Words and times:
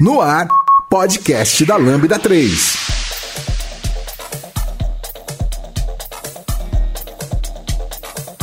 No 0.00 0.20
ar, 0.20 0.48
podcast 0.90 1.64
da 1.64 1.76
Lambda 1.76 2.18
3. 2.18 2.76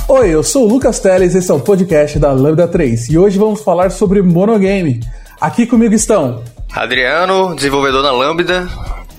Oi, 0.07 0.29
eu 0.29 0.43
sou 0.43 0.63
o 0.63 0.67
Lucas 0.69 0.99
Teles, 1.01 1.35
esse 1.35 1.51
é 1.51 1.53
o 1.53 1.59
podcast 1.59 2.17
da 2.19 2.31
Lambda 2.31 2.69
3 2.69 3.09
e 3.09 3.17
hoje 3.17 3.37
vamos 3.37 3.61
falar 3.61 3.91
sobre 3.91 4.21
monogame. 4.21 5.01
Aqui 5.41 5.67
comigo 5.67 5.93
estão 5.93 6.41
Adriano, 6.73 7.53
desenvolvedor 7.53 8.01
na 8.01 8.11
Lambda, 8.11 8.69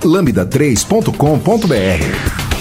lambda3.com.br. 0.07 2.51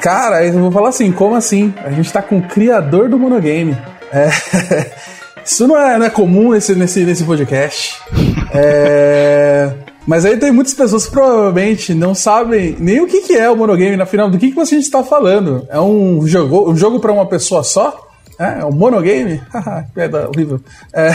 Cara, 0.00 0.46
eu 0.46 0.54
vou 0.54 0.72
falar 0.72 0.88
assim, 0.88 1.12
como 1.12 1.34
assim? 1.34 1.74
A 1.84 1.90
gente 1.90 2.12
tá 2.12 2.22
com 2.22 2.38
o 2.38 2.42
criador 2.42 3.08
do 3.08 3.18
monogame. 3.18 3.76
É, 4.10 4.30
isso 5.44 5.68
não 5.68 5.78
é, 5.78 5.98
não 5.98 6.06
é 6.06 6.10
comum 6.10 6.52
nesse, 6.52 6.74
nesse, 6.74 7.04
nesse 7.04 7.22
podcast. 7.22 7.98
É, 8.52 9.70
mas 10.06 10.24
aí 10.24 10.38
tem 10.38 10.50
muitas 10.50 10.72
pessoas 10.72 11.04
que 11.04 11.12
provavelmente 11.12 11.94
não 11.94 12.14
sabem 12.14 12.74
nem 12.78 13.00
o 13.00 13.06
que, 13.06 13.20
que 13.20 13.34
é 13.34 13.50
o 13.50 13.56
monogame, 13.56 13.96
na 13.96 14.06
final, 14.06 14.30
do 14.30 14.38
que, 14.38 14.50
que 14.50 14.60
a 14.60 14.64
gente 14.64 14.84
está 14.84 15.04
falando. 15.04 15.66
É 15.68 15.78
um 15.78 16.26
jogo, 16.26 16.70
um 16.70 16.76
jogo 16.76 16.98
para 16.98 17.12
uma 17.12 17.26
pessoa 17.26 17.62
só? 17.62 18.09
É, 18.40 18.60
é 18.60 18.64
um 18.64 18.72
monogame? 18.72 19.38
Piada 19.94 20.26
horrível. 20.32 20.58
É, 20.94 21.10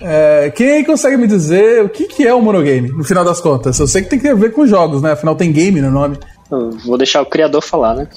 é, 0.00 0.50
quem 0.50 0.70
aí 0.70 0.84
consegue 0.84 1.16
me 1.16 1.26
dizer 1.26 1.82
o 1.82 1.88
que, 1.88 2.06
que 2.06 2.24
é 2.24 2.32
o 2.32 2.38
um 2.38 2.42
monogame, 2.42 2.90
no 2.90 3.02
final 3.02 3.24
das 3.24 3.40
contas? 3.40 3.76
Eu 3.80 3.88
sei 3.88 4.02
que 4.02 4.10
tem 4.10 4.20
que 4.20 4.32
ver 4.34 4.52
com 4.52 4.64
jogos, 4.64 5.02
né? 5.02 5.12
Afinal 5.12 5.34
tem 5.34 5.50
game 5.50 5.80
no 5.80 5.90
nome. 5.90 6.16
Eu 6.48 6.70
vou 6.84 6.96
deixar 6.96 7.22
o 7.22 7.26
criador 7.26 7.60
falar, 7.60 7.94
né? 7.96 8.08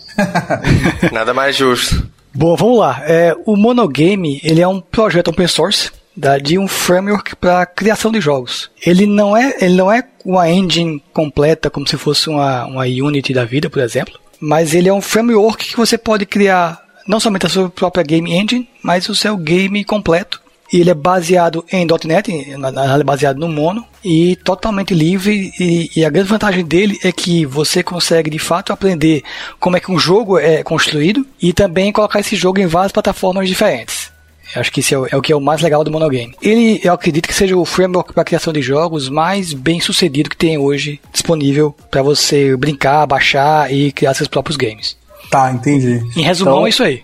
Nada 1.11 1.33
mais 1.33 1.55
justo. 1.55 2.07
Bom, 2.31 2.55
vamos 2.55 2.77
lá. 2.77 3.01
É, 3.07 3.35
o 3.43 3.55
monogame 3.55 4.39
ele 4.43 4.61
é 4.61 4.67
um 4.67 4.79
projeto 4.79 5.29
open 5.29 5.47
source 5.47 5.89
da, 6.15 6.37
de 6.37 6.59
um 6.59 6.67
framework 6.67 7.35
para 7.37 7.65
criação 7.65 8.11
de 8.11 8.21
jogos. 8.21 8.69
Ele 8.85 9.07
não 9.07 9.35
é 9.35 9.55
ele 9.59 9.73
não 9.73 9.91
é 9.91 10.03
uma 10.23 10.47
engine 10.47 11.01
completa 11.11 11.71
como 11.71 11.87
se 11.87 11.97
fosse 11.97 12.29
uma, 12.29 12.65
uma 12.65 12.83
Unity 12.83 13.33
da 13.33 13.45
vida, 13.45 13.67
por 13.67 13.81
exemplo, 13.81 14.13
mas 14.39 14.75
ele 14.75 14.89
é 14.89 14.93
um 14.93 15.01
framework 15.01 15.69
que 15.69 15.77
você 15.77 15.97
pode 15.97 16.27
criar 16.27 16.86
não 17.07 17.19
somente 17.19 17.45
a 17.45 17.49
sua 17.49 17.69
própria 17.69 18.03
game 18.03 18.31
engine, 18.31 18.67
mas 18.83 19.07
o 19.09 19.15
seu 19.15 19.37
game 19.37 19.83
completo. 19.83 20.41
E 20.71 20.81
ele 20.81 20.89
é 20.89 20.93
baseado 20.93 21.63
em 21.71 21.87
.NET, 22.05 22.57
na 22.57 22.69
realidade 22.69 23.03
baseado 23.03 23.37
no 23.37 23.47
Mono, 23.47 23.85
e 24.03 24.35
totalmente 24.35 24.93
livre. 24.93 25.53
E, 25.57 25.89
e, 25.95 26.03
a 26.03 26.09
grande 26.09 26.27
vantagem 26.27 26.65
dele 26.65 26.99
é 27.03 27.11
que 27.11 27.45
você 27.45 27.81
consegue 27.81 28.29
de 28.29 28.37
fato 28.37 28.73
aprender 28.73 29.23
como 29.59 29.77
é 29.77 29.79
que 29.79 29.91
um 29.91 29.97
jogo 29.97 30.37
é 30.37 30.63
construído 30.63 31.25
e 31.41 31.53
também 31.53 31.93
colocar 31.93 32.19
esse 32.19 32.35
jogo 32.35 32.59
em 32.59 32.67
várias 32.67 32.91
plataformas 32.91 33.47
diferentes. 33.47 34.11
Acho 34.55 34.71
que 34.71 34.79
isso 34.79 34.93
é 34.93 34.97
o, 34.97 35.07
é 35.11 35.15
o, 35.15 35.21
que 35.21 35.31
é 35.31 35.35
o 35.35 35.41
mais 35.41 35.61
legal 35.61 35.83
do 35.83 35.91
monogame. 35.91 36.35
Ele, 36.41 36.79
eu 36.83 36.93
acredito 36.93 37.27
que 37.27 37.33
seja 37.33 37.55
o 37.55 37.65
framework 37.65 38.13
para 38.13 38.23
criação 38.23 38.53
de 38.53 38.61
jogos 38.61 39.09
mais 39.09 39.53
bem 39.53 39.79
sucedido 39.79 40.29
que 40.29 40.37
tem 40.37 40.57
hoje 40.57 40.99
disponível 41.11 41.75
para 41.91 42.01
você 42.01 42.55
brincar, 42.55 43.05
baixar 43.05 43.71
e 43.71 43.91
criar 43.91 44.13
seus 44.13 44.27
próprios 44.27 44.57
games. 44.57 44.96
Tá, 45.29 45.51
entendi. 45.51 46.03
Em 46.15 46.21
resumão, 46.21 46.55
então, 46.55 46.65
é 46.65 46.69
isso 46.69 46.83
aí. 46.83 47.03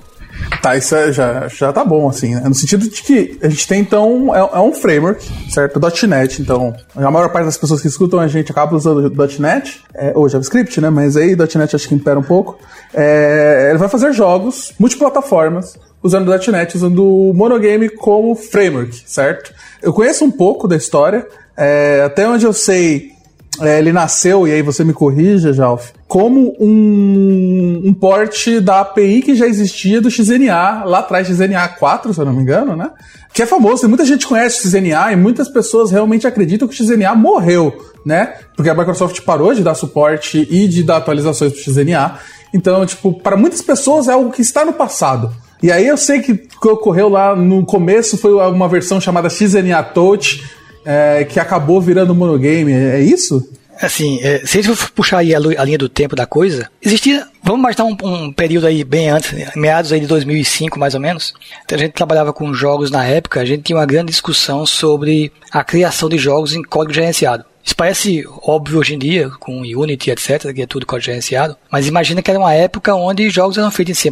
Tá, 0.62 0.78
isso 0.78 0.96
é, 0.96 1.12
já, 1.12 1.48
já 1.48 1.74
tá 1.74 1.84
bom, 1.84 2.10
assim, 2.10 2.36
né? 2.36 2.42
No 2.46 2.56
sentido 2.56 2.90
de 2.90 3.02
que 3.04 3.38
a 3.42 3.50
gente 3.50 3.68
tem, 3.68 3.82
então, 3.82 4.34
é, 4.36 4.40
é 4.40 4.60
um 4.60 4.74
framework, 4.74 5.24
certo? 5.50 5.80
.NET, 6.08 6.42
então, 6.42 6.74
a 6.96 7.12
maior 7.12 7.30
parte 7.30 7.46
das 7.46 7.58
pessoas 7.58 7.82
que 7.82 7.88
escutam 7.88 8.20
a 8.20 8.28
gente 8.28 8.52
acaba 8.52 8.76
usando 8.76 9.12
.NET, 9.40 9.82
é, 9.94 10.12
ou 10.16 10.28
JavaScript, 10.28 10.80
né? 10.82 10.90
Mas 10.90 11.16
aí 11.16 11.36
.NET 11.36 11.76
acho 11.76 11.88
que 11.88 11.96
impera 11.96 12.20
um 12.20 12.24
pouco. 12.24 12.58
É, 12.94 13.68
ele 13.70 13.78
vai 13.78 13.90
fazer 13.90 14.12
jogos 14.14 14.74
multiplataformas, 14.80 15.78
usando 16.02 16.32
.NET, 16.52 16.76
usando 16.76 17.06
o 17.06 17.34
Monogame 17.34 17.90
como 17.90 18.36
framework, 18.36 19.04
certo? 19.06 19.54
Eu 19.82 19.94
conheço 19.94 20.26
um 20.26 20.32
pouco 20.32 20.68
da 20.68 20.76
história, 20.76 21.28
é, 21.56 22.04
até 22.06 22.28
onde 22.28 22.46
eu 22.46 22.54
sei, 22.54 23.13
é, 23.62 23.78
ele 23.78 23.92
nasceu, 23.92 24.48
e 24.48 24.52
aí 24.52 24.62
você 24.62 24.84
me 24.84 24.94
corrija, 24.94 25.54
Jalf, 25.54 25.92
como 26.08 26.56
um, 26.60 27.82
um 27.86 27.94
porte 27.94 28.60
da 28.60 28.82
API 28.82 29.22
que 29.22 29.36
já 29.36 29.46
existia 29.46 30.02
do 30.02 30.10
XNA, 30.10 30.84
lá 30.86 31.00
atrás, 31.00 31.28
XNA 31.28 31.68
4, 31.68 32.14
se 32.14 32.20
eu 32.20 32.26
não 32.26 32.34
me 32.34 32.42
engano, 32.42 32.76
né? 32.76 32.90
Que 33.34 33.44
é 33.44 33.46
famoso, 33.46 33.88
muita 33.88 34.06
gente 34.06 34.28
conhece 34.28 34.60
o 34.60 34.70
XNA 34.70 35.12
e 35.12 35.16
muitas 35.16 35.50
pessoas 35.50 35.92
realmente 35.92 36.26
acreditam 36.26 36.68
que 36.68 36.74
o 36.74 36.86
XNA 36.86 37.16
morreu, 37.16 37.74
né? 38.06 38.34
Porque 38.56 38.70
a 38.70 38.76
Microsoft 38.76 39.22
parou 39.22 39.54
de 39.54 39.64
dar 39.64 39.76
suporte 39.76 40.48
e 40.50 40.68
de 40.68 40.84
dar 40.84 40.98
atualizações 40.98 41.54
para 41.54 41.62
XNA. 41.62 42.20
Então, 42.54 42.86
tipo, 42.86 43.14
para 43.14 43.36
muitas 43.36 43.62
pessoas 43.62 44.08
é 44.08 44.14
algo 44.14 44.32
que 44.32 44.42
está 44.42 44.66
no 44.66 44.74
passado. 44.74 45.32
E 45.62 45.72
aí 45.72 45.88
eu 45.88 45.96
sei 45.96 46.22
que 46.22 46.34
o 46.34 46.38
que 46.38 46.68
ocorreu 46.68 47.08
lá 47.08 47.36
no 47.36 47.66
começo 47.66 48.18
foi 48.18 48.34
uma 48.34 48.68
versão 48.68 49.00
chamada 49.00 49.30
XNA 49.30 49.82
Touch, 49.82 50.44
é, 50.86 51.26
que 51.26 51.40
acabou 51.40 51.82
virando 51.82 52.16
monogame. 52.16 52.72
É, 52.72 52.98
é 52.98 53.02
isso? 53.02 53.48
Assim, 53.82 54.20
é, 54.22 54.46
se 54.46 54.60
a 54.60 54.62
gente 54.62 54.76
for 54.76 54.92
puxar 54.92 55.18
aí 55.18 55.34
a, 55.34 55.38
a, 55.38 55.66
linha 55.66 55.78
do 55.78 55.90
tempo 55.90 56.16
da 56.16 56.26
coisa, 56.26 56.70
existia, 56.82 57.26
vamos 57.42 57.60
imaginar 57.60 57.86
um, 57.86 57.98
um, 58.04 58.32
período 58.32 58.68
aí 58.68 58.84
bem 58.84 59.10
antes, 59.10 59.34
meados 59.56 59.92
aí 59.92 60.00
de 60.00 60.08
2005 60.08 60.80
mais 60.80 60.94
ou 60.94 61.00
menos, 61.00 61.34
então 61.66 61.76
a 61.76 61.82
gente 61.82 61.94
trabalhava 61.94 62.32
com 62.32 62.54
jogos 62.54 62.92
na 62.92 63.04
época, 63.04 63.42
a 63.42 63.46
gente 63.46 63.64
tinha 63.64 63.78
uma 63.78 63.86
grande 63.86 64.12
discussão 64.12 64.66
sobre 64.66 65.32
a 65.52 65.64
criação 65.64 66.08
de 66.08 66.18
jogos 66.18 66.54
em 66.54 66.62
código 66.62 66.94
gerenciado. 66.94 67.46
Isso 67.64 67.76
parece 67.76 68.26
óbvio 68.42 68.80
hoje 68.80 68.94
em 68.94 69.00
dia, 69.00 69.30
com 69.40 69.62
Unity, 69.62 70.12
etc., 70.12 70.54
que 70.54 70.62
é 70.62 70.68
tudo 70.68 70.86
código 70.86 71.06
gerenciado, 71.06 71.56
mas 71.72 71.88
imagina 71.88 72.22
que 72.22 72.30
era 72.30 72.40
uma 72.40 72.54
época 72.54 72.94
onde 72.94 73.30
jogos 73.30 73.58
eram 73.58 73.72
feitos 73.72 73.92
em 74.06 74.12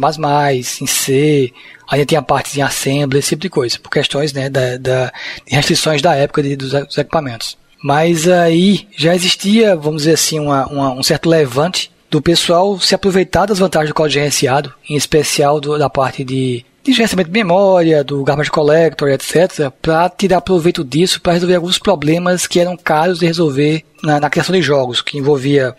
em 0.80 0.86
C, 0.86 1.52
ainda 1.90 2.06
tinha 2.06 2.22
partes 2.22 2.56
em 2.56 2.62
Assembly, 2.62 3.18
esse 3.18 3.30
tipo 3.30 3.42
de 3.42 3.50
coisa, 3.50 3.78
por 3.78 3.90
questões 3.90 4.32
né, 4.32 4.48
da, 4.48 4.78
da 4.78 5.12
restrições 5.46 6.00
da 6.00 6.14
época 6.14 6.42
de, 6.42 6.56
dos, 6.56 6.72
dos 6.72 6.96
equipamentos. 6.96 7.58
Mas 7.84 8.26
aí 8.26 8.88
já 8.96 9.14
existia, 9.14 9.76
vamos 9.76 10.02
dizer 10.02 10.14
assim, 10.14 10.38
uma, 10.38 10.66
uma, 10.66 10.92
um 10.92 11.02
certo 11.02 11.28
levante 11.28 11.90
do 12.10 12.22
pessoal 12.22 12.78
se 12.78 12.94
aproveitar 12.94 13.46
das 13.46 13.58
vantagens 13.58 13.90
do 13.90 13.94
código 13.94 14.14
gerenciado, 14.14 14.72
em 14.88 14.96
especial 14.96 15.60
do, 15.60 15.78
da 15.78 15.90
parte 15.90 16.22
de, 16.24 16.64
de 16.82 16.92
gerenciamento 16.92 17.30
de 17.30 17.38
memória, 17.38 18.02
do 18.02 18.24
garbage 18.24 18.50
collector, 18.50 19.08
etc., 19.08 19.70
para 19.80 20.08
tirar 20.10 20.40
proveito 20.40 20.84
disso 20.84 21.20
para 21.20 21.34
resolver 21.34 21.54
alguns 21.54 21.78
problemas 21.78 22.46
que 22.46 22.58
eram 22.58 22.76
caros 22.76 23.20
de 23.20 23.26
resolver 23.26 23.84
na, 24.02 24.18
na 24.18 24.30
criação 24.30 24.54
de 24.54 24.62
jogos, 24.62 25.00
que 25.00 25.18
envolvia 25.18 25.74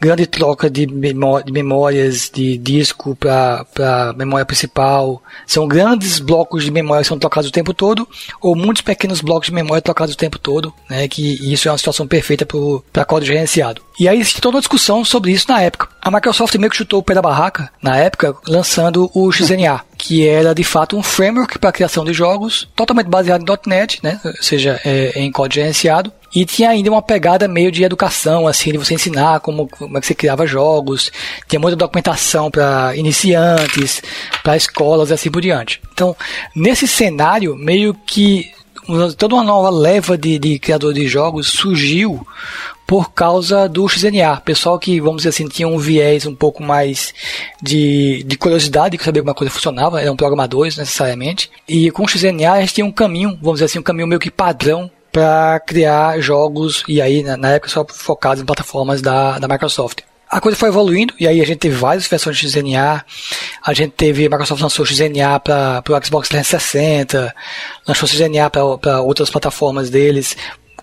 grande 0.00 0.26
troca 0.26 0.68
de, 0.68 0.86
de 0.86 1.52
memórias 1.52 2.30
de 2.32 2.56
disco 2.58 3.16
para 3.16 4.14
memória 4.16 4.44
principal. 4.44 5.22
São 5.46 5.66
grandes 5.66 6.18
blocos 6.18 6.64
de 6.64 6.70
memória 6.70 7.02
que 7.02 7.08
são 7.08 7.18
trocados 7.18 7.48
o 7.48 7.52
tempo 7.52 7.72
todo, 7.72 8.08
ou 8.40 8.54
muitos 8.54 8.82
pequenos 8.82 9.20
blocos 9.20 9.46
de 9.46 9.54
memória 9.54 9.82
trocados 9.82 10.14
o 10.14 10.18
tempo 10.18 10.38
todo, 10.38 10.72
né, 10.88 11.08
que 11.08 11.52
isso 11.52 11.68
é 11.68 11.72
uma 11.72 11.78
situação 11.78 12.06
perfeita 12.06 12.46
para 12.92 13.04
código 13.04 13.32
gerenciado. 13.32 13.82
E 13.98 14.08
aí 14.08 14.20
existe 14.20 14.40
toda 14.40 14.56
uma 14.56 14.60
discussão 14.60 15.04
sobre 15.04 15.32
isso 15.32 15.46
na 15.48 15.62
época. 15.62 15.88
A 16.02 16.10
Microsoft 16.10 16.54
meio 16.56 16.70
que 16.70 16.76
chutou 16.76 17.00
o 17.00 17.02
pé 17.02 17.14
da 17.14 17.22
barraca, 17.22 17.70
na 17.82 17.96
época, 17.96 18.36
lançando 18.46 19.10
o 19.14 19.32
XNA, 19.32 19.80
que 19.96 20.26
era 20.26 20.54
de 20.54 20.62
fato 20.62 20.96
um 20.96 21.02
framework 21.02 21.58
para 21.58 21.72
criação 21.72 22.04
de 22.04 22.12
jogos, 22.12 22.68
totalmente 22.76 23.08
baseado 23.08 23.42
em 23.42 23.68
.NET, 23.68 24.00
né, 24.02 24.20
ou 24.24 24.42
seja, 24.42 24.80
é 24.84 25.18
em 25.18 25.32
código 25.32 25.54
gerenciado, 25.54 26.12
e 26.34 26.44
tinha 26.44 26.70
ainda 26.70 26.90
uma 26.90 27.02
pegada 27.02 27.48
meio 27.48 27.70
de 27.70 27.84
educação, 27.84 28.46
assim, 28.46 28.72
de 28.72 28.78
você 28.78 28.94
ensinar 28.94 29.40
como, 29.40 29.68
como 29.68 29.96
é 29.96 30.00
que 30.00 30.06
você 30.06 30.14
criava 30.14 30.46
jogos. 30.46 31.10
Tinha 31.48 31.60
muita 31.60 31.76
documentação 31.76 32.50
para 32.50 32.94
iniciantes, 32.96 34.02
para 34.42 34.56
escolas 34.56 35.10
e 35.10 35.14
assim 35.14 35.30
por 35.30 35.40
diante. 35.40 35.80
Então, 35.92 36.16
nesse 36.54 36.86
cenário, 36.86 37.56
meio 37.56 37.94
que 37.94 38.52
toda 39.16 39.34
uma 39.34 39.44
nova 39.44 39.70
leva 39.70 40.16
de, 40.16 40.38
de 40.38 40.58
criadores 40.58 41.02
de 41.02 41.08
jogos 41.08 41.48
surgiu 41.48 42.26
por 42.86 43.10
causa 43.12 43.68
do 43.68 43.88
XNA. 43.88 44.40
Pessoal 44.44 44.78
que, 44.78 45.00
vamos 45.00 45.18
dizer 45.18 45.30
assim, 45.30 45.48
tinha 45.48 45.66
um 45.66 45.78
viés 45.78 46.24
um 46.24 46.34
pouco 46.34 46.62
mais 46.62 47.12
de, 47.60 48.22
de 48.24 48.36
curiosidade, 48.38 48.96
de 48.96 49.02
saber 49.02 49.20
como 49.20 49.32
a 49.32 49.34
coisa 49.34 49.52
funcionava, 49.52 50.00
eram 50.00 50.14
programadores 50.14 50.76
necessariamente. 50.76 51.50
E 51.66 51.90
com 51.90 52.04
o 52.04 52.08
XNA 52.08 52.52
a 52.52 52.60
gente 52.60 52.74
tinha 52.74 52.86
um 52.86 52.92
caminho, 52.92 53.36
vamos 53.42 53.54
dizer 53.54 53.64
assim, 53.64 53.78
um 53.80 53.82
caminho 53.82 54.06
meio 54.06 54.20
que 54.20 54.30
padrão 54.30 54.88
para 55.12 55.60
criar 55.60 56.20
jogos, 56.20 56.84
e 56.86 57.00
aí 57.00 57.22
na, 57.22 57.36
na 57.36 57.52
época 57.52 57.70
só 57.70 57.84
focados 57.88 58.42
em 58.42 58.46
plataformas 58.46 59.00
da, 59.00 59.38
da 59.38 59.48
Microsoft 59.48 60.02
a 60.28 60.40
coisa 60.40 60.58
foi 60.58 60.68
evoluindo 60.68 61.14
e 61.18 61.26
aí 61.26 61.40
a 61.40 61.46
gente 61.46 61.58
teve 61.58 61.76
várias 61.76 62.06
versões 62.06 62.36
de 62.36 62.50
XNA. 62.50 63.04
A 63.64 63.72
gente 63.72 63.92
teve, 63.92 64.26
a 64.26 64.28
Microsoft 64.28 64.60
lançou 64.60 64.84
XNA 64.84 65.38
para 65.40 65.82
o 65.88 66.04
Xbox 66.04 66.28
360, 66.28 67.34
lançou 67.86 68.08
XNA 68.08 68.50
para 68.50 69.00
outras 69.00 69.30
plataformas 69.30 69.88
deles, 69.88 70.36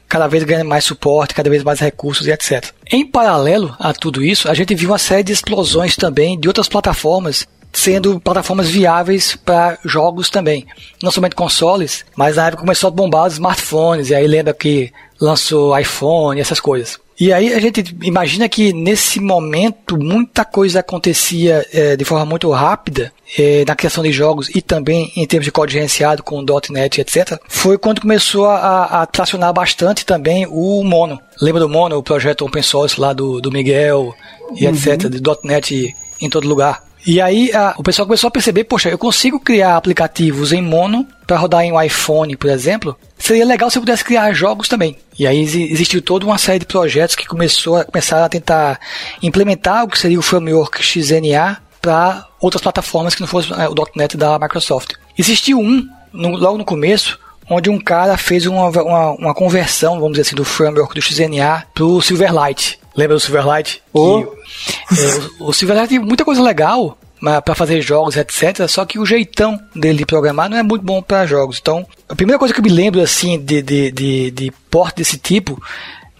cada 0.07 0.27
vez 0.27 0.43
ganhando 0.43 0.67
mais 0.67 0.85
suporte, 0.85 1.33
cada 1.33 1.49
vez 1.49 1.63
mais 1.63 1.79
recursos 1.79 2.25
e 2.27 2.31
etc. 2.31 2.71
Em 2.91 3.05
paralelo 3.05 3.75
a 3.79 3.93
tudo 3.93 4.23
isso, 4.23 4.49
a 4.49 4.53
gente 4.53 4.73
viu 4.75 4.89
uma 4.91 4.97
série 4.97 5.23
de 5.23 5.33
explosões 5.33 5.95
também 5.95 6.39
de 6.39 6.47
outras 6.47 6.69
plataformas 6.69 7.45
sendo 7.83 8.17
plataformas 8.17 8.69
viáveis 8.69 9.35
para 9.35 9.77
jogos 9.83 10.29
também. 10.29 10.65
Não 11.01 11.11
somente 11.11 11.35
consoles, 11.35 12.05
mas 12.15 12.37
na 12.37 12.47
época 12.47 12.61
começou 12.61 12.87
a 12.87 12.91
bombar 12.91 13.27
os 13.27 13.33
smartphones, 13.33 14.09
e 14.09 14.15
aí 14.15 14.25
lembra 14.25 14.53
que 14.53 14.91
lançou 15.19 15.77
iPhone, 15.77 16.39
essas 16.39 16.61
coisas. 16.61 16.97
E 17.19 17.31
aí 17.31 17.53
a 17.53 17.59
gente 17.59 17.95
imagina 18.01 18.49
que 18.49 18.73
nesse 18.73 19.19
momento 19.19 19.97
muita 20.01 20.43
coisa 20.43 20.79
acontecia 20.79 21.65
é, 21.71 21.95
de 21.95 22.03
forma 22.03 22.25
muito 22.25 22.49
rápida 22.49 23.13
é, 23.37 23.63
na 23.67 23.75
criação 23.75 24.03
de 24.03 24.11
jogos 24.11 24.49
e 24.49 24.61
também 24.61 25.11
em 25.15 25.27
termos 25.27 25.45
de 25.45 25.51
código 25.51 25.73
gerenciado 25.73 26.23
com 26.23 26.43
.NET, 26.69 27.01
etc. 27.01 27.37
Foi 27.47 27.77
quando 27.77 28.01
começou 28.01 28.47
a, 28.47 29.01
a 29.01 29.05
tracionar 29.05 29.53
bastante 29.53 30.05
também 30.05 30.47
o 30.49 30.83
Mono. 30.83 31.19
Lembra 31.39 31.61
do 31.61 31.69
Mono, 31.69 31.97
o 31.97 32.03
projeto 32.03 32.45
open 32.45 32.63
source 32.63 32.99
lá 32.99 33.13
do, 33.13 33.39
do 33.39 33.51
Miguel 33.51 34.15
e 34.55 34.65
uhum. 34.65 34.73
etc. 34.73 35.09
de 35.09 35.21
.NET 35.43 35.95
em 36.19 36.29
todo 36.29 36.47
lugar. 36.47 36.81
E 37.05 37.19
aí 37.19 37.51
a, 37.53 37.75
o 37.77 37.83
pessoal 37.83 38.05
começou 38.05 38.29
a 38.29 38.31
perceber, 38.31 38.63
poxa, 38.63 38.89
eu 38.89 38.97
consigo 38.97 39.39
criar 39.39 39.75
aplicativos 39.75 40.53
em 40.53 40.61
mono 40.61 41.05
para 41.27 41.37
rodar 41.37 41.63
em 41.63 41.71
um 41.71 41.81
iPhone, 41.81 42.35
por 42.37 42.49
exemplo. 42.49 42.97
Seria 43.17 43.45
legal 43.45 43.69
se 43.69 43.77
eu 43.77 43.81
pudesse 43.81 44.03
criar 44.03 44.31
jogos 44.33 44.67
também. 44.67 44.97
E 45.17 45.27
aí 45.27 45.41
existiu 45.41 46.01
toda 46.01 46.25
uma 46.25 46.37
série 46.37 46.59
de 46.59 46.65
projetos 46.65 47.15
que 47.15 47.27
começou 47.27 47.77
a 47.77 47.83
começar 47.83 48.23
a 48.23 48.29
tentar 48.29 48.79
implementar 49.21 49.83
o 49.83 49.87
que 49.87 49.99
seria 49.99 50.19
o 50.19 50.23
framework 50.23 50.83
XNA 50.83 51.57
para 51.81 52.25
outras 52.39 52.61
plataformas 52.61 53.13
que 53.13 53.21
não 53.21 53.27
fosse 53.27 53.51
é, 53.53 53.67
o 53.67 53.75
.NET 53.95 54.15
da 54.15 54.39
Microsoft. 54.39 54.93
Existiu 55.17 55.59
um 55.59 55.87
no, 56.13 56.29
logo 56.37 56.57
no 56.57 56.65
começo 56.65 57.19
onde 57.49 57.69
um 57.69 57.79
cara 57.79 58.15
fez 58.17 58.45
uma, 58.45 58.69
uma, 58.69 59.11
uma, 59.11 59.33
conversão, 59.33 59.95
vamos 59.95 60.13
dizer 60.13 60.21
assim, 60.21 60.35
do 60.35 60.45
framework 60.45 60.95
do 60.95 61.01
XNA 61.01 61.65
para 61.73 61.83
o 61.83 62.01
Silverlight. 62.01 62.79
Lembra 62.95 63.15
do 63.15 63.19
Silverlight? 63.19 63.81
Oh. 63.91 64.23
Que, 64.23 65.01
é, 65.01 65.15
o, 65.39 65.47
o 65.49 65.53
Silverlight 65.53 65.89
tem 65.89 65.99
muita 65.99 66.23
coisa 66.25 66.41
legal 66.41 66.97
para 67.43 67.55
fazer 67.55 67.81
jogos, 67.81 68.17
etc. 68.17 68.67
Só 68.67 68.85
que 68.85 68.99
o 68.99 69.05
jeitão 69.05 69.59
dele 69.73 69.99
de 69.99 70.05
programar 70.05 70.49
não 70.49 70.57
é 70.57 70.63
muito 70.63 70.83
bom 70.83 71.01
para 71.01 71.25
jogos. 71.25 71.57
Então, 71.61 71.85
a 72.07 72.15
primeira 72.15 72.37
coisa 72.37 72.53
que 72.53 72.59
eu 72.59 72.63
me 72.63 72.69
lembro 72.69 73.01
assim 73.01 73.39
de, 73.39 73.61
de, 73.61 73.91
de, 73.91 74.31
de 74.31 74.51
porte 74.69 74.97
desse 74.97 75.17
tipo 75.17 75.61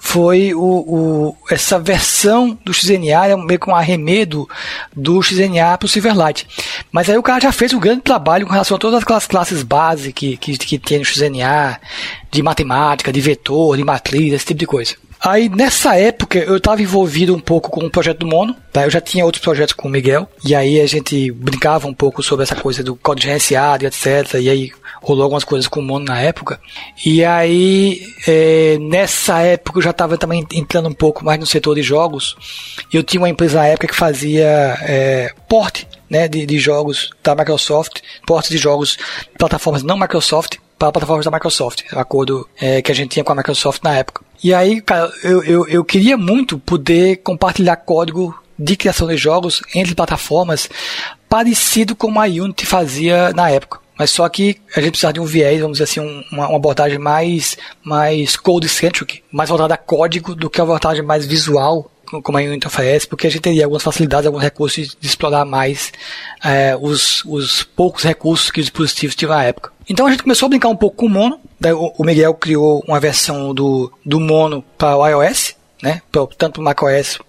foi 0.06 0.54
o, 0.54 0.60
o, 0.60 1.38
essa 1.50 1.80
versão 1.80 2.58
do 2.66 2.74
XNA, 2.74 3.28
é 3.28 3.36
meio 3.38 3.58
que 3.58 3.70
um 3.70 3.76
arremedo 3.76 4.48
do 4.94 5.22
XNA 5.24 5.78
para 5.78 5.86
o 5.86 5.90
Silverlight. 5.90 6.46
Mas 6.92 7.10
aí 7.10 7.18
o 7.18 7.24
cara 7.24 7.40
já 7.40 7.54
fez 7.54 7.74
um 7.74 7.80
grande 7.80 8.02
trabalho 8.02 8.46
com 8.46 8.52
relação 8.52 8.76
a 8.76 8.80
todas 8.80 9.02
aquelas 9.02 9.26
classes 9.26 9.64
base 9.64 10.12
que, 10.12 10.36
que, 10.36 10.58
que 10.58 10.78
tem 10.78 11.00
no 11.00 11.06
XNA, 11.06 11.80
de 12.30 12.44
matemática, 12.44 13.14
de 13.14 13.22
vetor, 13.22 13.78
de 13.78 13.84
matriz, 13.86 14.34
esse 14.34 14.46
tipo 14.46 14.60
de 14.60 14.68
coisa. 14.68 14.96
Aí 15.24 15.48
nessa 15.48 15.96
época 15.96 16.38
eu 16.38 16.58
estava 16.58 16.82
envolvido 16.82 17.34
um 17.34 17.40
pouco 17.40 17.72
com 17.72 17.86
o 17.86 17.90
projeto 17.90 18.20
do 18.20 18.28
Mono, 18.28 18.54
tá? 18.74 18.84
eu 18.84 18.90
já 18.90 19.00
tinha 19.00 19.24
outros 19.24 19.42
projetos 19.42 19.74
com 19.74 19.88
o 19.88 19.92
Miguel, 19.92 20.28
e 20.44 20.54
aí 20.54 20.82
a 20.82 20.86
gente 20.86 21.32
brincava 21.32 21.88
um 21.88 21.94
pouco 21.94 22.22
sobre 22.22 22.44
essa 22.44 22.58
coisa 22.58 22.84
do 22.84 22.94
código 22.98 23.28
gerenciado 23.28 23.86
e 23.86 23.88
etc. 23.88 24.34
E 24.42 24.50
aí 24.50 24.72
rolou 25.02 25.24
algumas 25.24 25.46
coisas 25.46 25.66
com 25.66 25.80
o 25.80 25.84
Mono 25.84 26.04
na 26.04 26.20
época. 26.20 26.60
E 27.06 27.24
aí 27.24 28.06
é, 28.28 28.78
nessa 28.82 29.40
época 29.40 29.80
eu 29.80 29.84
já 29.84 29.92
estava 29.92 30.18
também 30.18 30.46
entrando 30.52 30.90
um 30.90 30.94
pouco 30.94 31.24
mais 31.24 31.40
no 31.40 31.46
setor 31.46 31.76
de 31.76 31.84
jogos. 31.84 32.36
Eu 32.92 33.02
tinha 33.02 33.22
uma 33.22 33.30
empresa 33.30 33.60
na 33.60 33.68
época 33.68 33.88
que 33.88 33.96
fazia 33.96 34.78
é, 34.82 35.34
porte 35.48 35.88
né, 36.10 36.28
de, 36.28 36.46
de 36.46 36.60
jogos 36.60 37.12
da 37.24 37.34
Microsoft, 37.34 38.02
portes 38.28 38.50
de 38.52 38.58
jogos 38.58 38.98
de 39.32 39.38
plataformas 39.38 39.84
não 39.84 39.98
Microsoft 39.98 40.58
para 40.84 40.92
plataformas 40.92 41.26
da 41.26 41.32
Microsoft, 41.32 41.84
o 41.94 42.00
acordo 42.00 42.48
é, 42.60 42.82
que 42.82 42.92
a 42.92 42.96
gente 42.96 43.12
tinha 43.12 43.24
com 43.24 43.32
a 43.32 43.36
Microsoft 43.36 43.82
na 43.84 43.96
época. 43.96 44.22
E 44.44 44.54
aí, 44.54 44.82
cara, 44.82 45.12
eu, 45.24 45.44
eu, 45.44 45.68
eu 45.68 45.86
queria 45.86 46.18
muito 46.18 46.58
poder 46.58 47.18
compartilhar 47.18 47.78
código 47.78 48.38
de 48.58 48.76
criação 48.76 49.08
de 49.08 49.18
jogos 49.18 49.62
entre 49.74 49.96
plataformas 49.96 50.70
parecido 51.30 51.96
como 51.96 52.20
a 52.20 52.26
Unity 52.26 52.66
fazia 52.66 53.32
na 53.34 53.50
época. 53.50 53.80
Mas 53.98 54.12
só 54.12 54.28
que 54.28 54.58
a 54.76 54.82
gente 54.82 54.92
precisava 54.92 55.14
de 55.14 55.20
um 55.20 55.26
viés, 55.26 55.62
vamos 55.62 55.78
dizer 55.78 55.86
assim, 55.86 56.26
uma, 56.32 56.48
uma 56.48 56.58
abordagem 56.58 56.98
mais, 56.98 57.58
mais 57.84 58.36
code-centric, 58.36 59.24
mais 59.32 59.50
voltada 59.50 59.76
a 59.76 59.78
código 59.78 60.36
do 60.36 60.50
que 60.50 60.60
a 60.60 60.64
abordagem 60.64 61.04
mais 61.04 61.26
visual, 61.26 61.90
como 62.22 62.38
a 62.38 62.42
Unity 62.42 62.68
oferece, 62.68 63.08
porque 63.08 63.28
a 63.28 63.30
gente 63.30 63.42
teria 63.42 63.64
algumas 63.64 63.84
facilidades, 63.84 64.28
alguns 64.28 64.44
recursos 64.44 64.96
de 65.00 65.08
explorar 65.08 65.46
mais 65.46 65.92
é, 66.44 66.78
os, 66.80 67.24
os 67.26 67.64
poucos 67.64 68.04
recursos 68.04 68.52
que 68.52 68.60
os 68.60 68.66
dispositivos 68.66 69.16
tinham 69.16 69.34
na 69.34 69.44
época. 69.44 69.72
Então 69.88 70.06
a 70.08 70.12
gente 70.12 70.24
começou 70.24 70.48
a 70.48 70.50
brincar 70.50 70.70
um 70.70 70.76
pouco 70.76 70.98
com 70.98 71.06
o 71.06 71.10
Mono. 71.10 71.40
o 71.98 72.04
Miguel 72.04 72.34
criou 72.34 72.84
uma 72.88 73.00
versão 73.00 73.54
do, 73.54 73.92
do 74.06 74.20
Mono 74.20 74.64
para 74.78 74.98
o 74.98 75.08
iOS, 75.08 75.56
né? 75.82 76.02
tanto 76.38 76.54
para 76.54 76.62
o 76.62 76.64
macOS 76.64 77.20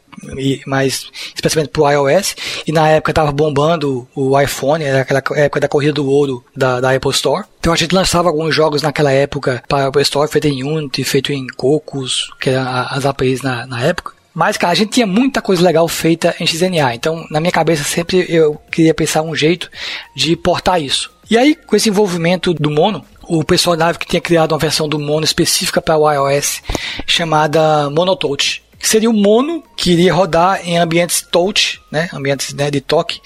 mas 0.67 1.07
especialmente 1.35 1.71
para 1.71 1.83
o 1.83 1.91
iOS. 1.91 2.37
E 2.67 2.73
na 2.73 2.89
época 2.89 3.11
estava 3.11 3.33
bombando 3.33 4.07
o 4.15 4.39
iPhone, 4.41 4.85
era 4.85 5.01
aquela 5.01 5.23
época 5.37 5.61
da 5.61 5.69
corrida 5.69 5.93
do 5.93 6.09
ouro 6.09 6.45
da, 6.55 6.81
da 6.81 6.93
Apple 6.93 7.11
Store. 7.11 7.45
Então 7.59 7.73
a 7.73 7.77
gente 7.77 7.95
lançava 7.95 8.29
alguns 8.29 8.55
jogos 8.55 8.83
naquela 8.83 9.13
época 9.13 9.63
para 9.69 9.85
a 9.85 9.87
Apple 9.89 10.03
Store, 10.03 10.31
feito 10.31 10.49
em 10.49 10.63
Unity, 10.63 11.05
feito 11.05 11.33
em 11.33 11.47
Cocos, 11.47 12.31
que 12.41 12.51
eram 12.51 12.67
as 12.91 13.05
APIs 13.07 13.43
na, 13.43 13.67
na 13.67 13.83
época. 13.83 14.13
Mas, 14.35 14.57
cara, 14.57 14.73
a 14.73 14.75
gente 14.75 14.91
tinha 14.91 15.07
muita 15.07 15.41
coisa 15.41 15.63
legal 15.63 15.87
feita 15.87 16.35
em 16.41 16.47
XNA. 16.47 16.97
Então, 16.97 17.25
na 17.31 17.39
minha 17.39 17.53
cabeça, 17.53 17.85
sempre 17.85 18.27
eu 18.29 18.61
queria 18.69 18.93
pensar 18.93 19.23
um 19.23 19.35
jeito 19.35 19.71
de 20.17 20.35
portar 20.35 20.83
isso. 20.83 21.14
E 21.31 21.39
aí, 21.39 21.55
com 21.55 21.75
esse 21.75 21.89
envolvimento 21.89 22.53
do 22.53 22.71
Mono, 22.71 23.05
o 23.23 23.43
pessoal 23.43 23.77
da 23.77 23.95
que 23.95 24.07
tinha 24.07 24.21
criado 24.21 24.53
uma 24.53 24.59
versão 24.59 24.89
do 24.89 24.99
Mono 24.99 25.25
específica 25.25 25.81
para 25.81 25.97
o 25.97 26.11
iOS 26.11 26.63
chamada 27.07 27.89
Monotouch. 27.91 28.63
Que 28.79 28.89
seria 28.89 29.09
o 29.09 29.15
Mono 29.15 29.63
que 29.77 29.93
iria 29.93 30.13
rodar 30.13 30.61
em 30.69 30.77
ambientes 30.77 31.23
touch, 31.23 31.81
né, 31.91 32.11
ambientes 32.13 32.53
né, 32.53 32.71
de 32.71 32.81
toque 32.83 33.21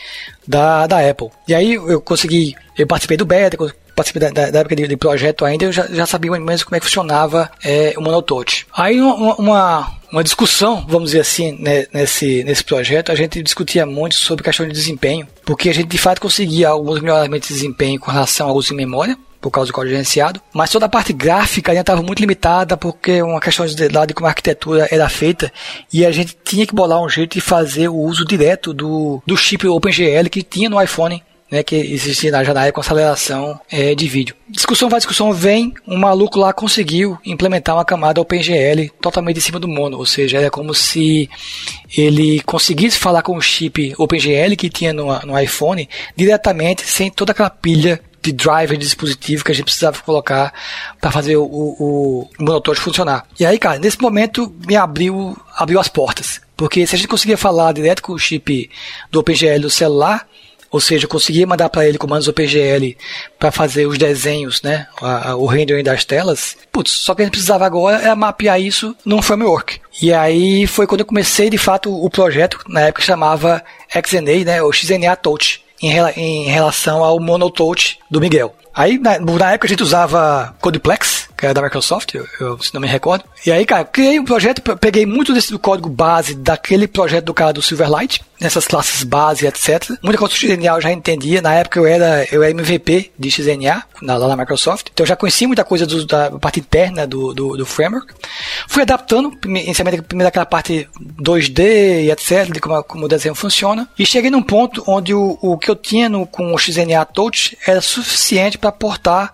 da, 0.46 0.86
da 0.86 1.08
Apple. 1.08 1.30
E 1.48 1.54
aí 1.54 1.74
eu 1.74 2.00
consegui, 2.00 2.54
eu 2.76 2.86
participei 2.86 3.16
do 3.16 3.26
beta, 3.26 3.56
participei 3.98 4.30
da, 4.30 4.50
da 4.50 4.60
época 4.60 4.76
de, 4.76 4.86
de, 4.86 4.96
projeto 4.96 5.44
ainda, 5.44 5.64
eu 5.64 5.72
já, 5.72 5.86
já 5.88 6.06
sabia 6.06 6.30
mais 6.30 6.40
ou 6.40 6.46
menos 6.46 6.62
como 6.62 6.76
é 6.76 6.78
que 6.78 6.86
funcionava 6.86 7.50
é, 7.64 7.94
o 7.96 8.00
Monotouch. 8.00 8.64
Aí 8.72 9.00
uma, 9.00 9.34
uma, 9.34 9.92
uma, 10.12 10.22
discussão, 10.22 10.86
vamos 10.88 11.10
dizer 11.10 11.20
assim, 11.20 11.58
né, 11.58 11.86
nesse, 11.92 12.44
nesse 12.44 12.62
projeto, 12.62 13.10
a 13.10 13.16
gente 13.16 13.42
discutia 13.42 13.84
muito 13.84 14.14
sobre 14.14 14.44
questão 14.44 14.66
de 14.66 14.72
desempenho, 14.72 15.26
porque 15.44 15.68
a 15.68 15.74
gente 15.74 15.88
de 15.88 15.98
fato 15.98 16.20
conseguia 16.20 16.68
alguns 16.68 17.00
melhoramentos 17.00 17.48
de 17.48 17.54
desempenho 17.54 17.98
com 17.98 18.10
relação 18.10 18.48
ao 18.48 18.54
uso 18.54 18.68
de 18.68 18.74
memória, 18.74 19.18
por 19.40 19.50
causa 19.50 19.70
do 19.70 19.74
código 19.74 19.92
gerenciado, 19.92 20.40
mas 20.52 20.70
toda 20.70 20.86
a 20.86 20.88
parte 20.88 21.12
gráfica 21.12 21.70
ainda 21.70 21.82
estava 21.82 22.02
muito 22.02 22.20
limitada 22.20 22.76
porque 22.76 23.22
uma 23.22 23.40
questão 23.40 23.64
de 23.66 23.88
lado 23.88 24.08
de 24.08 24.14
como 24.14 24.26
a 24.26 24.30
arquitetura 24.30 24.88
era 24.90 25.08
feita 25.08 25.52
e 25.92 26.04
a 26.04 26.10
gente 26.10 26.36
tinha 26.44 26.66
que 26.66 26.74
bolar 26.74 27.00
um 27.00 27.08
jeito 27.08 27.34
de 27.34 27.40
fazer 27.40 27.88
o 27.88 27.96
uso 27.96 28.24
direto 28.24 28.74
do, 28.74 29.22
do 29.24 29.36
chip 29.36 29.66
OpenGL 29.66 30.28
que 30.28 30.42
tinha 30.42 30.68
no 30.68 30.82
iPhone 30.82 31.22
né, 31.50 31.62
que 31.62 31.76
existia 31.76 32.30
na 32.30 32.44
janela 32.44 32.72
com 32.72 32.80
aceleração 32.80 33.58
é, 33.70 33.94
de 33.94 34.06
vídeo. 34.06 34.34
Discussão 34.48 34.88
vai, 34.88 34.98
discussão 34.98 35.32
vem, 35.32 35.74
um 35.86 35.96
maluco 35.96 36.38
lá 36.38 36.52
conseguiu 36.52 37.18
implementar 37.24 37.74
uma 37.74 37.84
camada 37.84 38.20
OpenGL 38.20 38.90
totalmente 39.00 39.38
em 39.38 39.40
cima 39.40 39.58
do 39.58 39.68
mono, 39.68 39.98
ou 39.98 40.06
seja, 40.06 40.38
era 40.38 40.50
como 40.50 40.74
se 40.74 41.28
ele 41.96 42.40
conseguisse 42.42 42.98
falar 42.98 43.22
com 43.22 43.36
o 43.36 43.40
chip 43.40 43.94
OpenGL 43.96 44.56
que 44.56 44.68
tinha 44.68 44.92
no, 44.92 45.06
no 45.20 45.38
iPhone 45.38 45.88
diretamente, 46.16 46.82
sem 46.82 47.10
toda 47.10 47.32
aquela 47.32 47.50
pilha 47.50 48.00
de 48.20 48.32
driver 48.32 48.76
de 48.76 48.84
dispositivo 48.84 49.44
que 49.44 49.52
a 49.52 49.54
gente 49.54 49.64
precisava 49.64 50.02
colocar 50.02 50.52
para 51.00 51.10
fazer 51.10 51.36
o, 51.36 51.44
o, 51.44 52.28
o 52.38 52.44
monitor 52.44 52.76
funcionar. 52.76 53.24
E 53.38 53.46
aí, 53.46 53.58
cara, 53.58 53.78
nesse 53.78 54.00
momento 54.00 54.52
me 54.66 54.76
abriu, 54.76 55.36
abriu 55.56 55.80
as 55.80 55.88
portas. 55.88 56.40
Porque 56.56 56.84
se 56.86 56.96
a 56.96 56.98
gente 56.98 57.08
conseguia 57.08 57.38
falar 57.38 57.72
direto 57.72 58.02
com 58.02 58.12
o 58.12 58.18
chip 58.18 58.68
do 59.10 59.20
OpenGL 59.20 59.60
do 59.60 59.70
celular, 59.70 60.26
ou 60.70 60.80
seja, 60.80 61.04
eu 61.04 61.08
conseguia 61.08 61.46
mandar 61.46 61.68
para 61.68 61.86
ele 61.86 61.98
comandos 61.98 62.28
OpenGL 62.28 62.96
para 63.38 63.50
fazer 63.50 63.86
os 63.86 63.96
desenhos, 63.96 64.62
né, 64.62 64.86
a, 65.00 65.30
a, 65.30 65.36
o 65.36 65.46
rendering 65.46 65.82
das 65.82 66.04
telas. 66.04 66.56
Putz, 66.70 66.92
só 66.92 67.14
que 67.14 67.22
a 67.22 67.24
gente 67.24 67.32
precisava 67.32 67.64
agora 67.64 67.98
era 67.98 68.14
mapear 68.14 68.60
isso 68.60 68.94
num 69.04 69.22
framework. 69.22 69.80
E 70.00 70.12
aí 70.12 70.66
foi 70.66 70.86
quando 70.86 71.00
eu 71.00 71.06
comecei 71.06 71.50
de 71.50 71.58
fato 71.58 71.92
o 71.92 72.10
projeto, 72.10 72.58
na 72.68 72.82
época 72.82 73.02
chamava 73.02 73.62
XNA, 73.90 74.44
né, 74.44 74.62
ou 74.62 74.72
XNA 74.72 75.16
Touch, 75.16 75.62
em, 75.80 75.92
em 76.16 76.44
relação 76.44 77.02
ao 77.02 77.18
Monotouch 77.20 77.98
do 78.10 78.20
Miguel. 78.20 78.54
Aí, 78.78 78.96
na, 78.96 79.18
na 79.18 79.50
época, 79.50 79.66
a 79.66 79.68
gente 79.68 79.82
usava 79.82 80.54
Codeplex, 80.60 81.28
que 81.36 81.44
era 81.44 81.52
da 81.52 81.60
Microsoft, 81.60 82.14
eu, 82.14 82.24
eu, 82.38 82.58
se 82.62 82.72
não 82.72 82.80
me 82.80 82.86
recordo. 82.86 83.24
E 83.44 83.50
aí, 83.50 83.66
cara, 83.66 83.84
criei 83.84 84.20
um 84.20 84.24
projeto, 84.24 84.62
peguei 84.76 85.04
muito 85.04 85.32
desse 85.34 85.50
do 85.50 85.58
código 85.58 85.88
base 85.88 86.34
daquele 86.34 86.86
projeto 86.86 87.24
do 87.24 87.34
cara 87.34 87.52
do 87.52 87.60
Silverlight, 87.60 88.22
nessas 88.40 88.66
classes 88.66 89.02
base, 89.02 89.46
etc. 89.46 89.90
Muita 90.02 90.18
coisa 90.18 90.34
do 90.34 90.38
XNA 90.38 90.76
eu 90.76 90.80
já 90.80 90.92
entendia. 90.92 91.42
Na 91.42 91.54
época 91.54 91.78
eu 91.78 91.86
era, 91.86 92.26
eu 92.30 92.42
era 92.42 92.50
MVP 92.50 93.12
de 93.18 93.30
XNA, 93.30 93.84
na, 94.02 94.16
lá 94.16 94.28
na 94.28 94.36
Microsoft. 94.36 94.88
Então 94.92 95.04
eu 95.04 95.08
já 95.08 95.16
conhecia 95.16 95.46
muita 95.46 95.64
coisa 95.64 95.86
do, 95.86 96.04
da 96.06 96.30
parte 96.32 96.60
interna 96.60 97.06
do, 97.06 97.32
do, 97.32 97.56
do, 97.56 97.66
framework. 97.66 98.12
Fui 98.66 98.82
adaptando, 98.82 99.32
inicialmente, 99.44 100.02
primeiro 100.02 100.28
aquela 100.28 100.46
parte 100.46 100.88
2D 101.20 102.04
e 102.04 102.10
etc, 102.10 102.52
de 102.52 102.60
como, 102.60 102.82
como 102.84 103.04
o 103.04 103.08
desenho 103.08 103.34
funciona. 103.34 103.88
E 103.98 104.04
cheguei 104.06 104.30
num 104.30 104.42
ponto 104.42 104.82
onde 104.86 105.14
o, 105.14 105.38
o 105.40 105.56
que 105.58 105.70
eu 105.70 105.76
tinha 105.76 106.08
no, 106.08 106.26
com 106.26 106.54
o 106.54 106.58
XNA 106.58 107.04
Touch 107.06 107.56
era 107.66 107.80
suficiente 107.80 108.58
para 108.58 108.67
portar 108.72 109.32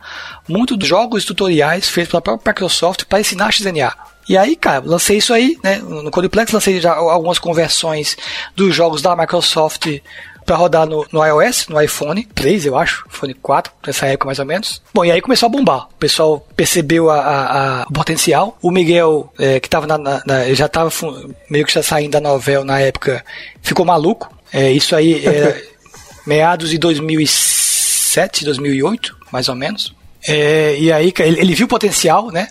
muitos 0.48 0.76
dos 0.76 0.88
jogos 0.88 1.24
tutoriais 1.24 1.88
feitos 1.88 2.10
pela 2.10 2.22
própria 2.22 2.52
Microsoft 2.52 3.04
para 3.04 3.20
ensinar 3.20 3.52
XNA. 3.52 3.92
E 4.28 4.38
aí, 4.38 4.56
cara, 4.56 4.82
lancei 4.84 5.18
isso 5.18 5.34
aí, 5.34 5.58
né? 5.62 5.76
No 5.78 6.10
Codeplex 6.10 6.50
lancei 6.50 6.80
já 6.80 6.94
algumas 6.94 7.38
conversões 7.38 8.16
dos 8.56 8.74
jogos 8.74 9.02
da 9.02 9.14
Microsoft 9.14 9.86
para 10.44 10.56
rodar 10.56 10.86
no, 10.86 11.06
no, 11.10 11.24
iOS, 11.24 11.68
no 11.68 11.80
iPhone 11.80 12.22
3, 12.34 12.66
eu 12.66 12.76
acho, 12.76 13.06
iPhone 13.10 13.34
4, 13.34 13.72
nessa 13.86 14.06
época 14.06 14.26
mais 14.26 14.38
ou 14.38 14.44
menos. 14.44 14.82
Bom, 14.92 15.04
e 15.04 15.10
aí 15.10 15.20
começou 15.20 15.46
a 15.46 15.50
bombar. 15.50 15.88
O 15.90 15.94
pessoal 15.98 16.46
percebeu 16.54 17.10
a, 17.10 17.18
a, 17.18 17.82
a 17.82 17.86
potencial. 17.86 18.58
O 18.62 18.70
Miguel, 18.70 19.32
é, 19.38 19.58
que 19.58 19.68
tava 19.68 19.86
na, 19.86 19.98
na, 19.98 20.22
na, 20.26 20.54
já 20.54 20.66
estava 20.66 20.90
meio 21.48 21.64
que 21.64 21.72
já 21.72 21.82
saindo 21.82 22.12
da 22.12 22.20
novela 22.20 22.64
na 22.64 22.80
época, 22.80 23.24
ficou 23.62 23.86
maluco. 23.86 24.34
É, 24.52 24.70
isso 24.70 24.94
aí 24.94 25.24
era 25.24 25.60
meados 26.26 26.70
de 26.70 26.78
2007, 26.78 28.44
2008, 28.44 29.16
mais 29.34 29.48
ou 29.48 29.56
menos. 29.56 29.92
É, 30.28 30.76
e 30.78 30.92
aí 30.92 31.12
ele, 31.18 31.40
ele, 31.40 31.54
viu 31.56 31.66
o 31.66 31.68
potencial, 31.68 32.30
né? 32.30 32.46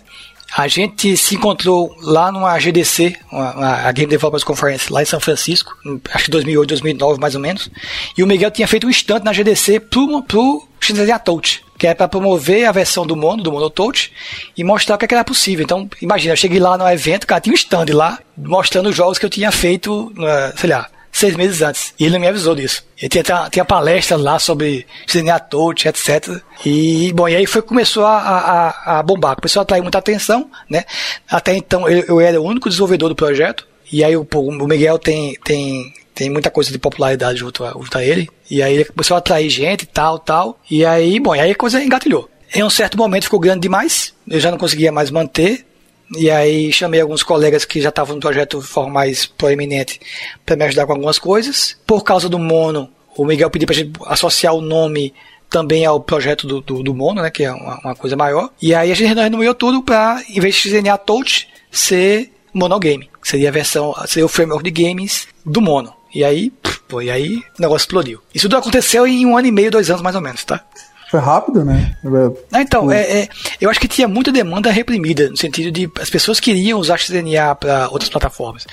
A 0.54 0.68
gente 0.68 1.16
se 1.16 1.34
encontrou 1.34 1.96
lá 2.02 2.30
numa 2.30 2.56
GDC, 2.58 3.16
uma, 3.32 3.52
uma, 3.54 3.72
a 3.88 3.90
Game 3.90 4.10
Developers 4.10 4.44
Conference, 4.44 4.92
lá 4.92 5.02
em 5.02 5.06
São 5.06 5.18
Francisco, 5.18 5.74
acho 6.12 6.26
que 6.26 6.30
2008, 6.30 6.68
2009 6.68 7.18
mais 7.18 7.34
ou 7.34 7.40
menos. 7.40 7.70
E 8.16 8.22
o 8.22 8.26
Miguel 8.26 8.50
tinha 8.50 8.68
feito 8.68 8.86
um 8.86 8.90
stand 8.90 9.20
na 9.20 9.32
GDC 9.32 9.80
pro, 9.80 10.22
pro 10.22 10.68
XDA 10.78 11.18
Touch, 11.18 11.64
que 11.78 11.86
é 11.86 11.94
para 11.94 12.06
promover 12.06 12.66
a 12.66 12.72
versão 12.72 13.06
do 13.06 13.16
Mono, 13.16 13.42
do 13.42 13.50
Mono 13.50 13.70
Touch, 13.70 14.12
e 14.56 14.62
mostrar 14.62 14.96
o 14.96 14.98
que, 14.98 15.06
é 15.06 15.08
que 15.08 15.14
era 15.14 15.24
possível. 15.24 15.64
Então, 15.64 15.88
imagina, 16.02 16.34
eu 16.34 16.36
cheguei 16.36 16.60
lá 16.60 16.76
no 16.76 16.86
evento, 16.86 17.26
cara, 17.26 17.40
tinha 17.40 17.52
um 17.52 17.56
stand 17.56 17.86
lá, 17.92 18.18
mostrando 18.36 18.90
os 18.90 18.94
jogos 18.94 19.18
que 19.18 19.24
eu 19.24 19.30
tinha 19.30 19.50
feito, 19.50 20.12
sei 20.56 20.68
lá, 20.68 20.86
seis 21.24 21.36
meses 21.36 21.62
antes. 21.62 21.94
E 21.98 22.04
ele 22.04 22.18
me 22.18 22.28
avisou 22.28 22.54
disso. 22.54 22.84
Ele 23.00 23.08
tinha, 23.08 23.48
tinha 23.50 23.64
palestra 23.64 24.16
lá 24.16 24.38
sobre 24.38 24.86
desenhar 25.06 25.40
touch, 25.48 25.88
etc. 25.88 26.40
E, 26.64 27.12
bom, 27.14 27.26
e 27.26 27.34
aí 27.34 27.46
foi 27.46 27.62
começou 27.62 28.04
a, 28.04 28.18
a, 28.18 28.98
a 28.98 29.02
bombar. 29.02 29.36
Começou 29.36 29.60
a 29.60 29.62
atrair 29.62 29.80
muita 29.80 29.98
atenção, 29.98 30.50
né? 30.68 30.84
Até 31.28 31.56
então 31.56 31.88
eu, 31.88 32.04
eu 32.06 32.20
era 32.20 32.40
o 32.40 32.44
único 32.44 32.68
desenvolvedor 32.68 33.08
do 33.08 33.16
projeto. 33.16 33.66
E 33.90 34.04
aí 34.04 34.16
o, 34.16 34.26
o 34.30 34.66
Miguel 34.66 34.98
tem, 34.98 35.36
tem, 35.44 35.92
tem 36.14 36.28
muita 36.28 36.50
coisa 36.50 36.70
de 36.70 36.78
popularidade 36.78 37.38
junto 37.38 37.64
a, 37.64 37.72
junto 37.72 37.96
a 37.96 38.04
ele. 38.04 38.28
E 38.50 38.62
aí 38.62 38.74
ele 38.74 38.84
começou 38.84 39.14
a 39.14 39.18
atrair 39.18 39.48
gente 39.48 39.82
e 39.82 39.86
tal, 39.86 40.18
tal. 40.18 40.60
E 40.70 40.84
aí, 40.84 41.18
bom, 41.18 41.34
e 41.34 41.40
aí 41.40 41.50
a 41.50 41.54
coisa 41.54 41.82
engatilhou. 41.82 42.28
Em 42.54 42.62
um 42.62 42.70
certo 42.70 42.98
momento 42.98 43.24
ficou 43.24 43.40
grande 43.40 43.60
demais. 43.60 44.12
Eu 44.28 44.40
já 44.40 44.50
não 44.50 44.58
conseguia 44.58 44.92
mais 44.92 45.10
manter. 45.10 45.64
E 46.16 46.30
aí 46.30 46.72
chamei 46.72 47.00
alguns 47.00 47.22
colegas 47.22 47.64
que 47.64 47.80
já 47.80 47.88
estavam 47.88 48.16
no 48.16 48.20
projeto 48.20 48.60
de 48.60 48.66
forma 48.66 48.92
mais 48.92 49.26
proeminente 49.26 50.00
para 50.44 50.56
me 50.56 50.64
ajudar 50.64 50.86
com 50.86 50.92
algumas 50.92 51.18
coisas. 51.18 51.76
Por 51.86 52.02
causa 52.04 52.28
do 52.28 52.38
Mono, 52.38 52.90
o 53.16 53.24
Miguel 53.24 53.50
pediu 53.50 53.66
para 53.66 53.76
gente 53.76 53.92
associar 54.06 54.54
o 54.54 54.60
nome 54.60 55.14
também 55.48 55.86
ao 55.86 56.00
projeto 56.00 56.46
do, 56.46 56.60
do, 56.60 56.82
do 56.82 56.94
Mono, 56.94 57.22
né, 57.22 57.30
que 57.30 57.44
é 57.44 57.52
uma, 57.52 57.78
uma, 57.78 57.94
coisa 57.94 58.16
maior. 58.16 58.50
E 58.60 58.74
aí 58.74 58.90
a 58.90 58.94
gente 58.94 59.14
renomeou 59.14 59.54
tudo 59.54 59.82
para, 59.82 60.22
em 60.28 60.40
vez 60.40 60.56
de 60.56 60.68
XNA 60.68 60.98
Touch, 60.98 61.48
ser 61.70 62.32
Monogame. 62.52 63.08
Seria 63.22 63.48
a 63.48 63.52
versão, 63.52 63.94
seria 64.06 64.26
o 64.26 64.28
framework 64.28 64.68
de 64.68 64.84
games 64.84 65.28
do 65.44 65.60
Mono. 65.60 65.94
E 66.14 66.22
aí, 66.22 66.52
pô, 66.88 67.00
e 67.00 67.10
aí 67.10 67.36
o 67.58 67.62
negócio 67.62 67.84
explodiu. 67.84 68.20
Isso 68.34 68.48
tudo 68.48 68.58
aconteceu 68.58 69.06
em 69.06 69.26
um 69.26 69.36
ano 69.36 69.48
e 69.48 69.52
meio, 69.52 69.70
dois 69.70 69.90
anos 69.90 70.02
mais 70.02 70.14
ou 70.14 70.22
menos, 70.22 70.44
tá? 70.44 70.64
Foi 71.14 71.20
rápido, 71.20 71.64
né? 71.64 71.94
Ah, 72.52 72.60
então, 72.60 72.90
é, 72.90 73.20
é, 73.20 73.28
eu 73.60 73.70
acho 73.70 73.78
que 73.78 73.86
tinha 73.86 74.08
muita 74.08 74.32
demanda 74.32 74.68
reprimida, 74.72 75.30
no 75.30 75.36
sentido 75.36 75.70
de 75.70 75.88
as 76.00 76.10
pessoas 76.10 76.40
queriam 76.40 76.80
usar 76.80 76.98
XDNA 76.98 77.54
para 77.54 77.88
outras 77.90 78.10
plataformas. 78.10 78.66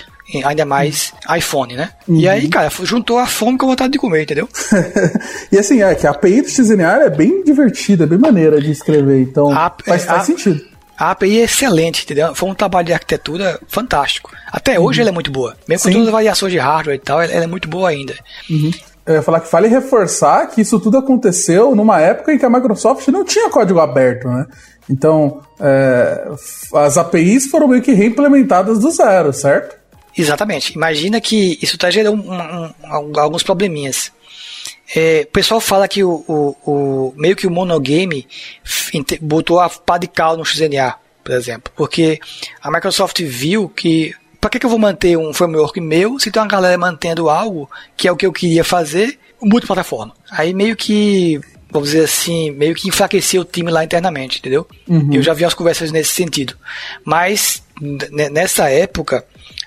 Ainda 0.44 0.66
mais 0.66 1.14
iPhone, 1.38 1.76
né? 1.76 1.92
Uhum. 2.08 2.20
E 2.20 2.28
aí, 2.28 2.48
cara, 2.50 2.72
juntou 2.82 3.20
a 3.20 3.28
fome 3.28 3.60
com 3.60 3.68
a 3.68 3.70
vontade 3.70 3.92
de 3.92 4.00
comer, 4.00 4.24
entendeu? 4.24 4.50
e 5.52 5.60
assim, 5.60 5.84
é 5.84 5.94
que 5.94 6.08
a 6.08 6.10
API 6.10 6.42
do 6.42 6.50
XDNA 6.50 7.04
é 7.04 7.10
bem 7.12 7.44
divertida, 7.44 8.08
bem 8.08 8.18
maneira 8.18 8.60
de 8.60 8.72
escrever, 8.72 9.22
então 9.22 9.52
a, 9.52 9.72
faz, 9.86 10.06
faz 10.06 10.22
a, 10.22 10.24
sentido. 10.24 10.66
A 10.98 11.12
API 11.12 11.42
é 11.42 11.44
excelente, 11.44 12.06
entendeu? 12.06 12.34
Foi 12.34 12.50
um 12.50 12.56
trabalho 12.56 12.88
de 12.88 12.94
arquitetura 12.94 13.60
fantástico. 13.68 14.32
Até 14.52 14.80
hoje 14.80 14.98
uhum. 14.98 15.04
ela 15.04 15.10
é 15.10 15.14
muito 15.14 15.30
boa. 15.30 15.56
Mesmo 15.68 15.84
Sim. 15.84 15.90
com 15.90 15.94
todas 15.94 16.08
as 16.08 16.12
variações 16.12 16.52
de 16.52 16.58
hardware 16.58 16.96
e 16.96 17.00
tal, 17.00 17.22
ela, 17.22 17.32
ela 17.32 17.44
é 17.44 17.48
muito 17.48 17.68
boa 17.68 17.90
ainda. 17.90 18.16
Uhum 18.50 18.72
eu 19.06 19.16
ia 19.16 19.22
falar 19.22 19.40
que 19.40 19.52
vale 19.52 19.68
reforçar 19.68 20.48
que 20.48 20.62
isso 20.62 20.80
tudo 20.80 20.98
aconteceu 20.98 21.76
numa 21.76 22.00
época 22.00 22.34
em 22.34 22.38
que 22.38 22.46
a 22.46 22.50
Microsoft 22.50 23.08
não 23.08 23.26
tinha 23.26 23.50
código 23.50 23.80
aberto, 23.80 24.28
né? 24.28 24.46
Então, 24.90 25.42
é, 25.60 26.28
as 26.76 26.98
APIs 26.98 27.48
foram 27.48 27.68
meio 27.68 27.82
que 27.82 27.94
reimplementadas 27.94 28.80
do 28.80 28.92
zero, 28.92 29.32
certo? 29.32 29.76
Exatamente. 30.18 30.74
Imagina 30.76 31.22
que 31.22 31.58
isso 31.62 31.76
está 31.76 31.90
gerando 31.90 32.22
um, 32.22 32.34
um, 32.34 33.20
alguns 33.20 33.44
probleminhas. 33.44 34.12
É, 34.94 35.26
o 35.28 35.32
pessoal 35.32 35.62
fala 35.62 35.88
que 35.88 36.04
o, 36.04 36.24
o, 36.28 36.56
o, 36.66 37.14
meio 37.16 37.36
que 37.36 37.48
o 37.48 37.52
monogame 37.52 38.28
botou 39.22 39.60
a 39.60 39.70
pá 39.70 39.98
de 39.98 40.08
cal 40.08 40.36
no 40.36 40.44
XNA, 40.44 40.96
por 41.24 41.34
exemplo, 41.34 41.72
porque 41.76 42.20
a 42.62 42.70
Microsoft 42.70 43.22
viu 43.22 43.70
que 43.70 44.14
para 44.42 44.50
que, 44.50 44.60
que 44.60 44.66
eu 44.66 44.70
vou 44.70 44.80
manter 44.80 45.16
um 45.16 45.32
framework 45.32 45.80
meu 45.80 46.20
se 46.20 46.32
tem 46.32 46.42
uma 46.42 46.48
galera 46.48 46.76
mantendo 46.76 47.30
algo 47.30 47.70
que 47.96 48.08
é 48.08 48.12
o 48.12 48.16
que 48.18 48.26
eu 48.26 48.34
queria 48.34 48.64
fazer 48.64 49.20
multiplataforma? 49.40 50.14
Aí 50.32 50.52
meio 50.52 50.76
que 50.76 51.40
vamos 51.70 51.92
dizer 51.92 52.04
assim, 52.04 52.52
meio 52.52 52.76
que 52.76 52.90
enfraqueceu 52.90 53.44
o 53.44 53.46
time 53.46 53.72
lá 53.72 53.84
internamente, 53.84 54.40
entendeu? 54.40 54.68
Uhum. 54.88 55.14
Eu 55.14 55.24
já 55.24 55.34
vi 55.34 55.44
umas 55.44 55.54
conversas 55.54 55.92
nesse 55.92 56.14
sentido. 56.14 56.54
Mas 57.06 57.64
nessa 58.32 58.70
época, 58.70 59.26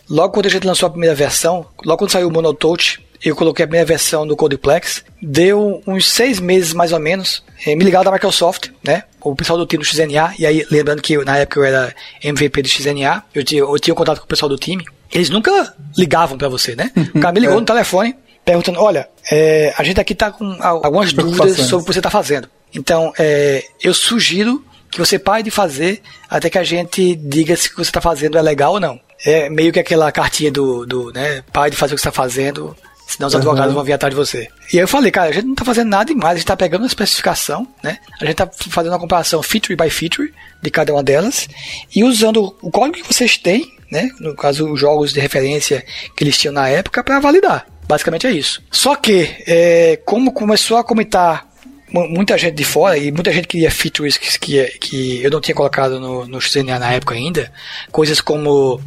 logo 0.08 0.34
quando 0.34 0.46
a 0.46 0.50
gente 0.50 0.66
lançou 0.66 0.86
a 0.86 0.90
primeira 0.90 1.14
versão, 1.14 1.66
logo 1.84 1.98
quando 1.98 2.10
saiu 2.10 2.28
o 2.28 2.32
Monotouch, 2.32 3.03
eu 3.24 3.34
coloquei 3.34 3.64
a 3.64 3.66
primeira 3.66 3.86
versão 3.86 4.26
do 4.26 4.36
Codeplex, 4.36 5.02
deu 5.20 5.82
uns 5.86 6.06
seis 6.06 6.38
meses 6.38 6.74
mais 6.74 6.92
ou 6.92 7.00
menos, 7.00 7.42
eh, 7.66 7.74
me 7.74 7.82
ligaram 7.82 8.04
da 8.04 8.12
Microsoft, 8.12 8.68
né? 8.82 9.04
O 9.20 9.34
pessoal 9.34 9.58
do 9.58 9.66
time 9.66 9.82
do 9.82 9.88
XNA, 9.88 10.34
e 10.38 10.44
aí 10.44 10.66
lembrando 10.70 11.00
que 11.00 11.16
na 11.24 11.38
época 11.38 11.60
eu 11.60 11.64
era 11.64 11.94
MVP 12.22 12.60
do 12.60 12.68
XNA, 12.68 13.24
eu 13.34 13.42
tinha, 13.42 13.62
eu 13.62 13.78
tinha 13.78 13.94
contato 13.94 14.18
com 14.18 14.26
o 14.26 14.28
pessoal 14.28 14.48
do 14.50 14.58
time, 14.58 14.84
eles 15.10 15.30
nunca 15.30 15.74
ligavam 15.96 16.36
para 16.36 16.48
você, 16.48 16.76
né? 16.76 16.90
O 17.14 17.20
cara 17.20 17.32
me 17.32 17.40
ligou 17.40 17.56
é. 17.56 17.60
no 17.60 17.66
telefone, 17.66 18.14
perguntando, 18.44 18.80
olha, 18.80 19.08
é, 19.30 19.72
a 19.78 19.82
gente 19.82 19.98
aqui 19.98 20.14
tá 20.14 20.30
com 20.30 20.56
algumas 20.60 21.12
dúvidas 21.12 21.56
sobre 21.56 21.84
o 21.84 21.86
que 21.86 21.94
você 21.94 22.02
tá 22.02 22.10
fazendo. 22.10 22.48
Então, 22.74 23.12
é, 23.18 23.64
eu 23.82 23.94
sugiro 23.94 24.62
que 24.90 24.98
você 24.98 25.18
pare 25.18 25.42
de 25.42 25.50
fazer 25.50 26.02
até 26.28 26.50
que 26.50 26.58
a 26.58 26.64
gente 26.64 27.16
diga 27.16 27.56
se 27.56 27.68
o 27.68 27.70
que 27.70 27.76
você 27.76 27.82
está 27.90 28.00
fazendo 28.00 28.36
é 28.36 28.42
legal 28.42 28.74
ou 28.74 28.80
não. 28.80 29.00
É 29.24 29.48
meio 29.48 29.72
que 29.72 29.80
aquela 29.80 30.12
cartinha 30.12 30.52
do, 30.52 30.84
do 30.84 31.12
né, 31.12 31.42
pare 31.52 31.70
de 31.70 31.76
fazer 31.76 31.94
o 31.94 31.96
que 31.96 32.02
você 32.02 32.08
está 32.08 32.22
fazendo, 32.22 32.76
Senão 33.14 33.28
os 33.28 33.34
uhum. 33.34 33.38
advogados 33.38 33.72
vão 33.72 33.84
vir 33.84 33.92
atrás 33.92 34.12
de 34.12 34.16
você. 34.16 34.48
E 34.72 34.76
aí 34.76 34.82
eu 34.82 34.88
falei, 34.88 35.12
cara, 35.12 35.30
a 35.30 35.32
gente 35.32 35.46
não 35.46 35.54
tá 35.54 35.64
fazendo 35.64 35.88
nada 35.88 36.06
demais, 36.06 36.34
a 36.34 36.36
gente 36.38 36.46
tá 36.46 36.56
pegando 36.56 36.82
a 36.82 36.86
especificação, 36.86 37.66
né? 37.80 37.98
A 38.20 38.24
gente 38.24 38.34
tá 38.34 38.50
fazendo 38.68 38.92
uma 38.92 38.98
comparação 38.98 39.40
feature 39.40 39.76
by 39.76 39.88
feature 39.88 40.34
de 40.60 40.70
cada 40.70 40.92
uma 40.92 41.02
delas 41.02 41.48
e 41.94 42.02
usando 42.02 42.56
o 42.60 42.70
código 42.72 43.06
que 43.06 43.14
vocês 43.14 43.38
têm, 43.38 43.72
né? 43.88 44.10
No 44.18 44.34
caso, 44.34 44.68
os 44.68 44.80
jogos 44.80 45.12
de 45.12 45.20
referência 45.20 45.84
que 46.16 46.24
eles 46.24 46.36
tinham 46.36 46.52
na 46.52 46.68
época 46.68 47.04
para 47.04 47.20
validar. 47.20 47.66
Basicamente 47.86 48.26
é 48.26 48.32
isso. 48.32 48.60
Só 48.68 48.96
que, 48.96 49.30
é, 49.46 50.00
como 50.04 50.32
começou 50.32 50.76
a 50.76 50.82
comentar 50.82 51.46
muita 51.88 52.36
gente 52.36 52.54
de 52.54 52.64
fora 52.64 52.98
e 52.98 53.12
muita 53.12 53.32
gente 53.32 53.46
queria 53.46 53.70
features 53.70 54.16
que, 54.16 54.36
que, 54.40 54.66
que 54.80 55.22
eu 55.22 55.30
não 55.30 55.40
tinha 55.40 55.54
colocado 55.54 56.00
no, 56.00 56.26
no 56.26 56.40
XNA 56.40 56.80
na 56.80 56.92
época 56.92 57.14
ainda, 57.14 57.52
coisas 57.92 58.20
como 58.20 58.80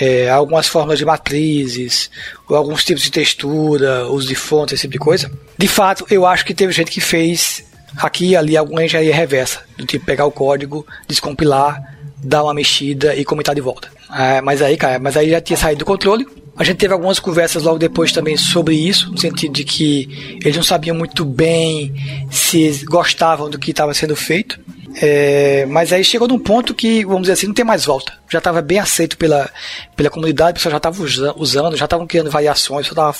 é, 0.00 0.28
algumas 0.28 0.66
formas 0.66 0.98
de 0.98 1.04
matrizes, 1.04 2.10
ou 2.48 2.56
alguns 2.56 2.84
tipos 2.84 3.02
de 3.02 3.10
textura, 3.10 4.06
uso 4.08 4.26
de 4.26 4.34
fonte, 4.34 4.74
esse 4.74 4.82
tipo 4.82 4.92
de 4.92 4.98
coisa. 4.98 5.30
De 5.56 5.68
fato, 5.68 6.06
eu 6.10 6.26
acho 6.26 6.44
que 6.44 6.54
teve 6.54 6.72
gente 6.72 6.90
que 6.90 7.00
fez 7.00 7.64
aqui 7.96 8.30
e 8.30 8.36
ali 8.36 8.56
alguma 8.56 8.84
engenharia 8.84 9.14
reversa, 9.14 9.60
do 9.76 9.86
tipo 9.86 10.04
pegar 10.04 10.26
o 10.26 10.32
código, 10.32 10.86
descompilar, 11.06 11.80
dar 12.18 12.42
uma 12.42 12.54
mexida 12.54 13.14
e 13.14 13.24
comentar 13.24 13.54
de 13.54 13.60
volta. 13.60 13.88
É, 14.12 14.40
mas 14.40 14.62
aí, 14.62 14.76
cara, 14.76 14.98
mas 14.98 15.16
aí 15.16 15.30
já 15.30 15.40
tinha 15.40 15.56
saído 15.56 15.80
do 15.80 15.84
controle. 15.84 16.26
A 16.56 16.62
gente 16.62 16.76
teve 16.76 16.92
algumas 16.92 17.18
conversas 17.18 17.64
logo 17.64 17.78
depois 17.78 18.12
também 18.12 18.36
sobre 18.36 18.76
isso, 18.76 19.10
no 19.10 19.18
sentido 19.18 19.54
de 19.54 19.64
que 19.64 20.38
eles 20.42 20.56
não 20.56 20.62
sabiam 20.62 20.96
muito 20.96 21.24
bem 21.24 21.92
se 22.30 22.84
gostavam 22.84 23.50
do 23.50 23.58
que 23.58 23.72
estava 23.72 23.92
sendo 23.92 24.14
feito. 24.14 24.60
É, 24.96 25.66
mas 25.66 25.92
aí 25.92 26.04
chegou 26.04 26.28
num 26.28 26.38
ponto 26.38 26.74
que, 26.74 27.04
vamos 27.04 27.22
dizer 27.22 27.32
assim, 27.32 27.46
não 27.46 27.54
tem 27.54 27.64
mais 27.64 27.84
volta. 27.84 28.12
já 28.28 28.38
estava 28.38 28.62
bem 28.62 28.78
aceito 28.78 29.16
pela, 29.16 29.50
pela 29.96 30.10
comunidade, 30.10 30.52
o 30.52 30.54
pessoal 30.54 30.72
já 30.72 30.76
estava 30.76 31.02
usando, 31.36 31.76
já 31.76 31.84
estavam 31.84 32.06
criando 32.06 32.30
variações, 32.30 32.86
estava 32.86 33.14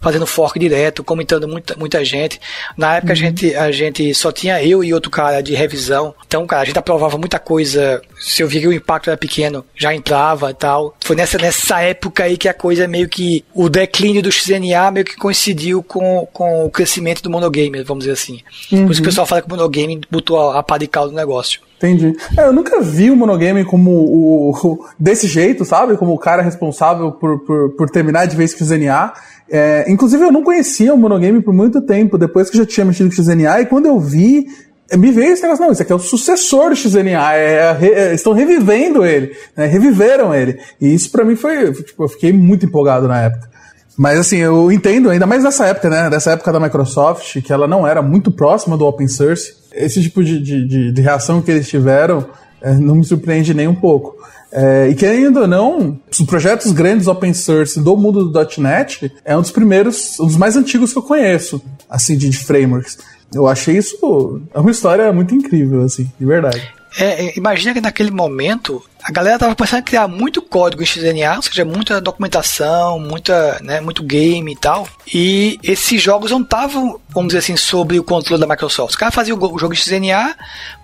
fazendo 0.00 0.26
fork 0.26 0.58
direto, 0.58 1.02
comentando 1.02 1.48
muita, 1.48 1.74
muita 1.76 2.04
gente. 2.04 2.40
Na 2.76 2.96
época 2.96 3.12
uhum. 3.12 3.18
a, 3.18 3.20
gente, 3.20 3.54
a 3.54 3.70
gente 3.72 4.14
só 4.14 4.30
tinha 4.30 4.62
eu 4.62 4.84
e 4.84 4.94
outro 4.94 5.10
cara 5.10 5.40
de 5.40 5.54
revisão, 5.54 6.14
então, 6.26 6.46
cara, 6.46 6.62
a 6.62 6.64
gente 6.64 6.78
aprovava 6.78 7.16
muita 7.16 7.38
coisa. 7.38 8.02
Se 8.18 8.42
eu 8.42 8.48
via 8.48 8.60
que 8.60 8.68
o 8.68 8.72
impacto 8.72 9.08
era 9.08 9.16
pequeno, 9.16 9.64
já 9.74 9.94
entrava 9.94 10.50
e 10.50 10.54
tal. 10.54 10.96
Foi 11.00 11.14
nessa, 11.14 11.38
nessa 11.38 11.80
época 11.80 12.24
aí 12.24 12.36
que 12.36 12.48
a 12.48 12.54
coisa 12.54 12.86
meio 12.88 13.08
que. 13.08 13.44
O 13.54 13.68
declínio 13.68 14.22
do 14.22 14.30
XNA 14.30 14.90
meio 14.90 15.04
que 15.04 15.16
coincidiu 15.16 15.82
com, 15.82 16.26
com 16.32 16.66
o 16.66 16.70
crescimento 16.70 17.22
do 17.22 17.30
monogame, 17.30 17.82
vamos 17.82 18.04
dizer 18.04 18.12
assim. 18.12 18.40
Uhum. 18.70 18.86
Por 18.86 18.92
isso 18.92 19.00
que 19.00 19.06
o 19.06 19.10
pessoal 19.10 19.26
fala 19.26 19.40
que 19.40 19.48
o 19.48 19.50
monogame 19.50 20.00
botou 20.10 20.50
a, 20.50 20.58
a 20.58 20.62
pá 20.62 20.78
de 20.78 20.86
caldo 20.86 21.15
negócio. 21.16 21.60
Entendi. 21.76 22.16
É, 22.36 22.46
eu 22.46 22.52
nunca 22.52 22.80
vi 22.80 23.10
o 23.10 23.16
monogame 23.16 23.64
como 23.64 23.90
o, 23.90 24.50
o, 24.50 24.86
desse 24.98 25.26
jeito, 25.26 25.64
sabe? 25.64 25.96
Como 25.96 26.12
o 26.12 26.18
cara 26.18 26.42
responsável 26.42 27.12
por, 27.12 27.40
por, 27.40 27.70
por 27.70 27.90
terminar 27.90 28.26
de 28.26 28.36
vez 28.36 28.54
com 28.54 28.64
o 28.64 28.66
XNA. 28.66 29.12
É, 29.50 29.84
inclusive, 29.88 30.24
eu 30.24 30.32
não 30.32 30.42
conhecia 30.42 30.92
o 30.92 30.98
monogame 30.98 31.40
por 31.40 31.54
muito 31.54 31.80
tempo, 31.80 32.18
depois 32.18 32.50
que 32.50 32.56
eu 32.56 32.62
já 32.62 32.66
tinha 32.66 32.84
mexido 32.84 33.14
com 33.14 33.20
o 33.20 33.24
XNA, 33.24 33.60
e 33.60 33.66
quando 33.66 33.86
eu 33.86 33.98
vi, 34.00 34.46
me 34.94 35.10
veio 35.12 35.32
esse 35.32 35.42
negócio, 35.42 35.64
não, 35.64 35.72
isso 35.72 35.82
aqui 35.82 35.92
é 35.92 35.94
o 35.94 36.00
sucessor 36.00 36.70
do 36.70 36.76
XNA, 36.76 37.34
é, 37.34 37.78
é, 37.80 37.92
é, 38.10 38.14
estão 38.14 38.32
revivendo 38.32 39.04
ele, 39.04 39.36
né, 39.56 39.66
reviveram 39.66 40.34
ele. 40.34 40.58
E 40.80 40.92
isso 40.92 41.10
para 41.10 41.24
mim 41.24 41.36
foi, 41.36 41.72
tipo, 41.72 42.04
eu 42.04 42.08
fiquei 42.08 42.32
muito 42.32 42.66
empolgado 42.66 43.06
na 43.06 43.22
época. 43.22 43.56
Mas 43.96 44.18
assim, 44.18 44.36
eu 44.36 44.70
entendo, 44.70 45.08
ainda 45.08 45.26
mais 45.26 45.42
nessa 45.42 45.66
época, 45.66 45.88
né, 45.88 46.10
dessa 46.10 46.32
época 46.32 46.52
da 46.52 46.60
Microsoft, 46.60 47.40
que 47.40 47.52
ela 47.52 47.66
não 47.66 47.86
era 47.86 48.02
muito 48.02 48.30
próxima 48.30 48.76
do 48.76 48.84
open 48.86 49.08
source, 49.08 49.54
esse 49.76 50.02
tipo 50.02 50.24
de, 50.24 50.40
de, 50.40 50.66
de, 50.66 50.92
de 50.92 51.02
reação 51.02 51.40
que 51.40 51.50
eles 51.50 51.68
tiveram 51.68 52.26
é, 52.60 52.74
não 52.74 52.96
me 52.96 53.04
surpreende 53.04 53.54
nem 53.54 53.68
um 53.68 53.74
pouco. 53.74 54.16
É, 54.52 54.88
e 54.88 54.94
querendo 54.94 55.40
ou 55.40 55.46
não, 55.46 55.98
os 56.10 56.20
projetos 56.22 56.72
grandes 56.72 57.06
open 57.06 57.34
source 57.34 57.80
do 57.80 57.96
mundo 57.96 58.28
do 58.28 58.48
.NET 58.58 59.12
é 59.24 59.36
um 59.36 59.42
dos 59.42 59.50
primeiros, 59.50 60.18
um 60.18 60.26
dos 60.26 60.36
mais 60.36 60.56
antigos 60.56 60.92
que 60.92 60.98
eu 60.98 61.02
conheço, 61.02 61.60
assim, 61.90 62.16
de, 62.16 62.28
de 62.28 62.38
frameworks. 62.38 62.98
Eu 63.34 63.46
achei 63.46 63.76
isso 63.76 64.40
é 64.54 64.58
uma 64.58 64.70
história 64.70 65.12
muito 65.12 65.34
incrível, 65.34 65.82
assim, 65.82 66.10
de 66.18 66.24
verdade. 66.24 66.75
É, 66.98 67.26
é 67.26 67.38
imagina 67.38 67.74
que 67.74 67.80
naquele 67.80 68.10
momento 68.10 68.82
a 69.02 69.12
galera 69.12 69.38
tava 69.38 69.54
pensando 69.54 69.80
em 69.80 69.84
criar 69.84 70.08
muito 70.08 70.42
código 70.42 70.82
em 70.82 70.86
XNA, 70.86 71.36
ou 71.36 71.42
seja, 71.42 71.64
muita 71.64 72.00
documentação, 72.00 72.98
muita, 72.98 73.60
né, 73.62 73.80
muito 73.80 74.02
game 74.02 74.52
e 74.52 74.56
tal. 74.56 74.88
E 75.12 75.58
esses 75.62 76.02
jogos 76.02 76.30
não 76.30 76.42
estavam, 76.42 77.00
vamos 77.10 77.28
dizer 77.28 77.38
assim, 77.38 77.56
sob 77.56 77.98
o 77.98 78.04
controle 78.04 78.40
da 78.40 78.48
Microsoft. 78.48 78.90
Os 78.90 78.96
caras 78.96 79.14
faziam 79.14 79.38
o 79.38 79.58
jogo 79.58 79.72
em 79.72 79.76
XNA 79.76 80.34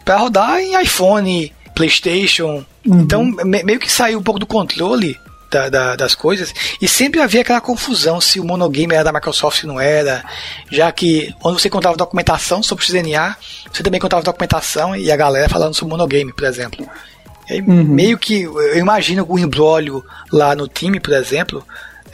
para 0.04 0.18
rodar 0.18 0.60
em 0.60 0.80
iPhone, 0.80 1.52
PlayStation. 1.74 2.64
Uhum. 2.86 3.00
Então, 3.00 3.24
meio 3.44 3.80
que 3.80 3.90
saiu 3.90 4.18
um 4.18 4.22
pouco 4.22 4.38
do 4.38 4.46
controle 4.46 5.18
da, 5.52 5.68
da, 5.68 5.96
das 5.96 6.14
coisas. 6.14 6.54
E 6.80 6.88
sempre 6.88 7.20
havia 7.20 7.42
aquela 7.42 7.60
confusão 7.60 8.20
se 8.20 8.40
o 8.40 8.44
monogame 8.44 8.94
era 8.94 9.04
da 9.04 9.12
Microsoft 9.12 9.62
ou 9.64 9.68
não 9.68 9.80
era, 9.80 10.24
já 10.70 10.90
que 10.90 11.34
quando 11.38 11.58
você 11.58 11.68
contava 11.68 11.96
documentação 11.96 12.62
sobre 12.62 12.82
o 12.82 12.86
XNA, 12.86 13.36
você 13.70 13.82
também 13.82 14.00
contava 14.00 14.22
documentação 14.22 14.96
e 14.96 15.12
a 15.12 15.16
galera 15.16 15.48
falando 15.48 15.74
sobre 15.74 15.92
monogame, 15.92 16.32
por 16.32 16.44
exemplo. 16.44 16.88
Aí, 17.48 17.60
uhum. 17.60 17.84
Meio 17.84 18.16
que 18.16 18.42
eu 18.42 18.78
imagino 18.78 19.26
o 19.28 19.38
embrólio 19.38 20.02
lá 20.32 20.56
no 20.56 20.66
time, 20.66 20.98
por 20.98 21.12
exemplo, 21.12 21.62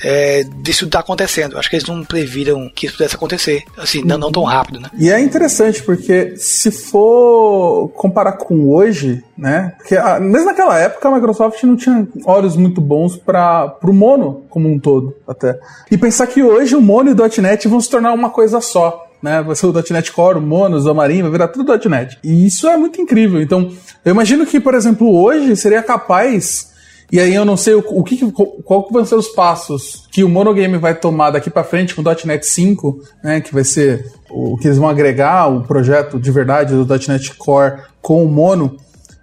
é, 0.02 0.44
disso 0.44 0.88
tá 0.88 1.00
acontecendo. 1.00 1.58
Acho 1.58 1.68
que 1.68 1.76
eles 1.76 1.88
não 1.88 2.04
previram 2.04 2.70
que 2.74 2.86
isso 2.86 2.96
pudesse 2.96 3.16
acontecer, 3.16 3.64
assim, 3.76 4.02
não, 4.02 4.18
não 4.18 4.32
tão 4.32 4.44
rápido, 4.44 4.80
né? 4.80 4.88
E 4.98 5.10
é 5.10 5.20
interessante 5.20 5.82
porque 5.82 6.36
se 6.36 6.70
for 6.70 7.88
comparar 7.94 8.32
com 8.32 8.70
hoje, 8.70 9.22
né? 9.36 9.74
Porque 9.78 9.96
a, 9.96 10.20
mesmo 10.20 10.46
naquela 10.46 10.78
época 10.78 11.08
a 11.08 11.14
Microsoft 11.14 11.62
não 11.64 11.76
tinha 11.76 12.06
olhos 12.24 12.56
muito 12.56 12.80
bons 12.80 13.16
para 13.16 13.76
o 13.82 13.92
Mono 13.92 14.44
como 14.48 14.68
um 14.68 14.78
todo, 14.78 15.14
até. 15.26 15.58
E 15.90 15.98
pensar 15.98 16.26
que 16.26 16.42
hoje 16.42 16.74
o 16.76 16.80
Mono 16.80 17.10
e 17.10 17.12
o 17.12 17.42
.NET 17.42 17.68
vão 17.68 17.80
se 17.80 17.90
tornar 17.90 18.12
uma 18.12 18.30
coisa 18.30 18.60
só. 18.60 19.04
Né, 19.20 19.42
vai 19.42 19.56
ser 19.56 19.66
o 19.66 19.72
.NET 19.72 20.12
Core, 20.12 20.38
o 20.38 20.40
Mono, 20.40 20.76
o 20.76 20.80
Xamarin, 20.80 21.22
vai 21.22 21.32
virar 21.32 21.48
tudo 21.48 21.76
.NET. 21.88 22.16
E 22.22 22.46
isso 22.46 22.68
é 22.68 22.76
muito 22.76 23.00
incrível. 23.00 23.42
Então, 23.42 23.68
eu 24.04 24.12
imagino 24.12 24.46
que, 24.46 24.60
por 24.60 24.74
exemplo, 24.74 25.12
hoje 25.12 25.56
seria 25.56 25.82
capaz 25.82 26.68
e 27.10 27.18
aí 27.18 27.34
eu 27.34 27.44
não 27.44 27.56
sei 27.56 27.74
o, 27.74 27.84
o 27.86 28.04
que, 28.04 28.18
qual 28.64 28.84
que 28.84 28.92
vão 28.92 29.04
ser 29.04 29.14
os 29.14 29.28
passos 29.28 30.06
que 30.12 30.22
o 30.22 30.28
monogame 30.28 30.76
vai 30.76 30.94
tomar 30.94 31.30
daqui 31.30 31.48
para 31.48 31.64
frente 31.64 31.94
com 31.94 32.02
o 32.02 32.04
.NET 32.04 32.46
5, 32.46 33.00
né, 33.24 33.40
que 33.40 33.52
vai 33.52 33.64
ser 33.64 34.12
o 34.30 34.56
que 34.58 34.68
eles 34.68 34.78
vão 34.78 34.88
agregar 34.88 35.48
o 35.48 35.62
projeto 35.62 36.18
de 36.20 36.30
verdade 36.30 36.74
do 36.74 36.86
.NET 36.86 37.34
Core 37.36 37.80
com 38.02 38.22
o 38.22 38.28
mono, 38.28 38.76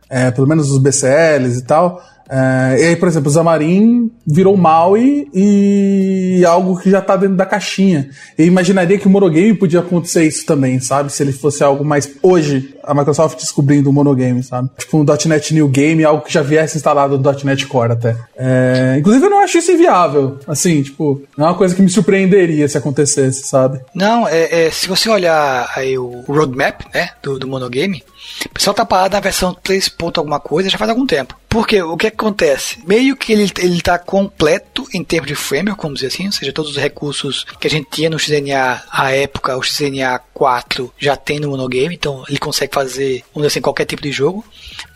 é, 0.10 0.32
pelo 0.32 0.48
menos 0.48 0.72
os 0.72 0.82
BCLs 0.82 1.60
e 1.60 1.64
tal. 1.64 2.02
É, 2.28 2.76
e 2.80 2.84
aí, 2.86 2.96
por 2.96 3.08
exemplo, 3.08 3.30
o 3.30 3.34
Xamarin 3.34 4.12
virou 4.26 4.58
Maui 4.58 5.28
e 5.32 6.25
algo 6.44 6.80
que 6.80 6.90
já 6.90 7.00
está 7.00 7.16
dentro 7.16 7.36
da 7.36 7.46
caixinha. 7.46 8.10
Eu 8.38 8.46
imaginaria 8.46 8.98
que 8.98 9.08
o 9.08 9.10
monogame 9.10 9.54
podia 9.54 9.80
acontecer 9.80 10.26
isso 10.26 10.46
também, 10.46 10.80
sabe? 10.80 11.12
Se 11.12 11.24
ele 11.24 11.32
fosse 11.32 11.64
algo 11.64 11.86
mais 11.86 12.12
hoje, 12.22 12.74
a 12.84 12.94
Microsoft 12.94 13.38
descobrindo 13.38 13.90
o 13.90 13.94
monogame, 13.94 14.44
sabe? 14.44 14.70
Tipo 14.78 14.98
um 14.98 15.06
.NET 15.28 15.54
New 15.54 15.68
Game, 15.68 16.04
algo 16.04 16.24
que 16.24 16.34
já 16.34 16.42
viesse 16.42 16.78
instalado 16.78 17.18
no 17.18 17.44
.NET 17.44 17.66
Core 17.68 17.94
até. 17.94 18.16
É, 18.36 18.96
inclusive, 19.00 19.26
eu 19.26 19.30
não 19.30 19.40
acho 19.40 19.58
isso 19.58 19.72
inviável. 19.72 20.40
Assim, 20.48 20.82
tipo, 20.82 21.22
não 21.38 21.46
é 21.46 21.50
uma 21.50 21.58
coisa 21.58 21.76
que 21.76 21.82
me 21.82 21.90
surpreenderia 21.90 22.68
se 22.68 22.78
acontecesse, 22.78 23.48
sabe? 23.48 23.80
Não, 23.94 24.28
é, 24.28 24.66
é 24.66 24.72
se 24.72 24.88
você 24.88 25.10
olhar 25.10 25.72
aí 25.76 25.98
o 25.98 26.24
roadmap, 26.28 26.82
né, 26.94 27.10
do, 27.22 27.38
do 27.38 27.48
monogame, 27.48 28.04
o 28.46 28.50
pessoal 28.50 28.74
tá 28.74 28.86
parado 28.86 29.14
na 29.14 29.20
versão 29.20 29.54
3. 29.54 29.92
alguma 30.18 30.40
coisa 30.40 30.70
já 30.70 30.78
faz 30.78 30.90
algum 30.90 31.06
tempo. 31.06 31.36
Porque 31.48 31.82
o 31.82 31.96
que 31.96 32.08
acontece? 32.08 32.80
Meio 32.86 33.16
que 33.16 33.32
ele, 33.32 33.50
ele 33.60 33.82
tá 33.82 33.98
completo 33.98 34.86
em 34.94 35.04
termos 35.04 35.28
de 35.28 35.36
framework, 35.36 35.82
vamos 35.82 36.00
dizer 36.00 36.08
assim, 36.08 36.25
ou 36.28 36.32
seja, 36.32 36.54
todos 36.54 36.72
os 36.72 36.78
recursos 36.78 37.46
que 37.60 37.68
a 37.68 37.70
gente 37.70 37.90
tinha 37.90 38.10
no 38.10 38.20
XNA 38.20 38.84
à 38.92 39.12
época, 39.12 39.58
o 39.58 39.64
XNA 39.64 40.20
4 40.34 40.94
já 40.98 41.16
tem 41.16 41.40
no 41.40 41.50
monogame, 41.50 41.96
então 41.96 42.24
ele 42.28 42.40
consegue 42.40 42.74
fazer, 42.74 43.24
vamos 43.34 43.36
dizer 43.36 43.48
assim, 43.48 43.62
qualquer 43.62 43.86
tipo 43.86 44.02
de 44.02 44.12
jogo. 44.12 44.44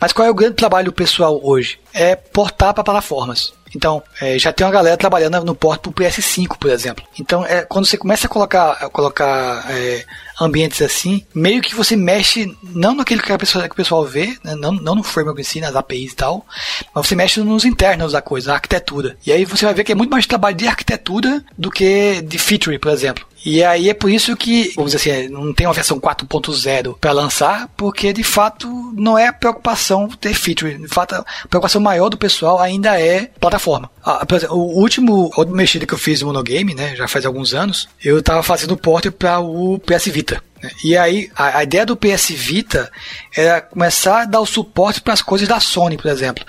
Mas 0.00 0.12
qual 0.12 0.26
é 0.26 0.30
o 0.30 0.34
grande 0.34 0.54
trabalho 0.54 0.92
pessoal 0.92 1.40
hoje? 1.42 1.78
É 1.92 2.14
portar 2.14 2.74
para 2.74 2.84
plataformas. 2.84 3.52
Então, 3.74 4.02
é, 4.20 4.38
já 4.38 4.52
tem 4.52 4.66
uma 4.66 4.72
galera 4.72 4.96
trabalhando 4.96 5.44
no 5.44 5.54
porto 5.54 5.92
pro 5.92 6.04
PS5, 6.04 6.56
por 6.58 6.70
exemplo. 6.70 7.04
Então, 7.18 7.44
é, 7.44 7.62
quando 7.62 7.86
você 7.86 7.96
começa 7.96 8.26
a 8.26 8.30
colocar, 8.30 8.72
a 8.72 8.88
colocar 8.88 9.64
é, 9.70 10.04
ambientes 10.40 10.80
assim, 10.82 11.24
meio 11.34 11.60
que 11.60 11.74
você 11.74 11.94
mexe 11.94 12.56
não 12.62 12.94
naquilo 12.94 13.22
que, 13.22 13.32
a 13.32 13.38
pessoa, 13.38 13.68
que 13.68 13.72
o 13.72 13.76
pessoal 13.76 14.04
vê, 14.04 14.36
né, 14.42 14.54
não, 14.54 14.72
não 14.72 14.94
no 14.94 15.02
framework 15.02 15.40
em 15.40 15.44
si, 15.44 15.60
nas 15.60 15.76
APIs 15.76 16.12
e 16.12 16.16
tal, 16.16 16.46
mas 16.94 17.06
você 17.06 17.14
mexe 17.14 17.40
nos 17.40 17.64
internos 17.64 18.12
da 18.12 18.22
coisa, 18.22 18.48
na 18.48 18.54
arquitetura. 18.54 19.16
E 19.26 19.32
aí 19.32 19.44
você 19.44 19.64
vai 19.64 19.74
ver 19.74 19.84
que 19.84 19.92
é 19.92 19.94
muito 19.94 20.10
mais 20.10 20.26
trabalho 20.26 20.56
de 20.56 20.66
arquitetura 20.66 21.44
do 21.56 21.70
que 21.70 22.22
de 22.22 22.38
feature, 22.38 22.78
por 22.78 22.90
exemplo. 22.90 23.30
E 23.44 23.64
aí 23.64 23.88
é 23.88 23.94
por 23.94 24.10
isso 24.10 24.36
que, 24.36 24.72
vamos 24.76 24.92
dizer 24.92 25.10
assim, 25.10 25.28
não 25.28 25.52
tem 25.52 25.66
uma 25.66 25.72
versão 25.72 25.98
4.0 25.98 26.96
para 27.00 27.12
lançar, 27.12 27.68
porque 27.76 28.12
de 28.12 28.22
fato 28.22 28.68
não 28.94 29.16
é 29.16 29.28
a 29.28 29.32
preocupação 29.32 30.08
ter 30.08 30.34
feature. 30.34 30.76
De 30.76 30.88
fato, 30.88 31.14
a 31.14 31.24
preocupação 31.48 31.80
maior 31.80 32.08
do 32.10 32.18
pessoal 32.18 32.60
ainda 32.60 33.00
é 33.00 33.30
plataforma. 33.40 33.90
Ah, 34.02 34.26
exemplo, 34.34 34.56
o 34.56 34.80
último, 34.80 35.30
última 35.36 35.56
mexida 35.56 35.86
que 35.86 35.92
eu 35.92 35.98
fiz 35.98 36.20
no 36.20 36.28
monogame, 36.28 36.74
né, 36.74 36.96
já 36.96 37.06
faz 37.06 37.26
alguns 37.26 37.52
anos, 37.52 37.88
eu 38.02 38.18
estava 38.18 38.42
fazendo 38.42 38.76
port 38.76 39.10
para 39.10 39.40
o 39.40 39.78
PS 39.78 40.06
Vita. 40.06 40.42
Né. 40.62 40.70
E 40.84 40.96
aí, 40.96 41.30
a, 41.36 41.58
a, 41.58 41.62
ideia 41.62 41.84
do 41.84 41.96
PS 41.96 42.30
Vita 42.30 42.90
era 43.36 43.60
começar 43.60 44.22
a 44.22 44.24
dar 44.24 44.40
o 44.40 44.46
suporte 44.46 45.00
para 45.00 45.12
as 45.12 45.20
coisas 45.20 45.46
da 45.46 45.60
Sony, 45.60 45.98
por 45.98 46.10
exemplo. 46.10 46.44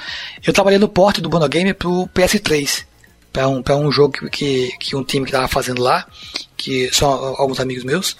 Eu 0.45 0.53
trabalhei 0.53 0.79
no 0.79 0.87
port 0.87 1.19
do 1.19 1.29
Monogame 1.29 1.73
para 1.73 1.89
o 1.89 2.07
PS3 2.07 2.85
para 3.31 3.47
um, 3.47 3.63
um 3.67 3.91
jogo 3.91 4.13
que, 4.13 4.29
que, 4.29 4.77
que 4.77 4.95
um 4.95 5.03
time 5.03 5.25
que 5.25 5.31
estava 5.31 5.47
fazendo 5.47 5.81
lá, 5.81 6.05
que 6.57 6.93
são 6.93 7.09
alguns 7.09 7.59
amigos 7.59 7.83
meus, 7.83 8.15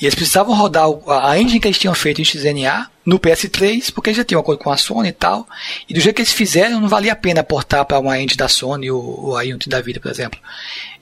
e 0.00 0.04
eles 0.04 0.14
precisavam 0.14 0.54
rodar 0.54 0.86
a 1.08 1.38
engine 1.38 1.60
que 1.60 1.68
eles 1.68 1.78
tinham 1.78 1.94
feito 1.94 2.20
em 2.20 2.24
XNA 2.24 2.90
no 3.04 3.20
PS3, 3.20 3.92
porque 3.92 4.10
eles 4.10 4.16
já 4.16 4.24
tinham 4.24 4.40
acordo 4.40 4.58
com 4.58 4.70
a 4.70 4.76
Sony 4.76 5.10
e 5.10 5.12
tal, 5.12 5.46
e 5.88 5.94
do 5.94 6.00
jeito 6.00 6.16
que 6.16 6.22
eles 6.22 6.32
fizeram, 6.32 6.80
não 6.80 6.88
valia 6.88 7.12
a 7.12 7.16
pena 7.16 7.44
portar 7.44 7.84
para 7.84 7.98
uma 7.98 8.16
engine 8.18 8.36
da 8.36 8.48
Sony 8.48 8.90
ou, 8.90 9.26
ou 9.26 9.38
a 9.38 9.42
Unity 9.42 9.68
da 9.68 9.80
vida, 9.80 10.00
por 10.00 10.10
exemplo. 10.10 10.40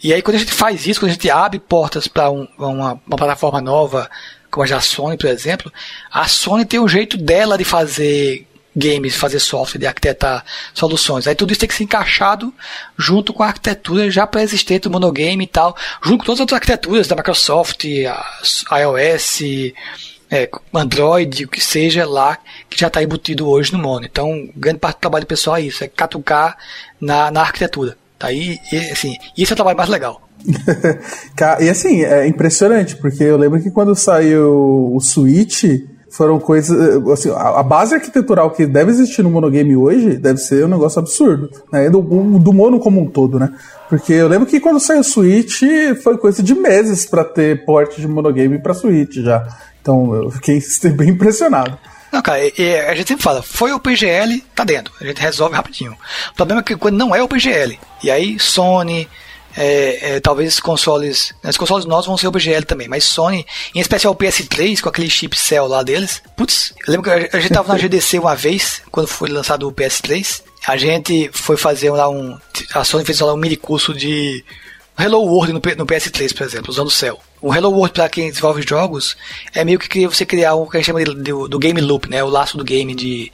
E 0.03 0.13
aí 0.13 0.21
quando 0.21 0.37
a 0.37 0.41
gente 0.41 0.53
faz 0.53 0.87
isso, 0.87 1.01
quando 1.01 1.11
a 1.11 1.15
gente 1.15 1.31
abre 1.31 1.59
portas 1.59 2.07
para 2.07 2.31
um, 2.31 2.47
uma, 2.59 3.01
uma 3.07 3.17
plataforma 3.17 3.61
nova, 3.61 4.11
como 4.51 4.65
a 4.65 4.69
da 4.69 4.81
Sony, 4.81 5.17
por 5.17 5.29
exemplo, 5.29 5.73
a 6.13 6.29
Sony 6.29 6.65
tem 6.65 6.79
um 6.79 6.89
jeito 6.89 7.17
dela 7.17 7.59
de 7.59 7.65
fazer 7.65 8.47
games, 8.75 9.15
fazer 9.15 9.39
software, 9.39 9.79
de 9.79 9.87
arquitetar 9.87 10.45
soluções. 10.73 11.27
Aí 11.27 11.35
tudo 11.35 11.53
isso 11.53 11.61
tem 11.61 11.69
que 11.69 11.75
ser 11.75 11.85
encaixado 11.85 12.53
junto 12.99 13.33
com 13.33 13.43
a 13.43 13.47
arquitetura 13.47 14.11
já 14.11 14.27
pré-existente 14.27 14.89
do 14.89 14.91
monogame 14.91 15.45
e 15.45 15.47
tal, 15.47 15.77
junto 16.03 16.19
com 16.19 16.25
todas 16.25 16.39
as 16.39 16.41
outras 16.41 16.57
arquiteturas 16.57 17.07
da 17.07 17.17
Microsoft, 17.17 17.85
iOS, 17.85 19.43
é, 20.31 20.49
Android, 20.73 21.45
o 21.45 21.49
que 21.49 21.61
seja 21.61 22.07
lá, 22.07 22.39
que 22.69 22.79
já 22.79 22.89
está 22.89 23.03
embutido 23.03 23.49
hoje 23.49 23.73
no 23.73 23.79
Mono. 23.79 24.05
Então, 24.05 24.49
grande 24.57 24.79
parte 24.79 24.97
do 24.97 25.01
trabalho 25.01 25.27
pessoal 25.27 25.57
é 25.57 25.63
isso, 25.63 25.85
é 25.85 25.89
catucar 25.89 26.57
na, 27.01 27.31
na 27.31 27.41
arquitetura. 27.41 27.97
Tá? 28.19 28.33
E, 28.33 28.59
e, 28.73 28.77
assim, 28.91 29.17
isso 29.37 29.53
é 29.53 29.55
o 29.55 29.57
trabalho 29.57 29.77
mais 29.77 29.89
legal. 29.89 30.21
e 31.61 31.69
assim, 31.69 32.03
é 32.03 32.27
impressionante, 32.27 32.97
porque 32.97 33.23
eu 33.23 33.37
lembro 33.37 33.63
que 33.63 33.71
quando 33.71 33.95
saiu 33.95 34.93
o 34.95 35.01
Switch, 35.01 35.65
foram 36.15 36.39
coisas. 36.39 36.77
Assim, 37.09 37.31
a, 37.31 37.63
base 37.63 37.95
arquitetural 37.95 38.51
que 38.53 38.67
deve 38.67 38.91
existir 38.91 39.23
no 39.23 39.31
monogame 39.31 39.77
hoje 39.77 40.17
deve 40.17 40.39
ser 40.39 40.65
um 40.65 40.69
negócio 40.69 41.01
absurdo. 41.01 41.51
Né? 41.73 41.91
Do, 41.91 42.01
do 42.01 42.53
mono 42.53 42.79
como 42.79 43.01
um 43.01 43.07
todo, 43.07 43.39
né? 43.39 43.53
Porque 43.89 44.13
eu 44.13 44.29
lembro 44.29 44.47
que 44.47 44.61
quando 44.61 44.79
saiu 44.79 45.01
o 45.01 45.05
Switch 45.05 45.63
foi 46.03 46.17
coisa 46.17 46.43
de 46.43 46.55
meses 46.55 47.05
para 47.05 47.25
ter 47.25 47.65
porte 47.65 48.01
de 48.01 48.07
monogame 48.07 48.59
para 48.59 48.75
Switch 48.75 49.17
já. 49.17 49.47
Então 49.83 50.15
eu 50.15 50.31
fiquei 50.31 50.63
bem 50.95 51.11
impressionado. 51.11 51.77
Não, 52.13 52.23
cara, 52.23 52.39
a 52.39 52.95
gente 52.95 53.09
sempre 53.09 53.25
fala, 53.25 53.43
foi 53.43 53.73
o 53.73 53.81
PGL, 53.81 54.41
tá 54.55 54.63
dentro. 54.63 54.95
A 55.01 55.05
gente 55.05 55.21
resolve 55.21 55.57
rapidinho. 55.57 55.97
O 56.31 56.35
problema 56.37 56.61
é 56.61 56.65
que 56.65 56.77
quando 56.77 56.97
não 56.97 57.15
é 57.15 57.21
o 57.21 57.27
PGL, 57.27 57.77
e 58.05 58.11
aí 58.11 58.39
Sony, 58.39 59.09
é, 59.57 60.17
é, 60.17 60.21
talvez 60.21 60.59
consoles. 60.59 61.33
Os 61.43 61.57
consoles 61.57 61.85
novos 61.85 62.07
vão 62.07 62.17
ser 62.17 62.29
o 62.29 62.31
BGL 62.31 62.65
também, 62.65 62.89
mas 62.89 63.05
Sony, 63.05 63.47
em 63.75 63.81
especial 63.81 64.13
o 64.13 64.17
PS3, 64.17 64.81
com 64.81 64.89
aquele 64.89 65.09
chip 65.09 65.37
Cell 65.37 65.67
lá 65.67 65.83
deles. 65.83 66.23
Putz, 66.37 66.75
eu 66.87 66.93
lembro 66.93 67.11
que 67.11 67.37
a 67.37 67.41
gente 67.41 67.53
tava 67.53 67.73
na 67.73 67.79
GDC 67.79 68.19
uma 68.19 68.35
vez, 68.35 68.83
quando 68.91 69.07
foi 69.07 69.29
lançado 69.29 69.69
o 69.69 69.73
PS3. 69.73 70.43
A 70.67 70.77
gente 70.77 71.31
foi 71.33 71.57
fazer 71.57 71.91
lá 71.91 72.09
um. 72.09 72.39
A 72.75 72.85
Sony 72.85 73.05
fez 73.05 73.21
lá 73.21 73.35
um 73.35 73.37
mini 73.37 73.57
curso 73.57 73.93
de 73.93 74.43
Hello 74.99 75.21
World 75.21 75.53
no, 75.53 75.61
no 75.77 75.87
PS3, 75.87 76.35
por 76.35 76.45
exemplo, 76.45 76.71
usando 76.71 76.87
o 76.87 76.91
Cell. 76.91 77.21
O 77.41 77.55
Hello 77.55 77.71
World, 77.71 77.93
para 77.93 78.09
quem 78.09 78.31
desenvolve 78.31 78.65
jogos, 78.67 79.17
é 79.55 79.65
meio 79.65 79.79
que 79.79 80.07
você 80.07 80.25
criar 80.25 80.55
o 80.55 80.67
que 80.69 80.77
a 80.77 80.81
gente 80.81 80.87
chama 80.87 81.05
de, 81.05 81.15
do, 81.15 81.47
do 81.47 81.59
game 81.59 81.81
loop, 81.81 82.09
né? 82.09 82.25
O 82.25 82.29
laço 82.29 82.57
do 82.57 82.65
game 82.65 82.95
de 82.95 83.31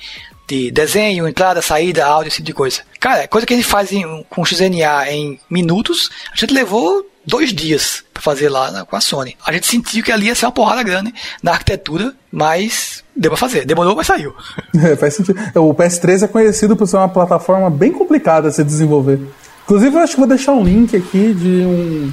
de 0.51 0.71
desenho, 0.71 1.29
entrada, 1.29 1.63
saída, 1.63 2.05
áudio, 2.05 2.29
esse 2.29 2.39
tipo 2.39 2.47
de 2.47 2.55
coisa. 2.55 2.81
Cara, 2.99 3.29
coisa 3.29 3.47
que 3.47 3.55
a 3.55 3.57
gente 3.57 3.69
faz 3.69 3.93
em, 3.93 4.25
com 4.29 4.45
XNA 4.45 5.09
em 5.09 5.39
minutos, 5.49 6.11
a 6.33 6.37
gente 6.37 6.53
levou 6.53 7.07
dois 7.25 7.53
dias 7.53 8.03
para 8.13 8.21
fazer 8.21 8.49
lá 8.49 8.85
com 8.85 8.97
a 8.97 9.01
Sony. 9.01 9.37
A 9.47 9.53
gente 9.53 9.67
sentiu 9.69 10.03
que 10.03 10.11
ali 10.11 10.27
ia 10.27 10.35
ser 10.35 10.47
uma 10.47 10.53
porrada 10.53 10.83
grande 10.83 11.15
na 11.41 11.53
arquitetura, 11.53 12.13
mas 12.33 13.05
deu 13.15 13.31
pra 13.31 13.39
fazer. 13.39 13.65
Demorou, 13.65 13.95
mas 13.95 14.09
saiu. 14.09 14.35
É, 14.83 14.97
faz 14.97 15.15
sentido. 15.15 15.39
O 15.57 15.75
PS3 15.75 16.23
é 16.23 16.29
conhecido 16.29 16.77
por 16.77 16.87
ser 16.87 16.97
uma 16.97 17.09
plataforma 17.09 17.69
bem 17.69 17.93
complicada 17.93 18.49
de 18.49 18.57
se 18.57 18.65
desenvolver. 18.65 19.21
Inclusive, 19.65 19.95
eu 19.95 20.01
acho 20.01 20.15
que 20.15 20.21
vou 20.21 20.29
deixar 20.29 20.53
um 20.53 20.65
link 20.65 20.97
aqui 20.97 21.35
de 21.35 21.65
um 21.65 22.13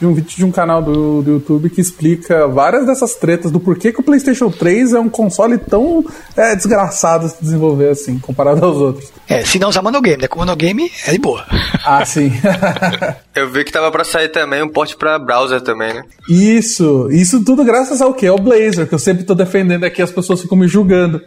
de 0.00 0.06
um 0.06 0.14
vídeo 0.14 0.34
de 0.34 0.44
um 0.46 0.50
canal 0.50 0.82
do, 0.82 1.20
do 1.22 1.30
YouTube 1.32 1.68
que 1.68 1.80
explica 1.80 2.48
várias 2.48 2.86
dessas 2.86 3.14
tretas 3.14 3.50
do 3.50 3.60
porquê 3.60 3.92
que 3.92 4.00
o 4.00 4.02
PlayStation 4.02 4.50
3 4.50 4.94
é 4.94 4.98
um 4.98 5.10
console 5.10 5.58
tão 5.58 6.02
é, 6.34 6.56
desgraçado 6.56 7.26
de 7.26 7.34
se 7.34 7.42
desenvolver 7.42 7.90
assim, 7.90 8.18
comparado 8.18 8.64
aos 8.64 8.78
outros. 8.78 9.12
É, 9.28 9.44
se 9.44 9.58
não 9.58 9.68
usar 9.68 9.82
monogame, 9.82 10.22
né? 10.22 10.26
Com 10.26 10.38
monogame 10.38 10.90
é 11.06 11.12
de 11.12 11.18
boa. 11.18 11.44
Ah, 11.84 12.02
sim. 12.04 12.32
Eu 13.36 13.50
vi 13.50 13.62
que 13.62 13.70
tava 13.70 13.92
pra 13.92 14.02
sair 14.02 14.30
também 14.30 14.62
um 14.62 14.68
porte 14.68 14.96
pra 14.96 15.18
browser 15.18 15.60
também, 15.60 15.92
né? 15.92 16.02
Isso, 16.28 17.08
isso 17.10 17.44
tudo 17.44 17.62
graças 17.62 18.00
ao 18.00 18.14
quê? 18.14 18.26
Ao 18.26 18.38
Blazer, 18.38 18.88
que 18.88 18.94
eu 18.94 18.98
sempre 18.98 19.24
tô 19.24 19.34
defendendo 19.34 19.84
aqui, 19.84 20.02
as 20.02 20.10
pessoas 20.10 20.40
ficam 20.40 20.58
me 20.58 20.66
julgando. 20.66 21.22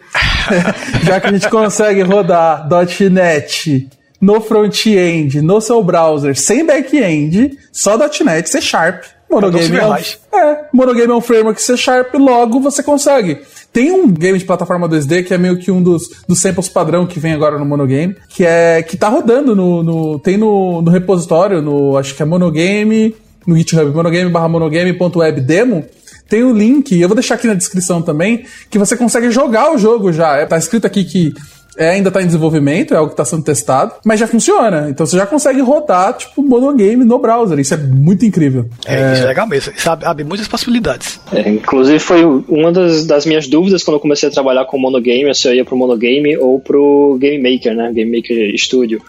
Já 1.03 1.19
que 1.19 1.27
a 1.27 1.31
gente 1.31 1.49
consegue 1.49 2.01
rodar 2.01 2.67
.NET 3.09 3.87
no 4.23 4.39
front-end, 4.39 5.41
no 5.41 5.59
seu 5.59 5.83
browser, 5.83 6.33
sem 6.33 6.65
back-end, 6.65 7.57
só 7.73 7.97
.NET, 7.97 8.49
C 8.49 8.61
Sharp. 8.61 9.03
Monogame 9.29 9.77
é, 9.77 9.85
um, 9.85 9.95
é, 10.37 10.65
Monogame 10.71 11.11
é 11.11 11.15
um 11.15 11.19
framework 11.19 11.61
C 11.61 11.75
Sharp, 11.75 12.13
logo 12.13 12.61
você 12.61 12.81
consegue. 12.81 13.39
Tem 13.73 13.91
um 13.91 14.07
game 14.07 14.37
de 14.37 14.45
plataforma 14.45 14.87
2D 14.87 15.25
que 15.25 15.33
é 15.33 15.37
meio 15.37 15.57
que 15.57 15.69
um 15.71 15.83
dos, 15.83 16.23
dos 16.25 16.39
samples 16.39 16.69
padrão 16.69 17.05
que 17.05 17.19
vem 17.19 17.33
agora 17.33 17.57
no 17.59 17.65
Monogame, 17.65 18.15
que 18.29 18.45
é 18.45 18.81
que 18.81 18.95
tá 18.95 19.09
rodando 19.09 19.53
no, 19.55 19.83
no 19.83 20.19
tem 20.19 20.37
no, 20.37 20.81
no 20.81 20.89
repositório, 20.89 21.61
no 21.61 21.97
acho 21.97 22.15
que 22.15 22.21
é 22.21 22.25
Monogame, 22.25 23.13
no 23.45 23.57
GitHub, 23.57 23.91
monogame 23.91 24.29
barra 24.29 24.47
monogame.webdemo, 24.47 25.83
tem 26.29 26.43
o 26.43 26.53
link, 26.53 26.97
eu 26.97 27.09
vou 27.09 27.15
deixar 27.15 27.35
aqui 27.35 27.47
na 27.47 27.53
descrição 27.55 28.01
também, 28.01 28.45
que 28.69 28.79
você 28.79 28.95
consegue 28.95 29.29
jogar 29.31 29.73
o 29.73 29.77
jogo 29.77 30.13
já. 30.13 30.37
É, 30.37 30.45
tá 30.45 30.57
escrito 30.57 30.87
aqui 30.87 31.03
que 31.03 31.33
é, 31.77 31.89
ainda 31.89 32.09
está 32.09 32.21
em 32.21 32.25
desenvolvimento, 32.25 32.93
é 32.93 32.97
algo 32.97 33.09
que 33.09 33.13
está 33.13 33.25
sendo 33.25 33.43
testado, 33.43 33.93
mas 34.05 34.19
já 34.19 34.27
funciona. 34.27 34.89
Então 34.89 35.05
você 35.05 35.17
já 35.17 35.25
consegue 35.25 35.61
rodar, 35.61 36.13
tipo, 36.13 36.41
monogame 36.41 37.03
no 37.03 37.19
browser. 37.19 37.59
Isso 37.59 37.73
é 37.73 37.77
muito 37.77 38.25
incrível. 38.25 38.69
É, 38.85 38.95
é... 38.95 39.13
isso 39.13 39.23
é 39.23 39.25
legal 39.27 39.47
mesmo. 39.47 39.73
Isso 39.75 39.89
abre 39.89 40.23
muitas 40.23 40.47
possibilidades. 40.47 41.19
É, 41.31 41.49
inclusive, 41.49 41.99
foi 41.99 42.23
uma 42.23 42.71
das, 42.71 43.05
das, 43.05 43.25
minhas 43.25 43.47
dúvidas 43.47 43.83
quando 43.83 43.95
eu 43.95 44.01
comecei 44.01 44.29
a 44.29 44.31
trabalhar 44.31 44.65
com 44.65 44.77
monogame, 44.77 45.33
se 45.33 45.47
eu 45.47 45.53
ia 45.53 45.65
pro 45.65 45.77
monogame 45.77 46.37
ou 46.37 46.59
pro 46.59 47.17
Game 47.19 47.51
Maker, 47.51 47.75
né? 47.75 47.91
Game 47.91 48.15
Maker 48.15 48.53
Studio. 48.57 49.01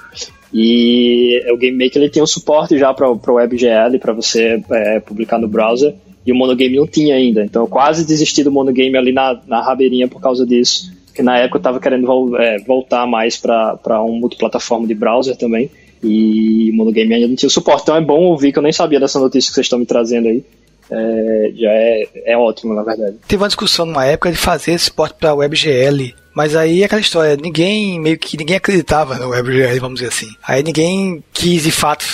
E 0.52 1.42
o 1.52 1.56
Game 1.56 1.76
Maker 1.76 2.00
ele 2.00 2.10
tem 2.10 2.22
um 2.22 2.26
suporte 2.26 2.78
já 2.78 2.94
para 2.94 3.10
o 3.10 3.20
WebGL, 3.26 3.98
para 3.98 4.12
você 4.12 4.62
é, 4.70 5.00
publicar 5.00 5.38
no 5.38 5.48
browser, 5.48 5.94
e 6.24 6.30
o 6.32 6.34
monogame 6.34 6.76
não 6.76 6.86
tinha 6.86 7.16
ainda. 7.16 7.44
Então 7.44 7.62
eu 7.62 7.66
quase 7.66 8.06
desisti 8.06 8.44
do 8.44 8.52
monogame 8.52 8.96
ali 8.96 9.12
na, 9.12 9.38
na 9.46 9.60
rabeirinha 9.60 10.06
por 10.06 10.20
causa 10.20 10.46
disso 10.46 10.93
que 11.14 11.22
na 11.22 11.38
época 11.38 11.56
eu 11.56 11.60
estava 11.60 11.80
querendo 11.80 12.06
vol 12.06 12.36
é, 12.36 12.58
voltar 12.58 13.06
mais 13.06 13.36
para 13.36 14.02
um 14.02 14.18
multiplataforma 14.18 14.86
de 14.86 14.94
browser 14.94 15.36
também. 15.36 15.70
E 16.02 16.70
o 16.70 16.76
monogame 16.76 17.14
ainda 17.14 17.28
não 17.28 17.36
tinha 17.36 17.48
suporte. 17.48 17.82
Então 17.82 17.96
é 17.96 18.00
bom 18.00 18.20
ouvir 18.24 18.52
que 18.52 18.58
eu 18.58 18.62
nem 18.62 18.72
sabia 18.72 19.00
dessa 19.00 19.18
notícia 19.18 19.48
que 19.48 19.54
vocês 19.54 19.66
estão 19.66 19.78
me 19.78 19.86
trazendo 19.86 20.28
aí. 20.28 20.44
É, 20.90 21.52
já 21.54 21.70
é, 21.70 22.08
é 22.26 22.36
ótimo, 22.36 22.74
na 22.74 22.82
verdade. 22.82 23.16
Teve 23.26 23.42
uma 23.42 23.48
discussão 23.48 23.86
numa 23.86 24.04
época 24.04 24.30
de 24.30 24.36
fazer 24.36 24.72
esse 24.72 24.86
suporte 24.86 25.14
para 25.18 25.34
WebGL 25.34 26.14
mas 26.34 26.56
aí 26.56 26.82
é 26.82 26.86
aquela 26.86 27.00
história, 27.00 27.36
ninguém, 27.36 28.00
meio 28.00 28.18
que 28.18 28.36
ninguém 28.36 28.56
acreditava 28.56 29.16
no 29.16 29.28
WebGL, 29.28 29.78
vamos 29.80 30.00
dizer 30.00 30.12
assim. 30.12 30.34
Aí 30.46 30.62
ninguém 30.62 31.22
quis, 31.32 31.62
de 31.62 31.70
fato, 31.70 32.04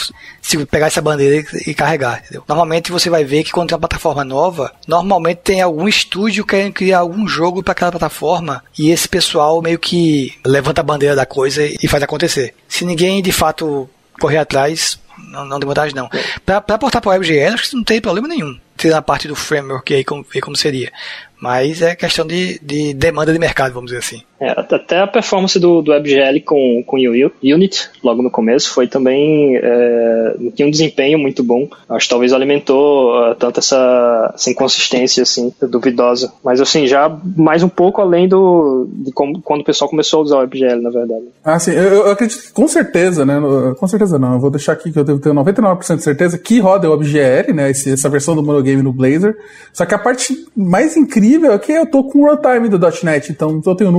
pegar 0.71 0.87
essa 0.87 1.01
bandeira 1.01 1.45
e 1.67 1.75
carregar, 1.75 2.21
entendeu? 2.21 2.45
Normalmente 2.47 2.93
você 2.93 3.09
vai 3.09 3.25
ver 3.25 3.45
que 3.45 3.51
quando 3.51 3.69
tem 3.69 3.75
uma 3.75 3.81
plataforma 3.81 4.25
nova, 4.25 4.73
normalmente 4.87 5.39
tem 5.39 5.63
algum 5.63 5.89
estúdio 5.89 6.45
querendo 6.45 6.75
criar 6.75 6.99
algum 6.99 7.27
jogo 7.27 7.63
para 7.63 7.73
aquela 7.73 7.91
plataforma 7.91 8.63
e 8.79 8.91
esse 8.91 9.09
pessoal 9.09 9.63
meio 9.63 9.79
que 9.79 10.35
levanta 10.45 10.81
a 10.81 10.85
bandeira 10.85 11.17
da 11.17 11.25
coisa 11.25 11.65
e 11.65 11.89
faz 11.89 12.03
acontecer. 12.03 12.55
Se 12.69 12.85
ninguém, 12.85 13.23
de 13.23 13.33
fato, 13.33 13.89
correr 14.21 14.39
atrás, 14.39 14.99
não, 15.29 15.45
não 15.45 15.59
tem 15.59 15.67
vantagem 15.67 15.95
não. 15.95 16.09
Para 16.45 16.79
portar 16.79 17.01
para 17.01 17.09
o 17.09 17.13
WebGL, 17.13 17.55
acho 17.55 17.71
que 17.71 17.77
não 17.77 17.85
tem 17.85 18.01
problema 18.01 18.29
nenhum. 18.29 18.59
Ter 18.77 18.93
a 18.93 19.03
parte 19.03 19.29
do 19.29 19.37
framework 19.37 19.95
aí, 19.95 20.05
como, 20.05 20.25
como 20.43 20.57
seria. 20.57 20.93
Mas 21.41 21.81
é 21.81 21.97
questão 21.97 22.27
de, 22.27 22.59
de 22.61 22.93
demanda 22.95 23.33
de 23.33 23.39
mercado, 23.39 23.73
vamos 23.73 23.91
dizer 23.91 24.01
assim. 24.05 24.23
É, 24.41 24.53
até 24.53 25.01
a 25.01 25.07
performance 25.07 25.59
do, 25.59 25.83
do 25.83 25.91
WebGL 25.91 26.41
com, 26.41 26.83
com 26.87 26.97
Unit, 26.97 27.91
logo 28.03 28.23
no 28.23 28.31
começo, 28.31 28.73
foi 28.73 28.89
também. 28.89 29.57
É, 29.57 30.37
tinha 30.57 30.67
um 30.67 30.71
desempenho 30.71 31.19
muito 31.19 31.43
bom. 31.43 31.69
Acho 31.89 32.07
que 32.07 32.11
talvez 32.11 32.33
alimentou 32.33 33.13
uh, 33.13 33.35
tanto 33.35 33.61
essa, 33.61 34.33
essa 34.35 34.51
inconsistência 34.51 35.23
assim, 35.23 35.53
duvidosa. 35.69 36.33
Mas 36.43 36.59
assim, 36.59 36.87
já 36.87 37.15
mais 37.37 37.63
um 37.63 37.69
pouco 37.69 38.01
além 38.01 38.27
do. 38.27 38.89
de 38.91 39.13
como, 39.13 39.43
quando 39.43 39.61
o 39.61 39.65
pessoal 39.65 39.91
começou 39.91 40.21
a 40.21 40.23
usar 40.23 40.37
o 40.37 40.41
WebGL, 40.41 40.81
na 40.81 40.91
verdade. 40.91 41.25
Ah, 41.45 41.59
sim, 41.59 41.73
eu, 41.73 41.83
eu 41.83 42.11
acredito 42.11 42.43
que 42.43 42.53
com 42.53 42.67
certeza, 42.67 43.27
né? 43.27 43.39
Com 43.79 43.87
certeza 43.87 44.19
não. 44.19 44.35
Eu 44.35 44.41
vou 44.41 44.51
deixar 44.51 44.73
aqui 44.73 44.91
que 44.91 44.99
eu 44.99 45.05
devo 45.05 45.21
ter 45.21 45.35
99% 45.35 45.97
de 45.97 46.03
certeza 46.03 46.39
que 46.39 46.59
roda 46.61 46.89
o 46.89 46.93
WebGL, 46.93 47.53
né? 47.53 47.71
Esse, 47.71 47.93
essa 47.93 48.09
versão 48.09 48.35
do 48.35 48.43
monogame 48.43 48.83
no 48.83 48.93
Blazor. 48.93 49.35
Só 49.71 49.85
que 49.85 49.95
a 49.95 49.99
parte 49.99 50.35
mais 50.57 50.97
incrível 50.97 51.53
é 51.53 51.59
que 51.59 51.73
eu 51.73 51.85
tô 51.85 52.05
com 52.05 52.21
o 52.21 52.31
runtime 52.31 52.71
do 52.71 52.79
.NET, 53.03 53.31
então 53.31 53.61
eu 53.65 53.75
tenho 53.75 53.93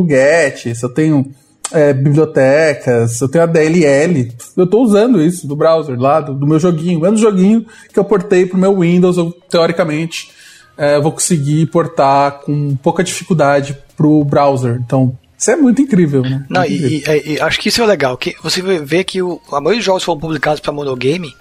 Se 0.76 0.84
eu 0.84 0.89
tenho 0.89 1.34
é, 1.72 1.94
bibliotecas, 1.94 3.13
se 3.13 3.24
eu 3.24 3.30
tenho 3.30 3.44
a 3.44 3.48
DLL, 3.48 4.32
eu 4.58 4.67
tô 4.67 4.82
usando 4.82 5.22
isso 5.22 5.48
do 5.48 5.56
browser 5.56 6.00
lá, 6.00 6.20
do, 6.20 6.34
do 6.34 6.46
meu 6.46 6.60
joguinho, 6.60 7.00
o 7.00 7.02
mesmo 7.02 7.17
joguinho 7.17 7.65
que 7.91 7.98
eu 7.98 8.04
portei 8.04 8.46
pro 8.46 8.58
meu 8.58 8.80
Windows, 8.80 9.17
eu, 9.17 9.32
teoricamente 9.50 10.32
é, 10.78 11.00
vou 11.00 11.12
conseguir 11.12 11.65
portar 11.67 12.39
com 12.39 12.76
pouca 12.76 13.04
dificuldade 13.04 13.78
pro 13.96 14.24
browser, 14.24 14.82
então 14.84 15.17
isso 15.38 15.50
é 15.50 15.56
muito 15.56 15.82
incrível, 15.82 16.22
né? 16.22 16.46
Não, 16.48 16.62
muito 16.62 16.72
e, 16.72 16.98
incrível. 16.98 17.15
E, 17.26 17.34
e, 17.34 17.41
acho 17.41 17.60
que 17.60 17.70
isso 17.70 17.82
é 17.82 17.86
legal, 17.86 18.15
que 18.15 18.36
você 18.44 18.62
vê 18.62 19.04
que 19.04 19.24
o, 19.24 19.41
a 19.52 19.60
maioria 19.60 19.80
dos 19.80 19.86
jogos 19.86 20.04
que 20.04 20.06
foram 20.06 20.20
publicados 20.20 20.60
para 20.60 20.72
monogame, 20.72 21.36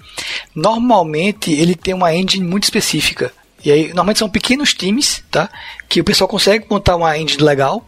normalmente 0.54 1.52
ele 1.52 1.74
tem 1.74 1.92
uma 1.92 2.14
engine 2.14 2.46
muito 2.46 2.64
específica. 2.64 3.30
E 3.62 3.70
aí, 3.70 3.88
normalmente 3.88 4.20
são 4.20 4.30
pequenos 4.30 4.72
times, 4.72 5.22
tá? 5.30 5.50
Que 5.86 6.00
o 6.00 6.04
pessoal 6.04 6.26
consegue 6.26 6.64
montar 6.70 6.96
uma 6.96 7.18
engine 7.18 7.42
legal. 7.42 7.84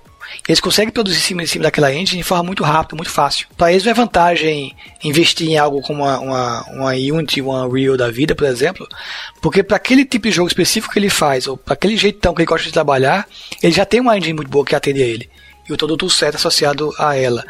Eles 0.46 0.60
conseguem 0.60 0.92
produzir 0.92 1.18
em 1.18 1.20
cima, 1.20 1.42
em 1.42 1.46
cima 1.46 1.64
daquela 1.64 1.92
engine 1.92 2.22
de 2.22 2.28
forma 2.28 2.44
muito 2.44 2.62
rápida, 2.62 2.96
muito 2.96 3.10
fácil. 3.10 3.46
Para 3.56 3.70
eles 3.70 3.84
não 3.84 3.92
é 3.92 3.94
vantagem 3.94 4.74
investir 5.02 5.48
em 5.48 5.58
algo 5.58 5.80
como 5.82 6.02
uma, 6.02 6.18
uma, 6.18 6.62
uma 6.70 6.90
Unity, 6.90 7.40
uma 7.40 7.66
Unreal 7.66 7.96
da 7.96 8.10
vida, 8.10 8.34
por 8.34 8.46
exemplo, 8.46 8.86
porque 9.40 9.62
para 9.62 9.76
aquele 9.76 10.04
tipo 10.04 10.28
de 10.28 10.32
jogo 10.34 10.48
específico 10.48 10.92
que 10.92 10.98
ele 10.98 11.10
faz, 11.10 11.46
ou 11.46 11.56
para 11.56 11.74
aquele 11.74 11.96
jeitão 11.96 12.34
que 12.34 12.40
ele 12.40 12.46
gosta 12.46 12.66
de 12.66 12.72
trabalhar, 12.72 13.26
ele 13.62 13.72
já 13.72 13.84
tem 13.84 14.00
uma 14.00 14.16
engine 14.16 14.34
muito 14.34 14.50
boa 14.50 14.64
que 14.64 14.74
atende 14.74 15.02
a 15.02 15.06
ele. 15.06 15.30
E 15.68 15.72
o 15.72 15.76
produto 15.76 16.10
certo 16.10 16.36
associado 16.36 16.92
a 16.98 17.16
ela. 17.16 17.44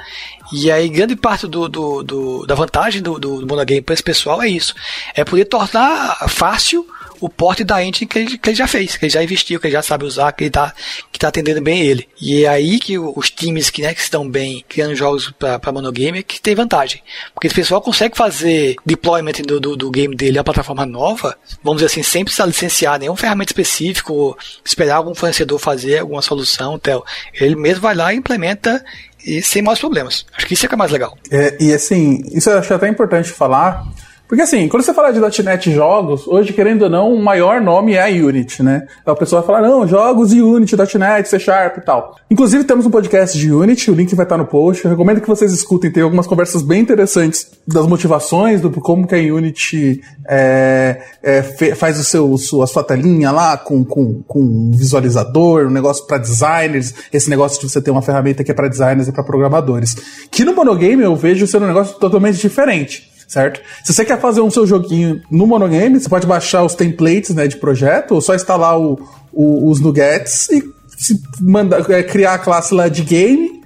E 0.52 0.70
aí, 0.70 0.86
grande 0.88 1.16
parte 1.16 1.46
do, 1.46 1.66
do, 1.66 2.02
do 2.02 2.46
da 2.46 2.54
vantagem 2.54 3.00
do, 3.00 3.18
do, 3.18 3.40
do 3.40 3.46
monogame 3.46 3.80
para 3.80 3.94
esse 3.94 4.02
pessoal 4.02 4.42
é 4.42 4.48
isso: 4.48 4.74
é 5.14 5.24
poder 5.24 5.46
tornar 5.46 6.28
fácil 6.28 6.86
o 7.22 7.28
porte 7.28 7.62
da 7.62 7.82
engine 7.82 8.06
que 8.06 8.18
ele, 8.18 8.36
que 8.36 8.50
ele 8.50 8.56
já 8.56 8.66
fez, 8.66 8.96
que 8.96 9.04
ele 9.04 9.12
já 9.12 9.22
investiu, 9.22 9.60
que 9.60 9.68
ele 9.68 9.72
já 9.72 9.82
sabe 9.82 10.04
usar, 10.04 10.32
que 10.32 10.42
ele 10.42 10.50
tá, 10.50 10.74
tá 11.18 11.28
atendendo 11.28 11.62
bem 11.62 11.80
ele. 11.82 12.08
E 12.20 12.44
é 12.44 12.48
aí 12.48 12.80
que 12.80 12.98
os 12.98 13.30
times 13.30 13.70
que, 13.70 13.80
né, 13.80 13.94
que 13.94 14.00
estão 14.00 14.28
bem 14.28 14.64
criando 14.68 14.96
jogos 14.96 15.32
para 15.38 15.72
monogame 15.72 16.24
que 16.24 16.40
tem 16.40 16.56
vantagem. 16.56 17.00
Porque 17.32 17.46
esse 17.46 17.54
pessoal 17.54 17.80
consegue 17.80 18.16
fazer 18.16 18.74
deployment 18.84 19.44
do, 19.46 19.60
do, 19.60 19.76
do 19.76 19.90
game 19.90 20.16
dele 20.16 20.36
a 20.36 20.42
plataforma 20.42 20.84
nova, 20.84 21.38
vamos 21.62 21.80
dizer 21.80 21.92
assim, 21.92 22.02
sem 22.02 22.24
precisar 22.24 22.46
licenciar 22.46 22.98
nenhum 22.98 23.14
ferramenta 23.14 23.52
específico, 23.52 24.36
esperar 24.64 24.96
algum 24.96 25.14
fornecedor 25.14 25.60
fazer 25.60 25.98
alguma 25.98 26.22
solução, 26.22 26.76
tel. 26.76 27.04
Ele 27.34 27.54
mesmo 27.54 27.82
vai 27.82 27.94
lá 27.94 28.12
e 28.12 28.16
implementa 28.16 28.84
e 29.24 29.40
sem 29.40 29.62
mais 29.62 29.78
problemas. 29.78 30.26
Acho 30.36 30.46
que 30.46 30.54
isso 30.54 30.66
é 30.66 30.68
que 30.68 30.74
é 30.74 30.78
mais 30.78 30.90
legal. 30.90 31.16
É, 31.30 31.56
e 31.60 31.72
assim, 31.72 32.20
isso 32.32 32.50
eu 32.50 32.58
acho 32.58 32.74
até 32.74 32.88
importante 32.88 33.30
falar, 33.30 33.86
porque 34.32 34.40
assim, 34.40 34.66
quando 34.66 34.82
você 34.82 34.94
fala 34.94 35.12
de 35.12 35.42
.NET 35.42 35.70
jogos, 35.70 36.26
hoje, 36.26 36.54
querendo 36.54 36.84
ou 36.84 36.88
não, 36.88 37.12
o 37.12 37.22
maior 37.22 37.60
nome 37.60 37.92
é 37.92 38.02
a 38.02 38.06
Unity, 38.06 38.62
né? 38.62 38.86
Então 39.02 39.12
a 39.12 39.16
pessoa 39.18 39.42
fala, 39.42 39.60
não, 39.60 39.86
jogos 39.86 40.32
Unity, 40.32 40.74
.NET, 40.98 41.28
C 41.28 41.38
Sharp 41.38 41.76
e 41.76 41.80
tal. 41.82 42.16
Inclusive 42.30 42.64
temos 42.64 42.86
um 42.86 42.90
podcast 42.90 43.36
de 43.38 43.52
Unity, 43.52 43.90
o 43.90 43.94
link 43.94 44.14
vai 44.14 44.24
estar 44.24 44.38
no 44.38 44.46
post. 44.46 44.86
Eu 44.86 44.90
recomendo 44.90 45.20
que 45.20 45.28
vocês 45.28 45.52
escutem, 45.52 45.92
tem 45.92 46.02
algumas 46.02 46.26
conversas 46.26 46.62
bem 46.62 46.80
interessantes 46.80 47.46
das 47.68 47.86
motivações, 47.86 48.62
do 48.62 48.70
como 48.70 49.06
que 49.06 49.14
a 49.14 49.18
Unity 49.18 50.00
é, 50.26 51.02
é, 51.22 51.42
faz 51.74 52.00
o 52.00 52.02
seu, 52.02 52.62
a 52.62 52.66
sua 52.66 52.82
telinha 52.82 53.30
lá 53.30 53.58
com, 53.58 53.84
com, 53.84 54.22
com 54.22 54.40
um 54.40 54.70
visualizador, 54.70 55.66
um 55.66 55.70
negócio 55.70 56.06
para 56.06 56.16
designers, 56.16 56.94
esse 57.12 57.28
negócio 57.28 57.60
de 57.60 57.70
você 57.70 57.82
ter 57.82 57.90
uma 57.90 58.00
ferramenta 58.00 58.42
que 58.42 58.50
é 58.50 58.54
para 58.54 58.68
designers 58.68 59.08
e 59.08 59.12
para 59.12 59.24
programadores. 59.24 59.94
Que 60.30 60.42
no 60.42 60.54
monogame 60.54 61.02
eu 61.02 61.14
vejo 61.14 61.46
sendo 61.46 61.66
um 61.66 61.68
negócio 61.68 61.98
totalmente 61.98 62.38
diferente 62.38 63.11
certo? 63.32 63.62
Se 63.82 63.94
você 63.94 64.04
quer 64.04 64.20
fazer 64.20 64.42
um 64.42 64.50
seu 64.50 64.66
joguinho 64.66 65.22
no 65.30 65.46
monogame, 65.46 65.98
você 65.98 66.08
pode 66.08 66.26
baixar 66.26 66.62
os 66.64 66.74
templates 66.74 67.34
né, 67.34 67.48
de 67.48 67.56
projeto, 67.56 68.12
ou 68.12 68.20
só 68.20 68.34
instalar 68.34 68.78
o, 68.78 69.00
o, 69.32 69.70
os 69.70 69.80
nuggets 69.80 70.50
e 70.50 70.62
é, 71.88 72.02
criar 72.02 72.34
a 72.34 72.38
classe 72.38 72.74
lá 72.74 72.88
de 72.88 73.02
game, 73.02 73.62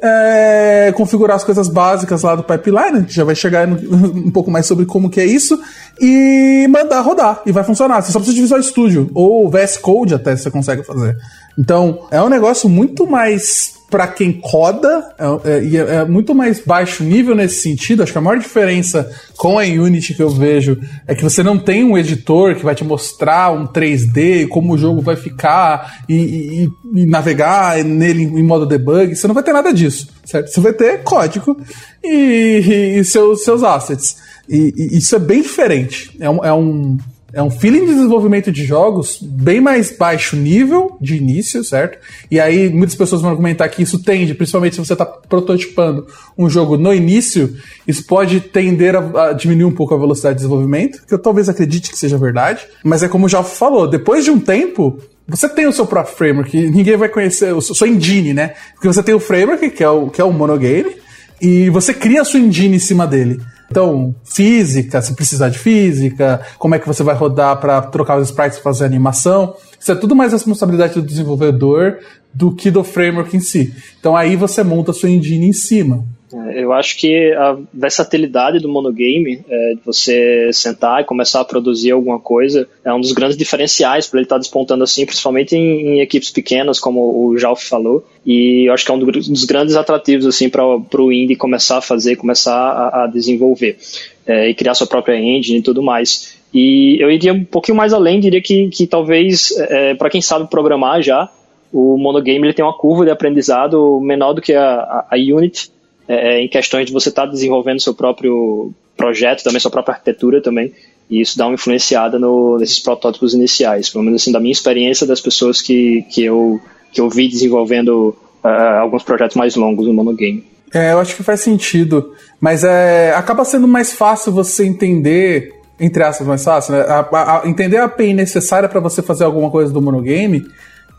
é, 0.00 0.92
configurar 0.96 1.36
as 1.36 1.42
coisas 1.42 1.66
básicas 1.66 2.22
lá 2.22 2.36
do 2.36 2.44
pipeline, 2.44 3.04
que 3.04 3.12
já 3.12 3.24
vai 3.24 3.34
chegar 3.34 3.66
no, 3.66 3.76
um 4.28 4.30
pouco 4.30 4.52
mais 4.52 4.66
sobre 4.66 4.86
como 4.86 5.10
que 5.10 5.20
é 5.20 5.26
isso, 5.26 5.60
e 6.00 6.68
mandar 6.70 7.00
rodar, 7.00 7.42
e 7.44 7.50
vai 7.50 7.64
funcionar. 7.64 8.00
Você 8.00 8.12
só 8.12 8.20
precisa 8.20 8.36
de 8.36 8.42
Visual 8.42 8.62
Studio, 8.62 9.10
ou 9.14 9.50
VS 9.50 9.78
Code 9.78 10.14
até 10.14 10.36
você 10.36 10.48
consegue 10.48 10.84
fazer. 10.84 11.16
Então, 11.58 12.06
é 12.12 12.22
um 12.22 12.28
negócio 12.28 12.68
muito 12.68 13.04
mais 13.04 13.77
para 13.90 14.06
quem 14.06 14.32
coda, 14.32 15.14
é, 15.18 15.50
é, 15.50 15.76
é, 15.76 15.94
é, 15.96 16.04
muito 16.04 16.34
mais 16.34 16.60
baixo 16.60 17.02
nível 17.02 17.34
nesse 17.34 17.62
sentido. 17.62 18.02
Acho 18.02 18.12
que 18.12 18.18
a 18.18 18.20
maior 18.20 18.38
diferença 18.38 19.10
com 19.36 19.58
a 19.58 19.62
Unity 19.62 20.14
que 20.14 20.22
eu 20.22 20.28
vejo 20.28 20.78
é 21.06 21.14
que 21.14 21.22
você 21.22 21.42
não 21.42 21.58
tem 21.58 21.82
um 21.84 21.96
editor 21.96 22.54
que 22.54 22.64
vai 22.64 22.74
te 22.74 22.84
mostrar 22.84 23.50
um 23.50 23.66
3D, 23.66 24.46
como 24.48 24.74
o 24.74 24.78
jogo 24.78 25.00
vai 25.00 25.16
ficar 25.16 26.04
e, 26.08 26.14
e, 26.14 26.70
e 27.00 27.06
navegar 27.06 27.82
nele 27.82 28.24
em 28.24 28.42
modo 28.42 28.66
debug. 28.66 29.16
Você 29.16 29.26
não 29.26 29.34
vai 29.34 29.42
ter 29.42 29.54
nada 29.54 29.72
disso, 29.72 30.08
certo? 30.24 30.50
Você 30.50 30.60
vai 30.60 30.74
ter 30.74 31.02
código 31.02 31.56
e, 32.04 32.98
e 32.98 33.04
seus, 33.04 33.42
seus 33.42 33.62
assets. 33.62 34.16
E, 34.46 34.98
isso 34.98 35.16
é 35.16 35.18
bem 35.18 35.40
diferente. 35.40 36.14
É 36.20 36.28
um, 36.28 36.44
é 36.44 36.52
um 36.52 36.98
é 37.32 37.42
um 37.42 37.50
feeling 37.50 37.80
de 37.80 37.94
desenvolvimento 37.94 38.50
de 38.50 38.64
jogos 38.64 39.18
bem 39.20 39.60
mais 39.60 39.94
baixo 39.94 40.34
nível 40.34 40.96
de 41.00 41.16
início, 41.16 41.62
certo? 41.62 41.98
E 42.30 42.40
aí 42.40 42.70
muitas 42.70 42.96
pessoas 42.96 43.20
vão 43.20 43.30
argumentar 43.30 43.68
que 43.68 43.82
isso 43.82 44.02
tende, 44.02 44.34
principalmente 44.34 44.76
se 44.76 44.84
você 44.84 44.94
está 44.94 45.04
prototipando 45.04 46.06
um 46.38 46.48
jogo 46.48 46.78
no 46.78 46.92
início, 46.92 47.54
isso 47.86 48.06
pode 48.06 48.40
tender 48.40 48.96
a, 48.96 49.28
a, 49.28 49.32
diminuir 49.32 49.66
um 49.66 49.74
pouco 49.74 49.94
a 49.94 49.98
velocidade 49.98 50.36
de 50.36 50.42
desenvolvimento, 50.42 51.04
que 51.06 51.12
eu 51.12 51.18
talvez 51.18 51.48
acredite 51.50 51.90
que 51.90 51.98
seja 51.98 52.16
verdade. 52.16 52.66
Mas 52.82 53.02
é 53.02 53.08
como 53.08 53.28
já 53.28 53.42
falou, 53.42 53.86
depois 53.86 54.24
de 54.24 54.30
um 54.30 54.40
tempo, 54.40 54.98
você 55.26 55.48
tem 55.48 55.66
o 55.66 55.72
seu 55.72 55.86
próprio 55.86 56.16
framework, 56.16 56.70
ninguém 56.70 56.96
vai 56.96 57.10
conhecer, 57.10 57.52
o 57.52 57.60
seu 57.60 57.86
engine, 57.86 58.32
né? 58.32 58.54
Porque 58.72 58.88
você 58.88 59.02
tem 59.02 59.14
o 59.14 59.20
framework, 59.20 59.68
que 59.70 59.84
é 59.84 59.90
o, 59.90 60.08
que 60.08 60.20
é 60.20 60.24
o 60.24 60.32
monogame, 60.32 60.96
e 61.40 61.68
você 61.68 61.92
cria 61.92 62.22
a 62.22 62.24
sua 62.24 62.40
engine 62.40 62.76
em 62.76 62.80
cima 62.80 63.06
dele. 63.06 63.38
Então, 63.70 64.14
física, 64.24 65.00
se 65.02 65.14
precisar 65.14 65.50
de 65.50 65.58
física, 65.58 66.40
como 66.58 66.74
é 66.74 66.78
que 66.78 66.86
você 66.86 67.02
vai 67.02 67.14
rodar 67.14 67.60
para 67.60 67.82
trocar 67.82 68.18
os 68.18 68.28
sprites 68.28 68.58
e 68.58 68.62
fazer 68.62 68.84
animação. 68.84 69.54
Isso 69.78 69.92
é 69.92 69.94
tudo 69.94 70.16
mais 70.16 70.32
responsabilidade 70.32 70.94
do 70.94 71.02
desenvolvedor 71.02 71.98
do 72.32 72.54
que 72.54 72.70
do 72.70 72.82
framework 72.82 73.36
em 73.36 73.40
si. 73.40 73.74
Então 74.00 74.16
aí 74.16 74.36
você 74.36 74.62
monta 74.62 74.90
a 74.90 74.94
sua 74.94 75.10
engine 75.10 75.48
em 75.48 75.52
cima. 75.52 76.04
É, 76.32 76.62
eu 76.62 76.72
acho 76.72 76.96
que 76.98 77.32
a 77.32 77.56
versatilidade 77.72 78.58
do 78.58 78.68
monogame, 78.68 79.44
é, 79.48 79.74
de 79.74 79.80
você 79.84 80.50
sentar 80.52 81.00
e 81.00 81.04
começar 81.04 81.40
a 81.40 81.44
produzir 81.44 81.90
alguma 81.90 82.20
coisa, 82.20 82.68
é 82.84 82.92
um 82.92 83.00
dos 83.00 83.12
grandes 83.12 83.36
diferenciais 83.36 84.06
para 84.06 84.18
ele 84.18 84.26
estar 84.26 84.36
tá 84.36 84.40
despontando 84.40 84.84
assim, 84.84 85.06
principalmente 85.06 85.56
em, 85.56 85.96
em, 85.96 86.00
equipes 86.00 86.30
pequenas, 86.30 86.78
como 86.78 87.00
o 87.00 87.38
Jalf 87.38 87.62
falou. 87.66 88.04
E 88.26 88.68
eu 88.68 88.74
acho 88.74 88.84
que 88.84 88.90
é 88.90 88.94
um 88.94 88.98
dos 88.98 89.44
grandes 89.44 89.74
atrativos 89.74 90.26
assim 90.26 90.48
para 90.50 90.64
o 90.64 91.12
indie 91.12 91.36
começar 91.36 91.78
a 91.78 91.82
fazer, 91.82 92.16
começar 92.16 92.54
a, 92.54 93.04
a 93.04 93.06
desenvolver 93.06 93.78
é, 94.26 94.50
e 94.50 94.54
criar 94.54 94.74
sua 94.74 94.86
própria 94.86 95.16
engine 95.16 95.58
e 95.58 95.62
tudo 95.62 95.82
mais. 95.82 96.36
E 96.52 96.96
eu 97.00 97.10
iria 97.10 97.32
um 97.32 97.44
pouquinho 97.44 97.76
mais 97.76 97.92
além, 97.92 98.20
diria 98.20 98.40
que, 98.40 98.68
que 98.68 98.86
talvez, 98.86 99.52
é, 99.58 99.94
para 99.94 100.10
quem 100.10 100.20
sabe 100.20 100.48
programar 100.48 101.02
já, 101.02 101.30
o 101.72 101.98
monogame 101.98 102.46
ele 102.46 102.54
tem 102.54 102.64
uma 102.64 102.76
curva 102.76 103.04
de 103.04 103.10
aprendizado 103.10 104.00
menor 104.00 104.32
do 104.32 104.40
que 104.40 104.54
a, 104.54 104.64
a, 104.64 105.06
a 105.10 105.16
Unity, 105.16 105.70
é, 106.08 106.38
é, 106.38 106.40
em 106.40 106.48
questões 106.48 106.86
de 106.86 106.92
você 106.92 107.10
estar 107.10 107.26
tá 107.26 107.30
desenvolvendo 107.30 107.80
seu 107.80 107.94
próprio 107.94 108.72
projeto, 108.96 109.44
também 109.44 109.60
sua 109.60 109.70
própria 109.70 109.94
arquitetura 109.94 110.40
também, 110.40 110.72
e 111.10 111.20
isso 111.20 111.36
dá 111.36 111.46
uma 111.46 111.54
influenciada 111.54 112.18
no, 112.18 112.56
nesses 112.58 112.80
protótipos 112.80 113.34
iniciais, 113.34 113.90
pelo 113.90 114.02
menos 114.02 114.22
assim 114.22 114.32
da 114.32 114.40
minha 114.40 114.52
experiência 114.52 115.06
das 115.06 115.20
pessoas 115.20 115.60
que, 115.60 116.02
que, 116.10 116.24
eu, 116.24 116.60
que 116.92 117.00
eu 117.00 117.08
vi 117.08 117.28
desenvolvendo 117.28 118.16
uh, 118.42 118.48
alguns 118.80 119.02
projetos 119.02 119.36
mais 119.36 119.54
longos 119.54 119.86
no 119.86 119.92
monogame. 119.92 120.44
É, 120.72 120.92
eu 120.92 120.98
acho 120.98 121.14
que 121.14 121.22
faz 121.22 121.40
sentido, 121.40 122.12
mas 122.40 122.64
é, 122.64 123.12
acaba 123.14 123.44
sendo 123.44 123.68
mais 123.68 123.94
fácil 123.94 124.32
você 124.32 124.66
entender, 124.66 125.54
entre 125.80 126.02
aspas, 126.02 126.26
mais 126.26 126.44
fácil, 126.44 126.74
né? 126.74 126.80
A, 126.82 127.40
a, 127.40 127.48
entender 127.48 127.78
a 127.78 127.84
API 127.84 128.12
necessária 128.12 128.68
para 128.68 128.80
você 128.80 129.00
fazer 129.00 129.24
alguma 129.24 129.50
coisa 129.50 129.72
do 129.72 129.80
monogame 129.80 130.44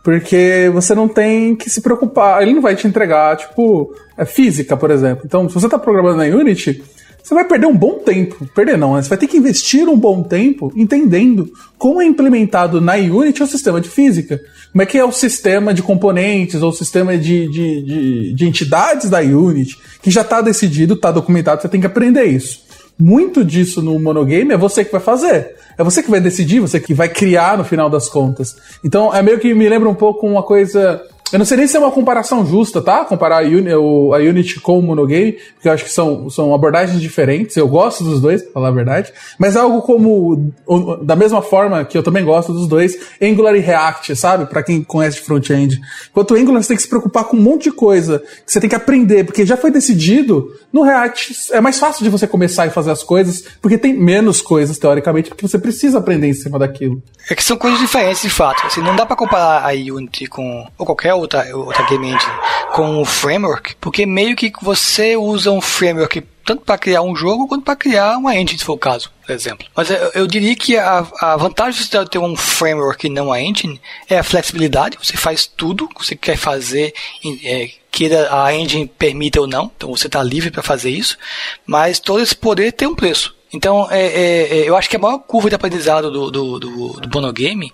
porque 0.04 0.70
você 0.74 0.96
não 0.96 1.08
tem 1.08 1.56
que 1.56 1.70
se 1.70 1.82
preocupar. 1.82 2.42
Ele 2.42 2.54
não 2.54 2.62
vai 2.62 2.76
te 2.76 2.88
entregar, 2.88 3.38
tipo, 3.38 3.94
é 4.18 4.26
física, 4.26 4.78
por 4.78 4.92
exemplo. 4.92 5.24
Então, 5.26 5.48
se 5.48 5.54
você 5.54 5.68
está 5.68 5.78
programando 5.78 6.18
na 6.18 6.38
Unity, 6.38 6.82
você 7.22 7.36
vai 7.36 7.46
perder 7.46 7.68
um 7.68 7.78
bom 7.78 8.00
tempo. 8.00 8.48
Perder 8.56 8.78
não, 8.78 8.96
né? 8.96 9.02
Você 9.02 9.10
vai 9.10 9.18
ter 9.18 9.28
que 9.28 9.38
investir 9.38 9.88
um 9.88 9.98
bom 9.98 10.24
tempo 10.24 10.72
entendendo 10.76 11.52
como 11.78 12.02
é 12.02 12.06
implementado 12.06 12.82
na 12.82 12.96
Unity 12.96 13.44
o 13.44 13.48
sistema 13.48 13.80
de 13.80 13.90
física. 13.90 14.42
Como 14.72 14.82
é 14.82 14.86
que 14.86 14.98
é 14.98 15.04
o 15.04 15.12
sistema 15.12 15.74
de 15.74 15.82
componentes 15.82 16.62
ou 16.62 16.70
o 16.70 16.74
sistema 16.74 17.18
de, 17.18 17.48
de, 17.48 17.82
de, 17.82 18.34
de 18.34 18.48
entidades 18.48 19.10
da 19.10 19.20
Unity, 19.20 19.78
que 20.02 20.10
já 20.10 20.22
está 20.22 20.42
decidido, 20.42 20.94
está 20.94 21.12
documentado, 21.12 21.62
você 21.62 21.68
tem 21.68 21.82
que 21.82 21.88
aprender 21.88 22.24
isso. 22.24 22.69
Muito 23.02 23.46
disso 23.46 23.82
no 23.82 23.98
monogame 23.98 24.54
é 24.54 24.58
você 24.58 24.84
que 24.84 24.92
vai 24.92 25.00
fazer. 25.00 25.56
É 25.78 25.84
você 25.84 26.04
que 26.04 26.12
vai 26.12 26.20
decidir, 26.20 26.60
você 26.60 26.80
que 26.80 26.94
vai 26.94 27.08
criar 27.08 27.58
no 27.58 27.64
final 27.64 27.90
das 27.90 28.10
contas. 28.10 28.58
Então 28.84 29.16
é 29.16 29.22
meio 29.22 29.40
que 29.40 29.54
me 29.54 29.70
lembra 29.70 29.88
um 29.88 29.96
pouco 29.96 30.28
uma 30.28 30.44
coisa 30.44 31.02
eu 31.32 31.40
não 31.40 31.46
sei 31.46 31.58
nem 31.58 31.68
se 31.68 31.78
é 31.78 31.80
uma 31.80 31.92
comparação 31.92 32.46
justa, 32.46 32.82
tá? 32.82 33.06
Comparar 33.06 33.44
a, 33.44 33.48
Uni, 33.48 33.72
a 33.72 34.18
Unity 34.18 34.60
com 34.60 34.80
o 34.80 34.82
Monogame, 34.82 35.34
porque 35.54 35.68
eu 35.68 35.72
acho 35.72 35.84
que 35.84 35.92
são, 35.92 36.30
são 36.30 36.54
abordagens 36.54 37.02
diferentes. 37.02 37.56
Eu 37.56 37.68
gosto 37.68 38.04
dos 38.04 38.20
dois, 38.20 38.42
pra 38.42 38.54
falar 38.54 38.68
a 38.70 38.72
verdade. 38.72 39.14
Mas 39.38 39.56
é 39.56 39.60
algo 39.60 39.82
como, 39.82 40.52
da 41.04 41.16
mesma 41.16 41.42
forma 41.42 41.86
que 41.86 41.98
eu 41.98 42.04
também 42.04 42.24
gosto 42.24 42.52
dos 42.52 42.68
dois, 42.68 42.98
Angular 43.22 43.56
e 43.56 43.60
React, 43.60 44.16
sabe? 44.16 44.46
Para 44.46 44.64
quem 44.64 44.84
conhece 44.84 45.20
front-end. 45.20 45.80
Enquanto 46.10 46.32
o 46.32 46.36
Angular 46.36 46.62
você 46.62 46.70
tem 46.70 46.78
que 46.78 46.84
se 46.84 46.90
preocupar 46.90 47.26
com 47.26 47.38
um 47.38 47.42
monte 47.42 47.66
de 47.66 47.72
coisa 47.72 48.20
que 48.20 48.52
você 48.52 48.60
tem 48.60 48.70
que 48.70 48.76
aprender, 48.76 49.24
porque 49.24 49.46
já 49.46 49.58
foi 49.58 49.72
decidido. 49.72 50.54
No 50.74 50.84
React 50.84 51.52
é 51.52 51.62
mais 51.62 51.80
fácil 51.80 52.04
de 52.04 52.10
você 52.10 52.28
começar 52.28 52.66
e 52.66 52.70
fazer 52.70 52.92
as 52.92 53.04
coisas, 53.04 53.44
porque 53.62 53.78
tem 53.78 53.94
menos 53.94 54.42
coisas, 54.42 54.78
teoricamente, 54.78 55.30
porque 55.30 55.48
você 55.48 55.58
precisa 55.58 56.00
aprender 56.00 56.28
em 56.28 56.34
cima 56.34 56.58
daquilo. 56.58 57.02
É 57.30 57.36
que 57.36 57.44
são 57.44 57.58
coisas 57.58 57.80
diferentes, 57.80 58.22
de 58.22 58.30
fato. 58.30 58.66
Assim, 58.66 58.82
não 58.82 58.96
dá 58.96 59.06
para 59.06 59.16
comparar 59.16 59.64
a 59.64 59.72
Unity 59.72 60.28
com 60.28 60.66
ou 60.78 60.86
qualquer 60.86 61.14
outra, 61.20 61.56
outra 61.56 61.86
game 61.88 62.08
engine 62.08 62.32
com 62.74 63.02
o 63.02 63.06
framework, 63.06 63.76
porque 63.82 64.06
meio 64.06 64.36
que 64.36 64.52
você 64.62 65.16
usa 65.16 65.52
um 65.52 65.62
framework 65.62 66.22
tanto 66.50 66.64
para 66.64 66.80
criar 66.80 67.04
um 67.04 67.16
jogo 67.16 67.48
quanto 67.48 67.64
para 67.64 67.76
criar 67.76 68.18
uma 68.18 68.36
engine, 68.36 68.58
se 68.58 68.66
for 68.66 68.74
o 68.74 68.78
caso, 68.78 69.12
por 69.24 69.32
exemplo. 69.32 69.68
Mas 69.76 69.92
eu, 69.92 70.12
eu 70.16 70.28
diria 70.28 70.56
que 70.56 70.76
a, 70.78 71.06
a 71.22 71.38
vantagem 71.38 71.84
de 71.84 72.10
ter 72.10 72.18
um 72.18 72.36
framework 72.36 73.06
e 73.06 73.10
não 73.10 73.28
uma 73.28 73.40
engine 73.40 73.80
é 74.10 74.18
a 74.18 74.24
flexibilidade. 74.24 74.98
Você 75.00 75.16
faz 75.16 75.46
tudo 75.46 75.88
que 75.88 76.04
você 76.04 76.16
quer 76.16 76.38
fazer, 76.38 76.92
é, 77.44 77.70
queira 77.92 78.30
a 78.32 78.52
engine 78.52 78.88
permita 78.88 79.40
ou 79.40 79.46
não. 79.46 79.72
Então 79.78 79.96
você 79.96 80.08
está 80.08 80.24
livre 80.24 80.50
para 80.50 80.64
fazer 80.64 80.90
isso. 80.90 81.20
Mas 81.68 82.00
todo 82.00 82.20
esse 82.20 82.36
poder 82.36 82.72
tem 82.72 82.88
um 82.88 82.96
preço. 82.96 83.36
Então, 83.54 83.88
é, 83.92 84.02
é, 84.02 84.60
é, 84.60 84.70
eu 84.70 84.76
acho 84.76 84.90
que 84.90 84.96
a 84.96 85.00
maior 85.00 85.20
curva 85.20 85.50
de 85.50 85.56
aprendizado 85.56 86.12
do, 86.12 86.32
do, 86.32 86.60
do, 86.60 86.88
do 86.94 87.10
Bonogame 87.10 87.74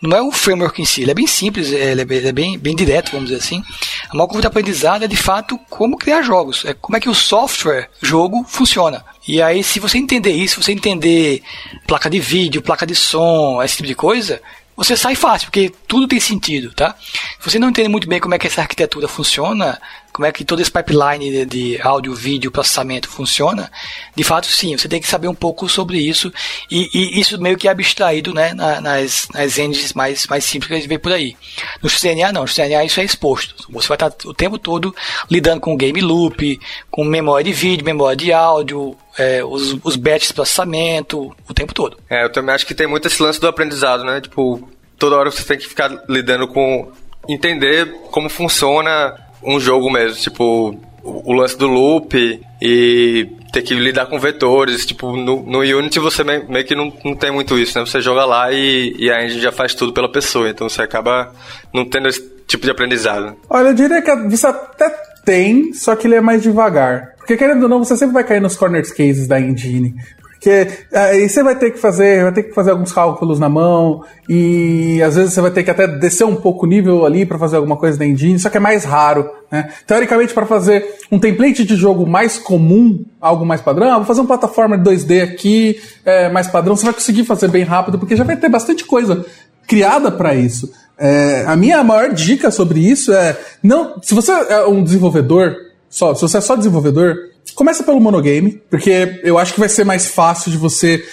não 0.00 0.16
é 0.16 0.22
o 0.22 0.32
framework 0.32 0.80
em 0.80 0.84
si, 0.84 1.02
ele 1.02 1.10
é 1.10 1.14
bem 1.14 1.26
simples, 1.26 1.72
é, 1.72 2.04
bem, 2.04 2.18
ele 2.18 2.28
é 2.28 2.32
bem, 2.32 2.58
bem 2.58 2.74
direto, 2.74 3.12
vamos 3.12 3.28
dizer 3.28 3.42
assim. 3.42 3.62
A 4.08 4.14
maior 4.14 4.26
curva 4.26 4.40
de 4.40 4.46
aprendizado 4.46 5.04
é 5.04 5.08
de 5.08 5.16
fato 5.16 5.58
como 5.68 5.98
criar 5.98 6.22
jogos, 6.22 6.64
é 6.64 6.72
como 6.72 6.96
é 6.96 7.00
que 7.00 7.08
o 7.08 7.14
software 7.14 7.90
jogo 8.00 8.44
funciona. 8.48 9.04
E 9.28 9.42
aí, 9.42 9.62
se 9.62 9.78
você 9.78 9.98
entender 9.98 10.32
isso, 10.32 10.54
se 10.54 10.66
você 10.66 10.72
entender 10.72 11.42
placa 11.86 12.08
de 12.08 12.18
vídeo, 12.18 12.62
placa 12.62 12.86
de 12.86 12.94
som, 12.94 13.62
esse 13.62 13.76
tipo 13.76 13.88
de 13.88 13.94
coisa, 13.94 14.40
você 14.74 14.96
sai 14.96 15.14
fácil, 15.14 15.48
porque 15.48 15.70
tudo 15.86 16.08
tem 16.08 16.18
sentido, 16.18 16.72
tá? 16.72 16.96
Se 17.38 17.50
você 17.50 17.58
não 17.58 17.68
entende 17.68 17.88
muito 17.90 18.08
bem 18.08 18.18
como 18.18 18.34
é 18.34 18.38
que 18.38 18.46
essa 18.46 18.62
arquitetura 18.62 19.06
funciona, 19.06 19.78
como 20.12 20.26
é 20.26 20.32
que 20.32 20.44
todo 20.44 20.60
esse 20.60 20.70
pipeline 20.70 21.30
de, 21.30 21.46
de 21.46 21.82
áudio, 21.82 22.14
vídeo, 22.14 22.50
processamento 22.50 23.08
funciona, 23.08 23.70
de 24.14 24.24
fato 24.24 24.46
sim, 24.46 24.76
você 24.76 24.88
tem 24.88 25.00
que 25.00 25.06
saber 25.06 25.28
um 25.28 25.34
pouco 25.34 25.68
sobre 25.68 25.98
isso 25.98 26.32
e, 26.70 26.88
e 26.92 27.20
isso 27.20 27.40
meio 27.40 27.56
que 27.56 27.68
é 27.68 27.70
abstraído 27.70 28.34
né, 28.34 28.52
nas, 28.54 29.28
nas 29.32 29.58
engines 29.58 29.92
mais, 29.92 30.26
mais 30.26 30.44
simples 30.44 30.68
que 30.68 30.74
a 30.74 30.76
gente 30.76 30.88
vê 30.88 30.98
por 30.98 31.12
aí. 31.12 31.36
No 31.82 31.88
CNA 31.88 32.32
não, 32.32 32.42
no 32.42 32.48
CNA 32.48 32.84
isso 32.84 33.00
é 33.00 33.04
exposto. 33.04 33.66
Você 33.70 33.88
vai 33.88 33.96
estar 33.96 34.12
o 34.24 34.34
tempo 34.34 34.58
todo 34.58 34.94
lidando 35.30 35.60
com 35.60 35.76
game 35.76 36.00
loop, 36.00 36.60
com 36.90 37.04
memória 37.04 37.44
de 37.44 37.52
vídeo, 37.52 37.84
memória 37.84 38.16
de 38.16 38.32
áudio, 38.32 38.96
é, 39.18 39.44
os, 39.44 39.76
os 39.84 39.96
batches 39.96 40.28
de 40.28 40.34
processamento, 40.34 41.34
o 41.48 41.54
tempo 41.54 41.74
todo. 41.74 41.98
É, 42.08 42.24
eu 42.24 42.32
também 42.32 42.54
acho 42.54 42.66
que 42.66 42.74
tem 42.74 42.86
muito 42.86 43.06
esse 43.06 43.22
lance 43.22 43.40
do 43.40 43.48
aprendizado, 43.48 44.04
né? 44.04 44.20
Tipo, 44.20 44.68
toda 44.98 45.16
hora 45.16 45.30
você 45.30 45.44
tem 45.44 45.58
que 45.58 45.66
ficar 45.66 45.90
lidando 46.08 46.48
com 46.48 46.90
entender 47.28 47.86
como 48.10 48.28
funciona 48.28 49.14
um 49.42 49.58
jogo 49.58 49.90
mesmo, 49.90 50.20
tipo, 50.20 50.76
o, 51.02 51.32
lance 51.32 51.56
do 51.56 51.66
loop 51.66 52.40
e 52.60 53.28
ter 53.52 53.62
que 53.62 53.74
lidar 53.74 54.06
com 54.06 54.18
vetores. 54.18 54.86
Tipo, 54.86 55.16
no, 55.16 55.42
no 55.42 55.60
Unity 55.60 55.98
você 55.98 56.22
meio, 56.22 56.50
meio 56.50 56.64
que 56.64 56.74
não, 56.74 56.92
não 57.04 57.14
tem 57.14 57.30
muito 57.30 57.58
isso, 57.58 57.78
né? 57.78 57.84
Você 57.84 58.00
joga 58.00 58.24
lá 58.24 58.52
e, 58.52 58.94
e 58.98 59.10
a 59.10 59.24
engine 59.24 59.40
já 59.40 59.52
faz 59.52 59.74
tudo 59.74 59.92
pela 59.92 60.10
pessoa, 60.10 60.48
então 60.48 60.68
você 60.68 60.82
acaba 60.82 61.32
não 61.72 61.84
tendo 61.84 62.08
esse 62.08 62.22
tipo 62.46 62.64
de 62.64 62.70
aprendizado. 62.70 63.36
Olha, 63.48 63.68
eu 63.68 63.74
diria 63.74 64.02
que 64.02 64.14
você 64.28 64.46
até 64.46 64.88
tem, 65.24 65.72
só 65.72 65.94
que 65.94 66.06
ele 66.06 66.16
é 66.16 66.20
mais 66.20 66.42
devagar. 66.42 67.14
Porque 67.18 67.36
querendo 67.36 67.62
ou 67.64 67.68
não, 67.68 67.84
você 67.84 67.96
sempre 67.96 68.14
vai 68.14 68.24
cair 68.24 68.40
nos 68.40 68.56
corner 68.56 68.82
cases 68.82 69.26
da 69.26 69.40
engine. 69.40 69.94
Porque 70.40 70.68
aí 70.90 71.28
você 71.28 71.42
vai 71.42 71.54
ter 71.54 71.70
que 71.70 71.78
fazer, 71.78 72.22
vai 72.22 72.32
ter 72.32 72.44
que 72.44 72.54
fazer 72.54 72.70
alguns 72.70 72.90
cálculos 72.90 73.38
na 73.38 73.50
mão 73.50 74.02
e 74.26 75.02
às 75.02 75.14
vezes 75.14 75.34
você 75.34 75.40
vai 75.42 75.50
ter 75.50 75.62
que 75.62 75.70
até 75.70 75.86
descer 75.86 76.24
um 76.24 76.34
pouco 76.34 76.64
o 76.64 76.68
nível 76.68 77.04
ali 77.04 77.26
para 77.26 77.38
fazer 77.38 77.56
alguma 77.56 77.76
coisa 77.76 77.98
na 77.98 78.06
engine, 78.06 78.38
só 78.38 78.48
que 78.48 78.56
é 78.56 78.60
mais 78.60 78.82
raro, 78.84 79.30
né? 79.52 79.68
Teoricamente 79.86 80.32
para 80.32 80.46
fazer 80.46 80.96
um 81.12 81.18
template 81.18 81.62
de 81.62 81.76
jogo 81.76 82.06
mais 82.06 82.38
comum, 82.38 83.04
algo 83.20 83.44
mais 83.44 83.60
padrão, 83.60 83.92
ah, 83.92 83.96
vou 83.98 84.06
fazer 84.06 84.22
um 84.22 84.26
plataforma 84.26 84.78
2D 84.78 85.22
aqui, 85.22 85.78
é, 86.06 86.30
mais 86.30 86.48
padrão, 86.48 86.74
você 86.74 86.86
vai 86.86 86.94
conseguir 86.94 87.24
fazer 87.24 87.48
bem 87.48 87.64
rápido 87.64 87.98
porque 87.98 88.16
já 88.16 88.24
vai 88.24 88.38
ter 88.38 88.48
bastante 88.48 88.86
coisa 88.86 89.26
criada 89.66 90.10
para 90.10 90.34
isso. 90.34 90.72
É, 90.96 91.44
a 91.46 91.54
minha 91.54 91.84
maior 91.84 92.14
dica 92.14 92.50
sobre 92.50 92.80
isso 92.80 93.12
é 93.12 93.38
não, 93.62 94.00
se 94.00 94.14
você 94.14 94.32
é 94.32 94.64
um 94.64 94.82
desenvolvedor 94.82 95.54
só, 95.90 96.14
se 96.14 96.22
você 96.22 96.38
é 96.38 96.40
só 96.40 96.56
desenvolvedor, 96.56 97.29
Começa 97.54 97.82
pelo 97.82 98.00
monogame, 98.00 98.62
porque 98.70 99.20
eu 99.22 99.38
acho 99.38 99.52
que 99.52 99.60
vai 99.60 99.68
ser 99.68 99.84
mais 99.84 100.06
fácil 100.06 100.50
de 100.50 100.56
você 100.56 101.04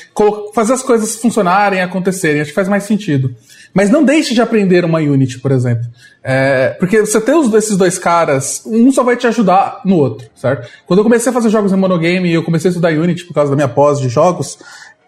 fazer 0.53 0.73
as 0.73 0.81
coisas 0.81 1.15
funcionarem, 1.15 1.81
acontecerem. 1.81 2.41
Acho 2.41 2.51
que 2.51 2.55
faz 2.55 2.69
mais 2.69 2.83
sentido. 2.83 3.35
Mas 3.73 3.89
não 3.89 4.03
deixe 4.03 4.33
de 4.33 4.41
aprender 4.41 4.85
uma 4.85 4.99
Unity, 4.99 5.39
por 5.39 5.51
exemplo. 5.51 5.85
É, 6.23 6.69
porque 6.79 7.01
você 7.01 7.19
ter 7.21 7.35
os, 7.35 7.53
esses 7.53 7.77
dois 7.77 7.97
caras, 7.97 8.63
um 8.65 8.91
só 8.91 9.03
vai 9.03 9.15
te 9.15 9.27
ajudar 9.27 9.81
no 9.85 9.95
outro, 9.95 10.27
certo? 10.35 10.69
Quando 10.85 10.99
eu 10.99 11.03
comecei 11.03 11.29
a 11.29 11.33
fazer 11.33 11.49
jogos 11.49 11.71
em 11.71 11.75
monogame 11.75 12.29
e 12.29 12.33
eu 12.33 12.43
comecei 12.43 12.69
a 12.69 12.71
estudar 12.71 12.91
Unity 12.91 13.25
por 13.25 13.33
causa 13.33 13.49
da 13.49 13.55
minha 13.55 13.67
pós 13.67 13.99
de 13.99 14.09
jogos, 14.09 14.57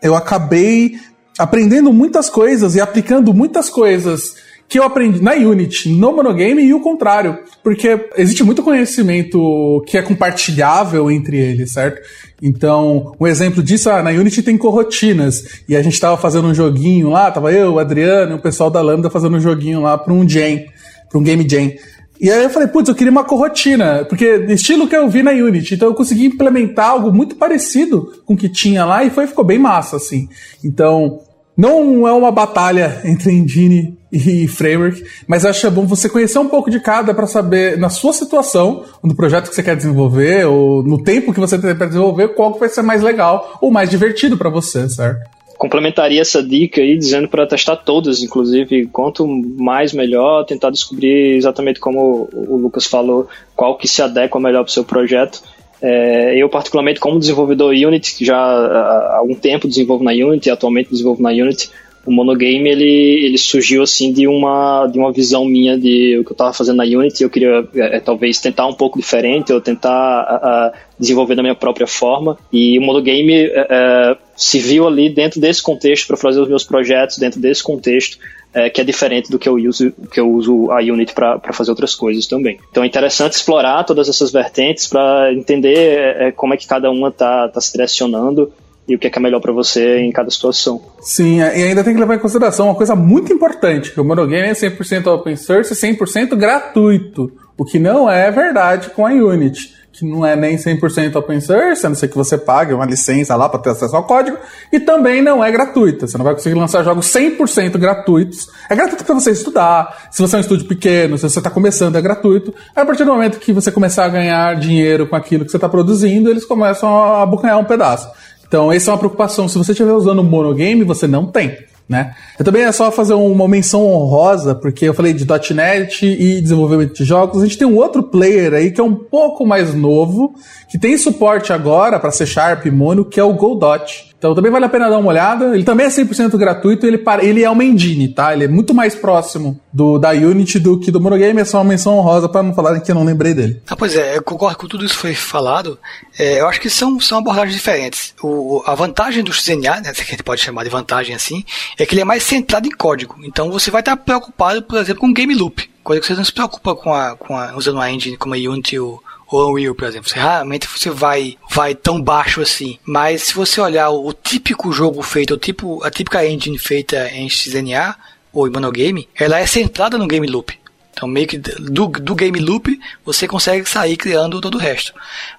eu 0.01 0.15
acabei 0.15 0.99
aprendendo 1.38 1.91
muitas 1.93 2.29
coisas 2.29 2.75
e 2.75 2.82
aplicando 2.82 3.34
muitas 3.34 3.69
coisas 3.69 4.36
que 4.69 4.77
eu 4.77 4.84
aprendi 4.84 5.19
na 5.19 5.34
Unity, 5.34 5.89
no 5.89 6.13
monogame 6.13 6.62
e 6.62 6.75
o 6.75 6.79
contrário, 6.79 7.39
porque 7.63 8.08
existe 8.15 8.43
muito 8.43 8.62
conhecimento 8.62 9.84
que 9.88 9.97
é 9.97 10.01
compartilhável 10.03 11.10
entre 11.10 11.38
eles, 11.38 11.71
certo? 11.71 11.99
Então, 12.39 13.15
um 13.19 13.25
exemplo 13.25 13.63
disso, 13.63 13.89
ah, 13.89 14.03
na 14.03 14.12
Unity 14.12 14.43
tem 14.43 14.60
corrotinas, 14.60 15.63
e 15.67 15.75
a 15.75 15.82
gente 15.82 15.99
tava 15.99 16.17
fazendo 16.17 16.47
um 16.47 16.53
joguinho 16.53 17.10
lá, 17.10 17.32
tava 17.32 17.51
eu, 17.51 17.73
o 17.73 17.79
Adriano 17.79 18.34
e 18.34 18.36
o 18.36 18.41
pessoal 18.41 18.69
da 18.69 18.79
Lambda 18.79 19.10
fazendo 19.10 19.38
um 19.38 19.41
joguinho 19.41 19.82
lá 19.82 19.97
para 19.97 20.13
um 20.13 20.27
jam, 20.29 20.63
para 21.10 21.19
um 21.19 21.23
game 21.23 21.49
jam. 21.49 21.73
E 22.21 22.29
aí 22.29 22.43
eu 22.43 22.49
falei, 22.51 22.67
putz, 22.67 22.89
eu 22.89 22.95
queria 22.95 23.12
uma 23.12 23.23
corrotina, 23.23 24.05
porque 24.08 24.45
estilo 24.49 24.88
que 24.88 24.95
eu 24.95 25.10
vi 25.10 25.23
na 25.23 25.32
Unity, 25.32 25.73
então 25.73 25.88
eu 25.88 25.95
consegui 25.95 26.27
implementar 26.27 26.91
algo 26.91 27.12
muito 27.12 27.36
parecido 27.38 28.21
com 28.23 28.36
o 28.36 28.38
que 28.38 28.47
tinha 28.47 28.86
lá 28.86 29.03
e 29.03 29.10
foi 29.10 29.25
ficou 29.25 29.43
bem 29.43 29.58
massa 29.58 29.95
assim. 29.95 30.29
Então, 30.63 31.21
não 31.58 32.08
é 32.08 32.12
uma 32.12 32.32
batalha 32.32 33.01
entre 33.03 33.34
engine 33.34 33.98
e 34.12 34.48
framework, 34.48 35.04
mas 35.28 35.45
acho 35.45 35.62
que 35.62 35.67
é 35.67 35.69
bom 35.69 35.86
você 35.86 36.10
conhecer 36.10 36.39
um 36.39 36.50
pouco 36.50 36.69
de 36.69 36.80
cada 36.80 37.13
para 37.13 37.28
saber, 37.28 37.78
na 37.78 37.89
sua 37.89 38.13
situação, 38.13 38.84
no 39.04 39.15
projeto 39.15 39.50
que 39.50 39.56
você 39.56 39.63
quer 39.63 39.76
desenvolver, 39.76 40.45
ou 40.45 40.84
no 40.84 41.04
tempo 41.04 41.34
que 41.34 41.39
você 41.39 41.60
tem 41.60 41.76
para 41.76 41.88
desenvolver, 41.88 42.30
qual 42.30 42.54
que 42.54 42.60
vai 42.60 42.69
ser 42.69 42.82
mais 42.82 43.02
legal 43.02 43.58
ou 43.62 43.69
mais 43.69 43.89
divertido 43.89 44.38
para 44.38 44.50
você, 44.50 44.89
certo? 44.89 45.19
Complementaria 45.58 46.22
essa 46.22 46.41
dica 46.41 46.80
aí 46.80 46.98
dizendo 46.98 47.28
para 47.28 47.45
testar 47.45 47.76
todas, 47.76 48.24
inclusive, 48.24 48.88
quanto 48.88 49.28
mais 49.28 49.91
melhor, 49.91 50.45
tentar 50.45 50.69
descobrir 50.69 51.36
exatamente 51.36 51.80
como 51.82 52.30
o 52.34 52.56
Lucas 52.56 52.86
falou, 52.86 53.28
qual 53.56 53.78
que 53.78 53.88
se 53.88 54.02
adequa 54.02 54.39
melhor 54.39 54.63
para 54.63 54.69
o 54.69 54.74
seu 54.74 54.86
projeto 54.86 55.41
é, 55.82 56.36
eu, 56.38 56.50
particularmente, 56.50 57.00
como 57.00 57.19
desenvolvedor 57.19 57.72
Unity, 57.74 58.17
que 58.17 58.26
já 58.26 58.38
há 58.38 59.17
algum 59.17 59.36
tempo 59.36 59.67
desenvolvo 59.67 60.04
na 60.04 60.12
Unity, 60.12 60.50
atualmente 60.50 60.91
desenvolvo 60.91 61.22
na 61.22 61.30
Unity, 61.30 61.72
o 62.10 62.12
monogame 62.12 62.67
ele, 62.67 63.24
ele 63.24 63.38
surgiu 63.38 63.84
assim 63.84 64.12
de 64.12 64.28
uma, 64.28 64.88
de 64.88 64.98
uma 64.98 65.12
visão 65.12 65.45
minha 65.45 65.78
de 65.78 66.17
o 66.17 66.24
que 66.24 66.32
eu 66.32 66.34
estava 66.34 66.52
fazendo 66.52 66.78
na 66.78 66.84
Unity. 66.84 67.22
Eu 67.22 67.30
queria 67.30 67.67
é, 67.76 67.98
é, 67.98 68.00
talvez 68.00 68.39
tentar 68.39 68.65
um 68.65 68.74
pouco 68.74 68.98
diferente, 68.98 69.54
ou 69.54 69.62
tentar 69.62 69.91
a, 69.91 70.36
a 70.36 70.74
desenvolver 70.98 71.36
da 71.36 71.43
minha 71.43 71.54
própria 71.54 71.86
forma. 71.86 72.36
E 72.52 72.80
o 72.80 72.82
monogame 72.82 73.32
é, 73.32 73.67
é 73.69 74.17
se 74.36 74.58
viu 74.58 74.88
ali 74.88 75.08
dentro 75.08 75.39
desse 75.39 75.62
contexto 75.62 76.08
para 76.08 76.17
fazer 76.17 76.39
os 76.39 76.48
meus 76.48 76.63
projetos, 76.63 77.19
dentro 77.19 77.39
desse 77.39 77.62
contexto 77.62 78.17
é, 78.56 78.72
que 78.72 78.82
é 78.82 78.84
diferente 78.84 79.30
do 79.30 79.38
que 79.38 79.48
eu 79.48 79.54
uso, 79.54 79.91
que 80.12 80.19
eu 80.19 80.32
uso 80.32 80.72
a 80.72 80.80
Unity 80.80 81.13
para 81.13 81.54
fazer 81.54 81.69
outras 81.69 81.93
coisas 81.93 82.26
também. 82.26 82.58
Então 82.72 82.84
é 82.84 82.88
interessante 82.88 83.34
explorar 83.34 83.84
todas 83.84 84.10
essas 84.10 84.32
vertentes 84.32 84.88
para 84.88 85.32
entender 85.32 86.15
é, 86.17 86.32
como 86.32 86.56
é 86.56 86.58
que 86.58 86.65
cada 86.65 86.89
uma 86.89 87.10
está 87.10 87.48
tá 87.50 87.62
se 87.62 87.72
direcionando 87.72 88.52
e 88.89 88.95
o 88.95 88.99
que 88.99 89.08
é, 89.08 89.10
que 89.10 89.19
é 89.19 89.21
melhor 89.21 89.39
para 89.39 89.54
você 89.54 89.99
em 89.99 90.12
cada 90.12 90.30
situação. 90.30 90.82
Sim, 90.99 91.41
é, 91.41 91.60
e 91.60 91.63
ainda 91.63 91.84
tem 91.84 91.93
que 91.93 91.99
levar 91.99 92.15
em 92.15 92.19
consideração 92.19 92.65
uma 92.67 92.75
coisa 92.75 92.95
muito 92.95 93.32
importante, 93.32 93.91
que 93.91 94.02
o 94.02 94.04
monogame 94.04 94.47
é 94.47 94.54
100% 94.54 95.08
open 95.08 95.36
source 95.36 95.73
e 95.73 95.75
100% 95.75 96.36
gratuito, 96.36 97.32
o 97.58 97.63
que 97.63 97.78
não 97.78 98.10
é 98.10 98.32
verdade 98.32 98.89
com 98.89 99.06
a 99.06 99.12
Unity 99.12 99.80
que 99.99 100.06
não 100.06 100.25
é 100.25 100.34
nem 100.34 100.56
100% 100.56 101.15
open 101.17 101.41
source, 101.41 101.86
a 101.86 101.89
não 101.89 101.95
ser 101.95 102.08
que 102.08 102.15
você 102.15 102.38
pague 102.38 102.73
uma 102.73 102.86
licença 102.86 103.36
lá 103.36 103.49
para 103.49 103.60
ter 103.60 103.71
acesso 103.71 103.95
ao 103.95 104.06
código, 104.06 104.38
e 104.71 104.80
também 104.80 105.21
não 105.21 105.43
é 105.43 105.52
gratuita. 105.52 106.08
Você 106.08 106.17
não 106.17 106.23
vai 106.23 106.34
conseguir 106.34 106.56
lançar 106.56 106.84
jogos 106.84 107.08
100% 107.08 107.78
gratuitos. 107.78 108.49
É 108.69 108.75
gratuito 108.75 109.04
para 109.04 109.15
você 109.15 109.32
estudar, 109.32 110.08
se 110.10 110.21
você 110.21 110.36
é 110.36 110.38
um 110.38 110.41
estúdio 110.41 110.67
pequeno, 110.67 111.17
se 111.17 111.30
você 111.30 111.39
está 111.39 111.49
começando, 111.49 111.97
é 111.97 112.02
gratuito. 112.02 112.54
A 112.73 112.86
partir 112.86 113.04
do 113.04 113.12
momento 113.12 113.39
que 113.39 113.52
você 113.52 113.71
começar 113.71 114.06
a 114.06 114.10
ganhar 114.10 114.56
dinheiro 114.56 115.06
com 115.06 115.17
aquilo 115.17 115.43
que 115.43 115.52
você 115.52 115.58
está 115.58 115.67
produzindo, 115.67 116.30
eles 116.30 116.45
começam 116.45 116.89
a 116.89 117.23
abocanhar 117.23 117.60
um 117.60 117.65
pedaço. 117.65 118.10
Então, 118.49 118.69
essa 118.69 118.91
é 118.91 118.93
uma 118.93 118.97
preocupação. 118.97 119.47
Se 119.47 119.57
você 119.57 119.71
estiver 119.71 119.93
usando 119.93 120.21
monogame, 120.21 120.83
você 120.83 121.07
não 121.07 121.27
tem 121.27 121.69
né? 121.89 122.13
Eu 122.38 122.45
também 122.45 122.62
é 122.62 122.71
só 122.71 122.91
fazer 122.91 123.15
uma 123.15 123.47
menção 123.47 123.83
honrosa, 123.83 124.53
porque 124.53 124.85
eu 124.85 124.93
falei 124.93 125.12
de 125.12 125.25
.NET 125.55 126.05
e 126.05 126.39
desenvolvimento 126.39 126.93
de 126.93 127.03
jogos. 127.03 127.41
A 127.41 127.45
gente 127.45 127.57
tem 127.57 127.67
um 127.67 127.77
outro 127.77 128.03
player 128.03 128.53
aí 128.53 128.71
que 128.71 128.79
é 128.79 128.83
um 128.83 128.93
pouco 128.93 129.43
mais 129.43 129.73
novo, 129.73 130.35
que 130.69 130.77
tem 130.77 130.95
suporte 130.99 131.51
agora 131.51 131.99
para 131.99 132.12
C 132.12 132.27
Sharp 132.27 132.67
e 132.67 132.71
Mono, 132.71 133.03
que 133.03 133.19
é 133.19 133.23
o 133.23 133.33
Godot. 133.33 134.15
Então 134.19 134.36
também 134.36 134.51
vale 134.51 134.65
a 134.65 134.69
pena 134.69 134.89
dar 134.89 134.99
uma 134.99 135.10
olhada. 135.10 135.55
Ele 135.55 135.63
também 135.63 135.86
é 135.86 135.89
100% 135.89 136.38
gratuito, 136.38 136.86
ele, 136.86 137.01
ele 137.21 137.43
é 137.43 137.49
uma 137.49 137.63
engine, 137.63 138.10
tá? 138.10 138.34
Ele 138.34 138.43
é 138.43 138.47
muito 138.47 138.73
mais 138.73 138.93
próximo 138.93 139.60
do 139.71 139.97
da 139.97 140.12
Unity 140.12 140.60
do 140.60 140.77
que 140.77 140.91
do 140.91 140.99
Monogame, 140.99 141.39
é 141.39 141.45
só 141.45 141.58
uma 141.58 141.63
menção 141.63 141.97
honrosa 141.97 142.27
para 142.27 142.43
não 142.43 142.53
falarem 142.53 142.82
que 142.82 142.91
eu 142.91 142.95
não 142.95 143.05
lembrei 143.05 143.34
dele. 143.34 143.62
Ah, 143.67 143.77
pois 143.77 143.95
é, 143.95 144.17
eu 144.17 144.21
concordo 144.21 144.58
com 144.58 144.67
tudo 144.67 144.86
isso 144.86 144.95
que 144.95 145.01
foi 145.01 145.15
falado. 145.15 145.79
É, 146.17 146.41
eu 146.41 146.47
acho 146.49 146.60
que 146.60 146.69
são, 146.69 146.99
são 146.99 147.19
abordagens 147.19 147.55
diferentes. 147.55 148.13
O, 148.21 148.62
a 148.65 148.75
vantagem 148.75 149.23
do 149.23 149.32
XNA, 149.32 149.79
né, 149.82 149.93
que 149.93 150.01
a 150.01 150.05
gente 150.05 150.23
pode 150.23 150.41
chamar 150.41 150.63
de 150.65 150.69
vantagem 150.69 151.15
assim, 151.15 151.45
é 151.77 151.86
que 151.86 151.93
ele 151.93 152.01
é 152.01 152.05
mais 152.05 152.23
centrado 152.23 152.67
em 152.67 152.71
código. 152.71 153.15
Então 153.23 153.49
você 153.49 153.71
vai 153.71 153.79
estar 153.82 153.95
preocupado, 153.95 154.62
por 154.62 154.79
exemplo, 154.79 154.99
com 154.99 155.13
game 155.13 155.34
loop. 155.34 155.69
Coisa 155.82 156.01
que 156.01 156.08
você 156.08 156.13
não 156.13 156.25
se 156.25 156.34
preocupa 156.34 156.75
com 156.75 156.93
a, 156.93 157.15
com 157.15 157.38
a 157.38 157.55
usando 157.55 157.75
uma 157.75 157.89
engine 157.89 158.17
como 158.17 158.36
a 158.36 158.38
Unity 158.38 158.77
ou 158.77 159.01
ou 159.31 159.51
Unreal, 159.51 159.75
por 159.75 159.87
exemplo. 159.87 160.09
Você, 160.09 160.19
realmente 160.19 160.67
você 160.67 160.89
vai, 160.89 161.37
vai 161.49 161.75
tão 161.75 162.01
baixo 162.01 162.41
assim. 162.41 162.77
Mas 162.83 163.23
se 163.23 163.33
você 163.33 163.61
olhar 163.61 163.89
o, 163.89 164.07
o 164.07 164.13
típico 164.13 164.71
jogo 164.71 165.01
feito, 165.01 165.33
o 165.33 165.37
tipo, 165.37 165.83
a 165.83 165.91
típica 165.91 166.25
engine 166.25 166.57
feita 166.57 167.09
em 167.09 167.29
XNA 167.29 167.95
ou 168.33 168.47
em 168.47 168.51
Monogame, 168.51 169.07
ela 169.15 169.39
é 169.39 169.45
centrada 169.45 169.97
no 169.97 170.07
game 170.07 170.27
loop. 170.27 170.57
Então, 170.99 171.07
meio 171.07 171.27
que 171.27 171.37
do, 171.37 171.87
do 171.87 172.13
game 172.13 172.37
loop, 172.39 172.77
você 173.05 173.25
consegue 173.25 173.69
sair 173.69 173.95
criando 173.95 174.41
todo 174.41 174.55
o 174.55 174.59
resto. 174.59 174.93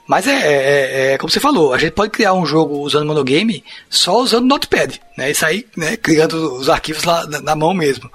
Mas 0.07 0.27
é, 0.27 0.33
é, 0.33 0.53
é, 0.53 1.13
é 1.13 1.19
como 1.19 1.31
você 1.31 1.39
falou, 1.39 1.75
a 1.75 1.79
gente 1.79 1.93
pode 1.93 2.13
criar 2.13 2.33
um 2.33 2.47
jogo 2.47 2.79
usando 2.79 3.05
monogame 3.05 3.63
só 3.91 4.21
usando 4.21 4.47
Notepad, 4.47 4.99
né? 5.19 5.31
E 5.31 5.35
sair 5.35 5.67
né, 5.77 5.99
criando 5.99 6.57
os 6.57 6.71
arquivos 6.71 7.05
lá 7.05 7.27
na, 7.27 7.43
na 7.43 7.55
mão 7.55 7.75
mesmo. 7.75 8.11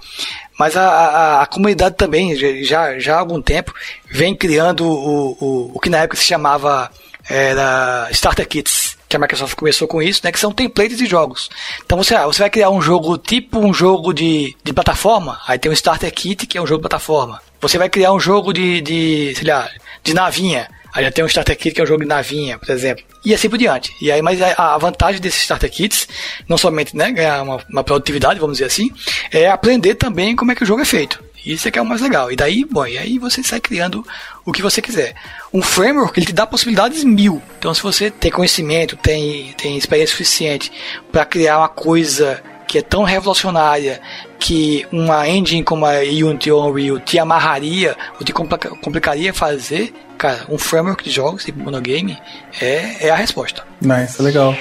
Mas 0.57 0.77
a, 0.77 0.87
a, 0.87 1.41
a, 1.41 1.45
comunidade 1.45 1.95
também, 1.95 2.35
já, 2.63 2.97
já 2.97 3.15
há 3.15 3.19
algum 3.19 3.41
tempo, 3.41 3.73
vem 4.09 4.35
criando 4.35 4.85
o, 4.85 5.37
o, 5.39 5.71
o 5.73 5.79
que 5.79 5.89
na 5.89 5.99
época 5.99 6.17
se 6.17 6.23
chamava 6.23 6.89
era 7.27 8.07
Starter 8.11 8.47
Kits, 8.47 8.97
que 9.09 9.15
a 9.15 9.19
Microsoft 9.19 9.55
começou 9.55 9.87
com 9.87 10.01
isso, 10.01 10.21
né, 10.23 10.31
que 10.31 10.39
são 10.39 10.51
templates 10.51 10.97
de 10.97 11.05
jogos. 11.05 11.49
Então 11.85 11.97
você, 11.97 12.17
você 12.19 12.39
vai 12.39 12.49
criar 12.49 12.69
um 12.69 12.81
jogo 12.81 13.17
tipo 13.17 13.59
um 13.59 13.73
jogo 13.73 14.13
de, 14.13 14.55
de 14.63 14.73
plataforma, 14.73 15.39
aí 15.47 15.57
tem 15.57 15.71
o 15.71 15.73
Starter 15.73 16.13
Kit, 16.13 16.47
que 16.47 16.57
é 16.57 16.61
um 16.61 16.67
jogo 16.67 16.79
de 16.79 16.89
plataforma. 16.89 17.41
Você 17.67 17.79
vai 17.79 17.89
criar 17.89 18.13
um 18.13 18.19
jogo 18.19 18.53
de, 18.53 18.79
de 18.81 19.33
sei 19.35 19.47
lá, 19.47 19.67
de 20.03 20.13
navinha, 20.13 20.67
Aí 20.95 21.03
já 21.03 21.11
tem 21.11 21.25
um 21.25 21.27
Starter 21.27 21.57
Kit 21.57 21.75
que 21.75 21.81
é 21.81 21.83
um 21.83 21.87
jogo 21.87 22.03
de 22.03 22.07
navinha, 22.07 22.57
por 22.57 22.69
exemplo. 22.69 23.03
E 23.25 23.33
assim 23.33 23.49
por 23.49 23.57
diante. 23.57 23.93
E 23.99 24.09
aí, 24.09 24.21
mas 24.21 24.41
a, 24.41 24.77
vantagem 24.77 25.19
desses 25.19 25.41
Starter 25.41 25.69
Kits, 25.69 26.07
não 26.47 26.57
somente 26.57 26.95
né, 26.95 27.11
ganhar 27.11 27.43
uma, 27.43 27.59
uma 27.69 27.83
produtividade, 27.83 28.39
vamos 28.39 28.59
dizer 28.59 28.67
assim, 28.67 28.89
é 29.29 29.49
aprender 29.49 29.95
também 29.95 30.37
como 30.37 30.53
é 30.53 30.55
que 30.55 30.63
o 30.63 30.65
jogo 30.65 30.81
é 30.81 30.85
feito. 30.85 31.21
Isso 31.45 31.67
é 31.67 31.71
que 31.71 31.77
é 31.77 31.81
o 31.81 31.85
mais 31.85 31.99
legal. 31.99 32.31
E 32.31 32.35
daí, 32.37 32.63
bom, 32.63 32.87
e 32.87 32.97
aí 32.97 33.19
você 33.19 33.43
sai 33.43 33.59
criando 33.59 34.07
o 34.45 34.53
que 34.53 34.61
você 34.61 34.81
quiser. 34.81 35.15
Um 35.53 35.61
framework, 35.61 36.17
ele 36.17 36.27
te 36.27 36.33
dá 36.33 36.47
possibilidades 36.47 37.03
mil. 37.03 37.41
Então, 37.59 37.73
se 37.73 37.83
você 37.83 38.09
tem 38.09 38.31
conhecimento, 38.31 38.95
tem, 38.95 39.53
tem 39.57 39.77
experiência 39.77 40.13
suficiente 40.13 40.71
para 41.11 41.25
criar 41.25 41.57
uma 41.57 41.69
coisa 41.69 42.41
que 42.75 42.79
é 42.79 42.81
tão 42.81 43.03
revolucionária 43.03 44.01
que 44.37 44.85
uma 44.91 45.29
engine 45.29 45.63
como 45.63 45.85
a 45.85 45.99
Unity 45.99 46.51
ou 46.51 46.69
Unreal 46.69 46.99
te 46.99 47.17
amarraria 47.17 47.95
ou 48.19 48.25
te 48.25 48.33
complicaria 48.33 49.33
fazer, 49.33 49.93
cara, 50.17 50.45
um 50.49 50.57
framework 50.57 51.01
de 51.01 51.09
jogos 51.09 51.45
tipo 51.45 51.57
monogame 51.57 52.17
é, 52.59 53.07
é 53.07 53.09
a 53.09 53.15
resposta. 53.15 53.63
Nice, 53.79 54.21
legal. 54.21 54.53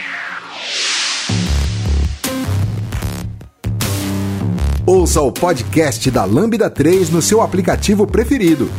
Ouça 4.86 5.20
o 5.20 5.32
podcast 5.32 6.08
da 6.08 6.24
Lambda 6.24 6.70
3 6.70 7.10
no 7.10 7.20
seu 7.20 7.40
aplicativo 7.40 8.06
preferido. 8.06 8.70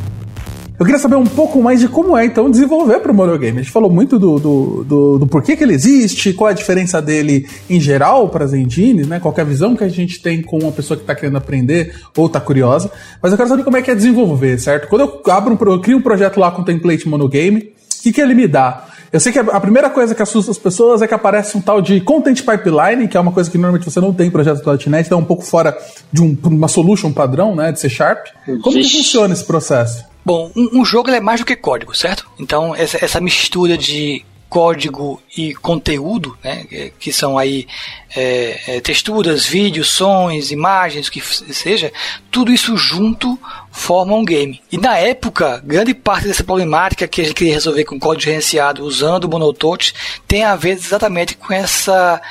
Eu 0.78 0.86
queria 0.86 1.00
saber 1.00 1.16
um 1.16 1.26
pouco 1.26 1.62
mais 1.62 1.80
de 1.80 1.88
como 1.88 2.18
é, 2.18 2.26
então, 2.26 2.52
desenvolver 2.52 3.00
para 3.00 3.10
o 3.10 3.16
monogame. 3.16 3.60
A 3.60 3.62
gente 3.62 3.72
falou 3.72 3.90
muito 3.90 4.20
do, 4.20 4.38
do, 4.38 4.84
do, 4.84 5.20
do, 5.20 5.28
porquê 5.28 5.56
que 5.56 5.64
ele 5.64 5.74
existe, 5.74 6.34
qual 6.34 6.50
é 6.50 6.52
a 6.52 6.56
diferença 6.56 7.02
dele 7.02 7.48
em 7.70 7.80
geral 7.80 8.28
para 8.28 8.44
as 8.44 8.52
engines, 8.52 9.08
né? 9.08 9.18
Qual 9.18 9.34
é 9.38 9.42
a 9.42 9.46
visão 9.46 9.74
que 9.74 9.86
a 9.86 9.88
gente 9.88 10.22
tem 10.22 10.42
com 10.42 10.60
uma 10.60 10.74
pessoa 10.74 10.98
que 10.98 11.04
está 11.04 11.16
querendo 11.16 11.38
aprender 11.38 11.96
ou 12.18 12.26
está 12.26 12.42
curiosa. 12.42 12.92
Mas 13.22 13.32
eu 13.32 13.38
quero 13.38 13.48
saber 13.48 13.64
como 13.64 13.78
é 13.78 13.82
que 13.82 13.90
é 13.90 13.96
desenvolver, 13.96 14.60
certo? 14.60 14.90
Quando 14.90 15.02
eu 15.02 15.32
abro 15.32 15.54
um, 15.54 15.72
eu 15.72 15.80
crio 15.80 15.98
um 15.98 16.02
projeto 16.02 16.42
lá 16.42 16.52
com 16.52 16.62
template 16.62 17.08
monogame, 17.08 17.72
o 18.00 18.04
que, 18.04 18.12
que 18.12 18.20
ele 18.20 18.34
me 18.34 18.48
dá? 18.48 18.86
Eu 19.14 19.20
sei 19.22 19.32
que 19.32 19.40
a 19.40 19.60
primeira 19.62 19.90
coisa 19.90 20.14
que 20.14 20.22
assusta 20.22 20.52
as 20.52 20.58
pessoas 20.58 21.02
é 21.02 21.08
que 21.08 21.14
aparece 21.14 21.58
um 21.58 21.62
tal 21.62 21.82
de 21.82 22.02
Content 22.02 22.42
Pipeline, 22.42 23.08
que 23.08 23.16
é 23.16 23.20
uma 23.20 23.32
coisa 23.32 23.50
que 23.50 23.58
normalmente 23.58 23.90
você 23.90 24.02
não 24.02 24.14
tem 24.14 24.28
em 24.28 24.32
projeto 24.32 24.62
do 24.62 24.90
.NET, 24.90 25.06
então 25.06 25.20
é 25.20 25.22
um 25.22 25.26
pouco 25.26 25.44
fora 25.44 25.78
de 26.12 26.22
um, 26.22 26.38
uma 26.44 26.68
solution 26.68 27.14
padrão, 27.14 27.56
né, 27.56 27.72
de 27.72 27.80
C 27.80 27.88
Sharp. 27.88 28.28
Como 28.62 28.76
que 28.76 28.84
funciona 28.84 29.34
esse 29.34 29.46
processo? 29.46 30.15
Bom, 30.26 30.52
um, 30.56 30.80
um 30.80 30.86
jogo 30.86 31.12
é 31.12 31.20
mais 31.20 31.40
do 31.40 31.46
que 31.46 31.56
código, 31.56 31.96
certo? 31.96 32.28
Então, 32.40 32.76
essa, 32.76 33.04
essa 33.04 33.22
mistura 33.22 33.78
de 33.78 34.26
código 34.50 35.22
e 35.36 35.54
conteúdo, 35.54 36.38
né, 36.44 36.66
que 36.98 37.12
são 37.12 37.38
aí 37.38 37.68
é, 38.16 38.78
é, 38.78 38.82
texturas, 38.82 39.46
vídeos, 39.46 39.90
sons, 39.90 40.50
imagens, 40.50 41.08
o 41.08 41.12
que 41.12 41.22
seja, 41.22 41.92
tudo 42.32 42.54
isso 42.54 42.78
junto 42.78 43.38
forma 43.72 44.16
um 44.16 44.24
game. 44.24 44.62
E 44.72 44.78
na 44.78 44.98
época, 44.98 45.62
grande 45.66 45.94
parte 45.94 46.28
dessa 46.28 46.44
problemática 46.44 47.08
que 47.08 47.22
a 47.22 47.24
gente 47.26 47.36
queria 47.36 47.54
resolver 47.54 47.84
com 47.84 48.00
código 48.00 48.24
gerenciado 48.24 48.84
usando 48.84 49.26
o 49.26 49.30
Monotouch 49.30 49.94
tem 50.28 50.44
a 50.44 50.56
ver 50.56 50.72
exatamente 50.72 51.36
com 51.36 51.54
essa 51.54 52.22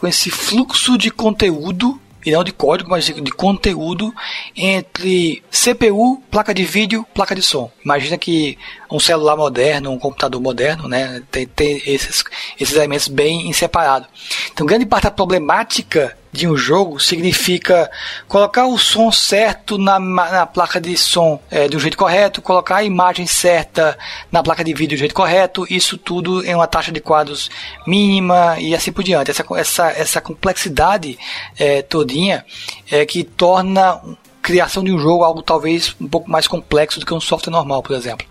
com 0.00 0.08
esse 0.08 0.30
fluxo 0.30 0.98
de 0.98 1.10
conteúdo 1.10 2.00
e 2.24 2.30
não 2.30 2.42
de 2.42 2.52
código, 2.52 2.90
mas 2.90 3.04
de, 3.06 3.30
conteúdo 3.32 4.12
entre 4.56 5.42
CPU, 5.50 6.22
placa 6.30 6.54
de 6.54 6.64
vídeo, 6.64 7.06
placa 7.14 7.34
de 7.34 7.42
som. 7.42 7.70
Imagina 7.84 8.16
que 8.16 8.58
um 8.90 8.98
celular 8.98 9.36
moderno, 9.36 9.90
um 9.90 9.98
computador 9.98 10.40
moderno, 10.40 10.88
né, 10.88 11.22
tem, 11.30 11.46
tem 11.46 11.82
esses, 11.86 12.24
esses 12.58 12.74
elementos 12.74 13.08
bem 13.08 13.52
separados. 13.52 14.08
Então, 14.52 14.66
grande 14.66 14.86
parte 14.86 15.04
da 15.04 15.10
problemática 15.10 16.16
de 16.34 16.48
um 16.48 16.56
jogo 16.56 16.98
significa 16.98 17.88
colocar 18.26 18.66
o 18.66 18.76
som 18.76 19.12
certo 19.12 19.78
na, 19.78 20.00
na 20.00 20.44
placa 20.44 20.80
de 20.80 20.96
som 20.96 21.40
é, 21.48 21.68
do 21.68 21.78
jeito 21.78 21.96
correto, 21.96 22.42
colocar 22.42 22.76
a 22.76 22.84
imagem 22.84 23.24
certa 23.24 23.96
na 24.32 24.42
placa 24.42 24.64
de 24.64 24.74
vídeo 24.74 24.96
do 24.96 24.98
jeito 24.98 25.14
correto, 25.14 25.64
isso 25.70 25.96
tudo 25.96 26.44
em 26.44 26.54
uma 26.54 26.66
taxa 26.66 26.90
de 26.90 27.00
quadros 27.00 27.48
mínima 27.86 28.56
e 28.58 28.74
assim 28.74 28.90
por 28.90 29.04
diante. 29.04 29.30
Essa, 29.30 29.44
essa, 29.56 29.90
essa 29.92 30.20
complexidade 30.20 31.16
é, 31.56 31.82
todinha 31.82 32.44
é 32.90 33.06
que 33.06 33.22
torna 33.22 33.92
a 33.92 34.02
criação 34.42 34.82
de 34.82 34.92
um 34.92 34.98
jogo 34.98 35.22
algo 35.22 35.40
talvez 35.40 35.94
um 36.00 36.08
pouco 36.08 36.28
mais 36.28 36.48
complexo 36.48 36.98
do 36.98 37.06
que 37.06 37.14
um 37.14 37.20
software 37.20 37.52
normal, 37.52 37.80
por 37.80 37.94
exemplo. 37.94 38.26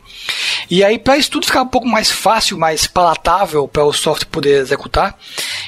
E 0.69 0.83
aí, 0.83 0.99
para 0.99 1.17
isso 1.17 1.31
tudo 1.31 1.45
ficar 1.45 1.61
um 1.61 1.67
pouco 1.67 1.87
mais 1.87 2.11
fácil, 2.11 2.57
mais 2.57 2.85
palatável 2.85 3.65
para 3.65 3.85
o 3.85 3.93
software 3.93 4.27
poder 4.29 4.59
executar, 4.59 5.17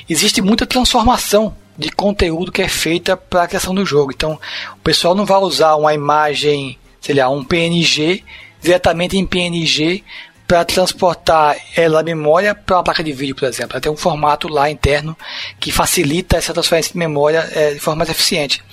existe 0.09 0.41
muita 0.41 0.65
transformação 0.65 1.55
de 1.77 1.89
conteúdo 1.91 2.51
que 2.51 2.61
é 2.61 2.67
feita 2.67 3.17
para 3.17 3.43
a 3.43 3.47
criação 3.47 3.75
do 3.75 3.85
jogo. 3.85 4.11
Então, 4.13 4.39
o 4.73 4.79
pessoal 4.83 5.15
não 5.15 5.25
vai 5.25 5.39
usar 5.39 5.75
uma 5.75 5.93
imagem, 5.93 6.77
sei 7.01 7.15
lá, 7.15 7.29
um 7.29 7.43
PNG 7.43 8.23
diretamente 8.61 9.17
em 9.17 9.25
PNG 9.25 10.03
para 10.47 10.63
transportar 10.63 11.57
ela 11.75 11.99
a 11.99 12.03
memória 12.03 12.53
para 12.53 12.77
uma 12.77 12.83
placa 12.83 13.03
de 13.03 13.11
vídeo, 13.11 13.35
por 13.35 13.47
exemplo. 13.47 13.73
Ela 13.73 13.81
tem 13.81 13.91
um 13.91 13.97
formato 13.97 14.47
lá 14.47 14.69
interno 14.69 15.17
que 15.59 15.71
facilita 15.71 16.37
essa 16.37 16.53
transferência 16.53 16.91
de 16.91 16.99
memória 16.99 17.49
é, 17.51 17.73
de 17.73 17.79
forma 17.79 17.99
mais 17.99 18.09
eficiente. 18.09 18.63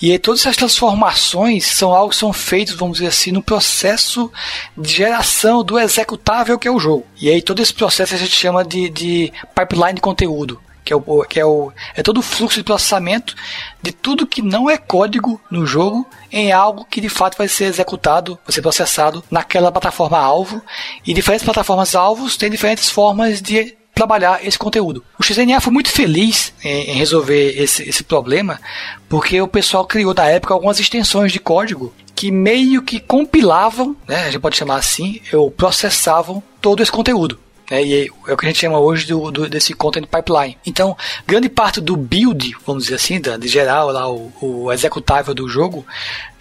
E 0.00 0.12
aí, 0.12 0.18
todas 0.18 0.40
essas 0.40 0.56
transformações 0.56 1.66
são 1.66 1.92
algo 1.92 2.10
que 2.10 2.16
são 2.16 2.32
feitos, 2.32 2.74
vamos 2.74 2.98
dizer 2.98 3.08
assim, 3.08 3.32
no 3.32 3.42
processo 3.42 4.30
de 4.76 4.92
geração 4.92 5.64
do 5.64 5.78
executável 5.78 6.58
que 6.58 6.68
é 6.68 6.70
o 6.70 6.78
jogo. 6.78 7.04
E 7.20 7.28
aí 7.28 7.42
todo 7.42 7.60
esse 7.60 7.74
processo 7.74 8.14
a 8.14 8.18
gente 8.18 8.34
chama 8.34 8.64
de, 8.64 8.88
de 8.88 9.32
pipeline 9.54 9.94
de 9.94 10.00
conteúdo 10.00 10.60
que 10.84 10.92
é, 10.92 10.96
o, 10.96 11.24
que 11.24 11.40
é, 11.40 11.44
o, 11.44 11.72
é 11.94 12.02
todo 12.02 12.18
o 12.18 12.22
fluxo 12.22 12.56
de 12.56 12.64
processamento 12.64 13.34
de 13.82 13.92
tudo 13.92 14.26
que 14.26 14.42
não 14.42 14.68
é 14.68 14.76
código 14.76 15.40
no 15.50 15.66
jogo 15.66 16.06
em 16.30 16.52
algo 16.52 16.84
que 16.84 17.00
de 17.00 17.08
fato 17.08 17.36
vai 17.36 17.48
ser 17.48 17.64
executado, 17.64 18.38
vai 18.44 18.52
ser 18.52 18.62
processado 18.62 19.22
naquela 19.30 19.72
plataforma 19.72 20.18
alvo. 20.18 20.62
E 21.06 21.14
diferentes 21.14 21.44
plataformas 21.44 21.94
alvos 21.94 22.36
têm 22.36 22.50
diferentes 22.50 22.90
formas 22.90 23.40
de 23.40 23.76
trabalhar 23.94 24.44
esse 24.44 24.58
conteúdo. 24.58 25.04
O 25.18 25.22
XNA 25.22 25.60
foi 25.60 25.72
muito 25.72 25.90
feliz 25.90 26.54
em, 26.64 26.94
resolver 26.94 27.60
esse, 27.60 27.88
esse 27.88 28.02
problema, 28.02 28.58
porque 29.08 29.40
o 29.40 29.48
pessoal 29.48 29.84
criou 29.84 30.14
na 30.14 30.26
época 30.26 30.54
algumas 30.54 30.80
extensões 30.80 31.32
de 31.32 31.38
código 31.38 31.92
que 32.14 32.30
meio 32.30 32.82
que 32.82 33.00
compilavam, 33.00 33.96
né, 34.06 34.24
a 34.24 34.30
gente 34.30 34.40
pode 34.40 34.56
chamar 34.56 34.76
assim, 34.76 35.20
ou 35.32 35.50
processavam 35.50 36.42
todo 36.60 36.82
esse 36.82 36.92
conteúdo. 36.92 37.38
Né, 37.70 37.84
e 37.84 38.10
é 38.26 38.32
o 38.32 38.36
que 38.36 38.44
a 38.44 38.48
gente 38.48 38.58
chama 38.58 38.78
hoje 38.78 39.06
do, 39.06 39.30
do, 39.30 39.48
desse 39.48 39.72
content 39.72 40.06
pipeline. 40.06 40.58
Então, 40.66 40.96
grande 41.26 41.48
parte 41.48 41.80
do 41.80 41.96
build, 41.96 42.56
vamos 42.66 42.84
dizer 42.84 42.96
assim, 42.96 43.20
da, 43.20 43.36
de 43.36 43.46
geral, 43.46 43.92
lá, 43.92 44.10
o, 44.10 44.32
o 44.40 44.72
executável 44.72 45.32
do 45.32 45.48
jogo, 45.48 45.86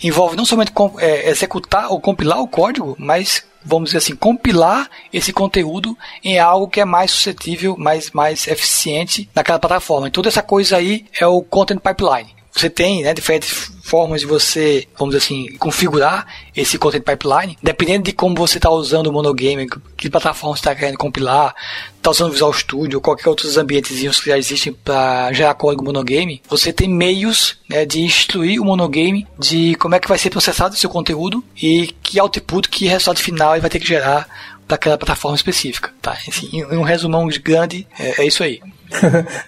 envolve 0.04 0.36
não 0.36 0.46
somente 0.46 0.72
com, 0.72 1.00
é, 1.00 1.30
executar 1.30 1.92
ou 1.92 2.02
compilar 2.02 2.42
o 2.42 2.48
código, 2.48 2.96
mas 2.98 3.46
vamos 3.64 3.90
dizer 3.90 4.00
assim, 4.00 4.16
compilar 4.16 4.90
esse 5.14 5.32
conteúdo 5.32 5.96
em 6.24 6.40
algo 6.40 6.68
que 6.68 6.80
é 6.80 6.86
mais 6.86 7.12
suscetível, 7.12 7.76
mais, 7.78 8.10
mais 8.12 8.48
eficiente 8.48 9.30
naquela 9.36 9.60
plataforma. 9.60 10.08
Então, 10.08 10.24
toda 10.24 10.30
essa 10.30 10.42
coisa 10.42 10.78
aí 10.78 11.06
é 11.20 11.28
o 11.28 11.42
content 11.42 11.80
pipeline 11.80 12.39
você 12.52 12.70
tem 12.70 13.04
né, 13.04 13.14
diferentes 13.14 13.72
formas 13.84 14.22
de 14.22 14.28
você, 14.28 14.88
vamos 14.98 15.16
dizer 15.16 15.26
assim, 15.26 15.58
configurar 15.58 16.28
esse 16.56 16.78
content 16.78 17.04
pipeline, 17.04 17.58
dependendo 17.62 18.04
de 18.04 18.12
como 18.12 18.36
você 18.36 18.58
está 18.58 18.70
usando 18.70 19.08
o 19.08 19.14
monogame, 19.14 19.68
que 19.98 20.10
plataforma 20.10 20.56
você 20.56 20.62
está 20.62 20.76
querendo 20.76 20.98
compilar, 20.98 21.56
está 21.98 22.12
usando 22.12 22.32
Visual 22.32 22.54
Studio, 22.54 22.98
ou 22.98 23.02
qualquer 23.02 23.30
outros 23.30 23.58
ambientes 23.58 24.20
que 24.20 24.30
já 24.30 24.38
existem 24.38 24.74
para 24.74 25.32
gerar 25.34 25.54
código 25.56 25.84
monogame, 25.84 26.42
você 26.48 26.72
tem 26.72 26.88
meios 26.88 27.58
né, 27.68 27.86
de 27.86 28.02
instruir 28.02 28.62
o 28.62 28.66
monogame 28.66 29.28
de 29.38 29.76
como 29.76 29.96
é 29.96 30.00
que 30.00 30.08
vai 30.08 30.18
ser 30.18 30.30
processado 30.30 30.76
o 30.76 30.78
seu 30.78 30.90
conteúdo 30.90 31.44
e 31.62 31.88
que 32.04 32.20
output, 32.20 32.70
que 32.70 32.86
resultado 32.86 33.20
final 33.20 33.54
ele 33.54 33.62
vai 33.62 33.70
ter 33.70 33.80
que 33.80 33.88
gerar 33.88 34.28
para 34.68 34.76
aquela 34.76 34.98
plataforma 35.00 35.36
específica. 35.36 35.92
Tá? 36.00 36.16
Assim, 36.28 36.64
um 36.66 36.84
resumão 36.84 37.28
grande, 37.44 37.88
é, 37.98 38.22
é 38.22 38.28
isso 38.28 38.44
aí. 38.44 38.62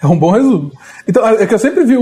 É 0.02 0.06
um 0.06 0.18
bom 0.18 0.30
resumo. 0.30 0.72
Então, 1.06 1.26
é 1.26 1.46
que 1.46 1.54
eu 1.54 1.58
sempre 1.58 1.84
vi, 1.84 1.94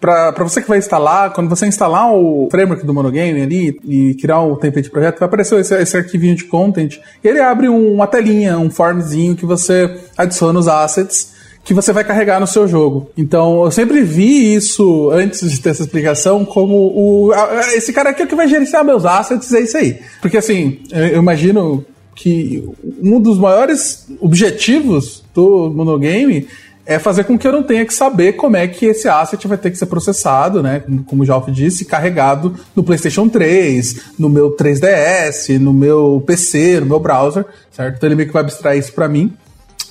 para 0.00 0.32
você 0.38 0.62
que 0.62 0.68
vai 0.68 0.78
instalar, 0.78 1.32
quando 1.32 1.48
você 1.48 1.66
instalar 1.66 2.12
o 2.12 2.48
framework 2.50 2.86
do 2.86 2.94
monogame 2.94 3.42
ali 3.42 3.80
e 3.84 4.14
criar 4.14 4.42
o 4.42 4.56
template 4.56 4.84
de 4.84 4.90
projeto, 4.90 5.18
vai 5.18 5.26
aparecer 5.26 5.58
esse, 5.58 5.74
esse 5.74 5.96
arquivinho 5.96 6.36
de 6.36 6.44
content 6.44 6.98
e 7.22 7.28
ele 7.28 7.40
abre 7.40 7.68
um, 7.68 7.94
uma 7.94 8.06
telinha, 8.06 8.58
um 8.58 8.70
formzinho 8.70 9.34
que 9.34 9.44
você 9.44 10.00
adiciona 10.16 10.58
os 10.58 10.68
assets 10.68 11.38
que 11.64 11.74
você 11.74 11.92
vai 11.92 12.02
carregar 12.02 12.40
no 12.40 12.46
seu 12.46 12.66
jogo. 12.66 13.10
Então, 13.14 13.62
eu 13.64 13.70
sempre 13.70 14.00
vi 14.02 14.54
isso 14.54 15.10
antes 15.10 15.50
de 15.50 15.60
ter 15.60 15.68
essa 15.68 15.82
explicação 15.82 16.42
como 16.42 16.74
o 16.74 17.30
esse 17.74 17.92
cara 17.92 18.08
aqui 18.08 18.22
é 18.22 18.24
o 18.24 18.28
que 18.28 18.34
vai 18.34 18.48
gerenciar 18.48 18.82
meus 18.82 19.04
assets, 19.04 19.52
é 19.52 19.60
isso 19.60 19.76
aí. 19.76 19.98
Porque 20.22 20.38
assim, 20.38 20.78
eu 20.90 21.18
imagino 21.18 21.84
que 22.14 22.66
um 23.02 23.20
dos 23.20 23.38
maiores 23.38 24.08
objetivos 24.18 25.22
do 25.34 25.70
monogame 25.70 26.48
é 26.88 26.98
fazer 26.98 27.24
com 27.24 27.38
que 27.38 27.46
eu 27.46 27.52
não 27.52 27.62
tenha 27.62 27.84
que 27.84 27.92
saber 27.92 28.32
como 28.32 28.56
é 28.56 28.66
que 28.66 28.86
esse 28.86 29.06
asset 29.06 29.46
vai 29.46 29.58
ter 29.58 29.70
que 29.70 29.76
ser 29.76 29.84
processado, 29.84 30.62
né? 30.62 30.82
Como 31.06 31.22
o 31.22 31.26
Jalf 31.26 31.46
disse, 31.50 31.84
carregado 31.84 32.54
no 32.74 32.82
PlayStation 32.82 33.28
3, 33.28 34.14
no 34.18 34.30
meu 34.30 34.56
3DS, 34.56 35.58
no 35.58 35.74
meu 35.74 36.24
PC, 36.26 36.80
no 36.80 36.86
meu 36.86 36.98
browser, 36.98 37.44
certo? 37.70 37.96
Então 37.98 38.08
ele 38.08 38.16
meio 38.16 38.28
que 38.28 38.32
vai 38.32 38.42
abstrair 38.42 38.78
isso 38.78 38.94
para 38.94 39.06
mim. 39.06 39.36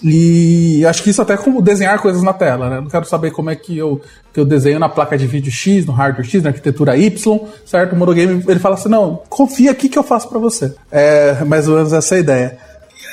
E 0.03 0.83
acho 0.87 1.03
que 1.03 1.11
isso 1.11 1.21
até 1.21 1.35
é 1.35 1.37
como 1.37 1.61
desenhar 1.61 2.01
coisas 2.01 2.23
na 2.23 2.33
tela, 2.33 2.67
né? 2.67 2.81
Não 2.81 2.89
quero 2.89 3.05
saber 3.05 3.29
como 3.29 3.51
é 3.51 3.55
que 3.55 3.77
eu, 3.77 4.01
que 4.33 4.39
eu 4.39 4.45
desenho 4.45 4.79
na 4.79 4.89
placa 4.89 5.15
de 5.15 5.27
vídeo 5.27 5.51
X, 5.51 5.85
no 5.85 5.93
hardware 5.93 6.25
X, 6.25 6.41
na 6.41 6.49
arquitetura 6.49 6.97
Y, 6.97 7.39
certo? 7.63 7.93
O 7.93 7.95
Monogame, 7.95 8.43
ele 8.47 8.59
fala 8.59 8.73
assim, 8.73 8.89
não, 8.89 9.21
confia 9.29 9.69
aqui 9.69 9.87
que 9.87 9.99
eu 9.99 10.03
faço 10.03 10.27
para 10.29 10.39
você. 10.39 10.73
É 10.91 11.43
mais 11.45 11.67
ou 11.67 11.75
menos 11.75 11.93
essa 11.93 12.15
a 12.15 12.19
ideia. 12.19 12.57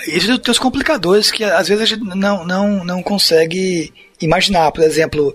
Isso 0.06 0.38
tem 0.38 0.52
os 0.52 0.58
complicadores 0.58 1.30
que 1.30 1.44
às 1.44 1.68
vezes 1.68 1.82
a 1.82 1.86
gente 1.86 2.04
não, 2.04 2.44
não, 2.44 2.84
não 2.84 3.02
consegue 3.02 3.92
imaginar. 4.20 4.70
Por 4.72 4.82
exemplo, 4.82 5.34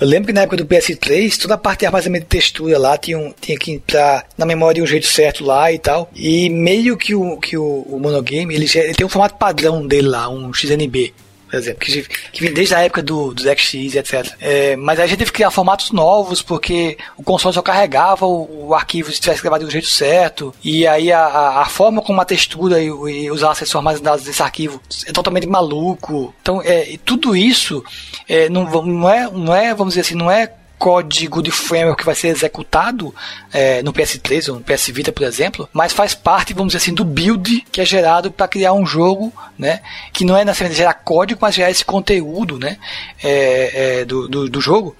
eu 0.00 0.06
lembro 0.06 0.28
que 0.28 0.32
na 0.32 0.42
época 0.42 0.56
do 0.56 0.66
PS3, 0.66 1.40
toda 1.40 1.54
a 1.54 1.58
parte 1.58 1.80
de 1.80 1.86
armazenamento 1.86 2.24
de 2.24 2.30
textura 2.30 2.78
lá 2.78 2.96
tinha, 2.96 3.18
um, 3.18 3.32
tinha 3.40 3.58
que 3.58 3.72
entrar 3.72 4.26
na 4.36 4.46
memória 4.46 4.76
de 4.76 4.82
um 4.82 4.86
jeito 4.86 5.06
certo 5.06 5.44
lá 5.44 5.72
e 5.72 5.78
tal. 5.78 6.10
E 6.14 6.48
meio 6.48 6.96
que 6.96 7.14
o, 7.14 7.36
que 7.38 7.56
o, 7.56 7.86
o 7.88 7.98
monogame, 8.00 8.54
ele, 8.54 8.66
ele 8.74 8.94
tem 8.94 9.06
um 9.06 9.10
formato 9.10 9.36
padrão 9.36 9.86
dele 9.86 10.08
lá, 10.08 10.28
um 10.28 10.52
XNB 10.52 11.12
por 11.50 11.56
exemplo, 11.56 11.80
que, 11.80 12.02
que 12.32 12.40
vem 12.40 12.52
desde 12.52 12.74
a 12.74 12.80
época 12.80 13.02
do, 13.02 13.34
do 13.34 13.42
XX 13.42 13.74
e 13.74 13.98
etc. 13.98 14.34
É, 14.40 14.76
mas 14.76 15.00
a 15.00 15.06
gente 15.06 15.18
teve 15.18 15.30
que 15.30 15.36
criar 15.36 15.50
formatos 15.50 15.90
novos, 15.90 16.40
porque 16.40 16.96
o 17.16 17.22
console 17.22 17.54
só 17.54 17.60
carregava 17.60 18.24
o, 18.24 18.68
o 18.68 18.74
arquivo 18.74 19.10
se 19.10 19.20
tivesse 19.20 19.42
gravado 19.42 19.64
do 19.64 19.70
jeito 19.70 19.88
certo, 19.88 20.54
e 20.62 20.86
aí 20.86 21.12
a, 21.12 21.20
a, 21.20 21.62
a 21.62 21.64
forma 21.66 22.00
como 22.00 22.20
a 22.20 22.24
textura 22.24 22.80
e, 22.80 22.86
e 22.86 23.30
os 23.30 23.42
assets 23.42 23.70
são 23.70 23.80
armazenados 23.80 24.24
nesse 24.24 24.42
arquivo 24.42 24.80
é 25.06 25.12
totalmente 25.12 25.46
maluco. 25.46 26.32
Então, 26.40 26.62
é, 26.62 26.96
tudo 27.04 27.34
isso 27.34 27.82
é, 28.28 28.48
não, 28.48 28.64
não, 28.84 29.10
é, 29.10 29.30
não 29.30 29.54
é, 29.54 29.74
vamos 29.74 29.94
dizer 29.94 30.02
assim, 30.02 30.14
não 30.14 30.30
é 30.30 30.52
código 30.80 31.42
de 31.42 31.50
framework 31.50 32.00
que 32.00 32.06
vai 32.06 32.14
ser 32.14 32.28
executado 32.28 33.14
é, 33.52 33.82
no 33.82 33.92
PS3 33.92 34.48
ou 34.48 34.54
no 34.54 34.64
PS 34.64 34.86
Vita, 34.86 35.12
por 35.12 35.24
exemplo, 35.24 35.68
mas 35.74 35.92
faz 35.92 36.14
parte, 36.14 36.54
vamos 36.54 36.72
dizer 36.72 36.82
assim, 36.82 36.94
do 36.94 37.04
build 37.04 37.66
que 37.70 37.82
é 37.82 37.84
gerado 37.84 38.32
para 38.32 38.48
criar 38.48 38.72
um 38.72 38.86
jogo, 38.86 39.30
né, 39.58 39.82
que 40.10 40.24
não 40.24 40.34
é 40.34 40.42
necessariamente 40.42 40.78
gerar 40.78 40.94
código, 40.94 41.38
mas 41.42 41.54
gerar 41.54 41.70
esse 41.70 41.84
conteúdo, 41.84 42.58
né, 42.58 42.78
é, 43.22 43.98
é, 44.00 44.04
do, 44.06 44.26
do, 44.26 44.48
do 44.48 44.60
jogo. 44.60 44.96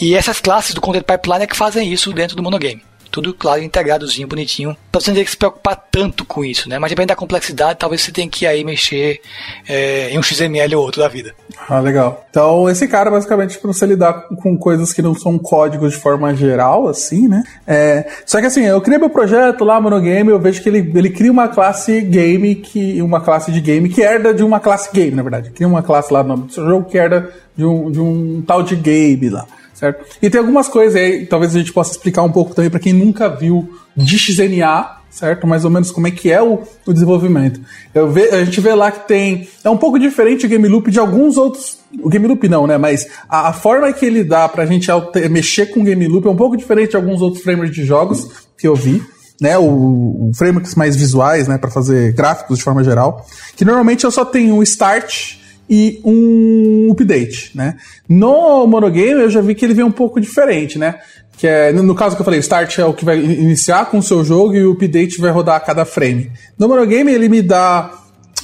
E 0.00 0.16
essas 0.16 0.40
classes 0.40 0.74
do 0.74 0.80
Content 0.80 1.04
Pipeline 1.04 1.44
é 1.44 1.46
que 1.46 1.56
fazem 1.56 1.92
isso 1.92 2.12
dentro 2.12 2.34
do 2.34 2.42
monogame 2.42 2.82
tudo 3.12 3.34
claro, 3.34 3.62
integradozinho, 3.62 4.26
bonitinho, 4.26 4.74
pra 4.90 5.00
você 5.00 5.10
não 5.10 5.18
ter 5.18 5.24
que 5.24 5.30
se 5.30 5.36
preocupar 5.36 5.76
tanto 5.90 6.24
com 6.24 6.42
isso, 6.42 6.68
né? 6.68 6.78
Mas 6.78 6.90
depende 6.90 7.08
da 7.08 7.14
complexidade, 7.14 7.78
talvez 7.78 8.00
você 8.00 8.10
tenha 8.10 8.28
que 8.28 8.46
aí 8.46 8.64
mexer 8.64 9.20
é, 9.68 10.10
em 10.10 10.18
um 10.18 10.22
XML 10.22 10.74
ou 10.74 10.82
outro 10.82 11.02
da 11.02 11.08
vida. 11.08 11.34
Ah, 11.68 11.78
legal. 11.78 12.26
Então, 12.30 12.68
esse 12.70 12.88
cara, 12.88 13.10
basicamente, 13.10 13.58
pra 13.58 13.70
você 13.70 13.84
lidar 13.84 14.28
com 14.42 14.56
coisas 14.56 14.94
que 14.94 15.02
não 15.02 15.14
são 15.14 15.38
códigos 15.38 15.92
de 15.92 15.98
forma 15.98 16.34
geral, 16.34 16.88
assim, 16.88 17.28
né? 17.28 17.44
É, 17.66 18.08
só 18.24 18.40
que 18.40 18.46
assim, 18.46 18.64
eu 18.64 18.80
criei 18.80 18.98
meu 18.98 19.10
projeto 19.10 19.62
lá, 19.62 19.78
Monogame, 19.78 20.30
eu 20.30 20.40
vejo 20.40 20.62
que 20.62 20.68
ele, 20.70 20.90
ele 20.94 21.10
cria 21.10 21.30
uma 21.30 21.48
classe 21.48 22.00
game, 22.00 22.54
que, 22.54 23.02
uma 23.02 23.20
classe 23.20 23.52
de 23.52 23.60
game 23.60 23.90
que 23.90 24.00
herda 24.00 24.32
de 24.32 24.42
uma 24.42 24.58
classe 24.58 24.90
game, 24.90 25.14
na 25.14 25.22
verdade. 25.22 25.50
Cria 25.50 25.68
uma 25.68 25.82
classe 25.82 26.10
lá 26.10 26.22
no 26.22 26.30
nome 26.30 26.46
do 26.46 26.52
seu 26.54 26.64
jogo 26.64 26.88
que 26.88 26.96
herda 26.96 27.30
de 27.54 27.64
um, 27.66 27.90
de 27.90 28.00
um 28.00 28.42
tal 28.46 28.62
de 28.62 28.74
game 28.74 29.28
lá 29.28 29.46
certo? 29.82 30.04
E 30.22 30.30
tem 30.30 30.40
algumas 30.40 30.68
coisas 30.68 30.94
aí, 30.94 31.26
talvez 31.26 31.56
a 31.56 31.58
gente 31.58 31.72
possa 31.72 31.90
explicar 31.90 32.22
um 32.22 32.30
pouco 32.30 32.54
também 32.54 32.70
para 32.70 32.78
quem 32.78 32.92
nunca 32.92 33.28
viu 33.28 33.68
de 33.96 34.16
XNA, 34.16 34.98
certo? 35.10 35.44
Mais 35.44 35.64
ou 35.64 35.70
menos 35.72 35.90
como 35.90 36.06
é 36.06 36.10
que 36.12 36.30
é 36.30 36.40
o, 36.40 36.62
o 36.86 36.92
desenvolvimento. 36.92 37.60
Ve, 37.92 38.28
a 38.28 38.44
gente 38.44 38.60
vê 38.60 38.72
lá 38.74 38.92
que 38.92 39.08
tem. 39.08 39.48
É 39.64 39.68
um 39.68 39.76
pouco 39.76 39.98
diferente 39.98 40.46
o 40.46 40.48
Game 40.48 40.68
Loop 40.68 40.88
de 40.88 41.00
alguns 41.00 41.36
outros. 41.36 41.78
O 42.00 42.08
Game 42.08 42.28
Loop 42.28 42.48
não, 42.48 42.64
né? 42.64 42.78
Mas 42.78 43.08
a, 43.28 43.48
a 43.48 43.52
forma 43.52 43.92
que 43.92 44.06
ele 44.06 44.22
dá 44.22 44.48
pra 44.48 44.64
gente 44.66 44.88
alter, 44.88 45.28
mexer 45.28 45.66
com 45.66 45.80
o 45.80 45.84
Game 45.84 46.06
Loop 46.06 46.28
é 46.28 46.30
um 46.30 46.36
pouco 46.36 46.56
diferente 46.56 46.90
de 46.90 46.96
alguns 46.96 47.20
outros 47.20 47.42
frameworks 47.42 47.74
de 47.74 47.84
jogos 47.84 48.28
que 48.56 48.68
eu 48.68 48.76
vi. 48.76 49.02
Né, 49.40 49.58
o, 49.58 49.64
o 49.64 50.30
frameworks 50.36 50.76
mais 50.76 50.94
visuais, 50.94 51.48
né, 51.48 51.58
para 51.58 51.68
fazer 51.68 52.12
gráficos 52.12 52.58
de 52.58 52.62
forma 52.62 52.84
geral, 52.84 53.26
que 53.56 53.64
normalmente 53.64 54.04
eu 54.04 54.10
só 54.12 54.24
tenho 54.24 54.54
um 54.54 54.62
start, 54.62 55.34
e 55.74 56.02
um 56.04 56.90
update, 56.92 57.52
né? 57.54 57.76
No 58.06 58.66
monogame 58.66 59.22
eu 59.22 59.30
já 59.30 59.40
vi 59.40 59.54
que 59.54 59.64
ele 59.64 59.72
vem 59.72 59.86
um 59.86 59.90
pouco 59.90 60.20
diferente, 60.20 60.78
né? 60.78 60.96
Que 61.38 61.46
é, 61.46 61.72
no 61.72 61.94
caso 61.94 62.14
que 62.14 62.20
eu 62.20 62.24
falei, 62.26 62.40
start 62.40 62.78
é 62.78 62.84
o 62.84 62.92
que 62.92 63.06
vai 63.06 63.18
iniciar 63.18 63.86
com 63.86 63.96
o 63.96 64.02
seu 64.02 64.22
jogo 64.22 64.54
e 64.54 64.62
o 64.66 64.72
update 64.72 65.18
vai 65.18 65.30
rodar 65.30 65.56
a 65.56 65.60
cada 65.60 65.86
frame. 65.86 66.30
No 66.58 66.68
monogame 66.68 67.10
ele 67.10 67.26
me 67.26 67.40
dá 67.40 67.90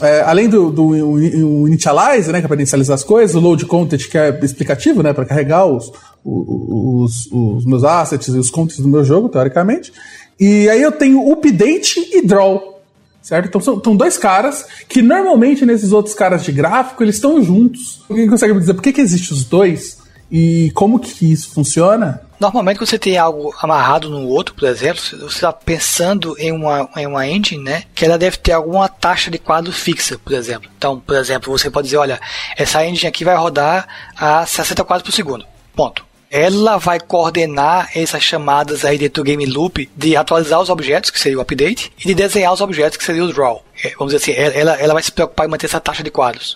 é, 0.00 0.22
além 0.22 0.48
do, 0.48 0.70
do, 0.70 0.90
do 0.90 1.68
initialize, 1.68 2.32
né, 2.32 2.38
que 2.38 2.46
é 2.46 2.48
para 2.48 2.56
inicializar 2.56 2.94
as 2.94 3.04
coisas, 3.04 3.36
o 3.36 3.40
load 3.40 3.66
content, 3.66 4.08
que 4.08 4.16
é 4.16 4.30
explicativo, 4.42 5.02
né, 5.02 5.12
para 5.12 5.26
carregar 5.26 5.66
os, 5.66 5.92
os, 6.24 7.28
os, 7.30 7.66
meus 7.66 7.84
assets 7.84 8.28
e 8.28 8.38
os 8.38 8.48
contents 8.48 8.80
do 8.80 8.88
meu 8.88 9.04
jogo, 9.04 9.28
teoricamente. 9.28 9.92
E 10.40 10.66
aí 10.70 10.80
eu 10.80 10.92
tenho 10.92 11.30
update 11.30 12.00
e 12.10 12.26
draw, 12.26 12.77
certo? 13.20 13.46
Então 13.46 13.60
são, 13.60 13.82
são 13.82 13.96
dois 13.96 14.16
caras 14.16 14.66
que 14.88 15.02
normalmente 15.02 15.66
nesses 15.66 15.92
outros 15.92 16.14
caras 16.14 16.44
de 16.44 16.52
gráfico 16.52 17.02
eles 17.02 17.16
estão 17.16 17.42
juntos. 17.42 18.02
Alguém 18.08 18.28
consegue 18.28 18.54
me 18.54 18.60
dizer 18.60 18.74
por 18.74 18.82
que, 18.82 18.92
que 18.92 19.00
existe 19.00 19.32
os 19.32 19.44
dois 19.44 19.98
e 20.30 20.70
como 20.74 20.98
que 20.98 21.32
isso 21.32 21.50
funciona? 21.50 22.22
Normalmente 22.40 22.78
quando 22.78 22.88
você 22.88 22.98
tem 22.98 23.18
algo 23.18 23.52
amarrado 23.60 24.08
no 24.08 24.28
outro, 24.28 24.54
por 24.54 24.68
exemplo, 24.68 25.02
você 25.02 25.24
está 25.24 25.52
pensando 25.52 26.36
em 26.38 26.52
uma, 26.52 26.88
em 26.96 27.06
uma 27.06 27.26
engine, 27.26 27.62
né? 27.62 27.82
Que 27.94 28.04
ela 28.04 28.16
deve 28.16 28.36
ter 28.36 28.52
alguma 28.52 28.88
taxa 28.88 29.30
de 29.30 29.38
quadro 29.38 29.72
fixa, 29.72 30.18
por 30.18 30.32
exemplo. 30.32 30.70
Então, 30.76 31.00
por 31.00 31.16
exemplo, 31.16 31.50
você 31.50 31.68
pode 31.68 31.86
dizer, 31.86 31.96
olha, 31.96 32.20
essa 32.56 32.84
engine 32.86 33.08
aqui 33.08 33.24
vai 33.24 33.36
rodar 33.36 33.88
a 34.16 34.46
60 34.46 34.84
quadros 34.84 35.04
por 35.04 35.14
segundo. 35.14 35.44
Ponto 35.74 36.07
ela 36.30 36.76
vai 36.76 37.00
coordenar 37.00 37.90
essas 37.94 38.22
chamadas 38.22 38.84
aí 38.84 38.98
dentro 38.98 39.22
do 39.22 39.26
game 39.26 39.46
loop 39.46 39.88
de 39.96 40.16
atualizar 40.16 40.60
os 40.60 40.68
objetos, 40.68 41.10
que 41.10 41.18
seria 41.18 41.38
o 41.38 41.40
update, 41.40 41.90
e 41.98 42.08
de 42.08 42.14
desenhar 42.14 42.52
os 42.52 42.60
objetos, 42.60 42.98
que 42.98 43.04
seria 43.04 43.24
o 43.24 43.32
draw. 43.32 43.64
É, 43.82 43.90
vamos 43.90 44.12
dizer 44.12 44.32
assim, 44.32 44.58
ela, 44.58 44.74
ela 44.74 44.92
vai 44.92 45.02
se 45.02 45.12
preocupar 45.12 45.46
em 45.46 45.50
manter 45.50 45.66
essa 45.66 45.80
taxa 45.80 46.02
de 46.02 46.10
quadros. 46.10 46.54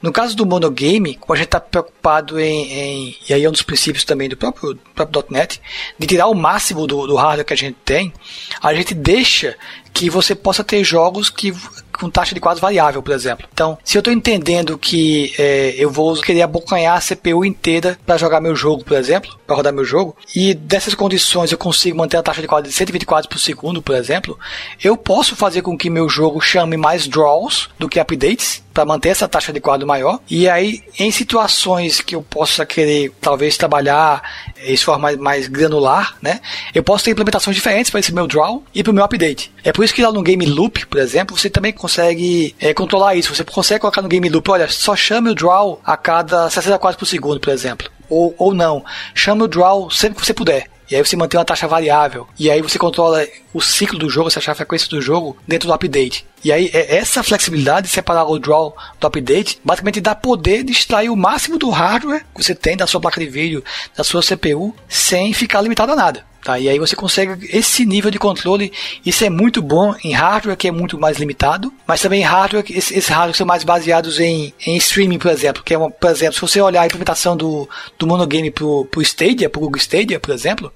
No 0.00 0.12
caso 0.12 0.36
do 0.36 0.46
monogame, 0.46 1.16
como 1.16 1.34
a 1.34 1.36
gente 1.36 1.46
está 1.46 1.60
preocupado 1.60 2.38
em, 2.38 2.72
em, 2.72 3.16
e 3.28 3.34
aí 3.34 3.44
é 3.44 3.48
um 3.48 3.52
dos 3.52 3.62
princípios 3.62 4.04
também 4.04 4.28
do 4.28 4.36
próprio, 4.36 4.78
próprio 4.94 5.24
.NET, 5.28 5.60
de 5.98 6.06
tirar 6.06 6.28
o 6.28 6.34
máximo 6.34 6.86
do, 6.86 7.06
do 7.06 7.16
hardware 7.16 7.44
que 7.44 7.52
a 7.52 7.56
gente 7.56 7.76
tem, 7.84 8.12
a 8.62 8.72
gente 8.72 8.94
deixa 8.94 9.56
que 9.92 10.08
você 10.08 10.34
possa 10.34 10.64
ter 10.64 10.82
jogos 10.84 11.28
que 11.28 11.52
com 12.02 12.10
taxa 12.10 12.34
de 12.34 12.40
quadros 12.40 12.60
variável, 12.60 13.02
por 13.02 13.14
exemplo. 13.14 13.46
Então, 13.52 13.78
se 13.84 13.96
eu 13.96 14.00
estou 14.00 14.12
entendendo 14.12 14.76
que 14.76 15.32
é, 15.38 15.74
eu 15.78 15.88
vou 15.88 16.20
querer 16.20 16.42
abocanhar 16.42 16.96
a 16.96 17.00
CPU 17.00 17.44
inteira 17.44 17.96
para 18.04 18.16
jogar 18.16 18.40
meu 18.40 18.56
jogo, 18.56 18.84
por 18.84 18.96
exemplo, 18.96 19.38
para 19.46 19.56
rodar 19.56 19.72
meu 19.72 19.84
jogo, 19.84 20.16
e 20.34 20.52
dessas 20.52 20.94
condições 20.94 21.52
eu 21.52 21.58
consigo 21.58 21.96
manter 21.96 22.16
a 22.16 22.22
taxa 22.22 22.40
de 22.40 22.48
quadros 22.48 22.72
de 22.72 22.76
120 22.76 23.06
quadros 23.06 23.28
por 23.28 23.38
segundo, 23.38 23.80
por 23.80 23.94
exemplo, 23.94 24.38
eu 24.82 24.96
posso 24.96 25.36
fazer 25.36 25.62
com 25.62 25.78
que 25.78 25.88
meu 25.88 26.08
jogo 26.08 26.40
chame 26.40 26.76
mais 26.76 27.06
draws 27.06 27.68
do 27.78 27.88
que 27.88 28.00
updates 28.00 28.62
para 28.72 28.84
manter 28.84 29.10
essa 29.10 29.28
taxa 29.28 29.52
de 29.52 29.60
quadro 29.60 29.86
maior. 29.86 30.18
E 30.28 30.48
aí, 30.48 30.82
em 30.98 31.10
situações 31.10 32.00
que 32.00 32.14
eu 32.14 32.22
possa 32.22 32.64
querer 32.64 33.12
talvez 33.20 33.56
trabalhar 33.56 34.22
de 34.64 34.76
forma 34.78 35.02
mais, 35.02 35.16
mais 35.18 35.48
granular, 35.48 36.16
né? 36.22 36.40
Eu 36.74 36.82
posso 36.82 37.04
ter 37.04 37.10
implementações 37.10 37.54
diferentes 37.54 37.90
para 37.90 38.00
esse 38.00 38.12
meu 38.12 38.26
draw 38.26 38.64
e 38.74 38.82
para 38.82 38.90
o 38.90 38.94
meu 38.94 39.04
update. 39.04 39.52
É 39.62 39.72
por 39.72 39.84
isso 39.84 39.94
que 39.94 40.02
lá 40.02 40.10
no 40.10 40.22
Game 40.22 40.44
Loop, 40.46 40.86
por 40.86 40.98
exemplo, 40.98 41.36
você 41.36 41.50
também 41.50 41.72
consegue 41.72 41.91
é, 42.00 42.72
controlar 42.74 43.14
isso. 43.14 43.34
Você 43.34 43.44
consegue 43.44 43.80
colocar 43.80 44.02
no 44.02 44.08
Game 44.08 44.28
Loop, 44.28 44.50
olha, 44.50 44.68
só 44.68 44.94
chame 44.96 45.30
o 45.30 45.34
draw 45.34 45.80
a 45.84 45.96
cada 45.96 46.48
60 46.48 46.78
quadros 46.78 46.98
por 46.98 47.06
segundo, 47.06 47.40
por 47.40 47.52
exemplo. 47.52 47.90
Ou, 48.08 48.34
ou 48.38 48.54
não. 48.54 48.84
Chame 49.14 49.42
o 49.42 49.48
draw 49.48 49.90
sempre 49.90 50.20
que 50.20 50.26
você 50.26 50.34
puder. 50.34 50.70
E 50.90 50.94
aí 50.94 51.02
você 51.02 51.16
mantém 51.16 51.38
uma 51.38 51.44
taxa 51.44 51.66
variável. 51.66 52.28
E 52.38 52.50
aí 52.50 52.60
você 52.60 52.78
controla 52.78 53.26
o 53.54 53.62
ciclo 53.62 53.98
do 53.98 54.10
jogo, 54.10 54.30
você 54.30 54.38
achar 54.38 54.52
a 54.52 54.56
frequência 54.56 54.88
do 54.90 55.00
jogo 55.00 55.36
dentro 55.48 55.66
do 55.66 55.72
update. 55.72 56.26
E 56.44 56.52
aí 56.52 56.70
é 56.72 56.96
essa 56.96 57.22
flexibilidade 57.22 57.86
de 57.86 57.92
separar 57.92 58.26
o 58.26 58.38
draw 58.38 58.76
do 59.00 59.06
update 59.06 59.58
basicamente 59.64 60.02
dá 60.02 60.14
poder 60.14 60.62
de 60.62 60.72
extrair 60.72 61.08
o 61.08 61.16
máximo 61.16 61.56
do 61.56 61.70
hardware 61.70 62.26
que 62.34 62.44
você 62.44 62.54
tem 62.54 62.76
da 62.76 62.86
sua 62.86 63.00
placa 63.00 63.18
de 63.18 63.26
vídeo, 63.26 63.64
da 63.96 64.04
sua 64.04 64.22
CPU, 64.22 64.74
sem 64.86 65.32
ficar 65.32 65.62
limitado 65.62 65.92
a 65.92 65.96
nada. 65.96 66.31
Tá? 66.42 66.58
E 66.58 66.68
aí 66.68 66.78
você 66.78 66.96
consegue 66.96 67.48
esse 67.56 67.86
nível 67.86 68.10
de 68.10 68.18
controle. 68.18 68.72
Isso 69.06 69.24
é 69.24 69.30
muito 69.30 69.62
bom 69.62 69.94
em 70.02 70.12
hardware 70.12 70.56
que 70.56 70.66
é 70.66 70.72
muito 70.72 70.98
mais 70.98 71.18
limitado, 71.18 71.72
mas 71.86 72.00
também 72.00 72.20
em 72.20 72.24
hardware, 72.24 72.64
esses 72.70 73.02
esse 73.02 73.12
hardware 73.12 73.36
são 73.36 73.46
mais 73.46 73.62
baseados 73.64 74.18
em, 74.18 74.52
em 74.66 74.76
streaming, 74.76 75.18
por 75.18 75.30
exemplo. 75.30 75.62
Que 75.62 75.74
é 75.74 75.78
uma, 75.78 75.90
por 75.90 76.10
exemplo, 76.10 76.34
se 76.34 76.40
você 76.40 76.60
olhar 76.60 76.82
a 76.82 76.86
implementação 76.86 77.36
do, 77.36 77.68
do 77.98 78.06
monogame 78.06 78.50
pro, 78.50 78.84
pro 78.86 79.02
Stadia, 79.02 79.48
pro 79.48 79.60
Google 79.60 79.78
Stadia, 79.78 80.18
por 80.18 80.32
exemplo, 80.32 80.72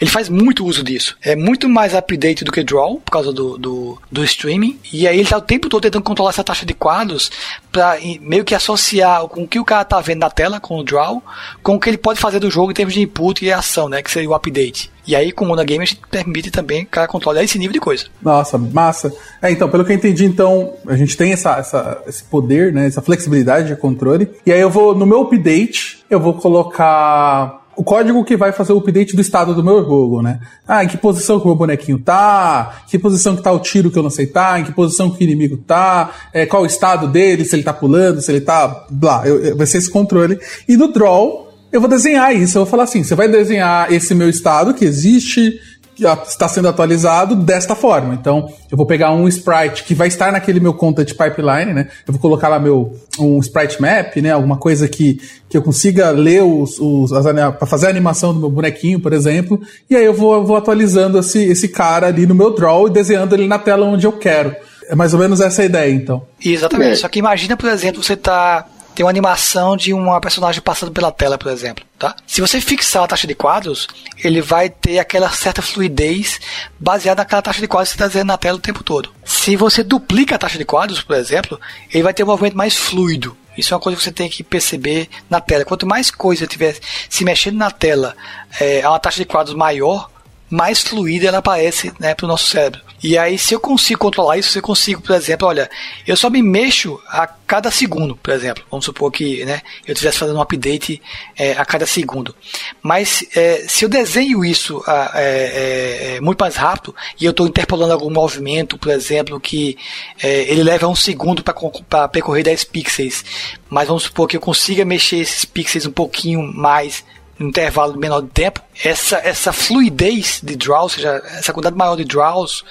ele 0.00 0.10
faz 0.10 0.28
muito 0.28 0.64
uso 0.64 0.82
disso. 0.82 1.16
É 1.22 1.36
muito 1.36 1.68
mais 1.68 1.94
update 1.94 2.44
do 2.44 2.52
que 2.52 2.62
draw, 2.62 3.00
por 3.00 3.10
causa 3.10 3.32
do, 3.32 3.58
do, 3.58 3.98
do 4.10 4.24
streaming. 4.24 4.78
E 4.92 5.06
aí 5.06 5.16
ele 5.16 5.22
está 5.22 5.36
o 5.36 5.42
tempo 5.42 5.68
todo 5.68 5.82
tentando 5.82 6.02
controlar 6.02 6.30
essa 6.30 6.44
taxa 6.44 6.64
de 6.64 6.74
quadros 6.74 7.30
para 7.70 7.98
meio 8.20 8.44
que 8.44 8.54
associar 8.54 9.26
com 9.28 9.42
o 9.42 9.48
que 9.48 9.58
o 9.58 9.64
cara 9.64 9.84
tá 9.84 10.00
vendo 10.00 10.20
na 10.20 10.30
tela, 10.30 10.60
com 10.60 10.78
o 10.78 10.84
draw, 10.84 11.22
com 11.62 11.74
o 11.74 11.80
que 11.80 11.90
ele 11.90 11.98
pode 11.98 12.18
fazer 12.18 12.38
do 12.38 12.50
jogo 12.50 12.70
em 12.70 12.74
termos 12.74 12.94
de 12.94 13.00
input 13.00 13.44
e 13.44 13.52
ação, 13.52 13.88
né? 13.88 14.02
Que 14.02 14.10
seria 14.10 14.28
o 14.28 14.34
update. 14.34 14.90
E 15.06 15.16
aí, 15.16 15.32
com 15.32 15.44
o 15.44 15.48
Monogame, 15.48 15.82
a 15.82 15.86
gente 15.86 16.00
permite 16.10 16.50
também 16.50 16.84
cara 16.84 17.08
controle 17.08 17.42
esse 17.42 17.58
nível 17.58 17.72
de 17.72 17.80
coisa. 17.80 18.06
Nossa, 18.22 18.56
massa. 18.56 19.12
É, 19.40 19.50
então, 19.50 19.68
pelo 19.68 19.84
que 19.84 19.92
eu 19.92 19.96
entendi, 19.96 20.24
então, 20.24 20.74
a 20.86 20.96
gente 20.96 21.16
tem 21.16 21.32
essa, 21.32 21.56
essa, 21.56 22.02
esse 22.06 22.24
poder, 22.24 22.72
né? 22.72 22.86
Essa 22.86 23.02
flexibilidade 23.02 23.68
de 23.68 23.76
controle. 23.76 24.30
E 24.46 24.52
aí 24.52 24.60
eu 24.60 24.70
vou, 24.70 24.94
no 24.94 25.06
meu 25.06 25.22
update, 25.22 26.04
eu 26.08 26.20
vou 26.20 26.34
colocar 26.34 27.62
o 27.74 27.82
código 27.82 28.24
que 28.24 28.36
vai 28.36 28.52
fazer 28.52 28.72
o 28.72 28.78
update 28.78 29.16
do 29.16 29.22
estado 29.22 29.54
do 29.54 29.64
meu 29.64 29.82
jogo, 29.84 30.22
né? 30.22 30.40
Ah, 30.66 30.84
em 30.84 30.88
que 30.88 30.96
posição 30.96 31.38
que 31.38 31.44
o 31.44 31.48
meu 31.48 31.56
bonequinho 31.56 31.98
tá, 31.98 32.82
que 32.86 32.98
posição 32.98 33.34
que 33.34 33.42
tá 33.42 33.50
o 33.50 33.58
tiro 33.58 33.90
que 33.90 33.98
eu 33.98 34.02
não 34.02 34.10
sei 34.10 34.26
tá, 34.26 34.60
em 34.60 34.64
que 34.64 34.72
posição 34.72 35.10
que 35.10 35.22
o 35.22 35.24
inimigo 35.24 35.56
tá, 35.56 36.10
é, 36.32 36.44
qual 36.44 36.62
o 36.62 36.66
estado 36.66 37.08
dele, 37.08 37.44
se 37.44 37.56
ele 37.56 37.62
tá 37.62 37.72
pulando, 37.72 38.20
se 38.20 38.30
ele 38.30 38.40
tá. 38.40 38.86
blá, 38.90 39.26
eu, 39.26 39.42
eu, 39.42 39.56
vai 39.56 39.66
ser 39.66 39.78
esse 39.78 39.90
controle. 39.90 40.38
E 40.68 40.76
no 40.76 40.92
draw, 40.92 41.51
eu 41.72 41.80
vou 41.80 41.88
desenhar 41.88 42.34
isso. 42.36 42.58
Eu 42.58 42.64
vou 42.64 42.70
falar 42.70 42.84
assim: 42.84 43.02
você 43.02 43.14
vai 43.14 43.28
desenhar 43.28 43.92
esse 43.92 44.14
meu 44.14 44.28
estado 44.28 44.74
que 44.74 44.84
existe, 44.84 45.58
que 45.94 46.04
está 46.06 46.46
sendo 46.48 46.68
atualizado 46.68 47.34
desta 47.34 47.74
forma. 47.74 48.14
Então, 48.14 48.52
eu 48.70 48.76
vou 48.76 48.86
pegar 48.86 49.12
um 49.12 49.26
sprite 49.28 49.84
que 49.84 49.94
vai 49.94 50.08
estar 50.08 50.32
naquele 50.32 50.60
meu 50.60 50.74
content 50.74 51.14
pipeline, 51.14 51.72
né? 51.72 51.88
Eu 52.06 52.12
vou 52.12 52.20
colocar 52.20 52.48
lá 52.48 52.58
meu 52.58 52.94
um 53.18 53.38
sprite 53.38 53.80
map, 53.80 54.16
né? 54.16 54.32
Alguma 54.32 54.56
coisa 54.56 54.86
que, 54.86 55.20
que 55.48 55.56
eu 55.56 55.62
consiga 55.62 56.10
ler 56.10 56.42
os, 56.42 56.78
os 56.78 57.10
para 57.10 57.66
fazer 57.66 57.86
a 57.86 57.90
animação 57.90 58.34
do 58.34 58.40
meu 58.40 58.50
bonequinho, 58.50 59.00
por 59.00 59.12
exemplo. 59.12 59.60
E 59.88 59.96
aí 59.96 60.04
eu 60.04 60.14
vou, 60.14 60.44
vou 60.44 60.56
atualizando 60.56 61.18
esse, 61.18 61.42
esse 61.42 61.68
cara 61.68 62.06
ali 62.06 62.26
no 62.26 62.34
meu 62.34 62.54
draw 62.54 62.86
e 62.86 62.90
desenhando 62.90 63.34
ele 63.34 63.46
na 63.46 63.58
tela 63.58 63.86
onde 63.86 64.06
eu 64.06 64.12
quero. 64.12 64.54
É 64.88 64.94
mais 64.94 65.14
ou 65.14 65.20
menos 65.20 65.40
essa 65.40 65.62
a 65.62 65.64
ideia, 65.64 65.92
então. 65.92 66.22
Exatamente. 66.44 66.92
É. 66.92 66.96
Só 66.96 67.08
que 67.08 67.18
imagina, 67.18 67.56
por 67.56 67.70
exemplo, 67.70 68.02
você 68.02 68.16
tá 68.16 68.66
tem 68.94 69.04
uma 69.04 69.10
animação 69.10 69.76
de 69.76 69.92
uma 69.92 70.20
personagem 70.20 70.60
passando 70.60 70.92
pela 70.92 71.10
tela, 71.10 71.38
por 71.38 71.50
exemplo, 71.50 71.84
tá? 71.98 72.14
Se 72.26 72.40
você 72.40 72.60
fixar 72.60 73.04
a 73.04 73.06
taxa 73.06 73.26
de 73.26 73.34
quadros, 73.34 73.88
ele 74.22 74.40
vai 74.40 74.68
ter 74.68 74.98
aquela 74.98 75.30
certa 75.30 75.62
fluidez 75.62 76.40
baseada 76.78 77.22
naquela 77.22 77.42
taxa 77.42 77.60
de 77.60 77.68
quadros 77.68 77.90
que 77.90 77.98
você 77.98 78.04
está 78.04 78.08
dizendo 78.08 78.28
na 78.28 78.38
tela 78.38 78.58
o 78.58 78.60
tempo 78.60 78.84
todo. 78.84 79.10
Se 79.24 79.56
você 79.56 79.82
duplica 79.82 80.34
a 80.34 80.38
taxa 80.38 80.58
de 80.58 80.64
quadros, 80.64 81.02
por 81.02 81.16
exemplo, 81.16 81.60
ele 81.92 82.02
vai 82.02 82.14
ter 82.14 82.22
um 82.22 82.26
movimento 82.26 82.56
mais 82.56 82.76
fluido. 82.76 83.36
Isso 83.56 83.74
é 83.74 83.76
uma 83.76 83.82
coisa 83.82 83.96
que 83.96 84.04
você 84.04 84.12
tem 84.12 84.28
que 84.28 84.42
perceber 84.42 85.08
na 85.28 85.40
tela. 85.40 85.64
Quanto 85.64 85.86
mais 85.86 86.10
coisa 86.10 86.46
tiver 86.46 86.76
se 87.08 87.24
mexendo 87.24 87.56
na 87.56 87.70
tela 87.70 88.16
é, 88.60 88.82
a 88.82 88.90
uma 88.90 88.98
taxa 88.98 89.18
de 89.18 89.26
quadros 89.26 89.54
maior, 89.54 90.10
mais 90.48 90.82
fluida 90.82 91.28
ela 91.28 91.38
aparece 91.38 91.92
né, 91.98 92.14
para 92.14 92.24
o 92.24 92.28
nosso 92.28 92.48
cérebro. 92.48 92.80
E 93.02 93.18
aí, 93.18 93.36
se 93.36 93.52
eu 93.52 93.58
consigo 93.58 93.98
controlar 93.98 94.38
isso, 94.38 94.50
se 94.50 94.58
eu 94.58 94.62
consigo, 94.62 95.02
por 95.02 95.14
exemplo, 95.16 95.48
olha, 95.48 95.68
eu 96.06 96.16
só 96.16 96.30
me 96.30 96.40
mexo 96.40 97.00
a 97.08 97.26
cada 97.26 97.70
segundo, 97.70 98.16
por 98.16 98.32
exemplo. 98.32 98.64
Vamos 98.70 98.84
supor 98.84 99.10
que 99.10 99.44
né, 99.44 99.60
eu 99.84 99.92
estivesse 99.92 100.18
fazendo 100.18 100.38
um 100.38 100.40
update 100.40 101.02
é, 101.36 101.52
a 101.52 101.64
cada 101.64 101.84
segundo. 101.84 102.34
Mas 102.80 103.26
é, 103.34 103.64
se 103.68 103.84
eu 103.84 103.88
desenho 103.88 104.44
isso 104.44 104.82
a, 104.86 105.12
é, 105.14 105.24
é, 105.24 106.16
é 106.16 106.20
muito 106.20 106.38
mais 106.38 106.54
rápido 106.54 106.94
e 107.20 107.24
eu 107.24 107.32
estou 107.32 107.46
interpolando 107.46 107.92
algum 107.92 108.10
movimento, 108.10 108.78
por 108.78 108.92
exemplo, 108.92 109.40
que 109.40 109.76
é, 110.22 110.42
ele 110.42 110.62
leva 110.62 110.86
um 110.86 110.94
segundo 110.94 111.42
para 111.42 112.08
percorrer 112.08 112.44
10 112.44 112.64
pixels, 112.64 113.24
mas 113.68 113.88
vamos 113.88 114.04
supor 114.04 114.28
que 114.28 114.36
eu 114.36 114.40
consiga 114.40 114.84
mexer 114.84 115.16
esses 115.16 115.44
pixels 115.44 115.86
um 115.86 115.92
pouquinho 115.92 116.40
mais 116.40 117.04
intervalo 117.48 117.96
menor 117.98 118.22
de 118.22 118.28
tempo, 118.28 118.60
essa, 118.84 119.16
essa 119.18 119.52
fluidez 119.52 120.40
de 120.42 120.56
draw, 120.56 120.82
ou 120.82 120.88
seja, 120.88 121.22
essa 121.38 121.52
quantidade 121.52 121.76
maior 121.76 121.96
de 121.96 122.04
draws, 122.04 122.64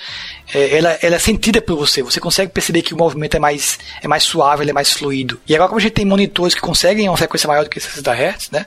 é, 0.53 0.77
ela, 0.77 0.97
ela 1.01 1.15
é 1.15 1.19
sentida 1.19 1.61
por 1.61 1.77
você. 1.77 2.01
Você 2.01 2.19
consegue 2.19 2.51
perceber 2.51 2.81
que 2.81 2.93
o 2.93 2.97
movimento 2.97 3.35
é 3.35 3.39
mais, 3.39 3.79
é 4.01 4.07
mais 4.07 4.23
suave, 4.23 4.63
ele 4.63 4.71
é 4.71 4.73
mais 4.73 4.91
fluido. 4.91 5.39
E 5.47 5.55
agora, 5.55 5.69
como 5.69 5.79
a 5.79 5.81
gente 5.81 5.93
tem 5.93 6.05
monitores 6.05 6.53
que 6.53 6.61
conseguem 6.61 7.07
uma 7.07 7.17
frequência 7.17 7.47
maior 7.47 7.63
do 7.63 7.69
que 7.69 7.79
60 7.79 8.11
Hz, 8.11 8.51
né? 8.51 8.65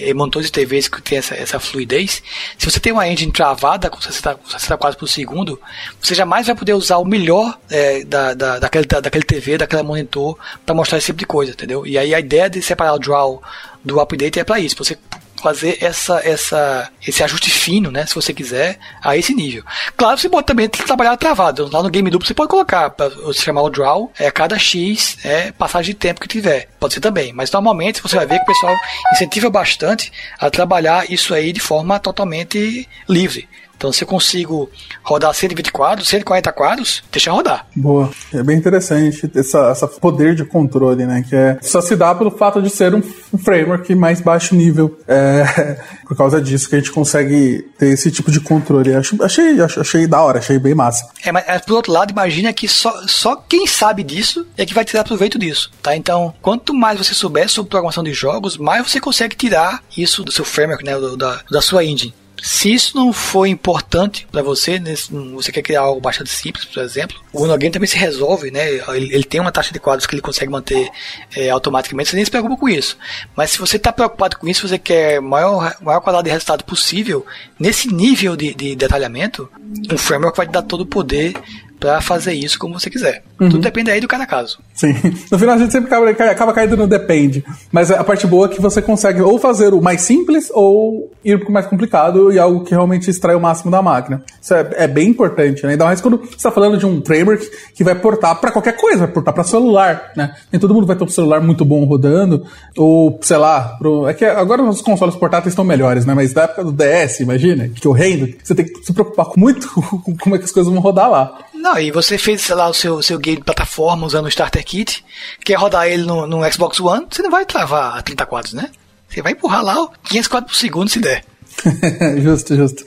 E 0.00 0.12
monitores 0.12 0.48
de 0.48 0.52
TVs 0.52 0.86
que 0.86 1.00
tem 1.00 1.18
essa, 1.18 1.34
essa 1.34 1.58
fluidez, 1.58 2.22
se 2.58 2.70
você 2.70 2.78
tem 2.78 2.92
uma 2.92 3.08
engine 3.08 3.32
travada 3.32 3.88
com 3.88 3.98
60, 4.00 4.38
60 4.46 4.76
quadros 4.76 5.00
por 5.00 5.08
segundo, 5.08 5.58
você 6.00 6.14
jamais 6.14 6.46
vai 6.46 6.54
poder 6.54 6.74
usar 6.74 6.98
o 6.98 7.04
melhor 7.06 7.58
é, 7.70 8.04
da, 8.04 8.34
da, 8.34 8.58
daquele, 8.58 8.84
da, 8.86 9.00
daquele 9.00 9.24
TV, 9.24 9.56
daquele 9.56 9.82
monitor, 9.82 10.38
para 10.64 10.74
mostrar 10.74 10.98
esse 10.98 11.06
tipo 11.06 11.18
de 11.18 11.26
coisa, 11.26 11.52
entendeu? 11.52 11.86
E 11.86 11.96
aí 11.96 12.14
a 12.14 12.20
ideia 12.20 12.50
de 12.50 12.60
separar 12.60 12.94
o 12.94 12.98
draw 12.98 13.42
do 13.82 13.98
update 13.98 14.38
é 14.38 14.44
para 14.44 14.60
isso, 14.60 14.76
você 14.76 14.98
fazer 15.38 15.78
essa, 15.80 16.20
essa, 16.24 16.90
esse 17.06 17.22
ajuste 17.22 17.50
fino, 17.50 17.90
né? 17.90 18.06
Se 18.06 18.14
você 18.14 18.32
quiser, 18.32 18.78
a 19.02 19.16
esse 19.16 19.34
nível. 19.34 19.64
Claro, 19.96 20.18
você 20.18 20.28
pode 20.28 20.46
também 20.46 20.68
trabalhar 20.68 21.16
travado. 21.16 21.68
Lá 21.72 21.82
no 21.82 21.90
Game 21.90 22.10
Duplo 22.10 22.26
você 22.26 22.34
pode 22.34 22.50
colocar, 22.50 22.94
você 23.22 23.42
chamar 23.42 23.62
o 23.62 23.70
draw, 23.70 24.12
é 24.18 24.30
cada 24.30 24.58
X 24.58 25.18
é 25.24 25.52
passagem 25.52 25.94
de 25.94 25.98
tempo 25.98 26.20
que 26.20 26.28
tiver. 26.28 26.68
Pode 26.78 26.94
ser 26.94 27.00
também. 27.00 27.32
Mas 27.32 27.50
normalmente 27.50 28.02
você 28.02 28.16
vai 28.16 28.26
ver 28.26 28.38
que 28.38 28.44
o 28.44 28.54
pessoal 28.54 28.74
incentiva 29.12 29.50
bastante 29.50 30.12
a 30.38 30.50
trabalhar 30.50 31.10
isso 31.10 31.34
aí 31.34 31.52
de 31.52 31.60
forma 31.60 31.98
totalmente 31.98 32.88
livre. 33.08 33.48
Então, 33.78 33.92
se 33.92 34.02
eu 34.02 34.08
consigo 34.08 34.68
rodar 35.04 35.32
120 35.32 35.70
quadros, 35.70 36.08
140 36.08 36.52
quadros, 36.52 37.04
deixa 37.12 37.30
rodar. 37.30 37.64
Boa. 37.76 38.10
É 38.34 38.42
bem 38.42 38.58
interessante 38.58 39.30
essa, 39.36 39.70
essa 39.70 39.86
poder 39.86 40.34
de 40.34 40.44
controle, 40.44 41.06
né? 41.06 41.24
Que 41.26 41.36
é, 41.36 41.58
só 41.62 41.80
se 41.80 41.94
dá 41.94 42.12
pelo 42.12 42.32
fato 42.32 42.60
de 42.60 42.70
ser 42.70 42.92
um 42.92 43.02
framework 43.38 43.94
mais 43.94 44.20
baixo 44.20 44.56
nível. 44.56 44.98
É, 45.06 45.78
por 46.08 46.16
causa 46.16 46.40
disso 46.40 46.68
que 46.68 46.74
a 46.74 46.78
gente 46.78 46.90
consegue 46.90 47.70
ter 47.78 47.90
esse 47.90 48.10
tipo 48.10 48.32
de 48.32 48.40
controle. 48.40 48.94
Achei, 48.96 49.18
achei, 49.22 49.60
achei 49.60 50.06
da 50.08 50.20
hora, 50.22 50.40
achei 50.40 50.58
bem 50.58 50.74
massa. 50.74 51.08
É, 51.24 51.30
mas 51.30 51.44
por 51.64 51.74
outro 51.74 51.92
lado, 51.92 52.10
imagina 52.10 52.52
que 52.52 52.66
só, 52.66 53.06
só 53.06 53.36
quem 53.36 53.64
sabe 53.64 54.02
disso 54.02 54.44
é 54.56 54.66
que 54.66 54.74
vai 54.74 54.84
tirar 54.84 55.04
proveito 55.04 55.38
disso, 55.38 55.70
tá? 55.80 55.96
Então, 55.96 56.34
quanto 56.42 56.74
mais 56.74 56.98
você 56.98 57.14
souber 57.14 57.48
sobre 57.48 57.70
programação 57.70 58.02
de 58.02 58.12
jogos, 58.12 58.56
mais 58.56 58.90
você 58.90 59.00
consegue 59.00 59.36
tirar 59.36 59.84
isso 59.96 60.24
do 60.24 60.32
seu 60.32 60.44
framework, 60.44 60.84
né? 60.84 60.98
Da, 61.16 61.42
da 61.48 61.60
sua 61.60 61.84
engine. 61.84 62.12
Se 62.40 62.72
isso 62.72 62.96
não 62.96 63.12
for 63.12 63.46
importante 63.46 64.26
para 64.30 64.42
você, 64.42 64.78
né, 64.78 64.94
você 65.34 65.50
quer 65.50 65.62
criar 65.62 65.80
algo 65.80 66.00
bastante 66.00 66.30
simples, 66.30 66.64
por 66.64 66.82
exemplo, 66.82 67.16
o 67.32 67.42
Unogame 67.42 67.72
também 67.72 67.88
se 67.88 67.96
resolve, 67.96 68.50
né? 68.50 68.74
Ele, 68.88 69.14
ele, 69.14 69.24
tem 69.24 69.40
uma 69.40 69.50
taxa 69.50 69.72
de 69.72 69.80
quadros 69.80 70.06
que 70.06 70.14
ele 70.14 70.22
consegue 70.22 70.50
manter 70.50 70.88
é, 71.34 71.50
automaticamente, 71.50 72.10
você 72.10 72.16
nem 72.16 72.24
se 72.24 72.30
preocupa 72.30 72.56
com 72.56 72.68
isso. 72.68 72.96
Mas 73.36 73.50
se 73.50 73.58
você 73.58 73.76
está 73.76 73.92
preocupado 73.92 74.38
com 74.38 74.48
isso, 74.48 74.66
você 74.66 74.78
quer 74.78 75.20
maior, 75.20 75.76
maior 75.80 76.00
quadrado 76.00 76.24
de 76.24 76.30
resultado 76.30 76.64
possível, 76.64 77.26
nesse 77.58 77.92
nível 77.92 78.36
de, 78.36 78.54
de 78.54 78.76
detalhamento, 78.76 79.50
um 79.90 79.98
framework 79.98 80.36
vai 80.36 80.46
te 80.46 80.52
dar 80.52 80.62
todo 80.62 80.82
o 80.82 80.86
poder 80.86 81.34
para 81.78 82.00
fazer 82.00 82.32
isso 82.34 82.58
como 82.58 82.78
você 82.78 82.90
quiser. 82.90 83.22
Uhum. 83.40 83.48
Tudo 83.48 83.62
depende 83.62 83.90
aí 83.90 84.00
do 84.00 84.08
cada 84.08 84.26
caso. 84.26 84.58
Sim. 84.74 84.94
No 85.30 85.38
final 85.38 85.54
a 85.54 85.58
gente 85.58 85.72
sempre 85.72 85.92
acaba, 85.92 86.30
acaba 86.30 86.52
caindo 86.52 86.76
no 86.76 86.86
depende. 86.86 87.44
Mas 87.70 87.90
a 87.90 88.02
parte 88.02 88.26
boa 88.26 88.46
é 88.46 88.48
que 88.48 88.60
você 88.60 88.82
consegue 88.82 89.20
ou 89.22 89.38
fazer 89.38 89.72
o 89.72 89.80
mais 89.80 90.02
simples 90.02 90.50
ou 90.52 91.10
ir 91.24 91.38
pro 91.38 91.52
mais 91.52 91.66
complicado 91.66 92.32
e 92.32 92.38
algo 92.38 92.64
que 92.64 92.70
realmente 92.70 93.08
extrai 93.10 93.34
o 93.34 93.40
máximo 93.40 93.70
da 93.70 93.82
máquina. 93.82 94.22
Isso 94.40 94.54
é, 94.54 94.68
é 94.72 94.88
bem 94.88 95.08
importante, 95.08 95.64
né? 95.64 95.72
Ainda 95.72 95.84
mais 95.84 96.00
quando 96.00 96.18
você 96.18 96.36
está 96.36 96.50
falando 96.50 96.76
de 96.76 96.86
um 96.86 97.02
framework 97.04 97.48
que 97.74 97.84
vai 97.84 97.94
portar 97.94 98.40
para 98.40 98.50
qualquer 98.50 98.76
coisa, 98.76 99.00
vai 99.00 99.08
portar 99.08 99.34
para 99.34 99.44
celular, 99.44 100.12
né? 100.16 100.34
Nem 100.52 100.60
todo 100.60 100.74
mundo 100.74 100.86
vai 100.86 100.96
ter 100.96 101.04
um 101.04 101.08
celular 101.08 101.40
muito 101.40 101.64
bom 101.64 101.84
rodando, 101.84 102.44
ou 102.76 103.18
sei 103.22 103.36
lá, 103.36 103.76
pro... 103.78 104.08
é 104.08 104.14
que 104.14 104.24
agora 104.24 104.62
os 104.62 104.80
consoles 104.80 105.14
portáteis 105.16 105.52
estão 105.52 105.64
melhores, 105.64 106.04
né? 106.04 106.14
Mas 106.14 106.34
na 106.34 106.42
época 106.42 106.64
do 106.64 106.72
DS, 106.72 107.20
imagina, 107.20 107.68
que 107.68 107.86
horrendo, 107.86 108.28
você 108.42 108.54
tem 108.54 108.64
que 108.64 108.84
se 108.84 108.92
preocupar 108.92 109.28
muito 109.36 109.68
com 110.04 110.16
como 110.16 110.34
é 110.34 110.38
que 110.38 110.44
as 110.44 110.52
coisas 110.52 110.72
vão 110.72 110.80
rodar 110.80 111.10
lá. 111.10 111.38
Não, 111.58 111.78
e 111.78 111.90
você 111.90 112.16
fez, 112.16 112.42
sei 112.42 112.54
lá, 112.54 112.68
o 112.68 112.74
seu, 112.74 113.02
seu 113.02 113.18
game 113.18 113.38
de 113.38 113.44
plataforma 113.44 114.06
usando 114.06 114.26
o 114.26 114.28
Starter 114.28 114.64
Kit, 114.64 115.04
quer 115.44 115.56
rodar 115.56 115.88
ele 115.88 116.04
no, 116.04 116.26
no 116.26 116.52
Xbox 116.52 116.78
One, 116.80 117.06
você 117.10 117.20
não 117.22 117.30
vai 117.30 117.44
travar 117.44 117.98
a 117.98 118.02
30 118.02 118.26
quadros, 118.26 118.54
né? 118.54 118.70
Você 119.08 119.22
vai 119.22 119.32
empurrar 119.32 119.64
lá 119.64 119.88
500 120.04 120.28
quadros 120.28 120.52
por 120.52 120.58
segundo 120.58 120.88
se 120.88 121.00
der. 121.00 121.24
justo, 122.22 122.54
justo. 122.54 122.84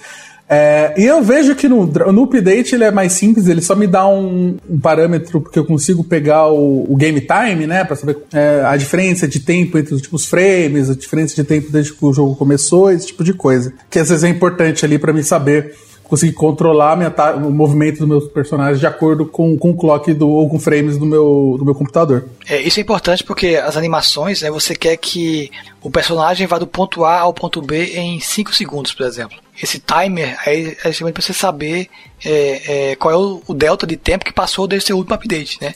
É, 0.53 0.93
e 0.97 1.05
eu 1.05 1.23
vejo 1.23 1.55
que 1.55 1.69
no, 1.69 1.85
no 1.85 2.23
update 2.23 2.75
ele 2.75 2.83
é 2.83 2.91
mais 2.91 3.13
simples, 3.13 3.47
ele 3.47 3.61
só 3.61 3.73
me 3.73 3.87
dá 3.87 4.05
um, 4.05 4.57
um 4.69 4.79
parâmetro 4.79 5.39
porque 5.39 5.57
eu 5.57 5.63
consigo 5.63 6.03
pegar 6.03 6.47
o, 6.49 6.91
o 6.91 6.95
game 6.97 7.21
time, 7.21 7.65
né, 7.65 7.85
para 7.85 7.95
saber 7.95 8.17
é, 8.33 8.61
a 8.65 8.75
diferença 8.75 9.25
de 9.29 9.39
tempo 9.39 9.77
entre 9.77 9.93
os 9.95 10.01
tipos 10.01 10.25
frames, 10.25 10.89
a 10.89 10.93
diferença 10.93 11.35
de 11.35 11.43
tempo 11.45 11.71
desde 11.71 11.93
que 11.93 12.05
o 12.05 12.11
jogo 12.11 12.35
começou, 12.35 12.91
esse 12.91 13.07
tipo 13.07 13.23
de 13.23 13.33
coisa. 13.33 13.73
Que 13.89 13.99
às 13.99 14.09
vezes 14.09 14.25
é 14.25 14.29
importante 14.29 14.83
ali 14.83 14.99
para 14.99 15.13
mim 15.13 15.23
saber 15.23 15.73
conseguir 16.11 16.33
controlar 16.33 16.97
o 17.37 17.49
movimento 17.49 17.99
dos 17.99 18.07
meus 18.07 18.27
personagens 18.27 18.81
de 18.81 18.85
acordo 18.85 19.25
com, 19.25 19.57
com 19.57 19.69
o 19.69 19.77
clock 19.77 20.13
do, 20.13 20.27
ou 20.27 20.49
com 20.49 20.59
frames 20.59 20.97
do 20.97 21.05
meu, 21.05 21.55
do 21.57 21.63
meu 21.63 21.73
computador. 21.73 22.27
É, 22.45 22.59
isso 22.59 22.81
é 22.81 22.83
importante 22.83 23.23
porque 23.23 23.55
as 23.55 23.77
animações, 23.77 24.41
né, 24.41 24.51
você 24.51 24.75
quer 24.75 24.97
que 24.97 25.49
o 25.81 25.89
personagem 25.89 26.45
vá 26.45 26.59
do 26.59 26.67
ponto 26.67 27.05
A 27.05 27.21
ao 27.21 27.33
ponto 27.33 27.61
B 27.61 27.93
em 27.95 28.19
5 28.19 28.53
segundos, 28.53 28.93
por 28.93 29.05
exemplo. 29.05 29.37
esse 29.63 29.79
timer 29.79 30.37
é, 30.45 30.75
é 30.83 30.91
justamente 30.91 31.13
para 31.13 31.23
você 31.23 31.33
saber 31.33 31.87
é, 32.25 32.89
é, 32.91 32.95
qual 32.97 33.13
é 33.13 33.17
o, 33.17 33.41
o, 33.47 33.53
delta 33.53 33.87
de 33.87 33.95
tempo 33.95 34.25
que 34.25 34.33
passou 34.33 34.67
desde 34.67 34.83
o 34.83 34.87
seu 34.87 34.97
último 34.97 35.15
update, 35.15 35.59
né? 35.61 35.75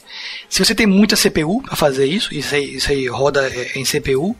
Se 0.50 0.62
você 0.62 0.74
tem 0.74 0.86
muita 0.86 1.16
CPU 1.16 1.62
para 1.62 1.76
fazer 1.76 2.04
isso, 2.04 2.34
isso 2.34 2.54
aí, 2.54 2.74
isso 2.74 2.92
aí 2.92 3.08
roda 3.08 3.48
é, 3.48 3.78
em 3.78 3.84
CPU, 3.84 4.36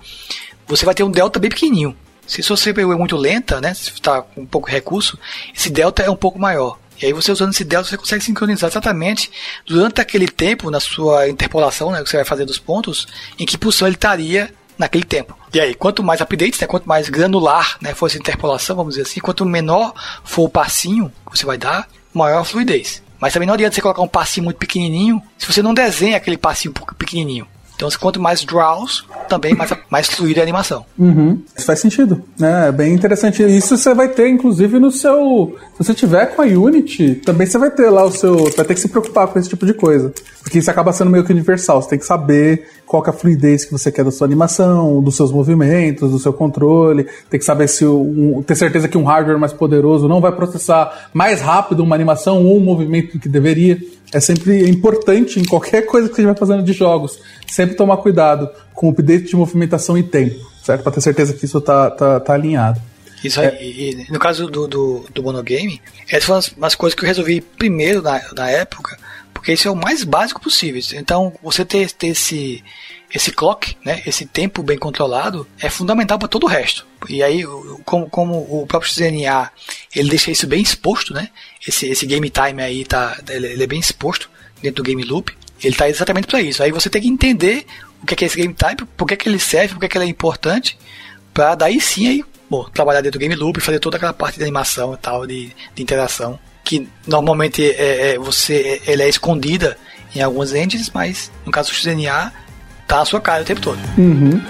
você 0.67 0.85
vai 0.85 0.95
ter 0.95 1.05
um 1.05 1.11
delta 1.11 1.41
bem 1.41 1.49
pequenininho. 1.49 1.97
Se 2.27 2.43
sua 2.43 2.57
CPU 2.57 2.93
é 2.93 2.97
muito 2.97 3.17
lenta, 3.17 3.61
né? 3.61 3.73
Se 3.75 3.91
está 3.91 4.23
com 4.23 4.45
pouco 4.45 4.69
recurso, 4.69 5.19
esse 5.55 5.71
delta 5.71 6.03
é 6.03 6.11
um 6.11 6.17
pouco 6.17 6.39
maior. 6.39 6.79
E 7.01 7.07
aí 7.07 7.13
você 7.13 7.31
usando 7.31 7.53
esse 7.53 7.65
delta 7.65 7.89
você 7.89 7.97
consegue 7.97 8.25
sincronizar 8.25 8.71
exatamente 8.71 9.31
durante 9.67 10.01
aquele 10.01 10.27
tempo 10.27 10.71
na 10.71 10.81
sua 10.81 11.29
interpolação, 11.29 11.91
né, 11.91 12.03
que 12.03 12.09
você 12.09 12.17
vai 12.17 12.25
fazer 12.25 12.45
dos 12.45 12.59
pontos, 12.59 13.07
em 13.39 13.45
que 13.45 13.59
posição 13.59 13.87
ele 13.87 13.97
estaria 13.97 14.53
naquele 14.79 15.05
tempo. 15.05 15.37
E 15.53 15.61
aí, 15.61 15.75
quanto 15.75 16.03
mais 16.03 16.21
updates, 16.21 16.61
né, 16.61 16.67
quanto 16.67 16.89
mais 16.89 17.09
granular 17.09 17.77
né, 17.81 17.95
for 17.95 18.07
essa 18.07 18.19
interpolação, 18.19 18.77
vamos 18.77 18.95
dizer 18.95 19.09
assim, 19.09 19.21
quanto 19.21 19.45
menor 19.45 19.95
for 20.25 20.45
o 20.45 20.49
passinho 20.49 21.13
que 21.31 21.39
você 21.39 21.47
vai 21.47 21.59
dar, 21.59 21.89
maior 22.13 22.41
a 22.41 22.45
fluidez. 22.45 23.03
Mas 23.21 23.33
também 23.33 23.47
não 23.47 23.55
adianta 23.55 23.75
você 23.75 23.81
colocar 23.81 24.03
um 24.03 24.09
passinho 24.09 24.45
muito 24.45 24.59
pequenininho 24.59 25.23
se 25.39 25.47
você 25.47 25.63
não 25.63 25.73
desenha 25.73 26.17
aquele 26.17 26.37
passinho 26.37 26.75
pequenininho. 26.99 27.47
Então, 27.77 27.89
quanto 28.01 28.21
mais 28.21 28.43
draws, 28.43 29.05
também 29.29 29.55
mais, 29.55 29.71
mais 29.91 30.07
fluida 30.09 30.41
a 30.41 30.43
animação. 30.43 30.85
Uhum. 30.99 31.39
Isso 31.55 31.67
faz 31.67 31.79
sentido, 31.79 32.23
né? 32.39 32.69
É 32.69 32.73
bem 32.73 32.95
interessante. 32.95 33.43
Isso 33.43 33.77
você 33.77 33.95
vai 33.95 34.09
ter, 34.09 34.29
inclusive, 34.29 34.79
no 34.79 34.91
seu. 34.91 35.55
Se 35.77 35.85
você 35.85 35.95
tiver 35.95 36.27
com 36.35 36.41
a 36.41 36.47
Unity, 36.47 37.17
também 37.17 37.47
você 37.47 37.59
vai 37.59 37.71
ter 37.71 37.91
lá 37.91 38.05
o 38.05 38.11
seu. 38.11 38.35
Vai 38.57 38.65
ter 38.65 38.75
que 38.75 38.81
se 38.81 38.89
preocupar 38.89 39.29
com 39.29 39.39
esse 39.39 39.49
tipo 39.49 39.67
de 39.67 39.75
coisa. 39.75 40.13
Porque 40.43 40.59
isso 40.59 40.71
acaba 40.71 40.93
sendo 40.93 41.11
meio 41.11 41.23
que 41.23 41.33
universal. 41.33 41.83
Você 41.83 41.91
tem 41.91 41.99
que 41.99 42.07
saber 42.07 42.67
qual 42.87 43.05
é 43.05 43.11
a 43.11 43.13
fluidez 43.13 43.65
que 43.65 43.73
você 43.73 43.93
quer 43.93 44.05
da 44.05 44.11
sua 44.11 44.27
animação, 44.27 45.03
dos 45.03 45.17
seus 45.17 45.31
movimentos, 45.31 46.11
do 46.11 46.19
seu 46.19 46.33
controle. 46.33 47.07
Tem 47.29 47.39
que 47.39 47.45
saber 47.45 47.69
se 47.69 47.85
um, 47.85 48.43
ter 48.43 48.55
certeza 48.55 48.89
que 48.89 48.97
um 48.97 49.05
hardware 49.05 49.39
mais 49.39 49.53
poderoso 49.53 50.09
não 50.09 50.21
vai 50.21 50.33
processar 50.33 51.11
mais 51.13 51.43
rápido 51.43 51.81
uma 51.81 51.95
animação 51.95 52.43
ou 52.45 52.57
um 52.57 52.61
movimento 52.61 53.19
que 53.19 53.29
deveria. 53.29 53.79
É 54.13 54.21
sempre 54.21 54.69
importante 54.69 55.41
em 55.41 55.45
qualquer 55.45 55.83
coisa 55.83 56.09
que 56.09 56.15
você 56.15 56.23
estiver 56.23 56.39
fazendo 56.39 56.63
de 56.63 56.73
jogos, 56.73 57.19
sempre 57.47 57.75
tomar 57.75 57.97
cuidado 57.99 58.49
com 58.73 58.89
o 58.89 58.91
update 58.91 59.27
de 59.27 59.37
movimentação 59.37 59.99
e 59.99 60.03
tempo, 60.03 60.37
certo? 60.63 60.83
Para 60.83 60.93
ter 60.93 61.01
certeza 61.01 61.33
que 61.33 61.45
isso 61.45 61.61
tá, 61.61 61.91
tá, 61.91 62.21
tá 62.21 62.33
alinhado. 62.35 62.81
Isso 63.25 63.41
aí, 63.41 63.47
é. 63.47 63.65
e, 63.65 64.07
no 64.11 64.19
caso 64.19 64.47
do, 64.47 64.69
do, 64.69 65.07
do 65.13 65.23
monogame, 65.23 65.81
essas 66.09 66.25
foram 66.25 66.39
as, 66.39 66.55
as 66.61 66.75
coisas 66.75 66.95
que 66.95 67.05
eu 67.05 67.09
resolvi 67.09 67.41
primeiro 67.41 68.03
na, 68.03 68.21
na 68.35 68.51
época, 68.51 68.97
porque 69.35 69.53
isso 69.53 69.67
é 69.69 69.71
o 69.71 69.77
mais 69.77 70.05
básico 70.05 70.41
possível. 70.41 70.81
Então, 70.95 71.33
você 71.43 71.65
ter, 71.65 71.91
ter 71.93 72.09
esse, 72.09 72.63
esse 73.13 73.31
clock, 73.31 73.77
né, 73.85 74.03
esse 74.07 74.27
tempo 74.27 74.63
bem 74.63 74.77
controlado, 74.77 75.47
é 75.61 75.71
fundamental 75.71 76.19
para 76.19 76.29
todo 76.29 76.45
o 76.45 76.49
resto. 76.49 76.87
E 77.09 77.23
aí, 77.23 77.45
como, 77.85 78.09
como 78.11 78.35
o 78.51 78.67
próprio 78.67 78.91
XNA, 78.91 79.51
ele 79.95 80.11
deixa 80.11 80.31
isso 80.31 80.47
bem 80.47 80.61
exposto, 80.61 81.15
né? 81.15 81.31
Esse, 81.67 81.87
esse 81.87 82.05
game 82.05 82.29
time 82.31 82.63
aí 82.63 82.85
tá, 82.85 83.17
ele, 83.29 83.63
é 83.63 83.67
bem 83.67 83.79
exposto 83.79 84.29
dentro 84.61 84.83
do 84.83 84.87
game 84.87 85.03
loop. 85.05 85.33
Ele 85.63 85.73
está 85.73 85.89
exatamente 85.89 86.27
para 86.27 86.41
isso. 86.43 86.63
Aí 86.63 86.73
você 86.73 86.91
tem 86.91 87.03
que 87.03 87.09
entender 87.09 87.65
o 88.03 88.07
que 88.07 88.15
é, 88.15 88.25
é 88.25 88.27
esse 88.27 88.37
game 88.37 88.53
type, 88.53 88.85
por 88.97 89.07
que, 89.07 89.17
que 89.17 89.29
ele 89.29 89.39
serve, 89.39 89.75
por 89.75 89.81
que, 89.81 89.89
que 89.89 89.99
ele 89.99 90.05
é 90.05 90.09
importante, 90.09 90.77
para 91.33 91.55
daí 91.55 91.81
sim 91.81 92.09
aí, 92.09 92.25
bom, 92.51 92.65
trabalhar 92.65 93.01
dentro 93.01 93.19
do 93.19 93.23
game 93.23 93.35
loop, 93.35 93.61
fazer 93.61 93.79
toda 93.79 93.97
aquela 93.97 94.13
parte 94.13 94.37
de 94.37 94.43
animação 94.43 94.95
e 94.95 94.97
tal, 94.97 95.27
de, 95.27 95.53
de 95.75 95.83
interação, 95.83 96.39
que 96.65 96.89
normalmente 97.07 97.65
é, 97.65 98.15
é, 98.15 98.19
você, 98.19 98.81
ele 98.87 99.03
é 99.03 99.09
escondida 99.09 99.79
em 100.15 100.21
algumas 100.21 100.53
engines, 100.53 100.91
mas 100.91 101.31
no 101.45 101.53
caso 101.53 101.71
do 101.71 101.77
XNA 101.77 102.33
tá 102.87 102.97
na 102.97 103.05
sua 103.05 103.21
cara 103.21 103.43
o 103.43 103.45
tempo 103.45 103.61
todo. 103.61 103.79
Uhum. 103.99 104.41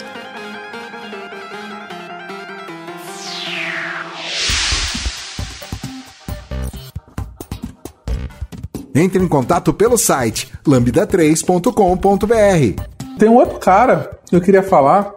Entre 8.95 9.23
em 9.23 9.29
contato 9.29 9.75
pelo 9.75 9.99
site 9.99 10.51
lambda3.com.br. 10.67 12.83
Tem 13.19 13.29
um 13.29 13.35
outro 13.35 13.59
cara 13.59 14.19
que 14.27 14.35
eu 14.35 14.41
queria 14.41 14.63
falar, 14.63 15.13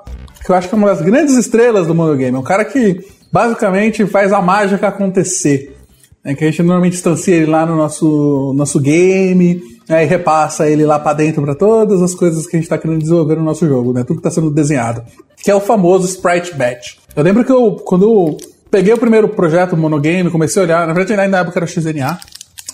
que 0.46 0.52
eu 0.52 0.56
acho 0.56 0.68
que 0.68 0.76
é 0.76 0.78
uma 0.78 0.90
das 0.90 1.02
grandes 1.02 1.36
estrelas 1.36 1.88
do 1.88 1.96
monogame. 1.96 2.36
É 2.36 2.40
um 2.40 2.44
cara 2.44 2.66
que 2.66 3.08
basicamente 3.32 4.06
faz 4.06 4.34
a 4.34 4.42
mágica 4.42 4.90
acontecer. 4.90 5.79
É 6.24 6.34
que 6.34 6.44
a 6.44 6.50
gente 6.50 6.62
normalmente 6.62 6.96
instancia 6.96 7.36
ele 7.36 7.46
lá 7.46 7.66
no 7.66 7.76
nosso, 7.76 8.54
nosso 8.56 8.80
game, 8.80 9.62
e 9.90 10.06
repassa 10.06 10.70
ele 10.70 10.86
lá 10.86 11.00
para 11.00 11.14
dentro 11.14 11.42
para 11.42 11.56
todas 11.56 12.02
as 12.02 12.14
coisas 12.14 12.46
que 12.46 12.56
a 12.56 12.60
gente 12.60 12.66
está 12.66 12.78
querendo 12.78 13.00
desenvolver 13.00 13.36
no 13.36 13.44
nosso 13.44 13.68
jogo, 13.68 13.94
né? 13.94 14.04
Tudo 14.04 14.22
que 14.22 14.28
está 14.28 14.32
sendo 14.32 14.52
desenhado. 14.52 15.02
Que 15.42 15.50
é 15.50 15.56
o 15.56 15.62
famoso 15.62 16.06
Sprite 16.08 16.54
Batch. 16.56 16.96
Eu 17.16 17.24
lembro 17.24 17.44
que 17.44 17.52
eu, 17.52 17.72
quando 17.72 18.04
eu 18.04 18.38
peguei 18.70 18.94
o 18.94 18.98
primeiro 18.98 19.30
projeto 19.30 19.76
monogame, 19.76 20.30
comecei 20.30 20.62
a 20.62 20.66
olhar, 20.66 20.88
na 20.88 20.94
verdade 20.94 21.20
ainda 21.20 21.38
na 21.38 21.40
época 21.40 21.58
era 21.58 21.66
XNA, 21.66 22.20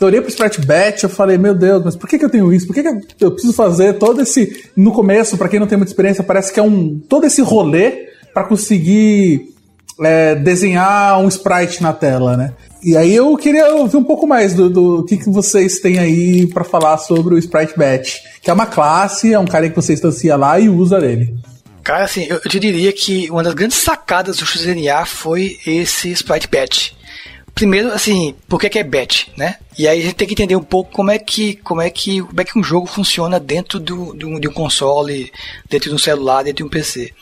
eu 0.01 0.07
olhei 0.07 0.19
pro 0.19 0.29
Sprite 0.29 0.65
Batch, 0.65 1.03
eu 1.03 1.09
falei, 1.09 1.37
meu 1.37 1.55
Deus, 1.55 1.83
mas 1.85 1.95
por 1.95 2.09
que, 2.09 2.19
que 2.19 2.25
eu 2.25 2.29
tenho 2.29 2.51
isso? 2.51 2.67
Por 2.67 2.73
que, 2.73 2.83
que 2.83 3.23
eu 3.23 3.31
preciso 3.31 3.53
fazer 3.53 3.93
todo 3.93 4.21
esse. 4.21 4.65
No 4.75 4.91
começo, 4.91 5.37
para 5.37 5.47
quem 5.47 5.59
não 5.59 5.67
tem 5.67 5.77
muita 5.77 5.91
experiência, 5.91 6.23
parece 6.23 6.51
que 6.51 6.59
é 6.59 6.63
um. 6.63 6.99
todo 7.07 7.25
esse 7.25 7.41
rolê 7.41 8.09
para 8.33 8.43
conseguir 8.43 9.54
é, 10.01 10.35
desenhar 10.35 11.19
um 11.19 11.27
sprite 11.27 11.81
na 11.81 11.93
tela, 11.93 12.35
né? 12.35 12.53
E 12.83 12.95
aí 12.95 13.15
eu 13.15 13.35
queria 13.35 13.73
ouvir 13.73 13.97
um 13.97 14.03
pouco 14.03 14.27
mais 14.27 14.53
do, 14.53 14.69
do 14.69 15.05
que, 15.05 15.17
que 15.17 15.29
vocês 15.29 15.79
têm 15.79 15.97
aí 15.97 16.45
para 16.45 16.63
falar 16.63 16.99
sobre 16.99 17.33
o 17.33 17.37
Sprite 17.37 17.73
Batch, 17.75 18.19
que 18.41 18.49
é 18.49 18.53
uma 18.53 18.67
classe, 18.67 19.33
é 19.33 19.39
um 19.39 19.45
cara 19.45 19.67
que 19.67 19.75
você 19.75 19.93
instancia 19.93 20.35
lá 20.35 20.59
e 20.59 20.69
usa 20.69 21.03
ele. 21.03 21.35
Cara, 21.83 22.03
assim, 22.03 22.25
eu, 22.29 22.39
eu 22.43 22.49
diria 22.49 22.91
que 22.93 23.29
uma 23.31 23.41
das 23.41 23.55
grandes 23.55 23.77
sacadas 23.77 24.37
do 24.37 24.45
XNA 24.45 25.03
foi 25.05 25.57
esse 25.65 26.11
Sprite 26.11 26.47
Batch 26.47 26.91
primeiro, 27.55 27.91
assim, 27.91 28.35
por 28.49 28.59
que, 28.59 28.69
que 28.69 28.77
é 28.77 28.83
batch, 28.83 29.29
né? 29.37 29.55
E 29.79 29.87
aí 29.87 29.99
a 29.99 30.03
gente 30.03 30.15
tem 30.15 30.27
que 30.27 30.33
entender 30.33 30.57
um 30.57 30.63
pouco 30.63 30.91
como 30.91 31.09
é 31.09 31.17
que, 31.17 31.55
como 31.55 31.81
é 31.81 31.89
que, 31.89 32.21
como 32.21 32.41
é 32.41 32.43
que 32.43 32.59
um 32.59 32.63
jogo 32.63 32.85
funciona 32.85 33.39
dentro 33.39 33.79
do, 33.79 34.13
do, 34.13 34.39
de 34.39 34.47
um 34.47 34.53
console, 34.53 35.31
dentro 35.69 35.89
de 35.89 35.95
um 35.95 35.97
celular, 35.97 36.43
dentro 36.43 36.57
de 36.57 36.63
um 36.63 36.69
PC. 36.69 37.13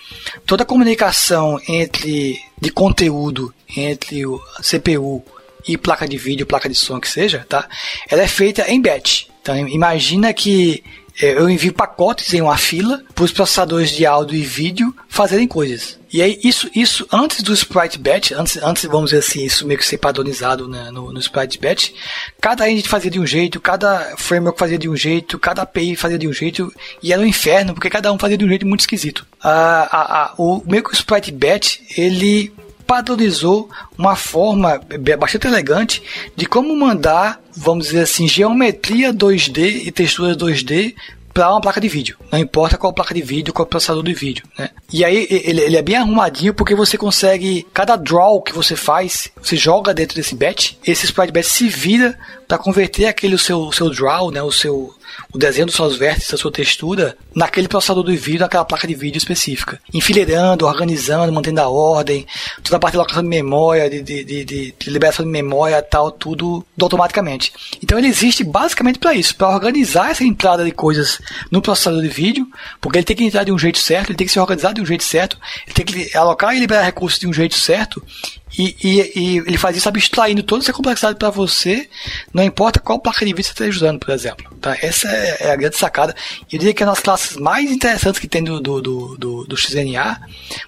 Toda 0.45 0.63
a 0.63 0.65
comunicação 0.65 1.61
entre 1.67 2.41
de 2.59 2.71
conteúdo 2.71 3.53
entre 3.77 4.25
o 4.25 4.41
CPU 4.61 5.23
e 5.67 5.77
placa 5.77 6.07
de 6.07 6.17
vídeo, 6.17 6.45
placa 6.45 6.67
de 6.67 6.75
som 6.75 6.99
que 6.99 7.07
seja, 7.07 7.45
tá? 7.47 7.69
Ela 8.09 8.23
é 8.23 8.27
feita 8.27 8.69
em 8.69 8.81
batch. 8.81 9.27
Então 9.41 9.55
imagina 9.67 10.33
que 10.33 10.83
eu 11.21 11.49
envio 11.49 11.73
pacotes 11.73 12.33
em 12.33 12.41
uma 12.41 12.57
fila 12.57 13.03
para 13.13 13.23
os 13.23 13.31
processadores 13.31 13.91
de 13.91 14.05
áudio 14.05 14.35
e 14.35 14.41
vídeo 14.41 14.95
fazerem 15.07 15.47
coisas. 15.47 15.99
E 16.11 16.21
aí, 16.21 16.39
isso, 16.43 16.69
isso 16.75 17.07
antes 17.11 17.41
do 17.41 17.53
Sprite 17.53 17.97
Batch, 17.97 18.31
antes, 18.33 18.57
antes, 18.57 18.85
vamos 18.85 19.09
dizer 19.09 19.19
assim, 19.19 19.43
isso 19.43 19.65
meio 19.65 19.79
que 19.79 19.85
ser 19.85 19.97
padronizado 19.97 20.67
né, 20.67 20.91
no, 20.91 21.11
no 21.11 21.19
Sprite 21.19 21.59
Batch, 21.59 21.91
cada 22.39 22.69
engine 22.69 22.87
fazia 22.87 23.09
de 23.09 23.19
um 23.19 23.25
jeito, 23.25 23.59
cada 23.59 24.15
framework 24.17 24.59
fazia 24.59 24.77
de 24.77 24.87
um 24.87 24.95
jeito, 24.95 25.39
cada 25.39 25.63
API 25.63 25.95
fazia 25.95 26.19
de 26.19 26.27
um 26.27 26.33
jeito, 26.33 26.71
e 27.01 27.11
era 27.11 27.21
um 27.21 27.25
inferno, 27.25 27.73
porque 27.73 27.89
cada 27.89 28.11
um 28.11 28.19
fazia 28.19 28.37
de 28.37 28.45
um 28.45 28.49
jeito 28.49 28.67
muito 28.67 28.81
esquisito. 28.81 29.25
Ah, 29.41 29.89
ah, 29.91 30.23
ah, 30.23 30.33
o 30.37 30.61
meio 30.67 30.83
que 30.83 30.91
o 30.91 30.93
Sprite 30.93 31.31
Batch, 31.31 31.79
ele 31.97 32.53
padronizou 32.85 33.69
uma 33.97 34.15
forma 34.15 34.81
bastante 35.17 35.47
elegante 35.47 36.03
de 36.35 36.45
como 36.45 36.75
mandar, 36.75 37.41
vamos 37.55 37.87
dizer 37.87 38.01
assim, 38.01 38.27
geometria 38.27 39.13
2D 39.13 39.85
e 39.85 39.91
texturas 39.91 40.37
2D 40.37 40.93
para 41.33 41.49
uma 41.49 41.61
placa 41.61 41.81
de 41.81 41.87
vídeo. 41.87 42.15
Não 42.31 42.37
importa 42.37 42.77
qual 42.77 42.93
placa 42.93 43.13
de 43.13 43.21
vídeo, 43.21 43.53
qual 43.53 43.65
processador 43.65 44.03
de 44.03 44.13
vídeo, 44.13 44.45
né? 44.57 44.69
E 44.91 45.03
aí 45.03 45.27
ele, 45.29 45.61
ele, 45.61 45.77
é 45.77 45.81
bem 45.81 45.95
arrumadinho 45.95 46.53
porque 46.53 46.75
você 46.75 46.97
consegue 46.97 47.65
cada 47.73 47.95
draw 47.95 48.41
que 48.41 48.53
você 48.53 48.75
faz, 48.75 49.31
você 49.41 49.55
joga 49.55 49.93
dentro 49.93 50.15
desse 50.15 50.35
batch, 50.35 50.73
esse 50.85 51.05
sprite 51.05 51.33
batch 51.33 51.47
se 51.47 51.67
vira 51.67 52.17
para 52.47 52.59
converter 52.59 53.07
aquele 53.07 53.37
seu 53.37 53.71
seu 53.71 53.89
draw, 53.89 54.29
né, 54.29 54.43
o 54.43 54.51
seu 54.51 54.93
o 55.31 55.37
desenho 55.37 55.65
dos 55.65 55.75
seus 55.75 55.95
vértices, 55.97 56.33
a 56.33 56.37
sua 56.37 56.51
textura, 56.51 57.17
naquele 57.35 57.67
processador 57.67 58.05
de 58.05 58.15
vídeo, 58.15 58.41
naquela 58.41 58.65
placa 58.65 58.87
de 58.87 58.95
vídeo 58.95 59.17
específica. 59.17 59.79
Enfileirando, 59.93 60.65
organizando, 60.65 61.31
mantendo 61.31 61.61
a 61.61 61.69
ordem, 61.69 62.25
toda 62.63 62.77
a 62.77 62.79
parte 62.79 62.93
de 62.93 62.97
locação 62.97 63.23
de 63.23 63.29
memória, 63.29 63.89
de, 63.89 64.01
de, 64.01 64.23
de, 64.23 64.45
de 64.45 64.75
liberação 64.89 65.25
de 65.25 65.31
memória 65.31 65.81
tal, 65.81 66.11
tudo 66.11 66.65
automaticamente. 66.79 67.53
Então 67.81 67.97
ele 67.97 68.07
existe 68.07 68.43
basicamente 68.43 68.99
para 68.99 69.13
isso, 69.13 69.35
para 69.35 69.49
organizar 69.49 70.11
essa 70.11 70.23
entrada 70.23 70.63
de 70.63 70.71
coisas 70.71 71.19
no 71.49 71.61
processador 71.61 72.01
de 72.01 72.07
vídeo, 72.07 72.47
porque 72.79 72.97
ele 72.97 73.05
tem 73.05 73.15
que 73.15 73.23
entrar 73.23 73.43
de 73.43 73.51
um 73.51 73.59
jeito 73.59 73.79
certo, 73.79 74.09
ele 74.09 74.17
tem 74.17 74.27
que 74.27 74.33
se 74.33 74.39
organizar 74.39 74.73
de 74.73 74.81
um 74.81 74.85
jeito 74.85 75.03
certo, 75.03 75.37
ele 75.65 75.73
tem 75.73 75.85
que 75.85 76.17
alocar 76.17 76.55
e 76.55 76.59
liberar 76.59 76.83
recursos 76.83 77.19
de 77.19 77.27
um 77.27 77.33
jeito 77.33 77.55
certo, 77.55 78.03
e, 78.57 78.75
e, 78.83 79.11
e, 79.15 79.37
ele 79.37 79.57
faz 79.57 79.75
isso 79.75 79.89
abstraindo 79.89 80.43
toda 80.43 80.63
essa 80.63 80.73
complexidade 80.73 81.17
para 81.17 81.29
você, 81.29 81.89
não 82.33 82.43
importa 82.43 82.79
qual 82.79 82.99
placa 82.99 83.25
de 83.25 83.33
vídeo 83.33 83.43
você 83.43 83.51
esteja 83.51 83.77
usando, 83.77 83.99
por 83.99 84.11
exemplo. 84.11 84.53
Tá? 84.61 84.77
Essa 84.81 85.07
é, 85.09 85.37
é 85.41 85.51
a 85.51 85.55
grande 85.55 85.77
sacada. 85.77 86.15
Eu 86.51 86.59
diria 86.59 86.73
que 86.73 86.83
é 86.83 86.85
uma 86.85 86.93
das 86.93 87.01
classes 87.01 87.37
mais 87.37 87.71
interessantes 87.71 88.19
que 88.19 88.27
tem 88.27 88.43
do, 88.43 88.59
do, 88.59 88.81
do, 88.81 89.17
do, 89.17 89.43
do 89.45 89.57
XNA, 89.57 90.21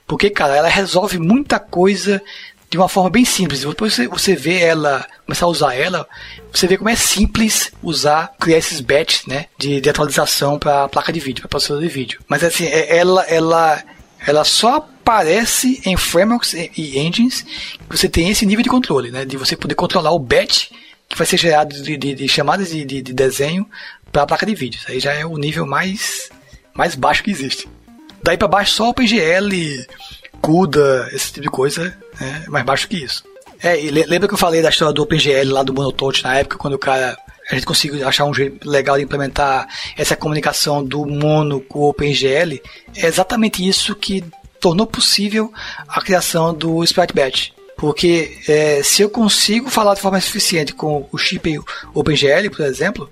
porque, 0.07 0.29
cara, 0.29 0.55
ela 0.55 0.67
resolve 0.67 1.19
muita 1.19 1.59
coisa 1.59 2.21
de 2.69 2.77
uma 2.77 2.89
forma 2.89 3.09
bem 3.09 3.23
simples. 3.23 3.61
Depois 3.61 3.93
você, 3.93 4.07
você 4.07 4.35
vê 4.35 4.59
ela, 4.59 5.05
começar 5.25 5.45
a 5.45 5.49
usar 5.49 5.75
ela, 5.75 6.07
você 6.51 6.67
vê 6.67 6.77
como 6.77 6.89
é 6.89 6.95
simples 6.95 7.71
usar, 7.81 8.33
criar 8.39 8.57
esses 8.57 8.81
batches 8.81 9.25
né, 9.27 9.45
de, 9.57 9.79
de 9.79 9.89
atualização 9.89 10.57
para 10.57 10.89
placa 10.89 11.13
de 11.13 11.19
vídeo, 11.19 11.41
para 11.41 11.49
processador 11.49 11.83
de 11.83 11.89
vídeo. 11.89 12.19
Mas 12.27 12.43
assim, 12.43 12.65
é, 12.65 12.97
ela, 12.97 13.23
ela 13.23 13.83
ela 14.25 14.43
só 14.43 14.77
aparece 14.77 15.81
em 15.85 15.95
frameworks 15.95 16.53
e 16.53 16.97
engines 16.97 17.43
que 17.89 17.97
você 17.97 18.09
tem 18.09 18.29
esse 18.29 18.45
nível 18.45 18.63
de 18.63 18.69
controle, 18.69 19.11
né? 19.11 19.23
De 19.23 19.37
você 19.37 19.55
poder 19.55 19.75
controlar 19.75 20.11
o 20.11 20.19
batch 20.19 20.71
que 21.07 21.17
vai 21.17 21.27
ser 21.27 21.37
gerado 21.37 21.81
de, 21.81 21.95
de, 21.95 22.15
de 22.15 22.27
chamadas 22.27 22.69
de, 22.69 22.83
de, 22.83 23.01
de 23.01 23.13
desenho 23.13 23.67
para 24.11 24.23
a 24.23 24.25
placa 24.25 24.45
de 24.45 24.55
vídeo. 24.55 24.77
Isso 24.77 24.91
aí 24.91 24.99
já 24.99 25.13
é 25.13 25.25
o 25.25 25.37
nível 25.37 25.65
mais, 25.65 26.29
mais 26.73 26.95
baixo 26.95 27.23
que 27.23 27.31
existe. 27.31 27.69
Daí 28.23 28.37
para 28.37 28.47
baixo 28.47 28.71
só 28.73 28.89
OpenGL, 28.89 29.85
CUDA, 30.41 31.09
esse 31.13 31.27
tipo 31.27 31.41
de 31.41 31.49
coisa 31.49 31.95
é 32.19 32.49
mais 32.49 32.65
baixo 32.65 32.87
que 32.87 33.03
isso. 33.03 33.23
É, 33.61 33.75
lembra 34.07 34.27
que 34.27 34.33
eu 34.33 34.37
falei 34.37 34.61
da 34.61 34.69
história 34.69 34.93
do 34.93 35.03
OpenGL 35.03 35.51
lá 35.51 35.63
do 35.63 35.73
Monotouch 35.73 36.23
na 36.23 36.39
época, 36.39 36.57
quando 36.57 36.73
o 36.73 36.79
cara 36.79 37.17
a 37.49 37.55
gente 37.55 37.65
conseguiu 37.65 38.07
achar 38.07 38.25
um 38.25 38.33
jeito 38.33 38.67
legal 38.67 38.97
de 38.97 39.03
implementar 39.03 39.67
essa 39.97 40.15
comunicação 40.15 40.83
do 40.83 41.05
Mono 41.05 41.61
com 41.61 41.79
o 41.79 41.89
OpenGL, 41.89 42.61
é 42.95 43.05
exatamente 43.05 43.67
isso 43.67 43.95
que 43.95 44.23
tornou 44.59 44.87
possível 44.87 45.53
a 45.87 46.01
criação 46.01 46.53
do 46.53 46.83
Sprite 46.83 47.13
Batch. 47.13 47.49
Porque 47.77 48.37
é, 48.47 48.81
se 48.83 49.01
eu 49.01 49.09
consigo 49.09 49.69
falar 49.69 49.93
de 49.93 50.01
forma 50.01 50.19
suficiente 50.19 50.73
com 50.73 51.07
o 51.11 51.17
chip 51.17 51.59
OpenGL, 51.93 52.49
por 52.49 52.65
exemplo, 52.65 53.09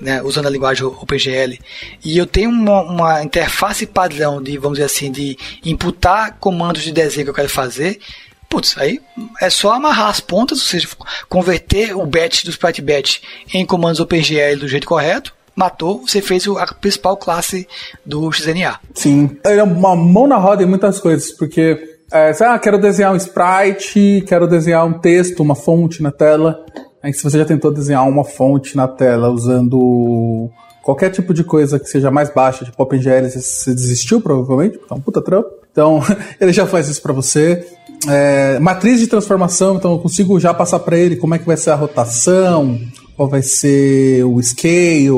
né, 0.00 0.22
usando 0.22 0.46
a 0.46 0.50
linguagem 0.50 0.84
OpenGL, 0.84 1.58
e 2.04 2.18
eu 2.18 2.26
tenho 2.26 2.50
uma, 2.50 2.82
uma, 2.82 3.22
interface 3.22 3.86
padrão 3.86 4.42
de, 4.42 4.56
vamos 4.58 4.78
dizer 4.78 4.86
assim, 4.86 5.12
de 5.12 5.36
imputar 5.64 6.38
comandos 6.38 6.82
de 6.82 6.92
desenho 6.92 7.26
que 7.26 7.30
eu 7.30 7.34
quero 7.34 7.48
fazer, 7.48 8.00
putz, 8.48 8.76
aí 8.78 9.00
é 9.40 9.50
só 9.50 9.72
amarrar 9.72 10.08
as 10.08 10.20
pontas, 10.20 10.58
ou 10.58 10.64
seja, 10.64 10.88
converter 11.28 11.96
o 11.96 12.06
batch 12.06 12.44
do 12.44 12.50
Sprite 12.50 12.82
Batch 12.82 13.20
em 13.52 13.64
comandos 13.66 14.00
OpenGL 14.00 14.58
do 14.58 14.68
jeito 14.68 14.86
correto, 14.86 15.34
matou, 15.54 16.02
você 16.06 16.20
fez 16.20 16.46
a 16.46 16.66
principal 16.74 17.16
classe 17.16 17.66
do 18.04 18.30
XNA. 18.30 18.78
Sim, 18.94 19.36
é 19.42 19.62
uma 19.62 19.96
mão 19.96 20.26
na 20.26 20.36
roda 20.36 20.62
em 20.62 20.66
muitas 20.66 21.00
coisas, 21.00 21.32
porque 21.32 21.96
é, 22.12 22.30
ah, 22.40 22.58
quero 22.58 22.78
desenhar 22.78 23.12
um 23.12 23.16
sprite, 23.16 24.22
quero 24.28 24.46
desenhar 24.46 24.86
um 24.86 24.92
texto, 24.92 25.40
uma 25.40 25.54
fonte 25.54 26.02
na 26.02 26.12
tela. 26.12 26.64
Aí 27.02 27.12
se 27.12 27.22
você 27.22 27.38
já 27.38 27.44
tentou 27.44 27.72
desenhar 27.72 28.06
uma 28.06 28.24
fonte 28.24 28.76
na 28.76 28.86
tela 28.86 29.28
usando 29.30 30.50
qualquer 30.82 31.10
tipo 31.10 31.34
de 31.34 31.42
coisa 31.42 31.80
que 31.80 31.86
seja 31.86 32.10
mais 32.10 32.30
baixa, 32.30 32.64
tipo 32.64 32.80
OpenGL, 32.80 33.28
você 33.28 33.74
desistiu 33.74 34.20
provavelmente, 34.20 34.78
porque 34.78 34.92
é 34.92 34.96
um 34.96 35.00
puta 35.00 35.20
trampo. 35.20 35.50
Então, 35.72 36.00
ele 36.40 36.52
já 36.52 36.66
faz 36.66 36.88
isso 36.88 37.02
para 37.02 37.12
você. 37.12 37.66
É, 38.08 38.58
matriz 38.58 39.00
de 39.00 39.06
transformação, 39.06 39.76
então 39.76 39.92
eu 39.92 39.98
consigo 39.98 40.38
já 40.38 40.52
passar 40.54 40.80
para 40.80 40.96
ele 40.96 41.16
como 41.16 41.34
é 41.34 41.38
que 41.38 41.46
vai 41.46 41.56
ser 41.56 41.70
a 41.70 41.74
rotação, 41.74 42.78
qual 43.16 43.28
vai 43.28 43.42
ser 43.42 44.24
o 44.24 44.40
scale 44.42 45.08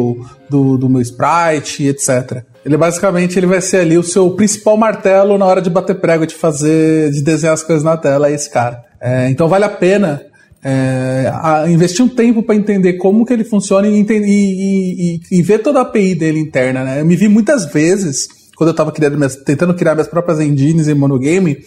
do, 0.49 0.79
do 0.79 0.89
meu 0.89 1.03
sprite, 1.03 1.87
etc. 1.87 2.45
Ele 2.65 2.77
basicamente 2.77 3.39
ele 3.39 3.47
vai 3.47 3.61
ser 3.61 3.79
ali 3.79 3.99
o 3.99 4.03
seu 4.03 4.31
principal 4.31 4.77
martelo 4.77 5.37
na 5.37 5.45
hora 5.45 5.61
de 5.61 5.69
bater 5.69 5.97
prego, 5.97 6.27
de 6.27 6.35
fazer, 6.35 7.11
de 7.11 7.23
desenhar 7.23 7.55
as 7.55 7.63
coisas 7.63 7.85
na 7.85 7.97
tela, 7.97 8.29
é 8.29 8.35
esse 8.35 8.51
cara. 8.51 8.85
É, 9.01 9.29
então 9.31 9.49
vale 9.49 9.65
a 9.65 9.69
pena 9.69 10.23
é, 10.63 11.31
a 11.33 11.69
investir 11.69 12.05
um 12.05 12.09
tempo 12.09 12.43
para 12.43 12.55
entender 12.55 12.95
como 12.95 13.25
que 13.25 13.33
ele 13.33 13.45
funciona 13.45 13.87
e, 13.87 14.01
e, 14.01 14.05
e, 14.11 15.21
e, 15.39 15.43
ver 15.43 15.59
toda 15.59 15.79
a 15.81 15.83
API 15.83 16.15
dele 16.15 16.39
interna. 16.41 16.85
Né? 16.85 17.01
Eu 17.01 17.07
me 17.07 17.17
vi 17.17 17.29
muitas 17.29 17.67
vezes, 17.67 18.29
quando 18.57 18.69
eu 18.69 18.73
estava 18.73 18.93
tentando 19.45 19.75
criar 19.75 19.95
minhas 19.95 20.09
próprias 20.09 20.41
engines 20.41 20.89
em 20.89 20.95
monogame, 20.95 21.59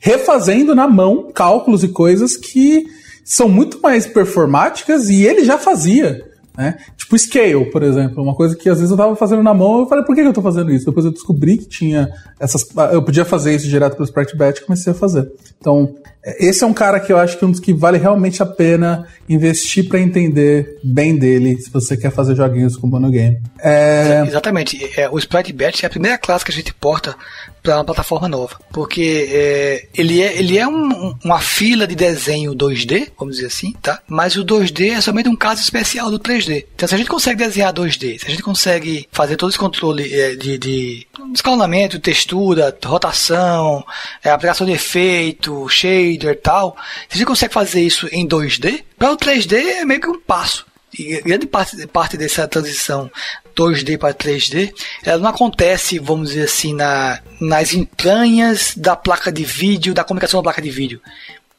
refazendo 0.00 0.74
na 0.74 0.86
mão 0.86 1.30
cálculos 1.32 1.82
e 1.84 1.88
coisas 1.88 2.36
que 2.36 2.86
são 3.24 3.48
muito 3.48 3.80
mais 3.80 4.06
performáticas 4.06 5.08
e 5.08 5.24
ele 5.24 5.44
já 5.44 5.58
fazia. 5.58 6.26
Né? 6.58 6.76
Tipo 6.96 7.16
scale, 7.16 7.70
por 7.70 7.84
exemplo, 7.84 8.20
uma 8.20 8.34
coisa 8.34 8.56
que 8.56 8.68
às 8.68 8.78
vezes 8.78 8.90
eu 8.90 8.96
tava 8.96 9.14
fazendo 9.14 9.44
na 9.44 9.54
mão, 9.54 9.78
eu 9.78 9.86
falei, 9.86 10.04
por 10.04 10.12
que, 10.12 10.22
eu 10.22 10.32
tô 10.32 10.42
fazendo 10.42 10.72
isso? 10.72 10.86
Depois 10.86 11.06
eu 11.06 11.12
descobri 11.12 11.56
que 11.56 11.66
tinha 11.66 12.08
essas. 12.40 12.66
Eu 12.92 13.00
podia 13.00 13.24
fazer 13.24 13.54
isso 13.54 13.68
direto 13.68 13.92
pelo 13.92 14.04
Sprite 14.04 14.36
Batch 14.36 14.58
e 14.58 14.64
comecei 14.64 14.92
a 14.92 14.96
fazer. 14.96 15.30
Então, 15.60 15.94
esse 16.40 16.64
é 16.64 16.66
um 16.66 16.74
cara 16.74 16.98
que 16.98 17.12
eu 17.12 17.16
acho 17.16 17.38
que 17.38 17.44
é 17.44 17.46
um 17.46 17.52
dos 17.52 17.60
que 17.60 17.72
vale 17.72 17.96
realmente 17.96 18.42
a 18.42 18.46
pena 18.46 19.06
investir 19.28 19.88
para 19.88 20.00
entender 20.00 20.80
bem 20.82 21.16
dele, 21.16 21.60
se 21.60 21.70
você 21.70 21.96
quer 21.96 22.10
fazer 22.10 22.34
joguinhos 22.34 22.76
com 22.76 22.88
monogame. 22.88 23.40
É... 23.60 24.24
Exatamente. 24.26 24.78
É, 24.98 25.08
o 25.08 25.16
Sprite 25.16 25.52
Batch 25.52 25.84
é 25.84 25.86
a 25.86 25.90
primeira 25.90 26.18
classe 26.18 26.44
que 26.44 26.50
a 26.50 26.54
gente 26.54 26.74
porta 26.74 27.14
para 27.62 27.76
uma 27.76 27.84
plataforma 27.84 28.28
nova. 28.28 28.58
Porque 28.72 29.28
é, 29.30 29.88
ele 29.94 30.22
é, 30.22 30.38
ele 30.38 30.58
é 30.58 30.66
um, 30.66 31.14
uma 31.24 31.40
fila 31.40 31.86
de 31.86 31.94
desenho 31.94 32.54
2D, 32.54 33.10
vamos 33.18 33.36
dizer 33.36 33.48
assim, 33.48 33.72
tá? 33.82 34.00
Mas 34.06 34.36
o 34.36 34.44
2D 34.44 34.92
é 34.92 35.00
somente 35.00 35.28
um 35.28 35.36
caso 35.36 35.62
especial 35.62 36.10
do 36.10 36.18
3D. 36.18 36.66
Então, 36.74 36.88
se 36.88 36.94
a 36.94 36.98
gente 36.98 37.10
consegue 37.10 37.44
desenhar 37.44 37.72
2D, 37.72 38.20
se 38.20 38.26
a 38.26 38.30
gente 38.30 38.42
consegue 38.42 39.08
fazer 39.10 39.36
todo 39.36 39.50
esse 39.50 39.58
controle 39.58 40.12
é, 40.12 40.34
de, 40.34 40.58
de 40.58 41.06
escalonamento, 41.34 41.98
textura, 41.98 42.76
rotação, 42.84 43.84
é, 44.22 44.30
aplicação 44.30 44.66
de 44.66 44.72
efeito, 44.72 45.68
shader 45.68 46.32
e 46.32 46.34
tal, 46.34 46.76
se 47.08 47.14
a 47.14 47.18
gente 47.18 47.26
consegue 47.26 47.52
fazer 47.52 47.80
isso 47.80 48.08
em 48.12 48.26
2D, 48.26 48.82
para 48.98 49.12
o 49.12 49.16
3D 49.16 49.52
é 49.54 49.84
meio 49.84 50.00
que 50.00 50.08
um 50.08 50.20
passo. 50.20 50.66
E 50.96 51.20
grande 51.20 51.46
parte, 51.46 51.86
parte 51.88 52.16
dessa 52.16 52.48
transição 52.48 53.10
2D 53.54 53.98
para 53.98 54.14
3D, 54.14 54.72
ela 55.04 55.18
não 55.18 55.30
acontece, 55.30 55.98
vamos 55.98 56.30
dizer 56.30 56.44
assim, 56.44 56.74
na, 56.74 57.20
nas 57.40 57.74
entranhas 57.74 58.74
da 58.76 58.96
placa 58.96 59.30
de 59.30 59.44
vídeo, 59.44 59.92
da 59.92 60.04
comunicação 60.04 60.40
da 60.40 60.44
placa 60.44 60.62
de 60.62 60.70
vídeo. 60.70 61.00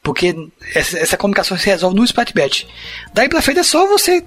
Porque 0.02 0.34
essa, 0.74 0.98
essa 0.98 1.16
comunicação 1.16 1.56
se 1.58 1.66
resolve 1.66 1.96
no 1.96 2.04
Sprite 2.04 2.32
Batch. 2.34 2.64
Daí 3.12 3.28
para 3.28 3.42
frente 3.42 3.60
é 3.60 3.62
só 3.62 3.86
você 3.86 4.24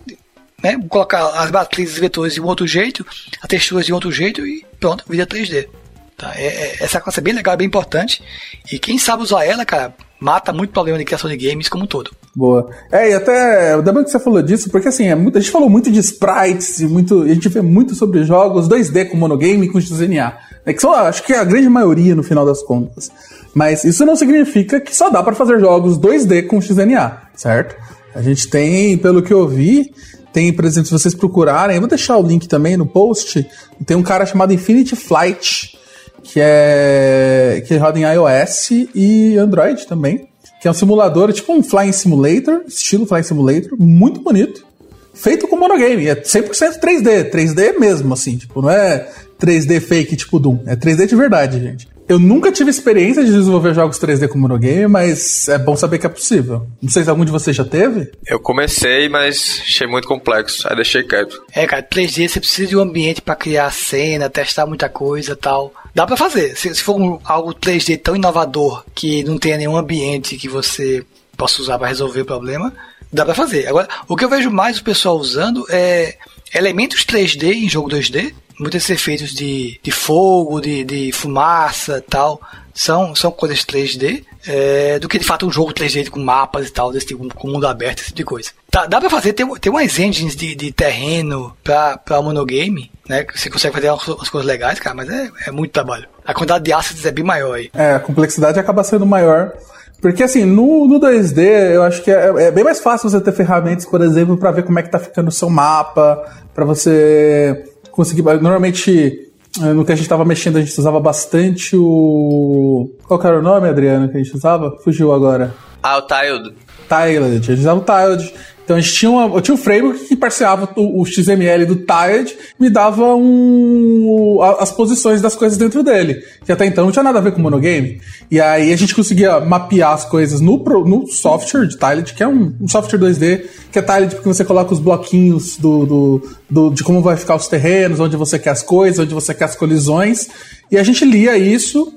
né, 0.61 0.77
colocar 0.87 1.27
as 1.29 1.51
matrizes 1.51 1.97
vetores 1.97 2.35
de 2.35 2.41
um 2.41 2.45
outro 2.45 2.65
jeito, 2.65 3.05
as 3.41 3.47
texturas 3.47 3.85
de 3.85 3.91
um 3.91 3.95
outro 3.95 4.11
jeito 4.11 4.45
e 4.45 4.65
pronto, 4.79 5.03
vira 5.09 5.25
3D. 5.25 5.67
Tá? 6.15 6.31
É, 6.35 6.45
é, 6.45 6.83
essa 6.83 7.01
classe 7.01 7.19
é 7.19 7.23
bem 7.23 7.33
legal, 7.33 7.55
é 7.55 7.57
bem 7.57 7.67
importante. 7.67 8.23
E 8.71 8.79
quem 8.79 8.97
sabe 8.97 9.23
usar 9.23 9.45
ela, 9.45 9.65
cara, 9.65 9.93
mata 10.23 10.53
muito 10.53 10.71
problema 10.71 10.97
de 10.97 11.05
criação 11.05 11.29
de 11.29 11.35
games 11.35 11.67
como 11.67 11.83
um 11.83 11.87
todo. 11.87 12.11
Boa. 12.33 12.69
É, 12.91 13.11
e 13.11 13.13
até, 13.13 13.73
ainda 13.73 13.91
bem 13.91 14.03
que 14.03 14.09
você 14.09 14.19
falou 14.19 14.41
disso, 14.41 14.69
porque 14.69 14.87
assim, 14.87 15.07
é 15.07 15.15
muito, 15.15 15.37
a 15.37 15.41
gente 15.41 15.51
falou 15.51 15.69
muito 15.69 15.91
de 15.91 15.99
sprites 15.99 16.79
e 16.79 16.87
muito, 16.87 17.23
a 17.23 17.27
gente 17.27 17.49
vê 17.49 17.61
muito 17.61 17.93
sobre 17.93 18.23
jogos 18.23 18.67
2D 18.69 19.09
com 19.09 19.17
monogame 19.17 19.67
e 19.67 19.69
com 19.69 19.79
XNA. 19.79 20.37
É 20.65 20.73
que 20.73 20.81
só, 20.81 21.07
acho 21.07 21.23
que 21.23 21.33
é 21.33 21.39
a 21.39 21.43
grande 21.43 21.67
maioria 21.67 22.15
no 22.15 22.23
final 22.23 22.45
das 22.45 22.63
contas. 22.63 23.11
Mas 23.53 23.83
isso 23.83 24.05
não 24.05 24.15
significa 24.15 24.79
que 24.79 24.95
só 24.95 25.09
dá 25.09 25.21
para 25.21 25.35
fazer 25.35 25.59
jogos 25.59 25.99
2D 25.99 26.47
com 26.47 26.61
XNA, 26.61 27.23
certo? 27.35 27.75
A 28.15 28.21
gente 28.21 28.47
tem, 28.47 28.97
pelo 28.97 29.21
que 29.21 29.33
eu 29.33 29.47
vi, 29.47 29.93
tem, 30.31 30.53
por 30.53 30.65
exemplo, 30.65 30.87
se 30.87 30.93
vocês 30.93 31.13
procurarem, 31.13 31.75
eu 31.75 31.81
vou 31.81 31.89
deixar 31.89 32.17
o 32.17 32.23
link 32.25 32.47
também 32.47 32.77
no 32.77 32.85
post, 32.85 33.45
tem 33.85 33.97
um 33.97 34.03
cara 34.03 34.25
chamado 34.25 34.53
Infinity 34.53 34.95
Flight, 34.95 35.77
que 36.23 36.39
é 36.41 37.63
que 37.67 37.75
roda 37.77 37.99
em 37.99 38.03
iOS 38.03 38.71
e 38.95 39.37
Android 39.37 39.85
também 39.85 40.27
que 40.63 40.67
é 40.69 40.71
um 40.71 40.73
simulador, 40.73 41.33
tipo 41.33 41.51
um 41.51 41.61
Flying 41.61 41.91
Simulator, 41.91 42.63
estilo 42.65 43.05
Flying 43.05 43.23
Simulator, 43.23 43.77
muito 43.77 44.21
bonito. 44.21 44.65
Feito 45.13 45.45
com 45.45 45.57
monogame, 45.57 46.07
é 46.07 46.15
100% 46.15 46.79
3D, 46.79 47.29
3D 47.31 47.77
mesmo, 47.77 48.13
assim, 48.13 48.37
tipo, 48.37 48.61
não 48.61 48.69
é 48.69 49.05
3D 49.37 49.81
fake 49.81 50.15
tipo 50.15 50.39
Doom, 50.39 50.59
é 50.65 50.73
3D 50.73 51.07
de 51.07 51.17
verdade, 51.17 51.59
gente. 51.59 51.89
Eu 52.07 52.19
nunca 52.19 52.51
tive 52.51 52.69
experiência 52.69 53.23
de 53.23 53.31
desenvolver 53.31 53.73
jogos 53.73 53.99
3D 53.99 54.27
com 54.27 54.37
monogame, 54.37 54.87
mas 54.87 55.47
é 55.47 55.57
bom 55.57 55.75
saber 55.75 55.99
que 55.99 56.05
é 56.05 56.09
possível. 56.09 56.67
Não 56.81 56.89
sei 56.89 57.03
se 57.03 57.09
algum 57.09 57.25
de 57.25 57.31
vocês 57.31 57.55
já 57.55 57.63
teve. 57.63 58.11
Eu 58.27 58.39
comecei, 58.39 59.07
mas 59.07 59.61
achei 59.61 59.87
muito 59.87 60.07
complexo, 60.07 60.67
aí 60.67 60.75
deixei 60.75 61.03
quieto. 61.03 61.41
É, 61.53 61.65
cara, 61.65 61.81
3D 61.81 62.27
você 62.27 62.39
precisa 62.39 62.67
de 62.67 62.77
um 62.77 62.81
ambiente 62.81 63.21
para 63.21 63.35
criar 63.35 63.71
cena, 63.71 64.29
testar 64.29 64.65
muita 64.65 64.89
coisa 64.89 65.35
tal 65.35 65.73
dá 65.93 66.05
para 66.05 66.17
fazer. 66.17 66.57
Se, 66.57 66.73
se 66.73 66.81
for 66.81 66.99
um, 66.99 67.19
algo 67.23 67.53
3D 67.53 68.01
tão 68.01 68.15
inovador 68.15 68.83
que 68.95 69.23
não 69.23 69.37
tenha 69.37 69.57
nenhum 69.57 69.77
ambiente 69.77 70.37
que 70.37 70.49
você 70.49 71.05
possa 71.37 71.61
usar 71.61 71.77
para 71.77 71.87
resolver 71.87 72.21
o 72.21 72.25
problema, 72.25 72.73
dá 73.11 73.25
para 73.25 73.35
fazer. 73.35 73.67
Agora, 73.67 73.87
o 74.07 74.15
que 74.15 74.25
eu 74.25 74.29
vejo 74.29 74.49
mais 74.49 74.79
o 74.79 74.83
pessoal 74.83 75.17
usando 75.17 75.65
é 75.69 76.15
elementos 76.53 77.05
3D 77.05 77.53
em 77.53 77.69
jogo 77.69 77.89
2D, 77.89 78.33
muitos 78.59 78.89
efeitos 78.89 79.33
de, 79.33 79.79
de 79.81 79.91
fogo, 79.91 80.59
de, 80.59 80.83
de 80.83 81.11
fumaça 81.11 82.03
tal, 82.09 82.41
são, 82.73 83.15
são 83.15 83.31
coisas 83.31 83.59
3D, 83.59 84.23
é, 84.47 84.99
do 84.99 85.07
que 85.07 85.19
de 85.19 85.25
fato 85.25 85.45
um 85.45 85.51
jogo 85.51 85.73
3D 85.73 86.09
com 86.09 86.19
mapas 86.19 86.67
e 86.67 86.71
tal, 86.71 86.91
desse 86.91 87.07
tipo, 87.07 87.33
com 87.33 87.47
mundo 87.47 87.67
aberto, 87.67 87.99
esse 87.99 88.07
tipo 88.07 88.17
de 88.17 88.23
coisa. 88.23 88.49
Tá, 88.69 88.85
dá 88.85 88.99
pra 88.99 89.09
fazer, 89.09 89.33
tem, 89.33 89.47
tem 89.55 89.71
umas 89.71 89.99
engines 89.99 90.35
de, 90.35 90.55
de 90.55 90.71
terreno 90.71 91.55
pra, 91.63 91.97
pra 91.97 92.21
monogame, 92.21 92.91
né? 93.07 93.23
Que 93.23 93.39
você 93.39 93.49
consegue 93.49 93.75
fazer 93.75 93.91
umas, 93.91 94.07
umas 94.07 94.29
coisas 94.29 94.47
legais, 94.47 94.79
cara, 94.79 94.95
mas 94.95 95.09
é, 95.09 95.29
é 95.47 95.51
muito 95.51 95.71
trabalho. 95.71 96.07
A 96.25 96.33
quantidade 96.33 96.63
de 96.63 96.73
assets 96.73 97.05
é 97.05 97.11
bem 97.11 97.23
maior 97.23 97.53
aí. 97.53 97.69
É, 97.73 97.93
a 97.93 97.99
complexidade 97.99 98.59
acaba 98.59 98.83
sendo 98.83 99.05
maior. 99.05 99.53
Porque 100.01 100.23
assim, 100.23 100.43
no, 100.43 100.85
no 100.85 100.99
2D, 100.99 101.39
eu 101.73 101.83
acho 101.83 102.01
que 102.01 102.11
é, 102.11 102.25
é, 102.47 102.51
bem 102.51 102.63
mais 102.63 102.81
fácil 102.81 103.09
você 103.09 103.21
ter 103.21 103.31
ferramentas, 103.31 103.85
por 103.85 104.01
exemplo, 104.01 104.35
para 104.35 104.51
ver 104.51 104.63
como 104.63 104.77
é 104.77 104.83
que 104.83 104.91
tá 104.91 104.99
ficando 104.99 105.29
o 105.29 105.31
seu 105.31 105.49
mapa, 105.49 106.29
para 106.53 106.65
você 106.65 107.72
conseguir. 107.93 108.23
Normalmente, 108.23 109.29
no 109.59 109.85
que 109.85 109.91
a 109.91 109.95
gente 109.95 110.05
estava 110.05 110.25
mexendo, 110.25 110.57
a 110.57 110.61
gente 110.61 110.77
usava 110.77 110.99
bastante 110.99 111.75
o. 111.77 112.89
Qual 113.07 113.21
era 113.23 113.39
o 113.39 113.41
nome, 113.41 113.69
Adriano, 113.69 114.09
que 114.09 114.17
a 114.17 114.23
gente 114.23 114.35
usava? 114.35 114.75
Fugiu 114.83 115.13
agora. 115.13 115.53
Ah, 115.81 115.97
o 115.97 116.01
Tiled. 116.01 116.55
Tiled. 116.89 117.51
A 117.51 117.55
gente 117.55 117.59
usava 117.59 117.79
o 117.79 117.83
Tiled. 117.83 118.33
Então 118.63 118.77
a 118.77 118.79
gente 118.79 118.93
tinha, 118.93 119.11
uma, 119.11 119.35
eu 119.35 119.41
tinha 119.41 119.55
um 119.55 119.57
framework 119.57 120.05
que 120.05 120.15
parceava 120.15 120.69
o, 120.75 121.01
o 121.01 121.05
XML 121.05 121.65
do 121.65 121.75
Tired 121.75 122.33
me 122.57 122.69
dava 122.69 123.13
um, 123.15 124.39
as 124.59 124.71
posições 124.71 125.21
das 125.21 125.35
coisas 125.35 125.57
dentro 125.57 125.83
dele. 125.83 126.23
Que 126.45 126.51
até 126.51 126.65
então 126.65 126.85
não 126.85 126.91
tinha 126.91 127.03
nada 127.03 127.19
a 127.19 127.21
ver 127.21 127.33
com 127.33 127.41
monogame. 127.41 128.01
E 128.31 128.39
aí 128.39 128.71
a 128.71 128.75
gente 128.77 128.95
conseguia 128.95 129.39
mapear 129.41 129.91
as 129.91 130.05
coisas 130.05 130.39
no, 130.39 130.57
no 130.57 131.07
software 131.07 131.67
de 131.67 131.77
Tiled, 131.77 132.13
que 132.13 132.23
é 132.23 132.27
um, 132.27 132.55
um 132.61 132.67
software 132.67 132.99
2D, 132.99 133.43
que 133.71 133.79
é 133.79 133.81
Tiled 133.81 134.15
porque 134.15 134.27
você 134.27 134.45
coloca 134.45 134.73
os 134.73 134.79
bloquinhos 134.79 135.57
do, 135.57 135.85
do, 135.85 136.29
do, 136.49 136.69
de 136.69 136.83
como 136.83 137.01
vai 137.01 137.17
ficar 137.17 137.35
os 137.35 137.47
terrenos, 137.47 137.99
onde 137.99 138.15
você 138.15 138.39
quer 138.39 138.51
as 138.51 138.63
coisas, 138.63 138.99
onde 138.99 139.13
você 139.13 139.33
quer 139.33 139.45
as 139.45 139.55
colisões. 139.55 140.29
E 140.71 140.77
a 140.77 140.83
gente 140.83 141.03
lia 141.03 141.37
isso 141.37 141.93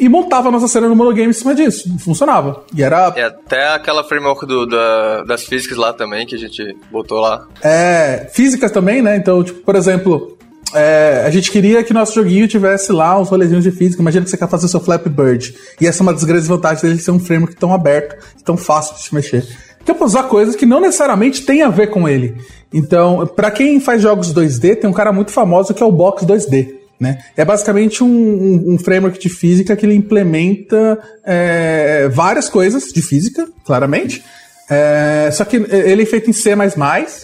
e 0.00 0.08
montava 0.08 0.48
a 0.48 0.50
nossa 0.50 0.66
cena 0.66 0.88
no 0.88 0.96
monogame 0.96 1.28
em 1.28 1.32
cima 1.34 1.54
disso. 1.54 1.94
Funcionava. 1.98 2.64
E 2.74 2.82
era. 2.82 3.12
É 3.14 3.24
até 3.24 3.68
aquela 3.68 4.02
framework 4.02 4.46
do, 4.46 4.66
da, 4.66 5.24
das 5.24 5.44
físicas 5.44 5.76
lá 5.76 5.92
também, 5.92 6.26
que 6.26 6.34
a 6.34 6.38
gente 6.38 6.74
botou 6.90 7.20
lá. 7.20 7.46
É, 7.62 8.26
físicas 8.32 8.70
também, 8.72 9.02
né? 9.02 9.16
Então, 9.16 9.44
tipo, 9.44 9.60
por 9.60 9.76
exemplo, 9.76 10.38
é, 10.74 11.22
a 11.26 11.30
gente 11.30 11.50
queria 11.50 11.84
que 11.84 11.92
nosso 11.92 12.14
joguinho 12.14 12.48
tivesse 12.48 12.92
lá 12.92 13.20
uns 13.20 13.28
rolezinhos 13.28 13.62
de 13.62 13.70
física. 13.70 14.00
Imagina 14.00 14.24
que 14.24 14.30
você 14.30 14.38
quer 14.38 14.48
fazer 14.48 14.68
seu 14.68 14.80
Flappy 14.80 15.10
Bird. 15.10 15.54
E 15.78 15.86
essa 15.86 16.00
é 16.00 16.02
uma 16.02 16.14
das 16.14 16.24
grandes 16.24 16.48
vantagens 16.48 16.80
dele 16.80 16.98
ser 16.98 17.10
um 17.10 17.20
framework 17.20 17.54
tão 17.56 17.74
aberto, 17.74 18.16
tão 18.42 18.56
fácil 18.56 18.96
de 18.96 19.02
se 19.02 19.14
mexer. 19.14 19.46
É 19.86 19.92
pra 19.92 20.06
usar 20.06 20.22
coisas 20.24 20.54
que 20.54 20.64
não 20.64 20.80
necessariamente 20.80 21.44
tem 21.44 21.62
a 21.62 21.68
ver 21.68 21.88
com 21.88 22.08
ele. 22.08 22.36
Então, 22.72 23.26
para 23.26 23.50
quem 23.50 23.80
faz 23.80 24.00
jogos 24.00 24.32
2D, 24.32 24.76
tem 24.76 24.88
um 24.88 24.92
cara 24.92 25.12
muito 25.12 25.32
famoso 25.32 25.74
que 25.74 25.82
é 25.82 25.86
o 25.86 25.90
Box 25.90 26.24
2D. 26.24 26.79
Né? 27.00 27.18
É 27.34 27.46
basicamente 27.46 28.04
um, 28.04 28.06
um, 28.06 28.74
um, 28.74 28.78
framework 28.78 29.18
de 29.18 29.30
física 29.30 29.74
que 29.74 29.86
ele 29.86 29.94
implementa 29.94 30.98
é, 31.24 32.10
várias 32.12 32.46
coisas 32.46 32.92
de 32.92 33.00
física, 33.00 33.48
claramente. 33.64 34.22
É, 34.68 35.30
só 35.32 35.44
que 35.44 35.56
ele 35.56 36.02
é 36.02 36.06
feito 36.06 36.28
em 36.28 36.32
C++, 36.32 36.54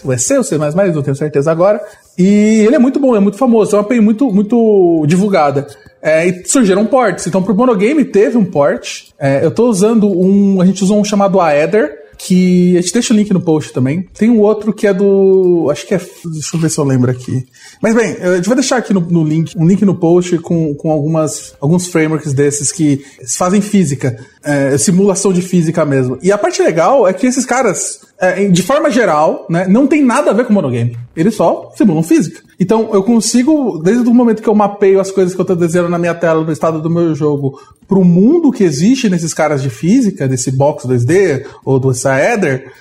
ou 0.03 0.11
é 0.11 0.17
C 0.17 0.37
ou 0.37 0.43
C++, 0.43 0.57
não 0.57 1.03
tenho 1.03 1.15
certeza 1.15 1.51
agora. 1.51 1.79
E 2.17 2.25
ele 2.65 2.75
é 2.75 2.79
muito 2.79 2.99
bom, 2.99 3.15
é 3.15 3.19
muito 3.19 3.37
famoso, 3.37 3.75
é 3.75 3.79
uma 3.79 3.85
API 3.85 4.01
muito, 4.01 4.31
muito 4.33 5.05
divulgada. 5.07 5.67
É, 6.01 6.27
e 6.27 6.45
surgiram 6.45 6.85
ports. 6.85 7.27
Então, 7.27 7.43
pro 7.43 7.55
Monogame 7.55 8.03
teve 8.03 8.37
um 8.37 8.45
port. 8.45 9.09
É, 9.19 9.43
eu 9.43 9.49
estou 9.49 9.69
usando 9.69 10.09
um. 10.09 10.61
A 10.61 10.65
gente 10.65 10.83
usou 10.83 10.99
um 10.99 11.03
chamado 11.03 11.39
Aether, 11.39 12.06
que 12.17 12.77
a 12.77 12.81
gente 12.81 12.93
deixa 12.93 13.13
o 13.13 13.17
link 13.17 13.31
no 13.31 13.39
post 13.39 13.71
também. 13.71 14.07
Tem 14.17 14.29
um 14.29 14.39
outro 14.39 14.73
que 14.73 14.87
é 14.87 14.93
do. 14.93 15.67
Acho 15.71 15.85
que 15.85 15.93
é. 15.93 15.97
Deixa 15.97 16.55
eu 16.55 16.59
ver 16.59 16.69
se 16.69 16.77
eu 16.79 16.83
lembro 16.83 17.11
aqui. 17.11 17.45
Mas 17.81 17.93
bem, 17.93 18.17
a 18.21 18.35
gente 18.37 18.47
vai 18.47 18.55
deixar 18.55 18.77
aqui 18.77 18.93
no, 18.93 19.01
no 19.01 19.23
link 19.23 19.57
um 19.57 19.67
link 19.67 19.85
no 19.85 19.95
post 19.95 20.37
com, 20.39 20.73
com 20.75 20.91
algumas, 20.91 21.53
alguns 21.61 21.87
frameworks 21.87 22.33
desses 22.33 22.71
que 22.71 23.05
fazem 23.27 23.61
física, 23.61 24.17
é, 24.43 24.77
simulação 24.77 25.31
de 25.31 25.41
física 25.41 25.85
mesmo. 25.85 26.17
E 26.21 26.31
a 26.31 26.37
parte 26.37 26.61
legal 26.61 27.07
é 27.07 27.13
que 27.13 27.27
esses 27.27 27.45
caras, 27.45 27.99
de 28.51 28.63
forma 28.63 28.89
geral, 28.89 29.45
né, 29.47 29.67
não 29.67 29.85
tem 29.85 30.03
nada 30.03 30.31
a 30.31 30.33
ver 30.33 30.45
com 30.45 30.53
monogame. 30.53 30.97
Eles 31.15 31.35
só 31.35 31.71
simulam 31.75 32.01
física. 32.01 32.41
Então 32.59 32.89
eu 32.91 33.03
consigo, 33.03 33.79
desde 33.83 34.09
o 34.09 34.13
momento 34.13 34.41
que 34.41 34.49
eu 34.49 34.55
mapeio 34.55 34.99
as 34.99 35.11
coisas 35.11 35.35
que 35.35 35.39
eu 35.39 35.43
estou 35.43 35.55
desenhando 35.55 35.89
na 35.89 35.99
minha 35.99 36.15
tela, 36.15 36.43
no 36.43 36.51
estado 36.51 36.81
do 36.81 36.89
meu 36.89 37.13
jogo, 37.13 37.59
para 37.87 37.99
o 37.99 38.03
mundo 38.03 38.51
que 38.51 38.63
existe 38.63 39.09
nesses 39.09 39.33
caras 39.33 39.61
de 39.61 39.69
física, 39.69 40.27
desse 40.27 40.51
box 40.51 40.87
2D 40.87 41.45
ou 41.63 41.79
do 41.79 41.93
Saeder, 41.93 42.71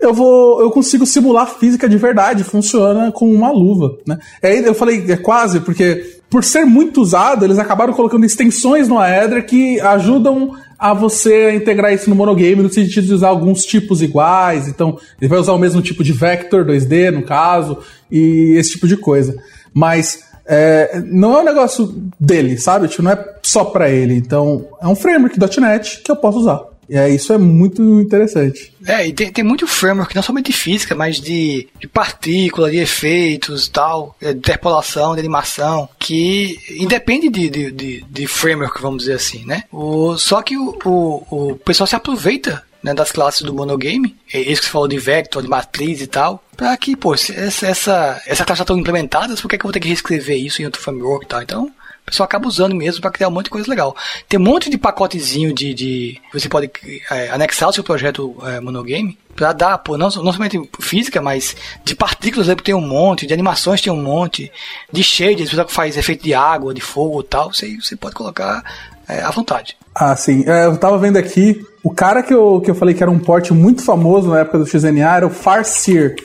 eu 0.00 0.12
vou, 0.12 0.60
eu 0.60 0.70
consigo 0.70 1.06
simular 1.06 1.46
física 1.46 1.88
de 1.88 1.96
verdade, 1.96 2.44
funciona 2.44 3.10
com 3.10 3.32
uma 3.32 3.50
luva, 3.50 3.96
né? 4.06 4.18
Aí 4.42 4.64
eu 4.64 4.74
falei, 4.74 5.04
é 5.08 5.16
quase, 5.16 5.60
porque 5.60 6.18
por 6.30 6.44
ser 6.44 6.64
muito 6.64 7.00
usado, 7.00 7.44
eles 7.44 7.58
acabaram 7.58 7.92
colocando 7.92 8.24
extensões 8.24 8.88
no 8.88 8.98
Aether 8.98 9.46
que 9.46 9.80
ajudam 9.80 10.52
a 10.78 10.92
você 10.92 11.54
integrar 11.54 11.92
isso 11.92 12.08
no 12.10 12.16
monogame 12.16 12.62
no 12.62 12.72
sentido 12.72 13.06
de 13.06 13.14
usar 13.14 13.28
alguns 13.28 13.64
tipos 13.64 14.02
iguais. 14.02 14.68
Então, 14.68 14.98
ele 15.20 15.28
vai 15.28 15.38
usar 15.38 15.52
o 15.52 15.58
mesmo 15.58 15.80
tipo 15.82 16.02
de 16.02 16.12
vector 16.12 16.64
2D, 16.64 17.10
no 17.10 17.22
caso, 17.22 17.78
e 18.10 18.54
esse 18.56 18.72
tipo 18.72 18.86
de 18.86 18.96
coisa. 18.96 19.34
Mas 19.72 20.24
é, 20.46 21.02
não 21.06 21.36
é 21.36 21.40
um 21.40 21.44
negócio 21.44 22.10
dele, 22.20 22.58
sabe? 22.58 22.88
Tipo, 22.88 23.02
não 23.02 23.12
é 23.12 23.34
só 23.42 23.64
para 23.64 23.88
ele. 23.88 24.14
Então, 24.14 24.66
é 24.80 24.86
um 24.86 24.94
framework 24.94 25.38
.NET 25.60 26.02
que 26.02 26.10
eu 26.10 26.16
posso 26.16 26.38
usar. 26.38 26.60
E 26.88 26.96
é, 26.96 27.08
isso 27.08 27.32
é 27.32 27.38
muito 27.38 27.82
interessante. 28.00 28.72
É, 28.86 29.06
e 29.06 29.12
tem, 29.12 29.32
tem 29.32 29.44
muito 29.44 29.66
framework, 29.66 30.14
não 30.14 30.22
somente 30.22 30.46
de 30.46 30.52
física, 30.52 30.94
mas 30.94 31.20
de, 31.20 31.68
de 31.80 31.88
partícula, 31.88 32.70
de 32.70 32.78
efeitos 32.78 33.66
e 33.66 33.70
tal, 33.70 34.16
é, 34.20 34.32
de 34.32 34.38
interpolação, 34.38 35.14
de 35.14 35.20
animação, 35.20 35.88
que 35.98 36.58
independe 36.78 37.28
de, 37.28 37.48
de, 37.48 37.70
de, 37.70 38.04
de 38.08 38.26
framework, 38.26 38.80
vamos 38.80 39.04
dizer 39.04 39.14
assim, 39.14 39.44
né? 39.44 39.64
O, 39.72 40.16
só 40.16 40.42
que 40.42 40.56
o, 40.56 40.76
o, 40.84 41.50
o 41.50 41.56
pessoal 41.56 41.86
se 41.86 41.96
aproveita 41.96 42.62
né, 42.84 42.92
das 42.92 43.10
classes 43.10 43.40
do 43.40 43.54
monogame, 43.54 44.14
é 44.30 44.40
isso 44.40 44.60
que 44.60 44.66
você 44.66 44.72
falou 44.72 44.86
de 44.86 44.98
vector, 44.98 45.42
de 45.42 45.48
matriz 45.48 46.02
e 46.02 46.06
tal, 46.06 46.44
para 46.54 46.76
que, 46.76 46.94
pô, 46.94 47.14
essa, 47.14 47.66
essa, 47.66 48.22
essa 48.26 48.44
classe 48.44 48.60
estão 48.60 48.78
implementadas, 48.78 49.40
por 49.40 49.48
que, 49.48 49.56
que 49.56 49.64
eu 49.64 49.68
vou 49.68 49.72
ter 49.72 49.80
que 49.80 49.88
reescrever 49.88 50.36
isso 50.36 50.60
em 50.60 50.66
outro 50.66 50.82
framework 50.82 51.24
e 51.24 51.28
tal? 51.28 51.42
Então, 51.42 51.72
o 52.06 52.10
pessoal 52.10 52.26
acaba 52.26 52.46
usando 52.46 52.74
mesmo 52.74 53.00
para 53.00 53.10
criar 53.10 53.28
um 53.28 53.30
monte 53.30 53.46
de 53.46 53.50
coisa 53.50 53.68
legal. 53.68 53.96
Tem 54.28 54.38
um 54.38 54.42
monte 54.42 54.68
de 54.68 54.76
pacotezinho 54.76 55.54
de. 55.54 55.72
de 55.72 56.20
você 56.32 56.48
pode 56.50 56.70
é, 57.10 57.30
anexar 57.30 57.70
o 57.70 57.72
seu 57.72 57.82
projeto 57.82 58.36
é, 58.42 58.60
monogame 58.60 59.18
para 59.34 59.52
dar, 59.52 59.78
pô, 59.78 59.96
não, 59.96 60.08
não 60.08 60.32
somente 60.32 60.60
física, 60.80 61.20
mas 61.20 61.56
de 61.82 61.96
partículas 61.96 62.46
tem 62.62 62.74
um 62.74 62.80
monte, 62.80 63.26
de 63.26 63.32
animações 63.32 63.80
tem 63.80 63.92
um 63.92 64.00
monte, 64.00 64.52
de 64.92 65.02
shaders, 65.02 65.50
você 65.50 65.64
faz 65.66 65.96
efeito 65.96 66.22
de 66.22 66.34
água, 66.34 66.72
de 66.72 66.80
fogo 66.80 67.20
e 67.20 67.24
tal, 67.24 67.52
você, 67.52 67.76
você 67.80 67.96
pode 67.96 68.14
colocar 68.14 68.62
é, 69.08 69.22
à 69.22 69.30
vontade. 69.30 69.76
Ah, 69.94 70.14
sim. 70.14 70.44
É, 70.46 70.66
eu 70.66 70.76
tava 70.76 70.98
vendo 70.98 71.16
aqui, 71.16 71.64
o 71.82 71.90
cara 71.90 72.22
que 72.22 72.32
eu, 72.32 72.60
que 72.60 72.70
eu 72.70 72.74
falei 72.74 72.94
que 72.94 73.02
era 73.02 73.10
um 73.10 73.18
porte 73.18 73.52
muito 73.52 73.82
famoso 73.82 74.28
na 74.28 74.40
época 74.40 74.58
do 74.58 74.66
XNA 74.66 75.16
era 75.16 75.26
o 75.26 75.30
Farseer. 75.30 76.16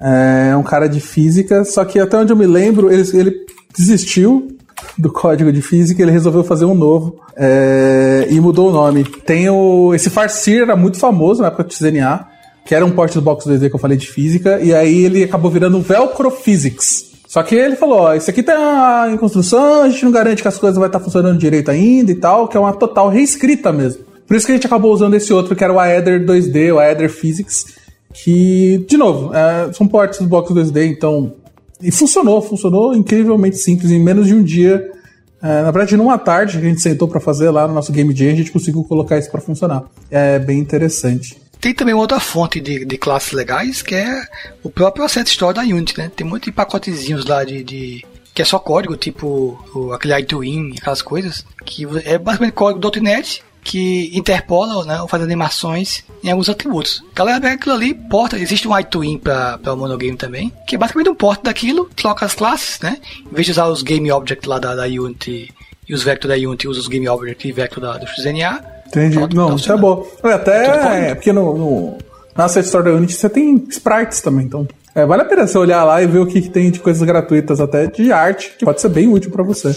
É 0.00 0.56
um 0.56 0.62
cara 0.62 0.88
de 0.88 1.00
física, 1.00 1.64
só 1.64 1.84
que 1.84 1.98
até 1.98 2.16
onde 2.16 2.32
eu 2.32 2.36
me 2.36 2.46
lembro, 2.46 2.90
ele, 2.90 3.02
ele 3.18 3.46
desistiu 3.76 4.57
do 4.96 5.10
código 5.10 5.52
de 5.52 5.62
física, 5.62 6.02
ele 6.02 6.10
resolveu 6.10 6.42
fazer 6.42 6.64
um 6.64 6.74
novo 6.74 7.20
é, 7.36 8.26
e 8.30 8.40
mudou 8.40 8.68
o 8.68 8.72
nome. 8.72 9.04
Tem 9.04 9.48
o. 9.48 9.94
Esse 9.94 10.10
Farseer 10.10 10.62
era 10.62 10.76
muito 10.76 10.98
famoso 10.98 11.40
na 11.40 11.48
época 11.48 11.64
do 11.64 11.72
XNA, 11.72 12.26
que 12.64 12.74
era 12.74 12.84
um 12.84 12.90
porte 12.90 13.14
do 13.14 13.22
Box 13.22 13.48
2D 13.48 13.68
que 13.68 13.74
eu 13.74 13.80
falei 13.80 13.96
de 13.96 14.08
física, 14.08 14.60
e 14.60 14.74
aí 14.74 15.04
ele 15.04 15.24
acabou 15.24 15.50
virando 15.50 15.80
Velcro 15.80 16.30
Physics. 16.30 17.08
Só 17.26 17.42
que 17.42 17.54
ele 17.54 17.76
falou, 17.76 17.98
ó, 17.98 18.14
isso 18.14 18.30
aqui 18.30 18.42
tá 18.42 19.06
em 19.12 19.18
construção, 19.18 19.82
a 19.82 19.88
gente 19.90 20.02
não 20.04 20.10
garante 20.10 20.40
que 20.40 20.48
as 20.48 20.58
coisas 20.58 20.76
vão 20.76 20.86
estar 20.86 20.98
funcionando 20.98 21.38
direito 21.38 21.70
ainda 21.70 22.10
e 22.10 22.14
tal, 22.14 22.48
que 22.48 22.56
é 22.56 22.60
uma 22.60 22.72
total 22.72 23.10
reescrita 23.10 23.70
mesmo. 23.70 24.02
Por 24.26 24.34
isso 24.34 24.46
que 24.46 24.52
a 24.52 24.54
gente 24.54 24.66
acabou 24.66 24.92
usando 24.92 25.14
esse 25.14 25.32
outro, 25.32 25.54
que 25.54 25.62
era 25.62 25.72
o 25.72 25.78
Aether 25.78 26.24
2D, 26.24 26.74
o 26.74 26.78
Aether 26.78 27.10
Physics, 27.10 27.66
que, 28.12 28.84
de 28.88 28.96
novo, 28.96 29.34
é, 29.34 29.72
são 29.72 29.86
portes 29.86 30.20
do 30.20 30.26
Box 30.26 30.52
2D, 30.52 30.86
então 30.86 31.32
e 31.80 31.90
funcionou, 31.90 32.40
funcionou 32.42 32.94
incrivelmente 32.94 33.56
simples. 33.56 33.90
Em 33.90 34.02
menos 34.02 34.26
de 34.26 34.34
um 34.34 34.42
dia, 34.42 34.90
é, 35.42 35.62
na 35.62 35.70
verdade, 35.70 35.96
numa 35.96 36.18
tarde 36.18 36.58
que 36.58 36.64
a 36.64 36.68
gente 36.68 36.80
sentou 36.80 37.08
para 37.08 37.20
fazer 37.20 37.50
lá 37.50 37.66
no 37.68 37.74
nosso 37.74 37.92
Game 37.92 38.14
Jam, 38.14 38.32
a 38.32 38.36
gente 38.36 38.50
conseguiu 38.50 38.82
colocar 38.84 39.18
isso 39.18 39.30
para 39.30 39.40
funcionar. 39.40 39.84
É 40.10 40.38
bem 40.38 40.58
interessante. 40.58 41.40
Tem 41.60 41.74
também 41.74 41.94
outra 41.94 42.20
fonte 42.20 42.60
de, 42.60 42.84
de 42.84 42.98
classes 42.98 43.32
legais, 43.32 43.82
que 43.82 43.94
é 43.94 44.22
o 44.62 44.70
próprio 44.70 45.04
Asset 45.04 45.28
Store 45.28 45.54
da 45.54 45.62
Unity, 45.62 45.98
né? 45.98 46.10
Tem 46.14 46.26
muitos 46.26 46.52
pacotezinhos 46.52 47.26
lá 47.26 47.42
de, 47.44 47.64
de 47.64 48.06
que 48.32 48.42
é 48.42 48.44
só 48.44 48.58
código, 48.58 48.96
tipo 48.96 49.58
o, 49.74 49.92
aquele 49.92 50.16
iTwin, 50.20 50.74
aquelas 50.78 51.02
coisas, 51.02 51.44
que 51.64 51.84
é 52.04 52.16
basicamente 52.16 52.54
código 52.54 53.00
.NET 53.00 53.42
que 53.68 54.10
interpola, 54.16 54.82
né, 54.86 55.02
ou 55.02 55.06
faz 55.06 55.22
animações 55.22 56.02
em 56.24 56.30
alguns 56.30 56.48
atributos. 56.48 57.04
Galera, 57.14 57.38
pega 57.38 57.54
aquilo 57.54 57.74
ali, 57.74 57.92
porta, 57.92 58.38
existe 58.38 58.66
um 58.66 58.78
iTwin 58.78 59.18
para 59.18 59.60
o 59.66 59.76
monogame 59.76 60.16
também, 60.16 60.50
que 60.66 60.74
é 60.74 60.78
basicamente 60.78 61.10
um 61.10 61.14
porta 61.14 61.42
daquilo, 61.44 61.86
troca 61.94 62.24
as 62.24 62.34
classes, 62.34 62.80
né? 62.80 62.96
Em 63.30 63.34
vez 63.34 63.44
de 63.44 63.52
usar 63.52 63.66
os 63.66 63.82
game 63.82 64.10
object 64.10 64.48
lá 64.48 64.58
da, 64.58 64.74
da 64.74 64.84
Unity 64.84 65.52
e 65.86 65.92
os 65.92 66.02
vector 66.02 66.30
da 66.30 66.34
Unity, 66.34 66.66
usa 66.66 66.80
os 66.80 66.88
game 66.88 67.06
object 67.10 67.46
e 67.46 67.52
vector 67.52 67.82
da, 67.82 67.98
do 67.98 68.06
XNA. 68.06 68.64
Entendi. 68.86 69.18
Pronto, 69.18 69.36
Não, 69.36 69.56
isso 69.56 69.70
é 69.70 69.76
bom. 69.76 70.06
Até 70.22 71.10
é, 71.10 71.14
porque 71.14 71.30
no, 71.30 71.58
no, 71.58 71.98
na 72.34 72.46
Asset 72.46 72.64
Store 72.64 72.82
da 72.82 72.92
Unity 72.92 73.12
você 73.12 73.28
tem 73.28 73.66
sprites 73.68 74.22
também, 74.22 74.46
então 74.46 74.66
é, 74.94 75.04
vale 75.04 75.20
a 75.20 75.24
pena 75.26 75.46
você 75.46 75.58
olhar 75.58 75.84
lá 75.84 76.02
e 76.02 76.06
ver 76.06 76.20
o 76.20 76.26
que, 76.26 76.40
que 76.40 76.48
tem 76.48 76.70
de 76.70 76.80
coisas 76.80 77.02
gratuitas, 77.02 77.60
até 77.60 77.86
de 77.86 78.10
arte, 78.10 78.54
que 78.58 78.64
pode 78.64 78.80
ser 78.80 78.88
bem 78.88 79.08
útil 79.08 79.30
para 79.30 79.42
você. 79.42 79.76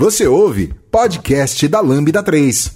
Você 0.00 0.26
ouve 0.26 0.72
podcast 0.90 1.68
da 1.68 1.78
Lambda 1.82 2.22
3. 2.22 2.74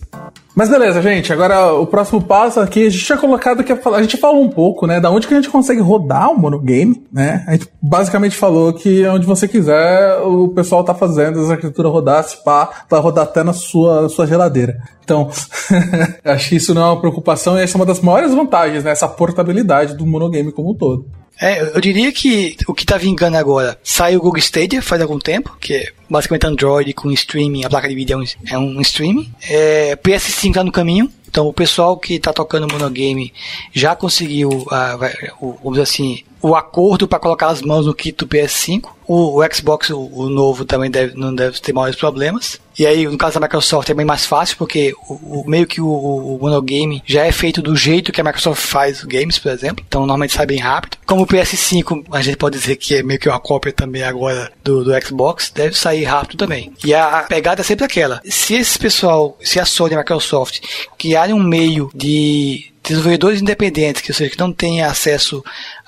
Mas 0.55 0.68
beleza, 0.68 1.01
gente. 1.01 1.33
Agora 1.33 1.72
o 1.72 1.87
próximo 1.87 2.20
passo 2.20 2.61
aqui, 2.61 2.87
a 2.87 2.91
gente 2.91 3.03
tinha 3.03 3.16
colocado 3.16 3.64
que 3.64 3.72
a 3.72 4.03
gente 4.03 4.18
falou 4.18 4.43
um 4.45 4.51
pouco, 4.51 4.87
né, 4.87 5.01
da 5.01 5.11
onde 5.11 5.27
que 5.27 5.33
a 5.33 5.39
gente 5.39 5.49
consegue 5.49 5.81
rodar 5.81 6.31
o 6.31 6.39
monogame, 6.39 7.03
né? 7.11 7.43
A 7.49 7.53
gente 7.53 7.66
basicamente 7.81 8.37
falou 8.37 8.75
que 8.75 9.07
onde 9.07 9.25
você 9.25 9.49
quiser, 9.49 10.18
o 10.18 10.49
pessoal 10.49 10.85
tá 10.85 10.95
fazendo 10.95 11.41
as 11.41 11.51
arquiteturas 11.51 11.91
rodar, 11.91 12.22
se 12.25 12.45
pá, 12.45 12.85
vai 12.91 13.01
rodar 13.01 13.25
até 13.25 13.43
na 13.43 13.55
sua, 13.55 14.07
sua 14.11 14.27
geladeira. 14.27 14.77
Então, 15.03 15.31
acho 16.27 16.49
que 16.51 16.57
isso 16.57 16.75
não 16.75 16.83
é 16.83 16.87
uma 16.89 17.01
preocupação 17.01 17.59
e 17.59 17.62
essa 17.62 17.79
é 17.79 17.81
uma 17.81 17.87
das 17.87 18.01
maiores 18.01 18.35
vantagens, 18.35 18.85
né? 18.85 18.91
Essa 18.91 19.09
portabilidade 19.09 19.97
do 19.97 20.05
monogame 20.05 20.53
como 20.53 20.72
um 20.72 20.75
todo. 20.75 21.07
É, 21.41 21.61
eu 21.74 21.80
diria 21.80 22.12
que 22.12 22.57
o 22.66 22.74
que 22.74 22.87
tá 22.87 22.97
vingando 22.97 23.37
agora, 23.37 23.78
saiu 23.82 24.18
o 24.18 24.22
Google 24.22 24.39
Stadia 24.39 24.80
faz 24.80 25.03
algum 25.03 25.18
tempo, 25.18 25.57
que 25.61 25.74
é 25.74 25.93
basicamente 26.09 26.47
Android 26.47 26.93
com 26.93 27.11
streaming, 27.11 27.64
a 27.64 27.70
placa 27.70 27.89
de 27.89 27.95
vídeo 27.95 28.14
é 28.14 28.16
um, 28.16 28.24
é 28.51 28.59
um 28.59 28.80
streaming. 28.80 29.32
É, 29.49 29.97
PS5 29.97 30.55
tá 30.55 30.64
no 30.64 30.70
caminho, 30.72 31.11
então 31.28 31.49
o 31.49 31.53
pessoal 31.53 31.97
que 31.97 32.14
está 32.14 32.32
tocando 32.32 32.72
monogame 32.72 33.32
já 33.72 33.97
conseguiu, 33.97 34.49
uh, 34.51 35.41
o, 35.41 35.53
vamos 35.55 35.72
dizer 35.72 35.82
assim, 35.82 36.22
o 36.45 36.55
acordo 36.55 37.09
para 37.09 37.19
colocar 37.19 37.49
as 37.49 37.63
mãos 37.63 37.87
no 37.87 37.95
kit 37.95 38.19
do 38.19 38.29
PS5. 38.29 38.91
O, 39.07 39.41
o 39.41 39.55
Xbox, 39.55 39.89
o, 39.89 39.99
o, 39.99 40.29
novo, 40.29 40.67
também 40.67 40.91
deve, 40.91 41.17
não 41.17 41.35
deve 41.35 41.59
ter 41.59 41.73
maiores 41.73 41.97
problemas. 41.97 42.61
E 42.79 42.87
aí, 42.87 43.07
no 43.07 43.17
caso 43.17 43.41
da 43.41 43.47
Microsoft, 43.47 43.89
é 43.89 43.95
bem 43.95 44.05
mais 44.05 44.27
fácil, 44.27 44.59
porque 44.59 44.95
o, 45.09 45.41
o 45.41 45.45
meio 45.49 45.67
que 45.67 45.81
o, 45.81 45.87
o, 45.87 46.39
monogame 46.39 47.03
já 47.07 47.25
é 47.25 47.33
feito 47.33 47.63
do 47.63 47.75
jeito 47.75 48.13
que 48.13 48.21
a 48.21 48.25
Microsoft 48.25 48.61
faz 48.61 49.03
games, 49.05 49.39
por 49.39 49.53
exemplo. 49.53 49.83
Então, 49.89 50.03
normalmente 50.03 50.35
sai 50.35 50.45
bem 50.45 50.59
rápido. 50.59 50.99
Como 51.07 51.23
o 51.23 51.27
PS5, 51.27 52.05
a 52.13 52.21
gente 52.21 52.37
pode 52.37 52.59
dizer 52.59 52.77
que 52.77 52.97
é 52.97 53.03
meio 53.03 53.19
que 53.19 53.29
uma 53.29 53.41
cópia 53.41 53.73
também 53.73 54.03
agora 54.03 54.53
do, 54.63 54.85
do 54.85 55.03
Xbox, 55.03 55.51
deve 55.51 55.75
sair 55.79 56.05
rápido 56.05 56.37
também. 56.37 56.75
E 56.85 56.93
a, 56.93 57.21
a 57.21 57.23
pegada 57.23 57.63
é 57.63 57.65
sempre 57.65 57.87
aquela. 57.87 58.21
Se 58.23 58.53
esse 58.53 58.79
pessoal, 58.79 59.39
se 59.41 59.59
a 59.59 59.65
Sony 59.65 59.93
e 59.93 59.95
a 59.95 59.99
Microsoft 60.01 60.61
criarem 60.99 61.35
um 61.35 61.43
meio 61.43 61.91
de 61.95 62.74
desenvolvedores 62.93 63.41
independentes, 63.41 64.03
que, 64.03 64.11
ou 64.11 64.14
seja, 64.14 64.30
que 64.30 64.39
não 64.39 64.53
têm 64.53 64.82
acesso 64.82 65.43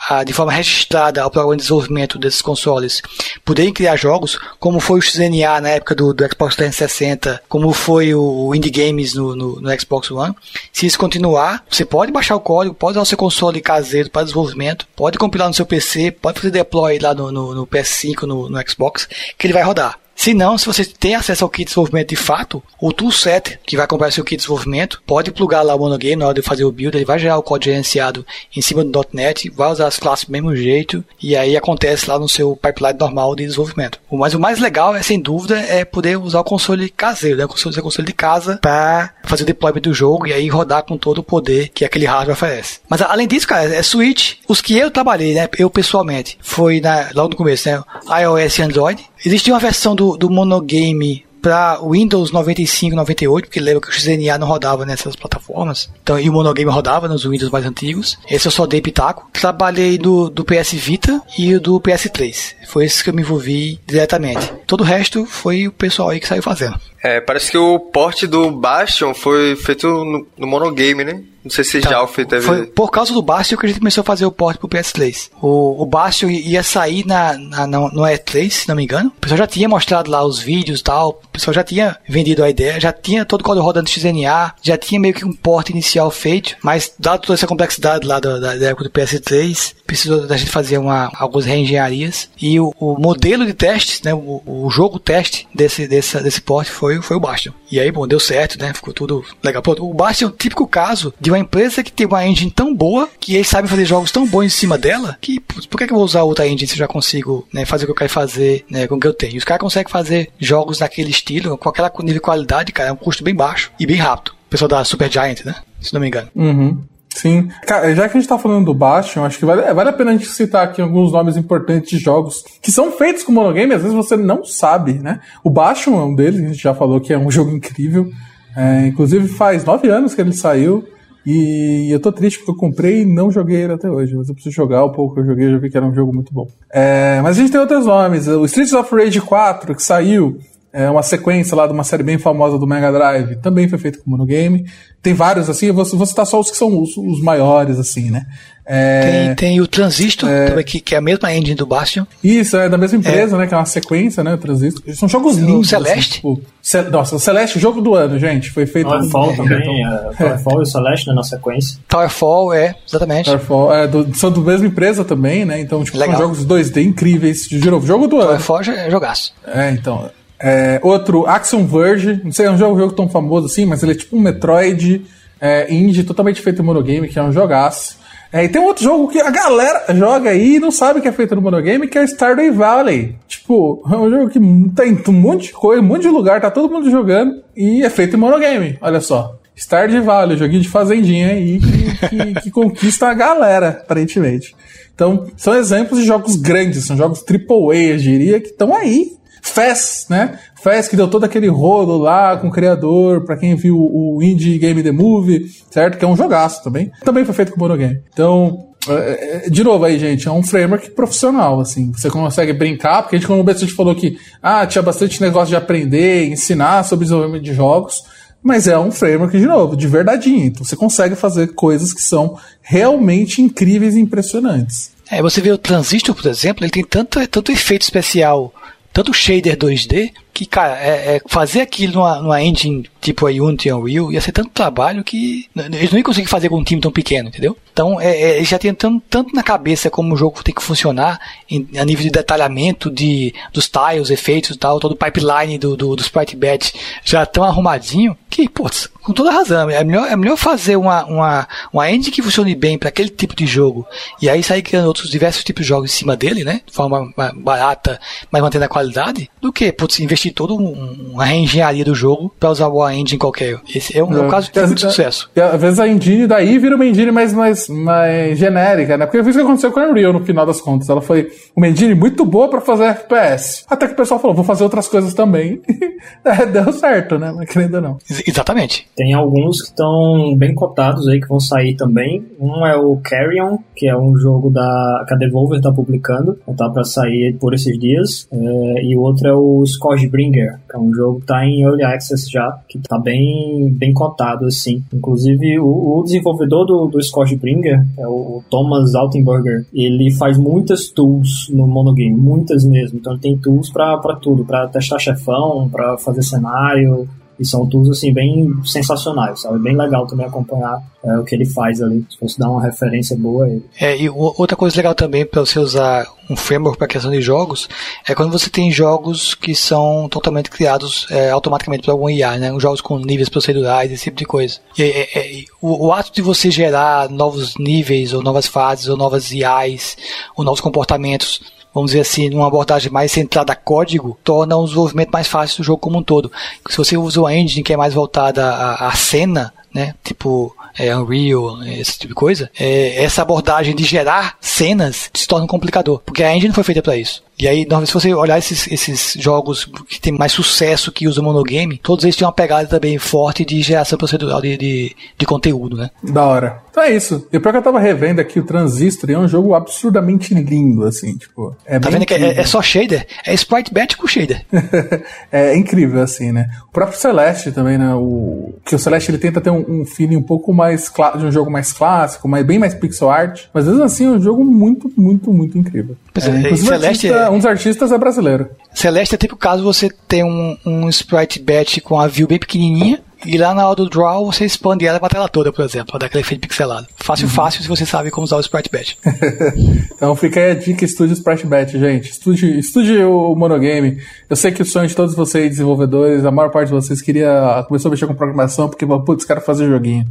a, 0.08 0.24
de 0.24 0.32
forma 0.32 0.52
registrada 0.52 1.22
ao 1.22 1.30
programa 1.30 1.56
de 1.56 1.62
desenvolvimento 1.62 2.18
desses 2.18 2.42
consoles, 2.42 3.02
poderem 3.44 3.72
criar 3.72 3.96
jogos, 3.96 4.38
como 4.58 4.80
foi 4.80 4.98
o 4.98 5.02
XNA 5.02 5.60
na 5.60 5.68
época 5.70 5.94
do, 5.94 6.14
do 6.14 6.24
Xbox 6.24 6.56
360, 6.56 7.42
como 7.48 7.72
foi 7.72 8.14
o 8.14 8.54
Indie 8.54 8.70
Games 8.70 9.14
no, 9.14 9.36
no, 9.36 9.60
no, 9.60 9.80
Xbox 9.80 10.10
One, 10.10 10.34
se 10.72 10.86
isso 10.86 10.98
continuar, 10.98 11.64
você 11.68 11.84
pode 11.84 12.12
baixar 12.12 12.36
o 12.36 12.40
código, 12.40 12.74
pode 12.74 12.92
usar 12.92 13.02
o 13.02 13.06
seu 13.06 13.18
console 13.18 13.60
caseiro 13.60 14.10
para 14.10 14.22
desenvolvimento, 14.22 14.86
pode 14.96 15.18
compilar 15.18 15.48
no 15.48 15.54
seu 15.54 15.66
PC, 15.66 16.10
pode 16.10 16.40
fazer 16.40 16.50
deploy 16.50 16.98
lá 16.98 17.14
no, 17.14 17.30
no, 17.30 17.54
no 17.54 17.66
PS5, 17.66 18.22
no, 18.22 18.48
no 18.48 18.68
Xbox, 18.68 19.08
que 19.36 19.46
ele 19.46 19.54
vai 19.54 19.62
rodar. 19.62 19.98
Se 20.16 20.32
não, 20.32 20.56
se 20.56 20.66
você 20.66 20.84
tem 20.84 21.14
acesso 21.14 21.44
ao 21.44 21.50
kit 21.50 21.60
de 21.60 21.66
desenvolvimento 21.66 22.08
de 22.08 22.16
fato, 22.16 22.62
o 22.80 22.92
toolset 22.92 23.60
que 23.64 23.76
vai 23.76 23.86
comprar 23.86 24.10
seu 24.10 24.24
kit 24.24 24.36
de 24.36 24.42
desenvolvimento 24.42 25.00
pode 25.06 25.30
plugar 25.30 25.62
lá 25.62 25.74
o 25.74 25.78
monogame 25.78 26.16
na 26.16 26.26
hora 26.26 26.34
de 26.34 26.42
fazer 26.42 26.64
o 26.64 26.72
build, 26.72 26.96
ele 26.96 27.04
vai 27.04 27.18
gerar 27.18 27.36
o 27.38 27.42
código 27.42 27.70
gerenciado 27.70 28.26
em 28.56 28.62
cima 28.62 28.82
do 28.82 29.06
.NET, 29.12 29.50
vai 29.50 29.70
usar 29.70 29.86
as 29.86 29.98
classes 29.98 30.24
do 30.24 30.32
mesmo 30.32 30.56
jeito 30.56 31.04
e 31.22 31.36
aí 31.36 31.56
acontece 31.56 32.08
lá 32.08 32.18
no 32.18 32.28
seu 32.28 32.56
pipeline 32.56 32.98
normal 32.98 33.36
de 33.36 33.44
desenvolvimento. 33.44 34.00
Mas 34.10 34.34
o 34.34 34.40
mais 34.40 34.58
legal 34.58 34.96
é, 34.96 35.02
sem 35.02 35.20
dúvida, 35.20 35.60
é 35.60 35.84
poder 35.84 36.16
usar 36.16 36.40
o 36.40 36.44
console 36.44 36.88
caseiro, 36.88 37.36
né? 37.36 37.44
o 37.44 37.48
console, 37.48 37.80
console 37.82 38.06
de 38.06 38.14
casa 38.14 38.58
para 38.60 39.14
fazer 39.22 39.42
o 39.42 39.46
deployment 39.46 39.82
do 39.82 39.94
jogo 39.94 40.26
e 40.26 40.32
aí 40.32 40.48
rodar 40.48 40.82
com 40.82 40.96
todo 40.96 41.18
o 41.18 41.22
poder 41.22 41.68
que 41.68 41.84
aquele 41.84 42.06
hardware 42.06 42.32
oferece. 42.34 42.80
Mas 42.88 43.02
além 43.02 43.28
disso, 43.28 43.46
cara, 43.46 43.74
é 43.74 43.82
Switch. 43.82 44.36
Os 44.48 44.62
que 44.62 44.76
eu 44.76 44.90
trabalhei, 44.90 45.34
né, 45.34 45.48
eu 45.58 45.68
pessoalmente, 45.68 46.38
foi 46.40 46.80
na, 46.80 47.12
no 47.12 47.36
começo, 47.36 47.68
né, 47.68 47.82
iOS 48.22 48.58
e 48.58 48.62
Android. 48.62 49.04
Existia 49.26 49.52
uma 49.52 49.58
versão 49.58 49.96
do, 49.96 50.16
do 50.16 50.30
monogame 50.30 51.26
para 51.42 51.80
Windows 51.80 52.30
95 52.30 52.94
98, 52.94 53.46
porque 53.46 53.58
lembra 53.60 53.80
que 53.80 53.88
o 53.88 53.92
XNA 53.92 54.38
não 54.38 54.46
rodava 54.46 54.86
nessas 54.86 55.16
plataformas. 55.16 55.90
Então, 56.00 56.18
e 56.18 56.28
o 56.28 56.32
Monogame 56.32 56.70
rodava 56.70 57.06
nos 57.08 57.24
Windows 57.24 57.50
mais 57.50 57.64
antigos. 57.64 58.18
Esse 58.28 58.46
eu 58.48 58.52
só 58.52 58.66
dei 58.66 58.80
pitaco. 58.80 59.28
Trabalhei 59.32 59.98
do, 59.98 60.28
do 60.28 60.44
PS 60.44 60.72
Vita 60.72 61.20
e 61.38 61.58
do 61.58 61.80
PS3. 61.80 62.54
Foi 62.66 62.84
esse 62.84 63.02
que 63.02 63.10
eu 63.10 63.14
me 63.14 63.22
envolvi 63.22 63.80
diretamente. 63.86 64.52
Todo 64.66 64.80
o 64.82 64.84
resto 64.84 65.24
foi 65.24 65.68
o 65.68 65.72
pessoal 65.72 66.10
aí 66.10 66.20
que 66.20 66.26
saiu 66.26 66.42
fazendo. 66.42 66.80
É, 67.02 67.20
parece 67.20 67.50
que 67.50 67.58
o 67.58 67.78
porte 67.78 68.26
do 68.26 68.50
Bastion 68.50 69.14
foi 69.14 69.56
feito 69.56 69.86
no, 69.86 70.26
no 70.36 70.46
monogame, 70.46 71.04
né? 71.04 71.22
Não 71.46 71.50
sei 71.50 71.62
se 71.62 71.80
tá. 71.80 71.90
já 71.90 72.06
teve... 72.24 72.40
Foi 72.40 72.66
por 72.66 72.90
causa 72.90 73.14
do 73.14 73.22
Bastion 73.22 73.56
que 73.56 73.66
a 73.66 73.68
gente 73.68 73.78
começou 73.78 74.02
a 74.02 74.04
fazer 74.04 74.26
o 74.26 74.32
port 74.32 74.58
pro 74.58 74.68
PS3. 74.68 75.30
O, 75.40 75.80
o 75.80 75.86
Bastion 75.86 76.28
ia 76.28 76.64
sair 76.64 77.06
na, 77.06 77.34
na, 77.38 77.66
no 77.68 78.02
E3, 78.02 78.50
se 78.50 78.68
não 78.68 78.74
me 78.74 78.82
engano. 78.82 79.12
O 79.16 79.20
pessoal 79.20 79.38
já 79.38 79.46
tinha 79.46 79.68
mostrado 79.68 80.10
lá 80.10 80.24
os 80.24 80.40
vídeos 80.40 80.80
e 80.80 80.82
tal. 80.82 81.20
O 81.24 81.28
pessoal 81.28 81.54
já 81.54 81.62
tinha 81.62 81.96
vendido 82.08 82.42
a 82.42 82.50
ideia. 82.50 82.80
Já 82.80 82.92
tinha 82.92 83.24
todo 83.24 83.42
o 83.42 83.44
código 83.44 83.64
rodando 83.64 83.88
XNA. 83.88 84.54
Já 84.60 84.76
tinha 84.76 85.00
meio 85.00 85.14
que 85.14 85.24
um 85.24 85.32
port 85.32 85.70
inicial 85.70 86.10
feito. 86.10 86.56
Mas, 86.64 86.92
dado 86.98 87.20
toda 87.20 87.34
essa 87.34 87.46
complexidade 87.46 88.04
lá 88.04 88.18
da, 88.18 88.40
da, 88.40 88.56
da 88.56 88.66
época 88.66 88.82
do 88.82 88.90
PS3, 88.90 89.72
precisou 89.86 90.26
da 90.26 90.36
gente 90.36 90.50
fazer 90.50 90.78
uma, 90.78 91.12
algumas 91.14 91.46
reengenharias. 91.46 92.28
E 92.42 92.58
o, 92.58 92.74
o 92.76 93.00
modelo 93.00 93.46
de 93.46 93.54
testes, 93.54 94.02
né? 94.02 94.12
O, 94.12 94.42
o 94.44 94.68
jogo 94.68 94.98
teste 94.98 95.46
desse, 95.54 95.86
desse, 95.86 96.20
desse 96.20 96.40
port 96.40 96.66
foi, 96.66 96.85
foi 97.02 97.16
o 97.16 97.20
Bastion. 97.20 97.52
E 97.70 97.80
aí, 97.80 97.90
bom, 97.90 98.06
deu 98.06 98.20
certo, 98.20 98.58
né? 98.58 98.72
Ficou 98.72 98.92
tudo 98.92 99.24
legal. 99.42 99.62
Pô, 99.62 99.72
o 99.80 99.94
Bastion 99.94 100.28
é 100.28 100.30
um 100.30 100.34
típico 100.34 100.66
caso 100.66 101.12
de 101.20 101.30
uma 101.30 101.38
empresa 101.38 101.82
que 101.82 101.92
tem 101.92 102.06
uma 102.06 102.26
engine 102.26 102.50
tão 102.50 102.74
boa, 102.74 103.08
que 103.20 103.34
eles 103.34 103.48
sabem 103.48 103.68
fazer 103.68 103.84
jogos 103.84 104.10
tão 104.10 104.26
bons 104.26 104.44
em 104.44 104.48
cima 104.48 104.78
dela, 104.78 105.16
que 105.20 105.40
por 105.40 105.78
que, 105.78 105.84
eu 105.84 105.96
vou 105.96 106.04
usar 106.04 106.22
outra 106.22 106.46
engine 106.46 106.66
se 106.66 106.74
eu 106.74 106.78
já 106.78 106.88
consigo 106.88 107.46
né, 107.52 107.64
fazer 107.64 107.84
o 107.84 107.86
que 107.86 107.92
eu 107.92 107.96
quero 107.96 108.10
fazer 108.10 108.64
né, 108.70 108.86
com 108.86 108.96
o 108.96 109.00
que 109.00 109.06
eu 109.06 109.14
tenho? 109.14 109.34
E 109.34 109.38
os 109.38 109.44
caras 109.44 109.60
conseguem 109.60 109.90
fazer 109.90 110.30
jogos 110.38 110.80
naquele 110.80 111.10
estilo, 111.10 111.56
com 111.56 111.68
aquela 111.68 111.92
nível 112.00 112.14
de 112.14 112.20
qualidade, 112.20 112.72
cara, 112.72 112.90
é 112.90 112.92
um 112.92 112.96
custo 112.96 113.24
bem 113.24 113.34
baixo 113.34 113.70
e 113.78 113.86
bem 113.86 113.96
rápido. 113.96 114.32
O 114.46 114.50
pessoal 114.50 114.68
da 114.68 114.84
Super 114.84 115.10
Giant, 115.10 115.44
né? 115.44 115.56
Se 115.80 115.92
não 115.92 116.00
me 116.00 116.06
engano. 116.06 116.28
Uhum. 116.34 116.82
Sim. 117.16 117.48
Cara, 117.66 117.94
já 117.94 118.06
que 118.08 118.18
a 118.18 118.20
gente 118.20 118.28
tá 118.28 118.38
falando 118.38 118.66
do 118.66 118.74
Bastion, 118.74 119.24
acho 119.24 119.38
que 119.38 119.46
vale, 119.46 119.62
vale 119.72 119.88
a 119.88 119.92
pena 119.92 120.10
a 120.10 120.14
gente 120.14 120.28
citar 120.28 120.64
aqui 120.64 120.82
alguns 120.82 121.12
nomes 121.12 121.34
importantes 121.34 121.88
de 121.88 121.98
jogos 121.98 122.44
que 122.60 122.70
são 122.70 122.92
feitos 122.92 123.22
com 123.22 123.32
monogame, 123.32 123.72
às 123.72 123.80
vezes 123.80 123.96
você 123.96 124.18
não 124.18 124.44
sabe, 124.44 124.94
né? 124.94 125.20
O 125.42 125.48
Bastion 125.48 125.98
é 125.98 126.04
um 126.04 126.14
deles, 126.14 126.44
a 126.44 126.48
gente 126.48 126.62
já 126.62 126.74
falou 126.74 127.00
que 127.00 127.14
é 127.14 127.18
um 127.18 127.30
jogo 127.32 127.50
incrível. 127.50 128.10
É, 128.54 128.86
inclusive 128.86 129.28
faz 129.28 129.64
nove 129.64 129.88
anos 129.88 130.14
que 130.14 130.20
ele 130.20 130.34
saiu. 130.34 130.84
E 131.24 131.88
eu 131.90 131.98
tô 131.98 132.12
triste 132.12 132.38
porque 132.38 132.52
eu 132.52 132.56
comprei 132.56 133.00
e 133.00 133.06
não 133.06 133.30
joguei 133.30 133.62
ele 133.62 133.72
até 133.72 133.90
hoje. 133.90 134.14
Mas 134.14 134.28
eu 134.28 134.34
preciso 134.34 134.54
jogar 134.54 134.84
o 134.84 134.92
pouco 134.92 135.14
que 135.14 135.20
eu 135.20 135.26
joguei, 135.26 135.46
eu 135.46 135.52
já 135.52 135.58
vi 135.58 135.70
que 135.70 135.76
era 135.76 135.86
um 135.86 135.94
jogo 135.94 136.14
muito 136.14 136.32
bom. 136.32 136.46
É, 136.70 137.18
mas 137.22 137.36
a 137.36 137.40
gente 137.40 137.50
tem 137.50 137.60
outros 137.60 137.86
nomes. 137.86 138.28
O 138.28 138.44
Streets 138.44 138.74
of 138.74 138.94
Rage 138.94 139.20
4, 139.22 139.74
que 139.74 139.82
saiu, 139.82 140.38
é 140.76 140.90
uma 140.90 141.02
sequência 141.02 141.56
lá 141.56 141.66
de 141.66 141.72
uma 141.72 141.82
série 141.82 142.02
bem 142.02 142.18
famosa 142.18 142.58
do 142.58 142.66
Mega 142.66 142.92
Drive, 142.92 143.36
também 143.36 143.66
foi 143.66 143.78
feito 143.78 143.98
com 144.02 144.10
monogame. 144.10 144.66
Tem 145.02 145.14
vários 145.14 145.48
assim, 145.48 145.66
eu 145.66 145.74
vou, 145.74 145.86
vou 145.86 146.04
citar 146.04 146.26
só 146.26 146.38
os 146.38 146.50
que 146.50 146.56
são 146.56 146.82
os, 146.82 146.98
os 146.98 147.22
maiores, 147.22 147.78
assim, 147.78 148.10
né? 148.10 148.26
É, 148.68 149.28
tem, 149.28 149.34
tem 149.36 149.60
o 149.60 149.66
Transistor, 149.66 150.28
é, 150.28 150.62
que, 150.62 150.80
que 150.80 150.94
é 150.94 150.98
a 150.98 151.00
mesma 151.00 151.32
engine 151.32 151.54
do 151.54 151.64
Bastion. 151.64 152.04
Isso, 152.22 152.58
é 152.58 152.68
da 152.68 152.76
mesma 152.76 152.98
empresa, 152.98 153.36
é, 153.36 153.38
né? 153.38 153.46
Que 153.46 153.54
é 153.54 153.56
uma 153.56 153.64
sequência, 153.64 154.22
né? 154.22 154.34
O 154.34 154.38
Transistor. 154.38 154.94
São 154.94 155.08
jogos 155.08 155.36
lindos. 155.36 155.54
O 155.54 155.60
assim, 155.60 155.84
Celeste? 155.84 156.22
Assim, 156.22 156.82
tipo, 156.82 156.90
nossa, 156.90 157.16
o 157.16 157.18
Celeste, 157.20 157.58
jogo 157.58 157.80
do 157.80 157.94
ano, 157.94 158.18
gente. 158.18 158.50
Foi 158.50 158.66
feito. 158.66 158.90
Towerfall 158.90 159.34
também. 159.34 159.82
Então, 159.82 160.10
Towerfall 160.18 160.58
e 160.58 160.62
o 160.62 160.66
Celeste, 160.66 161.08
né? 161.08 161.14
Na 161.14 161.22
sequência. 161.22 161.78
Towerfall, 161.88 162.52
é, 162.52 162.74
exatamente. 162.86 163.26
Towerfall, 163.26 163.74
é, 163.74 163.86
do, 163.86 164.14
são 164.14 164.30
da 164.30 164.40
mesma 164.40 164.66
empresa 164.66 165.04
também, 165.04 165.44
né? 165.44 165.58
Então, 165.60 165.84
tipo, 165.84 165.96
Legal. 165.96 166.16
são 166.16 166.26
jogos 166.26 166.44
2D 166.44 166.84
incríveis. 166.84 167.48
De 167.48 167.70
novo, 167.70 167.86
jogo 167.86 168.08
do 168.08 168.16
ano. 168.16 168.26
Towerfall 168.26 168.60
é 168.60 168.90
jogaço. 168.90 169.32
É, 169.46 169.70
então. 169.70 170.10
É, 170.38 170.80
outro, 170.82 171.26
Axiom 171.26 171.66
Verge. 171.66 172.20
Não 172.22 172.32
sei, 172.32 172.46
é 172.46 172.50
um 172.50 172.58
jogo, 172.58 172.78
jogo 172.78 172.92
tão 172.92 173.08
famoso 173.08 173.46
assim, 173.46 173.64
mas 173.64 173.82
ele 173.82 173.92
é 173.92 173.94
tipo 173.94 174.16
um 174.16 174.20
Metroid 174.20 175.04
é, 175.40 175.72
indie, 175.72 176.04
totalmente 176.04 176.40
feito 176.40 176.62
em 176.62 176.64
monogame, 176.64 177.08
que 177.08 177.18
é 177.18 177.22
um 177.22 177.32
jogaço. 177.32 177.98
É, 178.32 178.44
e 178.44 178.48
tem 178.48 178.60
um 178.60 178.66
outro 178.66 178.82
jogo 178.82 179.08
que 179.08 179.20
a 179.20 179.30
galera 179.30 179.84
joga 179.94 180.30
aí 180.30 180.56
e 180.56 180.60
não 180.60 180.70
sabe 180.70 181.00
que 181.00 181.08
é 181.08 181.12
feito 181.12 181.34
no 181.34 181.40
monogame, 181.40 181.86
que 181.86 181.96
é 181.96 182.04
Stardew 182.06 182.52
Valley. 182.52 183.16
Tipo, 183.28 183.82
é 183.90 183.96
um 183.96 184.10
jogo 184.10 184.28
que 184.28 184.40
tem 184.74 184.98
um 185.08 185.12
monte 185.12 185.46
de 185.46 185.52
coisa, 185.52 185.80
um 185.80 185.86
monte 185.86 186.02
de 186.02 186.08
lugar, 186.08 186.40
tá 186.40 186.50
todo 186.50 186.72
mundo 186.72 186.90
jogando 186.90 187.42
e 187.56 187.84
é 187.84 187.90
feito 187.90 188.16
em 188.16 188.18
monogame. 188.18 188.76
Olha 188.80 189.00
só. 189.00 189.38
Stardew 189.56 190.02
Valley, 190.02 190.36
joguinho 190.36 190.60
de 190.60 190.68
fazendinha 190.68 191.28
aí 191.28 191.58
que, 191.58 192.08
que, 192.08 192.40
que 192.42 192.50
conquista 192.52 193.08
a 193.08 193.14
galera, 193.14 193.80
aparentemente. 193.82 194.54
Então, 194.94 195.26
são 195.36 195.54
exemplos 195.54 196.00
de 196.00 196.06
jogos 196.06 196.36
grandes, 196.36 196.84
são 196.84 196.96
jogos 196.96 197.24
AAA, 197.26 197.76
eu 197.76 197.96
diria, 197.96 198.40
que 198.40 198.48
estão 198.48 198.74
aí 198.74 199.16
Fez, 199.52 200.06
né? 200.10 200.38
Fez 200.62 200.88
que 200.88 200.96
deu 200.96 201.08
todo 201.08 201.24
aquele 201.24 201.48
rolo 201.48 201.96
lá 201.96 202.36
com 202.36 202.48
o 202.48 202.50
criador, 202.50 203.24
para 203.24 203.36
quem 203.36 203.54
viu 203.54 203.78
o 203.78 204.22
Indie 204.22 204.58
Game 204.58 204.82
The 204.82 204.92
Movie, 204.92 205.50
certo? 205.70 205.96
Que 205.96 206.04
é 206.04 206.08
um 206.08 206.16
jogaço 206.16 206.62
também. 206.64 206.90
Também 207.04 207.24
foi 207.24 207.34
feito 207.34 207.52
com 207.52 207.60
monogame. 207.60 208.00
Então, 208.12 208.66
é, 208.88 209.46
é, 209.46 209.50
de 209.50 209.62
novo 209.62 209.84
aí, 209.84 209.98
gente, 209.98 210.26
é 210.26 210.30
um 210.30 210.42
framework 210.42 210.90
profissional, 210.90 211.60
assim. 211.60 211.92
Você 211.92 212.10
consegue 212.10 212.52
brincar, 212.52 213.02
porque 213.02 213.16
a 213.16 213.18
gente, 213.18 213.28
como 213.28 213.40
o 213.40 213.44
Beto 213.44 213.66
falou 213.74 213.94
que 213.94 214.18
ah, 214.42 214.66
tinha 214.66 214.82
bastante 214.82 215.20
negócio 215.20 215.48
de 215.48 215.56
aprender, 215.56 216.26
ensinar 216.26 216.84
sobre 216.84 217.04
desenvolvimento 217.04 217.44
de 217.44 217.54
jogos, 217.54 218.02
mas 218.42 218.68
é 218.68 218.78
um 218.78 218.90
framework, 218.90 219.38
de 219.38 219.46
novo, 219.46 219.76
de 219.76 219.86
verdadeinho. 219.86 220.46
Então 220.46 220.64
você 220.64 220.76
consegue 220.76 221.14
fazer 221.14 221.54
coisas 221.54 221.92
que 221.92 222.02
são 222.02 222.38
realmente 222.62 223.42
incríveis 223.42 223.94
e 223.94 224.00
impressionantes. 224.00 224.90
É, 225.10 225.22
você 225.22 225.40
vê 225.40 225.52
o 225.52 225.58
Transistor, 225.58 226.14
por 226.14 226.26
exemplo, 226.26 226.64
ele 226.64 226.70
tem 226.70 226.84
tanto, 226.84 227.24
tanto 227.28 227.52
efeito 227.52 227.82
especial 227.82 228.52
tanto 228.96 229.12
shader 229.12 229.58
2D, 229.58 230.10
que, 230.32 230.46
cara, 230.46 230.80
é, 230.80 231.16
é 231.16 231.20
fazer 231.28 231.60
aquilo 231.60 231.96
numa, 231.96 232.22
numa 232.22 232.42
engine 232.42 232.88
tipo 233.06 233.24
a 233.24 233.30
Unity 233.30 233.68
e 233.68 233.72
Unreal, 233.72 234.12
ia 234.12 234.20
ser 234.20 234.32
tanto 234.32 234.50
trabalho 234.50 235.04
que 235.04 235.48
eles 235.54 235.92
não 235.92 235.98
iam 235.98 236.02
conseguir 236.02 236.26
fazer 236.26 236.48
com 236.48 236.58
um 236.58 236.64
time 236.64 236.80
tão 236.80 236.90
pequeno, 236.90 237.28
entendeu? 237.28 237.56
Então, 237.72 238.00
é, 238.00 238.40
é, 238.40 238.44
já 238.44 238.58
tinham 238.58 238.74
tanto, 238.74 239.32
na 239.32 239.44
cabeça 239.44 239.88
como 239.88 240.12
o 240.12 240.16
jogo 240.16 240.42
tem 240.42 240.54
que 240.54 240.62
funcionar 240.62 241.20
em, 241.48 241.68
a 241.78 241.84
nível 241.84 242.02
de 242.02 242.10
detalhamento 242.10 242.90
de, 242.90 243.32
dos 243.52 243.68
tiles, 243.68 244.10
efeitos 244.10 244.56
e 244.56 244.58
tal, 244.58 244.80
todo 244.80 244.92
o 244.92 244.96
pipeline 244.96 245.56
do, 245.56 245.76
do, 245.76 245.94
do 245.94 246.02
Sprite 246.02 246.34
Batch 246.34 246.72
já 247.04 247.24
tão 247.24 247.44
arrumadinho 247.44 248.16
que, 248.28 248.48
putz, 248.48 248.88
com 249.06 249.12
toda 249.12 249.30
razão, 249.30 249.70
é 249.70 249.84
melhor, 249.84 250.10
é 250.10 250.16
melhor 250.16 250.36
fazer 250.36 250.74
uma, 250.74 251.04
uma, 251.04 251.48
uma 251.72 251.88
engine 251.88 252.10
que 252.10 252.20
funcione 252.20 252.56
bem 252.56 252.76
para 252.76 252.88
aquele 252.88 253.08
tipo 253.08 253.36
de 253.36 253.46
jogo 253.46 253.86
e 254.20 254.28
aí 254.28 254.42
sair 254.42 254.62
criando 254.62 254.88
outros 254.88 255.08
diversos 255.08 255.44
tipos 255.44 255.62
de 255.62 255.68
jogos 255.68 255.92
em 255.92 255.96
cima 255.96 256.16
dele, 256.16 256.42
né? 256.42 256.60
De 256.66 256.72
forma 256.72 257.14
barata, 257.36 258.00
mas 258.32 258.42
mantendo 258.42 258.64
a 258.64 258.68
qualidade, 258.68 259.30
do 259.40 259.52
que, 259.52 259.70
putz, 259.70 260.00
investir 260.00 260.34
toda 260.34 260.54
um, 260.54 261.12
uma 261.12 261.24
reengenharia 261.24 261.84
do 261.84 261.94
jogo 261.94 262.34
para 262.40 262.50
usar 262.50 262.66
uma 262.66 262.94
engine 262.96 263.18
qualquer. 263.18 263.60
Esse 263.74 263.98
é 263.98 264.02
um, 264.02 264.12
é 264.12 264.20
um 264.20 264.28
caso 264.28 264.50
de 264.50 264.60
muito 264.60 264.80
sucesso. 264.80 265.30
E 265.34 265.40
às 265.40 265.60
vezes 265.60 265.78
a 265.78 265.88
engine 265.88 266.26
daí 266.26 266.58
vira 266.58 266.76
uma 266.76 266.86
engine 266.86 267.10
mais, 267.10 267.32
mais, 267.32 267.68
mais 267.68 268.38
genérica, 268.38 268.96
né? 268.96 269.06
Porque 269.06 269.22
foi 269.22 269.30
isso 269.30 269.38
que 269.38 269.44
aconteceu 269.44 269.72
com 269.72 269.80
a 269.80 269.88
Unreal 269.88 270.12
no 270.12 270.24
final 270.24 270.46
das 270.46 270.60
contas. 270.60 270.88
Ela 270.88 271.00
foi 271.00 271.30
uma 271.54 271.68
engine 271.68 271.94
muito 271.94 272.24
boa 272.24 272.48
para 272.48 272.60
fazer 272.60 272.84
FPS. 272.84 273.64
Até 273.68 273.86
que 273.86 273.94
o 273.94 273.96
pessoal 273.96 274.20
falou, 274.20 274.34
vou 274.34 274.44
fazer 274.44 274.64
outras 274.64 274.88
coisas 274.88 275.14
também. 275.14 275.60
é, 276.24 276.46
deu 276.46 276.72
certo, 276.72 277.18
né? 277.18 277.32
Mas 277.34 277.48
querendo 277.50 277.76
ou 277.76 277.80
não. 277.80 277.98
Exatamente. 278.26 278.86
Tem 278.96 279.14
alguns 279.14 279.62
que 279.62 279.68
estão 279.68 280.34
bem 280.36 280.54
cotados 280.54 281.08
aí 281.08 281.20
que 281.20 281.28
vão 281.28 281.40
sair 281.40 281.74
também. 281.76 282.24
Um 282.38 282.66
é 282.66 282.76
o 282.76 282.96
Carrion, 283.02 283.58
que 283.74 283.88
é 283.88 283.96
um 283.96 284.16
jogo 284.16 284.50
da 284.50 285.04
que 285.06 285.14
a 285.14 285.16
Devolver 285.16 285.60
tá 285.60 285.72
publicando, 285.72 286.38
tá 286.56 286.68
para 286.70 286.84
sair 286.84 287.36
por 287.38 287.54
esses 287.54 287.78
dias. 287.78 288.28
É, 288.32 288.84
e 288.84 288.96
o 288.96 289.00
outro 289.00 289.28
é 289.28 289.34
o 289.34 289.64
Scourgebringer, 289.66 290.58
que 290.68 290.76
é 290.76 290.78
um 290.78 290.92
jogo 290.92 291.20
que 291.20 291.26
tá 291.26 291.44
em 291.44 291.62
Early 291.62 291.84
Access 291.84 292.30
já, 292.30 292.58
que 292.68 292.78
tá 292.86 292.98
bem, 292.98 293.70
bem 293.72 293.92
cotado, 293.92 294.46
assim. 294.46 294.82
Inclusive, 294.92 295.58
o, 295.58 295.98
o 295.98 296.02
desenvolvedor 296.02 296.66
do, 296.66 296.86
do 296.86 297.02
Scourgebringer, 297.02 297.86
é 297.98 298.06
o, 298.06 298.10
o 298.38 298.44
Thomas 298.50 298.94
Altenberger, 298.94 299.66
ele 299.72 300.10
faz 300.12 300.38
muitas 300.38 300.88
tools 300.88 301.48
no 301.50 301.66
monogame, 301.66 302.14
muitas 302.14 302.64
mesmo. 302.64 302.98
Então 302.98 303.12
ele 303.12 303.20
tem 303.20 303.38
tools 303.38 303.70
para 303.70 303.98
tudo, 304.16 304.44
para 304.44 304.68
testar 304.68 304.98
chefão, 304.98 305.68
para 305.68 305.98
fazer 305.98 306.22
cenário, 306.22 307.08
e 307.38 307.44
são 307.44 307.66
tools, 307.66 307.90
assim, 307.90 308.12
bem 308.12 308.52
sensacionais, 308.64 309.42
sabe? 309.42 309.58
Bem 309.58 309.76
legal 309.76 310.06
também 310.06 310.26
acompanhar 310.26 310.82
é, 311.04 311.18
o 311.18 311.24
que 311.24 311.34
ele 311.34 311.44
faz 311.44 311.82
ali. 311.82 312.04
Se 312.10 312.18
fosse 312.18 312.38
dar 312.38 312.50
uma 312.50 312.62
referência 312.62 313.16
boa 313.16 313.48
ele. 313.48 313.64
É, 313.80 313.96
e 314.00 314.08
outra 314.08 314.56
coisa 314.56 314.76
legal 314.76 314.94
também 314.94 315.24
para 315.26 315.40
você 315.40 315.58
usar 315.58 316.06
um 316.28 316.36
framework 316.36 316.78
para 316.78 316.88
criação 316.88 317.10
de 317.10 317.20
jogos 317.20 317.68
é 318.06 318.14
quando 318.14 318.32
você 318.32 318.50
tem 318.50 318.70
jogos 318.70 319.34
que 319.34 319.54
são 319.54 320.08
totalmente 320.08 320.50
criados 320.50 321.06
é, 321.10 321.30
automaticamente 321.30 321.84
por 321.84 321.92
algum 321.92 322.08
IA, 322.08 322.38
né? 322.38 322.58
Jogos 322.58 322.80
com 322.80 322.98
níveis 322.98 323.28
procedurais, 323.28 323.92
esse 323.92 324.04
tipo 324.04 324.16
de 324.16 324.24
coisa. 324.24 324.58
E, 324.78 324.82
é, 324.82 325.18
é, 325.18 325.44
o, 325.60 325.86
o, 325.86 325.92
ato 325.92 326.12
de 326.12 326.22
você 326.22 326.50
gerar 326.50 327.08
novos 327.10 327.56
níveis, 327.58 328.12
ou 328.12 328.22
novas 328.22 328.46
fases, 328.46 328.88
ou 328.88 328.96
novas 328.96 329.30
IAs, 329.30 329.96
ou 330.36 330.44
novos 330.44 330.60
comportamentos 330.60 331.40
vamos 331.76 331.90
dizer 331.90 332.00
assim, 332.00 332.30
numa 332.30 332.46
abordagem 332.46 332.90
mais 332.90 333.12
centrada 333.12 333.52
a 333.52 333.54
código, 333.54 334.18
torna 334.24 334.56
o 334.56 334.64
desenvolvimento 334.64 335.10
mais 335.10 335.28
fácil 335.28 335.58
do 335.58 335.66
jogo 335.66 335.78
como 335.78 335.98
um 335.98 336.02
todo. 336.02 336.32
Se 336.70 336.78
você 336.78 336.96
usa 336.96 337.20
uma 337.20 337.34
engine 337.34 337.62
que 337.62 337.70
é 337.70 337.76
mais 337.76 337.92
voltada 337.92 338.48
à, 338.48 338.88
à 338.88 338.92
cena, 338.92 339.52
né, 339.74 339.94
tipo 340.02 340.56
é, 340.78 340.96
Unreal, 340.96 341.62
esse 341.64 341.98
tipo 341.98 342.08
de 342.08 342.14
coisa, 342.14 342.50
é, 342.58 343.04
essa 343.04 343.20
abordagem 343.20 343.76
de 343.76 343.84
gerar 343.84 344.38
cenas 344.40 345.10
se 345.12 345.28
torna 345.28 345.44
um 345.44 345.48
complicador, 345.48 346.00
porque 346.00 346.22
a 346.22 346.34
engine 346.34 346.54
foi 346.54 346.64
feita 346.64 346.80
para 346.80 346.96
isso. 346.96 347.22
E 347.38 347.46
aí, 347.46 347.66
se 347.84 347.92
você 347.92 348.14
olhar 348.14 348.38
esses, 348.38 348.66
esses 348.70 349.14
jogos 349.18 349.66
que 349.88 350.00
tem 350.00 350.12
mais 350.12 350.32
sucesso 350.32 350.90
que 350.90 351.06
usam 351.06 351.22
monogame, 351.22 351.78
todos 351.82 352.04
eles 352.04 352.16
têm 352.16 352.26
uma 352.26 352.32
pegada 352.32 352.66
também 352.66 352.98
forte 352.98 353.44
de 353.44 353.60
geração 353.60 353.98
procedural 353.98 354.40
de, 354.40 354.56
de, 354.56 354.96
de 355.18 355.26
conteúdo, 355.26 355.76
né? 355.76 355.90
Da 356.02 356.24
hora. 356.24 356.62
Então 356.70 356.82
é 356.82 356.90
isso. 356.90 357.26
E 357.32 357.38
pior 357.38 357.52
que 357.52 357.58
eu 357.58 357.62
tava 357.62 357.80
revendo 357.80 358.20
aqui 358.20 358.38
o 358.38 358.44
Transistor, 358.44 359.10
é 359.10 359.18
um 359.18 359.28
jogo 359.28 359.54
absurdamente 359.54 360.34
lindo, 360.34 360.84
assim, 360.84 361.16
tipo. 361.16 361.56
É 361.64 361.78
tá 361.78 361.90
vendo 361.90 362.06
que 362.06 362.14
é, 362.14 362.38
é, 362.38 362.44
só 362.44 362.60
shader? 362.60 363.06
É 363.24 363.34
Sprite 363.34 363.72
Bet 363.72 363.96
com 363.96 364.06
shader. 364.06 364.44
é 365.32 365.56
incrível, 365.56 366.02
assim, 366.02 366.32
né? 366.32 366.48
O 366.68 366.72
próprio 366.72 366.98
Celeste 366.98 367.50
também, 367.52 367.78
né? 367.78 367.94
O, 367.94 368.54
que 368.64 368.74
o 368.74 368.78
Celeste 368.78 369.10
ele 369.10 369.18
tenta 369.18 369.40
ter 369.40 369.50
um, 369.50 369.80
um 369.80 369.84
feeling 369.86 370.16
um 370.16 370.22
pouco 370.22 370.52
mais 370.52 370.92
de 371.18 371.24
um 371.24 371.32
jogo 371.32 371.50
mais 371.50 371.72
clássico, 371.72 372.28
mais, 372.28 372.44
bem 372.44 372.58
mais 372.58 372.74
pixel 372.74 373.10
art, 373.10 373.44
mas 373.52 373.66
mesmo 373.66 373.82
assim 373.82 374.06
é 374.06 374.10
um 374.10 374.20
jogo 374.20 374.44
muito, 374.44 374.90
muito, 374.96 375.32
muito 375.32 375.56
incrível. 375.56 375.96
É, 376.14 376.52
é, 376.52 376.56
Celeste 376.56 377.06
artista, 377.06 377.25
um 377.30 377.38
dos 377.38 377.46
artistas 377.46 377.92
é 377.92 377.98
brasileiro. 377.98 378.48
Celeste 378.74 379.14
é 379.14 379.18
tipo 379.18 379.36
caso 379.36 379.62
você 379.62 379.90
tem 380.08 380.24
um, 380.24 380.56
um 380.64 380.88
sprite 380.88 381.40
bet 381.40 381.80
com 381.80 381.98
a 381.98 382.06
view 382.06 382.26
bem 382.26 382.38
pequenininha, 382.38 383.00
e 383.24 383.38
lá 383.38 383.54
na 383.54 383.66
hora 383.66 383.76
do 383.76 383.88
draw 383.88 384.24
você 384.24 384.44
expande 384.44 384.86
ela 384.86 385.00
pra 385.00 385.08
tela 385.08 385.28
toda, 385.28 385.52
por 385.52 385.64
exemplo, 385.64 385.98
daquele 385.98 386.20
efeito 386.20 386.40
pixelado. 386.42 386.86
Fácil, 386.96 387.26
uhum. 387.26 387.32
fácil 387.32 387.62
se 387.62 387.68
você 387.68 387.86
sabe 387.86 388.10
como 388.10 388.24
usar 388.24 388.36
o 388.36 388.40
Sprite 388.40 388.70
Bet. 388.70 388.98
então 389.94 390.14
fica 390.14 390.38
aí 390.38 390.50
a 390.52 390.54
dica, 390.54 390.84
estude 390.84 391.12
o 391.12 391.16
Sprite 391.16 391.46
Bet, 391.46 391.78
gente. 391.78 392.10
Estude, 392.10 392.58
estude 392.58 392.96
o 392.98 393.34
monogame. 393.34 393.98
Eu 394.28 394.36
sei 394.36 394.52
que 394.52 394.62
o 394.62 394.64
sonho 394.64 394.86
de 394.86 394.94
todos 394.94 395.14
vocês, 395.14 395.48
desenvolvedores, 395.48 396.24
a 396.24 396.30
maior 396.30 396.50
parte 396.50 396.68
de 396.68 396.74
vocês 396.74 397.00
queria 397.00 397.64
começou 397.66 397.88
a 397.88 397.92
mexer 397.92 398.06
com 398.06 398.14
programação 398.14 398.68
porque, 398.68 398.86
putz, 398.86 399.24
quero 399.24 399.40
fazer 399.40 399.66
joguinho. 399.66 400.06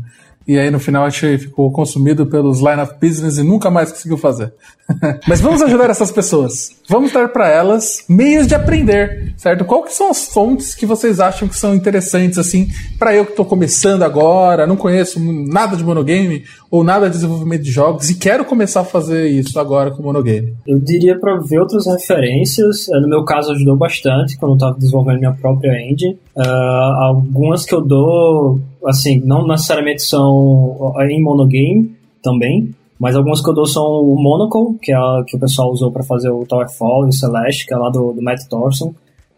E 0.48 0.60
aí 0.60 0.70
no 0.70 0.80
final 0.80 1.04
a 1.04 1.10
gente 1.10 1.40
ficou 1.40 1.72
consumido 1.72 2.28
pelos 2.28 2.60
line 2.60 2.82
of 2.82 2.94
business 3.02 3.38
e 3.38 3.44
nunca 3.44 3.72
mais 3.72 3.92
conseguiu 3.92 4.18
fazer. 4.18 4.54
Mas 5.28 5.42
vamos 5.42 5.62
ajudar 5.64 5.90
essas 5.90 6.12
pessoas. 6.12 6.70
Vamos 6.88 7.12
dar 7.12 7.30
para 7.30 7.50
elas 7.50 8.06
meios 8.08 8.46
de 8.46 8.54
aprender, 8.54 9.34
certo? 9.38 9.66
Qual 9.66 9.82
que 9.82 9.92
são 9.92 10.12
as 10.12 10.28
fontes 10.28 10.76
que 10.76 10.86
vocês 10.86 11.20
acham 11.20 11.48
que 11.48 11.58
são 11.58 11.74
interessantes 11.74 12.38
assim 12.38 12.68
para 13.00 13.16
eu 13.16 13.26
que 13.26 13.32
estou 13.32 13.46
começando 13.46 14.04
agora, 14.04 14.68
não 14.68 14.76
conheço 14.76 15.20
nada 15.20 15.76
de 15.76 15.84
monogame 15.84 16.44
ou 16.70 16.84
nada 16.84 17.08
de 17.08 17.16
desenvolvimento 17.16 17.64
de 17.64 17.72
jogos 17.72 18.10
e 18.12 18.16
quero 18.16 18.46
começar 18.46 18.82
a 18.82 18.86
fazer 18.86 19.28
isso 19.28 19.60
agora 19.60 19.90
com 19.90 20.04
monogame? 20.04 20.54
Eu 20.68 20.80
diria 20.80 21.18
para 21.20 21.38
ver 21.38 21.60
outras 21.60 21.88
referências. 21.88 22.88
É, 22.90 23.00
no 23.00 23.10
meu 23.10 23.24
caso 23.26 23.52
ajudou 23.52 23.76
bastante 23.76 24.38
quando 24.38 24.52
eu 24.52 24.56
estava 24.58 24.78
desenvolvendo 24.78 25.20
minha 25.20 25.34
própria 25.34 25.72
engine. 25.82 26.20
Uh, 26.36 27.02
algumas 27.02 27.66
que 27.66 27.74
eu 27.74 27.82
dou 27.82 28.60
assim, 28.86 29.22
não 29.24 29.48
necessariamente 29.48 30.04
são 30.04 30.94
em 31.10 31.22
monogame 31.22 31.96
também, 32.22 32.74
mas 33.00 33.16
algumas 33.16 33.42
que 33.42 33.50
eu 33.50 33.54
dou 33.54 33.66
são 33.66 33.84
o 33.84 34.16
Monocle, 34.22 34.78
que 34.82 34.92
é 34.92 34.96
a 34.96 35.24
que 35.26 35.36
o 35.36 35.40
pessoal 35.40 35.72
usou 35.72 35.92
para 35.92 36.04
fazer 36.04 36.30
o 36.30 36.46
Towerfall 36.46 37.06
e 37.06 37.10
o 37.10 37.14
Celeste, 37.14 37.66
que 37.66 37.74
é 37.74 37.78
lá 37.78 37.90
do, 37.90 38.14
do 38.14 38.22
Matt 38.22 38.48
Thorson. 38.50 38.94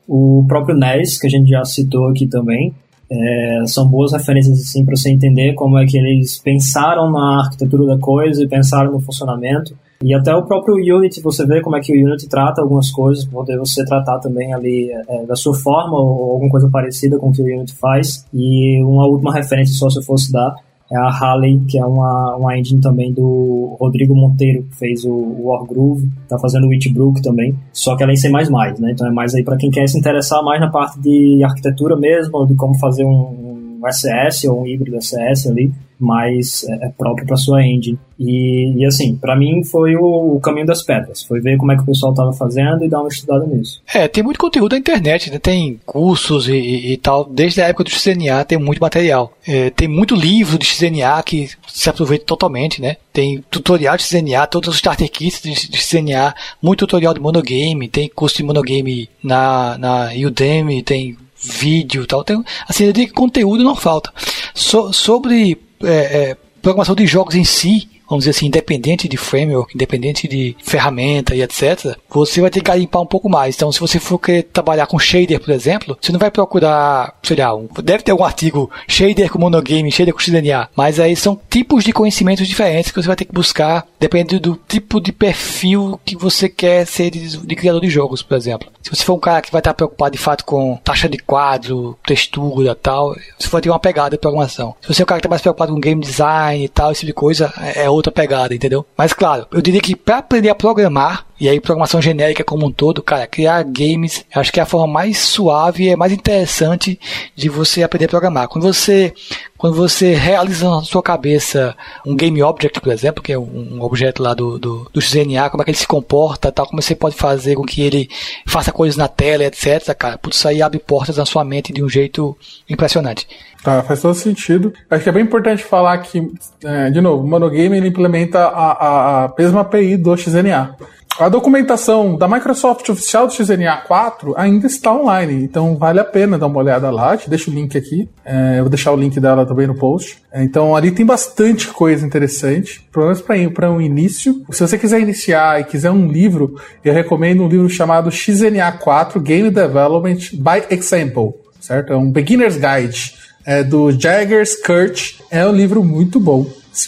O 0.07 0.45
próprio 0.48 0.78
NES, 0.78 1.19
que 1.19 1.28
a 1.28 1.30
gente 1.30 1.49
já 1.49 1.64
citou 1.65 2.07
aqui 2.07 2.28
também. 2.28 2.74
É, 3.10 3.64
são 3.65 3.88
boas 3.88 4.11
referências 4.11 4.60
assim 4.60 4.86
para 4.86 4.95
você 4.95 5.10
entender 5.10 5.53
como 5.53 5.78
é 5.78 5.86
que 5.86 5.98
eles 5.98 6.38
pensaram 6.38 7.10
na 7.10 7.40
arquitetura 7.40 7.86
da 7.86 7.98
coisa 7.98 8.44
e 8.44 8.48
pensaram 8.48 8.91
no 8.91 8.99
funcionamento. 8.99 9.76
E 10.03 10.14
até 10.14 10.34
o 10.36 10.44
próprio 10.44 10.76
Unity, 10.76 11.22
você 11.22 11.45
vê 11.45 11.61
como 11.61 11.76
é 11.76 11.80
que 11.82 11.91
o 11.91 12.07
Unity 12.07 12.30
trata 12.30 12.61
algumas 12.61 12.91
coisas, 12.91 13.26
poder 13.26 13.57
você 13.57 13.84
tratar 13.84 14.19
também 14.19 14.53
ali 14.53 14.91
é, 14.91 15.26
da 15.26 15.36
sua 15.36 15.56
forma 15.56 15.98
ou 15.98 16.34
alguma 16.34 16.52
coisa 16.52 16.69
parecida 16.69 17.18
com 17.18 17.30
o 17.30 17.32
que 17.32 17.41
o 17.41 17.45
Unity 17.45 17.74
faz. 17.74 18.26
E 18.34 18.82
uma 18.84 19.07
última 19.07 19.34
referência 19.34 19.76
só 19.76 19.90
se 19.90 19.99
eu 19.99 20.03
fosse 20.03 20.32
dar 20.32 20.56
é 20.90 20.98
a 20.98 21.10
Halley, 21.10 21.60
que 21.68 21.78
é 21.78 21.86
uma, 21.86 22.38
uma 22.38 22.57
engine 22.57 22.80
também 22.80 23.11
do 23.11 23.76
Rodrigo 23.80 24.15
Monteiro, 24.15 24.64
que 24.64 24.76
fez 24.78 25.03
o, 25.03 25.11
o 25.11 25.48
Wargroove, 25.48 26.10
tá 26.30 26.40
fazendo 26.40 26.65
o 26.65 26.69
Witchbrook 26.69 27.22
também, 27.22 27.53
só 27.74 27.95
que 27.95 28.03
ela 28.03 28.11
é 28.11 28.14
em 28.14 28.18
C++, 28.18 28.30
né? 28.30 28.91
Então 28.91 29.06
é 29.06 29.11
mais 29.11 29.36
aí 29.36 29.44
para 29.44 29.57
quem 29.57 29.69
quer 29.69 29.88
se 29.88 29.99
interessar 29.99 30.41
mais 30.44 30.61
na 30.61 30.69
parte 30.69 30.99
de 31.02 31.44
arquitetura 31.44 31.98
mesmo, 31.98 32.45
de 32.45 32.56
como 32.56 32.78
fazer 32.80 33.03
um, 33.03 33.82
um 33.82 33.91
SS 33.91 34.48
ou 34.48 34.61
um 34.61 34.68
híbrido 34.68 34.98
SS 35.02 35.49
ali, 35.49 35.74
mais 35.99 36.64
é, 36.64 36.88
é 36.88 36.90
próprio 36.90 37.26
para 37.26 37.38
sua 37.38 37.65
engine. 37.65 37.98
E, 38.19 38.74
e 38.78 38.86
assim, 38.86 39.15
para 39.15 39.36
mim 39.36 39.64
foi 39.64 39.95
o, 39.95 40.36
o, 40.36 40.40
caminho 40.40 40.65
das 40.65 40.84
pedras. 40.84 41.24
Foi 41.24 41.40
ver 41.40 41.57
como 41.57 41.72
é 41.72 41.76
que 41.76 41.84
o 41.84 41.86
pessoal 41.86 42.11
estava 42.11 42.34
fazendo 42.34 42.84
e 42.84 42.90
dar 42.90 42.99
uma 42.99 43.10
estudada 43.10 43.45
nisso. 43.45 43.82
É, 43.94 44.07
tem 44.07 44.24
muito 44.24 44.40
conteúdo 44.40 44.72
na 44.72 44.80
internet, 44.80 45.30
né? 45.30 45.38
Tem 45.38 45.80
cursos 45.86 46.48
e, 46.48 46.53
e, 46.53 46.94
e 46.94 46.98
tal. 46.98 47.26
Desde 47.26 47.61
a 47.61 47.68
época 47.68 47.84
do 47.84 47.91
XNA 47.91 48.44
tem 48.45 48.57
muito 48.57 48.80
material. 48.80 49.32
É, 49.45 49.69
tem 49.69 49.88
muito 49.88 50.15
livro 50.15 50.57
de 50.57 50.65
XNA 50.65 51.22
que 51.24 51.49
se 51.68 51.90
aproveita 51.90 52.26
totalmente, 52.26 52.82
né? 52.82 52.98
Tem 53.14 53.44
tutorial 53.49 53.95
de 53.98 54.03
XNA, 54.03 54.48
todos 54.48 54.69
os 54.69 54.76
starter 54.78 55.10
kits 55.10 55.41
de, 55.41 55.78
XNA, 55.78 56.34
muito 56.61 56.80
tutorial 56.80 57.14
de 57.14 57.19
monogame, 57.19 57.88
tem 57.88 58.10
curso 58.10 58.38
de 58.38 58.44
monogame 58.44 59.10
na, 59.24 59.78
na 59.78 60.10
Udemy, 60.26 60.82
tem 60.82 61.18
vídeo 61.40 62.06
tal. 62.07 62.24
Tem, 62.24 62.44
assim, 62.68 62.86
eu 62.86 62.94
digo 62.94 63.07
que 63.07 63.14
conteúdo 63.14 63.64
não 63.64 63.76
falta. 63.76 64.11
So, 64.53 64.91
sobre 64.91 65.66
é, 65.84 66.30
é, 66.32 66.38
programação 66.62 66.95
de 66.95 67.06
jogos 67.06 67.36
em 67.36 67.44
si, 67.44 67.90
vamos 68.08 68.24
dizer 68.24 68.38
assim, 68.38 68.48
independente 68.48 69.08
de 69.08 69.18
framework, 69.18 69.74
independente 69.76 70.28
de 70.28 70.56
ferramenta 70.64 71.36
e 71.36 71.42
etc., 71.42 71.98
você 72.10 72.42
vai 72.42 72.50
ter 72.50 72.60
que 72.60 72.66
garimpar 72.66 73.02
um 73.02 73.06
pouco 73.06 73.30
mais. 73.30 73.56
Então, 73.56 73.72
se 73.72 73.80
você 73.80 74.00
for 74.00 74.20
querer 74.20 74.44
trabalhar 74.44 74.88
com 74.88 75.00
shader, 75.00 75.40
por 75.40 75.52
exemplo, 75.52 75.98
você 76.00 76.12
não 76.12 76.20
vai 76.20 76.32
procurar, 76.32 77.16
sei 77.24 77.38
lá, 77.38 77.56
um, 77.56 77.68
deve 77.84 78.04
ter 78.04 78.12
algum 78.12 78.24
artigo 78.24 78.70
shader 78.88 79.30
com 79.32 79.40
monogame, 79.40 79.92
shader 79.92 80.14
com 80.14 80.20
XDNA, 80.20 80.70
mas 80.76 81.00
aí 81.00 81.16
são 81.16 81.40
tipos 81.50 81.84
de 81.84 81.94
conhecimentos 81.94 82.48
diferentes 82.48 82.92
que 82.92 83.02
você 83.02 83.08
vai 83.08 83.16
ter 83.16 83.26
que 83.26 83.34
buscar, 83.34 83.86
dependendo 84.00 84.40
do 84.40 84.60
tipo 84.68 85.00
de 85.00 85.12
perfil 85.12 86.00
que 86.06 86.16
você 86.16 86.50
quer 86.50 86.86
ser 86.86 87.10
de, 87.10 87.38
de 87.38 87.56
criador 87.56 87.82
de 87.82 87.90
jogos, 87.90 88.22
por 88.22 88.36
exemplo. 88.36 88.70
Se 88.82 88.96
você 88.96 89.04
for 89.04 89.16
um 89.16 89.20
cara 89.20 89.42
que 89.42 89.52
vai 89.52 89.60
estar 89.60 89.74
preocupado 89.74 90.12
de 90.12 90.18
fato 90.18 90.46
com 90.46 90.80
taxa 90.84 91.10
de 91.10 91.18
quadro, 91.18 91.98
textura 92.06 92.74
tal, 92.74 93.16
você 93.38 93.50
vai 93.50 93.62
ter 93.62 93.70
uma 93.70 93.80
pegada 93.80 94.12
de 94.12 94.18
programação. 94.18 94.76
Se 94.82 94.94
você 94.94 95.02
é 95.02 95.04
um 95.04 95.08
cara 95.08 95.20
que 95.20 95.26
está 95.26 95.30
mais 95.30 95.42
preocupado 95.42 95.74
com 95.74 95.80
game 95.80 96.02
design 96.02 96.64
e 96.64 96.70
tal, 96.70 96.92
esse 96.92 97.02
tipo 97.02 97.08
de 97.08 97.14
coisa, 97.14 97.54
é, 97.60 97.84
é 97.84 97.90
outra 97.98 98.11
pegada, 98.11 98.56
entendeu? 98.56 98.86
Mas 98.98 99.14
claro, 99.14 99.48
eu 99.52 99.61
diria 99.61 99.82
que 99.82 99.95
para 99.95 100.19
aprender 100.19 100.49
a 100.49 100.56
programar, 100.56 101.27
e 101.40 101.48
aí 101.48 101.60
programação 101.60 102.02
genérica 102.02 102.44
como 102.44 102.66
um 102.66 102.72
todo, 102.72 103.04
cara, 103.04 103.28
criar 103.28 103.64
games, 103.64 104.26
acho 104.34 104.52
que 104.52 104.60
é 104.60 104.64
a 104.64 104.66
forma 104.66 104.92
mais 104.92 105.18
suave 105.20 105.84
e 105.84 105.90
é 105.90 105.96
mais 105.96 106.12
interessante 106.12 107.00
de 107.36 107.50
você 107.50 107.84
aprender 107.84 108.06
a 108.06 108.10
programar. 108.10 108.48
Quando 108.48 108.64
você 108.64 109.14
quando 109.58 109.76
você 109.76 110.14
realiza 110.14 110.70
na 110.70 110.84
sua 110.84 111.02
cabeça 111.02 111.76
um 112.06 112.16
game 112.16 112.42
object, 112.44 112.80
por 112.80 112.92
exemplo, 112.94 113.24
que 113.24 113.34
é 113.34 113.40
um 113.40 113.82
objeto 113.82 114.22
lá 114.22 114.36
do, 114.36 114.60
do, 114.60 114.88
do 114.94 115.02
XNA, 115.02 115.50
como 115.50 115.64
é 115.64 115.66
que 115.66 115.72
ele 115.72 115.78
se 115.78 115.88
comporta, 115.88 116.52
tal, 116.52 116.68
como 116.68 116.82
você 116.82 116.94
pode 116.94 117.16
fazer 117.16 117.56
com 117.56 117.64
que 117.64 117.82
ele 117.82 118.08
faça 118.46 118.72
coisas 118.72 118.96
na 118.96 119.08
tela, 119.08 119.44
etc, 119.44 119.96
cara, 119.98 120.18
putz, 120.18 120.38
isso 120.38 120.48
aí 120.48 120.62
abre 120.62 120.78
portas 120.78 121.18
na 121.18 121.26
sua 121.26 121.44
mente 121.44 121.74
de 121.74 121.84
um 121.84 121.90
jeito 121.90 122.38
impressionante. 122.70 123.28
Tá, 123.64 123.82
faz 123.82 124.02
todo 124.02 124.14
sentido. 124.14 124.72
Acho 124.90 125.04
que 125.04 125.10
é 125.10 125.12
bem 125.12 125.24
importante 125.24 125.64
falar 125.64 125.98
que, 125.98 126.32
é, 126.64 126.92
de 126.92 127.02
novo, 127.02 127.24
o 127.24 127.28
Monogame 127.28 127.78
ele 127.78 127.88
implementa 127.88 128.40
a, 128.40 128.72
a, 128.72 129.26
a 129.26 129.34
mesma 129.38 129.62
API 129.62 129.98
do 129.98 130.16
XNA. 130.16 130.76
A 131.19 131.30
documentação 131.30 132.15
da 132.15 132.27
Microsoft 132.27 132.88
oficial 132.89 133.26
do 133.26 133.34
XNA 133.34 133.77
4 133.88 134.35
ainda 134.38 134.68
está 134.68 134.94
online, 134.94 135.45
então 135.45 135.76
vale 135.76 135.99
a 135.99 136.03
pena 136.03 136.38
dar 136.38 136.45
uma 136.45 136.60
olhada 136.60 136.91
lá. 136.91 137.18
Te 137.18 137.27
deixo 137.27 137.49
o 137.49 137.53
link 137.53 137.76
aqui, 137.76 138.07
é, 138.23 138.60
eu 138.60 138.61
vou 138.61 138.69
deixar 138.69 138.91
o 138.91 138.95
link 138.95 139.19
dela 139.19 139.44
também 139.44 139.65
no 139.65 139.73
post. 139.73 140.22
É, 140.31 140.44
então 140.44 140.76
ali 140.76 140.91
tem 140.91 141.03
bastante 141.03 141.69
coisa 141.69 142.06
interessante, 142.06 142.88
pelo 142.94 143.06
menos 143.06 143.23
para 143.52 143.72
um 143.72 143.81
início. 143.81 144.45
Se 144.52 144.60
você 144.60 144.77
quiser 144.77 144.99
iniciar 144.99 145.60
e 145.60 145.64
quiser 145.64 145.89
um 145.89 146.07
livro, 146.07 146.56
eu 146.85 146.94
recomendo 146.94 147.44
um 147.44 147.48
livro 147.48 147.68
chamado 147.68 148.11
XNA 148.11 148.73
4 148.73 149.19
Game 149.19 149.49
Development 149.49 150.19
by 150.34 150.68
Example, 150.69 151.34
certo? 151.60 151.94
É 151.94 151.98
um 151.98 152.11
Beginner's 152.11 152.57
Guide 152.57 153.15
é, 153.44 153.64
do 153.64 153.91
Jaggers 153.91 154.56
Kurt. 154.61 155.15
É 155.31 155.48
um 155.48 155.52
livro 155.52 155.84
muito 155.84 156.19
bom 156.19 156.45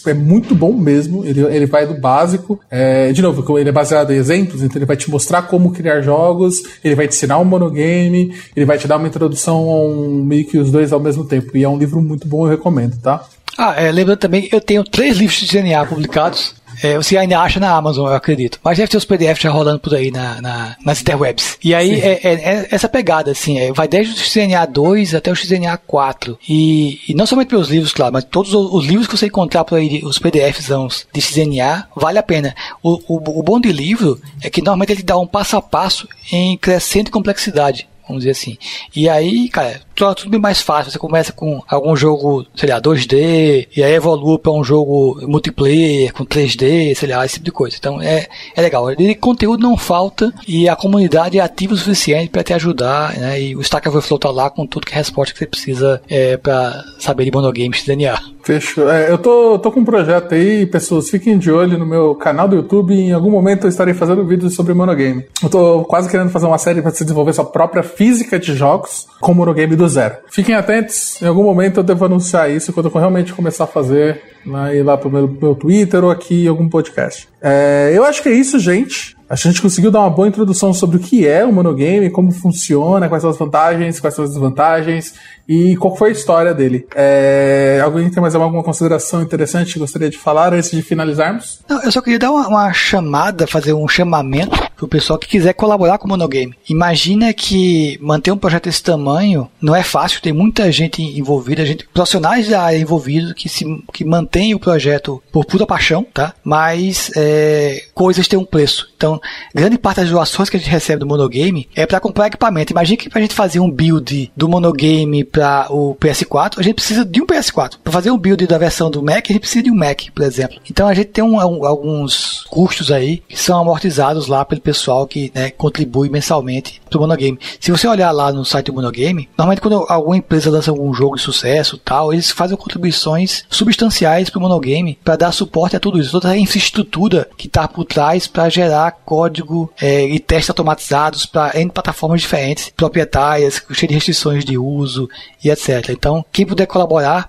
é 0.08 0.14
muito 0.14 0.54
bom 0.56 0.74
mesmo. 0.74 1.26
Ele, 1.26 1.42
ele 1.42 1.66
vai 1.66 1.86
do 1.86 1.96
básico. 1.96 2.60
É, 2.70 3.12
de 3.12 3.22
novo, 3.22 3.58
ele 3.58 3.70
é 3.70 3.72
baseado 3.72 4.12
em 4.12 4.18
exemplos, 4.18 4.62
então 4.62 4.78
ele 4.78 4.86
vai 4.86 4.98
te 4.98 5.10
mostrar 5.10 5.44
como 5.44 5.72
criar 5.72 6.02
jogos, 6.02 6.62
ele 6.84 6.96
vai 6.96 7.08
te 7.08 7.16
ensinar 7.16 7.40
um 7.40 7.46
monogame, 7.46 8.34
ele 8.56 8.66
vai 8.66 8.78
te 8.78 8.88
dar 8.88 8.98
uma 8.98 9.08
introdução 9.08 9.58
a 9.70 9.84
um, 9.86 10.24
meio 10.24 10.46
que 10.46 10.58
os 10.58 10.72
dois 10.72 10.92
ao 10.92 11.00
mesmo 11.00 11.26
tempo. 11.26 11.56
E 11.58 11.64
é 11.64 11.70
um 11.70 11.78
livro 11.78 12.02
muito 12.02 12.28
bom, 12.28 12.46
eu 12.46 12.52
recomendo, 12.52 12.98
tá? 13.02 13.26
Ah, 13.58 13.74
é, 13.76 13.92
lembrando 13.92 14.20
também, 14.20 14.48
eu 14.52 14.62
tenho 14.62 14.84
três 14.84 15.18
livros 15.18 15.40
de 15.40 15.48
DNA 15.48 15.86
publicados. 15.86 16.56
É, 16.82 16.96
você 16.96 17.18
ainda 17.18 17.40
acha 17.40 17.60
na 17.60 17.72
Amazon, 17.72 18.08
eu 18.08 18.14
acredito. 18.14 18.60
Mas 18.64 18.78
deve 18.78 18.90
ter 18.90 18.98
os 18.98 19.06
PDFs 19.06 19.42
já 19.42 19.50
rolando 19.50 19.80
por 19.80 19.94
aí 19.94 20.12
na, 20.12 20.42
na 20.42 20.76
nas 20.84 21.02
interwebs. 21.02 21.58
E 21.64 21.74
aí 21.74 22.00
é, 22.00 22.20
é, 22.24 22.34
é, 22.34 22.68
essa 22.72 22.88
pegada, 22.88 23.32
assim, 23.32 23.60
é, 23.60 23.72
vai 23.72 23.88
desde 23.88 24.14
o 24.14 24.18
XNA 24.18 24.66
2 24.66 25.16
até 25.16 25.32
o 25.32 25.36
XNA 25.36 25.78
4. 25.78 26.38
E, 26.48 27.00
e 27.08 27.14
não 27.14 27.26
somente 27.26 27.50
pelos 27.50 27.70
livros, 27.70 27.94
claro, 27.94 28.14
mas 28.14 28.24
todos 28.24 28.54
os, 28.54 28.74
os, 28.74 28.86
livros 28.86 29.08
que 29.08 29.18
você 29.18 29.28
encontrar 29.28 29.64
por 29.64 29.78
aí, 29.78 30.02
os 30.04 30.20
PDFs 30.20 30.70
de 31.14 31.22
XNA, 31.22 31.88
vale 31.96 32.18
a 32.18 32.24
pena. 32.24 32.56
O, 32.82 33.00
o, 33.08 33.40
o 33.40 33.44
bom 33.44 33.60
de 33.60 33.72
livro 33.72 34.20
é 34.42 34.50
que 34.50 34.62
normalmente 34.62 34.94
ele 34.94 35.04
dá 35.04 35.18
um 35.18 35.28
passo 35.28 35.58
a 35.58 35.62
passo 35.62 36.08
em 36.32 36.58
crescente 36.58 37.12
complexidade 37.12 37.88
vamos 38.10 38.24
dizer 38.24 38.32
assim. 38.32 38.58
E 38.96 39.08
aí, 39.08 39.48
cara, 39.50 39.82
torna 39.96 40.16
tudo 40.16 40.32
bem 40.32 40.40
mais 40.40 40.62
fácil. 40.62 40.92
Você 40.92 41.00
começa 41.00 41.32
com 41.32 41.62
algum 41.68 41.96
jogo, 41.96 42.46
sei 42.56 42.70
lá, 42.70 42.82
2D, 42.82 43.68
e 43.76 43.84
aí 43.84 43.94
evolui 43.94 44.38
para 44.38 44.52
um 44.52 44.64
jogo 44.64 45.20
multiplayer 45.28 46.14
com 46.14 46.26
3D, 46.26 46.96
sei 46.96 47.10
lá, 47.10 47.26
esse 47.26 47.36
tipo 47.36 47.46
de 47.46 47.52
coisa. 47.52 47.76
Então 47.78 48.02
é, 48.02 48.28
é 48.56 48.62
legal. 48.62 48.92
E 48.92 49.16
conteúdo 49.16 49.62
não 49.62 49.78
falta 49.78 50.34
e 50.48 50.68
a 50.68 50.76
comunidade 50.76 51.38
é 51.38 51.42
ativa 51.42 51.74
o 51.74 51.78
suficiente 51.78 52.30
para 52.30 52.44
te 52.44 52.54
ajudar, 52.54 53.16
né? 53.18 53.42
E 53.42 53.56
o 53.56 53.62
Stack 53.62 53.88
Overflow 53.88 54.20
tá 54.20 54.32
lá 54.32 54.50
com 54.50 54.66
tudo 54.66 54.86
que 54.86 54.94
é 54.94 54.98
resposta 54.98 55.34
que 55.34 55.40
você 55.40 55.46
precisa 55.46 56.02
é, 56.10 56.38
para 56.38 56.84
saber 56.98 57.26
de 57.26 57.32
monogames 57.32 57.84
DNA. 57.84 58.20
Fechou. 58.42 58.90
É, 58.90 59.12
eu 59.12 59.18
tô, 59.18 59.60
tô 59.60 59.72
com 59.72 59.82
um 59.82 59.86
projeto 59.86 60.34
aí, 60.34 60.66
pessoas, 60.66 61.10
fiquem 61.10 61.38
de 61.38 61.52
olho 61.52 61.78
no 61.78 61.86
meu 61.86 62.16
canal 62.16 62.48
do 62.48 62.56
YouTube. 62.56 62.94
Em 62.94 63.12
algum 63.12 63.30
momento 63.30 63.66
eu 63.66 63.70
estarei 63.70 63.94
fazendo 63.94 64.26
vídeos 64.26 64.56
sobre 64.56 64.74
monogame. 64.74 65.26
Eu 65.44 65.50
tô 65.50 65.84
quase 65.84 66.10
querendo 66.10 66.30
fazer 66.30 66.46
uma 66.46 66.58
série 66.58 66.82
para 66.82 66.92
você 66.92 67.04
desenvolver 67.04 67.34
sua 67.34 67.46
própria 67.46 67.84
física 68.00 68.40
de 68.40 68.56
jogos 68.56 69.08
com 69.20 69.34
monogame 69.34 69.76
do 69.76 69.86
zero. 69.90 70.16
Fiquem 70.32 70.56
atentos, 70.56 71.22
em 71.22 71.26
algum 71.26 71.44
momento 71.44 71.82
eu 71.82 71.84
devo 71.84 72.06
anunciar 72.06 72.50
isso 72.50 72.72
quando 72.72 72.86
eu 72.86 72.94
realmente 72.94 73.34
começar 73.34 73.66
a 73.66 73.68
fazer 73.68 74.22
lá, 74.46 74.74
ir 74.74 74.84
lá 74.84 74.98
pro 74.98 75.12
meu, 75.12 75.28
meu 75.28 75.54
Twitter 75.54 76.02
ou 76.06 76.10
aqui 76.10 76.46
em 76.46 76.48
algum 76.48 76.70
podcast. 76.70 77.28
É, 77.42 77.92
eu 77.94 78.06
acho 78.06 78.24
que 78.24 78.30
é 78.30 78.32
isso, 78.32 78.58
gente. 78.58 79.18
Acho 79.30 79.44
que 79.44 79.48
a 79.48 79.52
gente 79.52 79.62
conseguiu 79.62 79.92
dar 79.92 80.00
uma 80.00 80.10
boa 80.10 80.28
introdução 80.28 80.74
sobre 80.74 80.98
o 80.98 81.00
que 81.00 81.28
é 81.28 81.46
o 81.46 81.54
monogame, 81.54 82.10
como 82.10 82.32
funciona, 82.32 83.08
quais 83.08 83.22
são 83.22 83.30
as 83.30 83.38
vantagens, 83.38 84.00
quais 84.00 84.16
são 84.16 84.26
as 84.26 84.32
desvantagens 84.32 85.14
e 85.48 85.76
qual 85.78 85.96
foi 85.96 86.10
a 86.10 86.12
história 86.12 86.54
dele. 86.54 86.88
É, 86.96 87.82
alguém 87.84 88.10
tem 88.10 88.22
mais 88.22 88.36
alguma 88.36 88.64
consideração 88.64 89.22
interessante 89.22 89.74
que 89.74 89.80
gostaria 89.80 90.10
de 90.10 90.18
falar 90.18 90.54
antes 90.54 90.70
de 90.70 90.82
finalizarmos? 90.82 91.60
Não, 91.68 91.82
eu 91.82 91.92
só 91.92 92.02
queria 92.02 92.20
dar 92.20 92.32
uma, 92.32 92.48
uma 92.48 92.74
chamada, 92.74 93.48
fazer 93.48 93.74
um 93.74 93.88
chamamento 93.88 94.56
para 94.80 94.86
o 94.86 94.88
pessoal 94.88 95.18
que 95.18 95.28
quiser 95.28 95.54
colaborar 95.54 95.98
com 95.98 96.06
o 96.06 96.10
monogame. 96.10 96.56
Imagina 96.70 97.34
que 97.34 97.98
manter 98.00 98.32
um 98.32 98.38
projeto 98.38 98.66
desse 98.66 98.84
tamanho 98.84 99.50
não 99.60 99.76
é 99.76 99.82
fácil, 99.82 100.22
tem 100.22 100.32
muita 100.32 100.72
gente 100.72 101.02
envolvida, 101.02 101.66
gente, 101.66 101.88
profissionais 101.94 102.48
da 102.48 102.62
área 102.62 102.78
envolvidos 102.78 103.34
que, 103.34 103.50
se, 103.50 103.66
que 103.92 104.06
mantêm 104.06 104.54
o 104.54 104.60
projeto 104.60 105.22
por 105.32 105.46
pura 105.46 105.66
paixão, 105.66 106.06
tá? 106.14 106.34
Mas 106.44 107.12
é, 107.16 107.86
coisas 107.94 108.28
têm 108.28 108.38
um 108.38 108.46
preço. 108.46 108.88
Então, 108.96 109.19
grande 109.54 109.78
parte 109.78 110.02
das 110.02 110.10
doações 110.10 110.50
que 110.50 110.58
a 110.58 110.60
gente 110.60 110.70
recebe 110.70 111.00
do 111.00 111.08
monogame 111.08 111.68
é 111.76 111.86
para 111.86 112.00
comprar 112.00 112.28
equipamento. 112.28 112.74
Imagina 112.74 112.98
que 112.98 113.10
para 113.10 113.20
a 113.20 113.22
gente 113.22 113.34
fazer 113.34 113.60
um 113.60 113.70
build 113.70 114.32
do 114.36 114.50
monogame 114.50 115.24
para 115.24 115.68
o 115.70 115.96
PS4, 115.96 116.60
a 116.60 116.62
gente 116.62 116.76
precisa 116.76 117.06
de 117.06 117.22
um 117.22 117.26
PS4. 117.26 117.78
Para 117.84 117.94
fazer 117.94 118.12
um 118.12 118.18
build 118.18 118.46
da 118.48 118.58
versão 118.58 118.90
do 118.90 119.02
Mac, 119.02 119.26
a 119.30 119.34
gente 119.34 119.40
precisa 119.40 119.64
de 119.64 119.72
um 119.72 119.76
Mac, 119.76 120.02
por 120.14 120.24
exemplo. 120.24 120.58
Então 120.70 120.88
a 120.88 120.94
gente 120.94 121.08
tem 121.08 121.24
um, 121.24 121.36
um, 121.36 121.66
alguns 121.66 122.46
custos 122.50 122.92
aí 122.92 123.24
que 123.28 123.40
são 123.40 123.60
amortizados 123.60 124.28
lá 124.28 124.44
pelo 124.46 124.62
pessoal 124.62 125.08
que 125.08 125.32
né, 125.34 125.50
contribui 125.52 126.10
mensalmente 126.10 126.82
para 126.90 126.98
o 126.98 127.02
monogame. 127.02 127.40
Se 127.60 127.72
você 127.72 127.88
olhar 127.88 128.12
lá 128.12 128.32
no 128.32 128.46
site 128.46 128.68
do 128.68 128.74
monogame, 128.74 129.30
normalmente 129.38 129.62
quando 129.62 129.86
alguma 129.88 130.18
empresa 130.18 130.50
lança 130.50 130.72
algum 130.72 130.94
jogo 130.94 131.16
de 131.16 131.22
sucesso 131.22 131.78
tal, 131.78 132.14
eles 132.14 132.32
fazem 132.32 132.58
contribuições 132.58 133.44
substanciais 133.50 134.30
para 134.30 134.40
o 134.40 134.42
monogame 134.42 134.98
para 135.04 135.16
dar 135.16 135.32
suporte 135.32 135.76
a 135.76 135.80
tudo 135.80 136.00
isso, 136.00 136.12
toda 136.12 136.30
a 136.30 136.38
infraestrutura 136.38 137.30
que 137.38 137.48
está 137.48 137.68
por 137.68 137.86
trás 137.86 138.28
para 138.28 138.50
gerar 138.50 138.92
código 139.10 139.74
é, 139.82 140.06
e 140.06 140.20
testes 140.20 140.52
automatizados 140.52 141.26
para 141.26 141.60
N 141.60 141.72
plataformas 141.72 142.22
diferentes, 142.22 142.72
proprietárias, 142.78 143.60
cheias 143.74 143.90
de 143.90 143.96
restrições 143.96 144.46
de 144.46 144.56
uso 144.56 145.10
e 145.44 145.50
etc. 145.50 145.90
Então, 145.90 146.24
quem 146.32 146.46
puder 146.46 146.68
colaborar, 146.68 147.28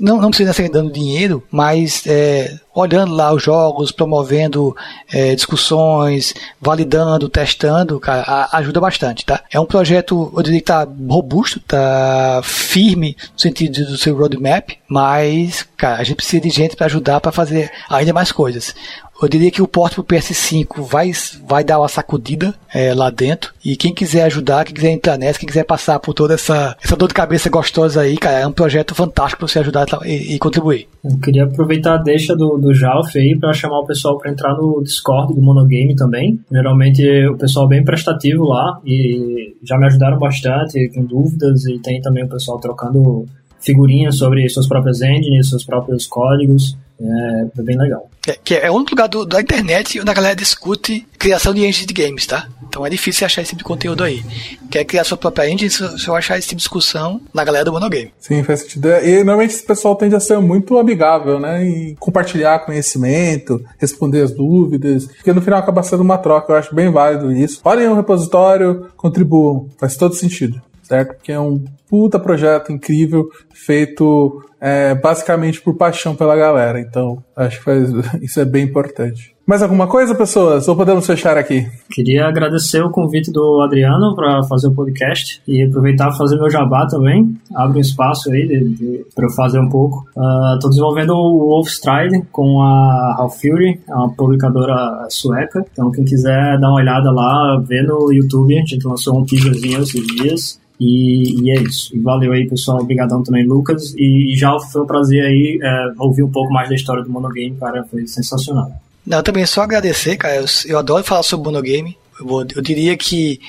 não, 0.00 0.16
não 0.16 0.30
precisa 0.30 0.54
ser 0.54 0.70
dando 0.70 0.90
dinheiro, 0.90 1.44
mas 1.50 2.06
é, 2.06 2.58
olhando 2.74 3.14
lá 3.14 3.32
os 3.32 3.42
jogos, 3.42 3.92
promovendo 3.92 4.74
é, 5.12 5.34
discussões, 5.34 6.32
validando, 6.60 7.28
testando, 7.28 8.00
cara, 8.00 8.22
a, 8.22 8.58
ajuda 8.58 8.80
bastante, 8.80 9.26
tá? 9.26 9.42
É 9.52 9.60
um 9.60 9.66
projeto, 9.66 10.32
eu 10.34 10.42
diria 10.42 10.60
que 10.60 10.66
tá 10.66 10.88
robusto, 11.08 11.60
tá 11.60 12.40
firme 12.42 13.16
no 13.34 13.38
sentido 13.38 13.84
do 13.84 13.98
seu 13.98 14.16
roadmap, 14.16 14.70
mas, 14.88 15.66
cara, 15.76 16.00
a 16.00 16.04
gente 16.04 16.16
precisa 16.16 16.40
de 16.40 16.50
gente 16.50 16.74
para 16.74 16.86
ajudar 16.86 17.20
para 17.20 17.32
fazer 17.32 17.70
ainda 17.90 18.14
mais 18.14 18.32
coisas. 18.32 18.74
Eu 19.20 19.28
diria 19.28 19.50
que 19.50 19.60
o 19.60 19.66
porte 19.66 19.96
pro 19.96 20.04
PS5 20.04 20.80
vai, 20.82 21.10
vai 21.46 21.64
dar 21.64 21.80
uma 21.80 21.88
sacudida 21.88 22.54
é, 22.72 22.94
lá 22.94 23.10
dentro. 23.10 23.52
E 23.64 23.76
quem 23.76 23.92
quiser 23.92 24.22
ajudar, 24.24 24.64
quem 24.64 24.74
quiser 24.74 24.90
entrar 24.90 25.18
nessa, 25.18 25.40
quem 25.40 25.48
quiser 25.48 25.64
passar 25.64 25.98
por 25.98 26.14
toda 26.14 26.34
essa, 26.34 26.76
essa 26.82 26.96
dor 26.96 27.08
de 27.08 27.14
cabeça 27.14 27.50
gostosa 27.50 28.02
aí, 28.02 28.16
cara, 28.16 28.38
é 28.38 28.46
um 28.46 28.52
projeto 28.52 28.94
fantástico 28.94 29.40
para 29.40 29.48
você 29.48 29.58
ajudar 29.58 29.86
e, 30.04 30.34
e, 30.34 30.38
contribuir. 30.38 30.86
Eu 31.04 31.18
queria 31.18 31.44
aproveitar 31.44 31.94
a 31.94 32.02
deixa 32.02 32.36
do, 32.36 32.58
do 32.58 32.72
Jalf 32.72 33.16
aí 33.16 33.36
para 33.36 33.52
chamar 33.52 33.80
o 33.80 33.86
pessoal 33.86 34.18
para 34.18 34.30
entrar 34.30 34.54
no 34.54 34.80
Discord 34.82 35.34
do 35.34 35.42
Monogame 35.42 35.96
também. 35.96 36.38
Geralmente 36.50 37.02
o 37.26 37.36
pessoal 37.36 37.66
é 37.66 37.70
bem 37.70 37.84
prestativo 37.84 38.44
lá 38.44 38.80
e 38.86 39.56
já 39.64 39.76
me 39.76 39.86
ajudaram 39.86 40.18
bastante 40.18 40.90
com 40.94 41.04
dúvidas 41.04 41.64
e 41.66 41.78
tem 41.80 42.00
também 42.00 42.24
o 42.24 42.28
pessoal 42.28 42.60
trocando 42.60 43.26
figurinhas 43.60 44.16
sobre 44.16 44.48
suas 44.48 44.68
próprias 44.68 45.02
engines, 45.02 45.50
seus 45.50 45.64
próprios 45.64 46.06
códigos. 46.06 46.76
É, 47.00 47.60
é 47.60 47.62
bem 47.62 47.76
legal. 47.76 48.08
É, 48.26 48.36
que 48.42 48.54
é 48.54 48.70
o 48.70 48.74
único 48.74 48.90
lugar 48.90 49.08
do, 49.08 49.24
da 49.24 49.40
internet 49.40 50.00
onde 50.00 50.10
a 50.10 50.14
galera 50.14 50.34
discute 50.36 51.06
criação 51.18 51.54
de 51.54 51.64
engine 51.64 51.86
de 51.86 51.94
games, 51.94 52.26
tá? 52.26 52.48
Então 52.68 52.84
é 52.84 52.90
difícil 52.90 53.24
achar 53.24 53.40
esse 53.40 53.50
tipo 53.50 53.60
de 53.60 53.64
conteúdo 53.64 54.04
aí. 54.04 54.22
Quer 54.70 54.84
criar 54.84 55.04
sua 55.04 55.16
própria 55.16 55.48
engine, 55.48 55.70
você 55.70 56.06
vai 56.06 56.18
achar 56.18 56.36
esse 56.36 56.48
tipo 56.48 56.58
de 56.58 56.62
discussão 56.62 57.20
na 57.32 57.44
galera 57.44 57.64
do 57.64 57.72
Monogame. 57.72 58.12
Sim, 58.18 58.42
faz 58.42 58.60
sentido. 58.60 58.88
E 58.88 59.16
normalmente 59.18 59.54
esse 59.54 59.62
pessoal 59.64 59.96
tende 59.96 60.14
a 60.14 60.20
ser 60.20 60.38
muito 60.40 60.76
amigável, 60.76 61.40
né? 61.40 61.66
E 61.66 61.96
compartilhar 61.98 62.58
conhecimento, 62.60 63.64
responder 63.78 64.22
as 64.22 64.32
dúvidas, 64.32 65.06
porque 65.06 65.32
no 65.32 65.40
final 65.40 65.60
acaba 65.60 65.82
sendo 65.82 66.02
uma 66.02 66.18
troca. 66.18 66.52
Eu 66.52 66.56
acho 66.56 66.74
bem 66.74 66.90
válido 66.90 67.32
isso. 67.32 67.60
Olhem 67.64 67.88
o 67.88 67.94
repositório, 67.94 68.88
contribuam. 68.96 69.68
Faz 69.78 69.96
todo 69.96 70.14
sentido 70.14 70.60
certo? 70.88 71.14
Porque 71.14 71.30
é 71.30 71.38
um 71.38 71.62
puta 71.88 72.18
projeto 72.18 72.72
incrível, 72.72 73.28
feito 73.52 74.42
é, 74.60 74.94
basicamente 74.94 75.60
por 75.60 75.74
paixão 75.74 76.14
pela 76.14 76.36
galera. 76.36 76.80
Então, 76.80 77.22
acho 77.36 77.58
que 77.58 77.64
faz, 77.64 77.90
isso 78.22 78.40
é 78.40 78.44
bem 78.44 78.64
importante. 78.64 79.36
Mais 79.48 79.62
alguma 79.62 79.86
coisa, 79.86 80.14
pessoas? 80.14 80.68
Ou 80.68 80.76
podemos 80.76 81.06
fechar 81.06 81.38
aqui? 81.38 81.66
Queria 81.90 82.26
agradecer 82.26 82.82
o 82.82 82.90
convite 82.90 83.32
do 83.32 83.62
Adriano 83.62 84.14
para 84.14 84.42
fazer 84.42 84.66
o 84.66 84.74
podcast 84.74 85.40
e 85.48 85.62
aproveitar 85.62 86.08
para 86.08 86.18
fazer 86.18 86.36
meu 86.36 86.50
jabá 86.50 86.86
também. 86.86 87.34
Abre 87.54 87.78
um 87.78 87.80
espaço 87.80 88.30
aí 88.30 89.06
para 89.14 89.24
eu 89.24 89.30
fazer 89.30 89.58
um 89.58 89.70
pouco. 89.70 90.04
Estou 90.10 90.66
uh, 90.66 90.68
desenvolvendo 90.68 91.14
o 91.14 91.48
Wolfstride 91.48 92.26
com 92.30 92.60
a 92.60 93.16
Half 93.18 93.40
Fury, 93.40 93.80
é 93.88 93.94
uma 93.94 94.12
publicadora 94.12 95.06
sueca. 95.08 95.64
Então, 95.72 95.90
quem 95.92 96.04
quiser 96.04 96.60
dar 96.60 96.68
uma 96.68 96.80
olhada 96.80 97.10
lá, 97.10 97.58
vê 97.66 97.80
no 97.80 98.12
YouTube. 98.12 98.54
A 98.54 98.60
gente 98.60 98.86
lançou 98.86 99.18
um 99.18 99.24
teaserzinho 99.24 99.80
esses 99.80 100.06
dias. 100.08 100.60
E, 100.78 101.42
e, 101.42 101.50
é 101.50 101.62
isso. 101.62 101.94
E 101.96 102.00
valeu 102.00 102.32
aí, 102.32 102.48
pessoal. 102.48 102.80
Obrigadão 102.80 103.22
também, 103.22 103.46
Lucas. 103.46 103.94
E 103.96 104.34
já 104.36 104.58
foi 104.58 104.82
um 104.82 104.86
prazer 104.86 105.24
aí 105.24 105.58
é, 105.62 105.92
ouvir 105.98 106.22
um 106.22 106.30
pouco 106.30 106.52
mais 106.52 106.68
da 106.68 106.74
história 106.74 107.02
do 107.02 107.10
Monogame, 107.10 107.56
cara. 107.58 107.84
Foi 107.84 108.06
sensacional. 108.06 108.70
Não, 109.06 109.22
também 109.22 109.44
só 109.46 109.62
agradecer, 109.62 110.16
cara. 110.16 110.36
Eu, 110.36 110.44
eu 110.66 110.78
adoro 110.78 111.04
falar 111.04 111.22
sobre 111.22 111.46
Monogame. 111.46 111.96
Eu, 112.20 112.46
eu 112.54 112.62
diria 112.62 112.96
que 112.96 113.40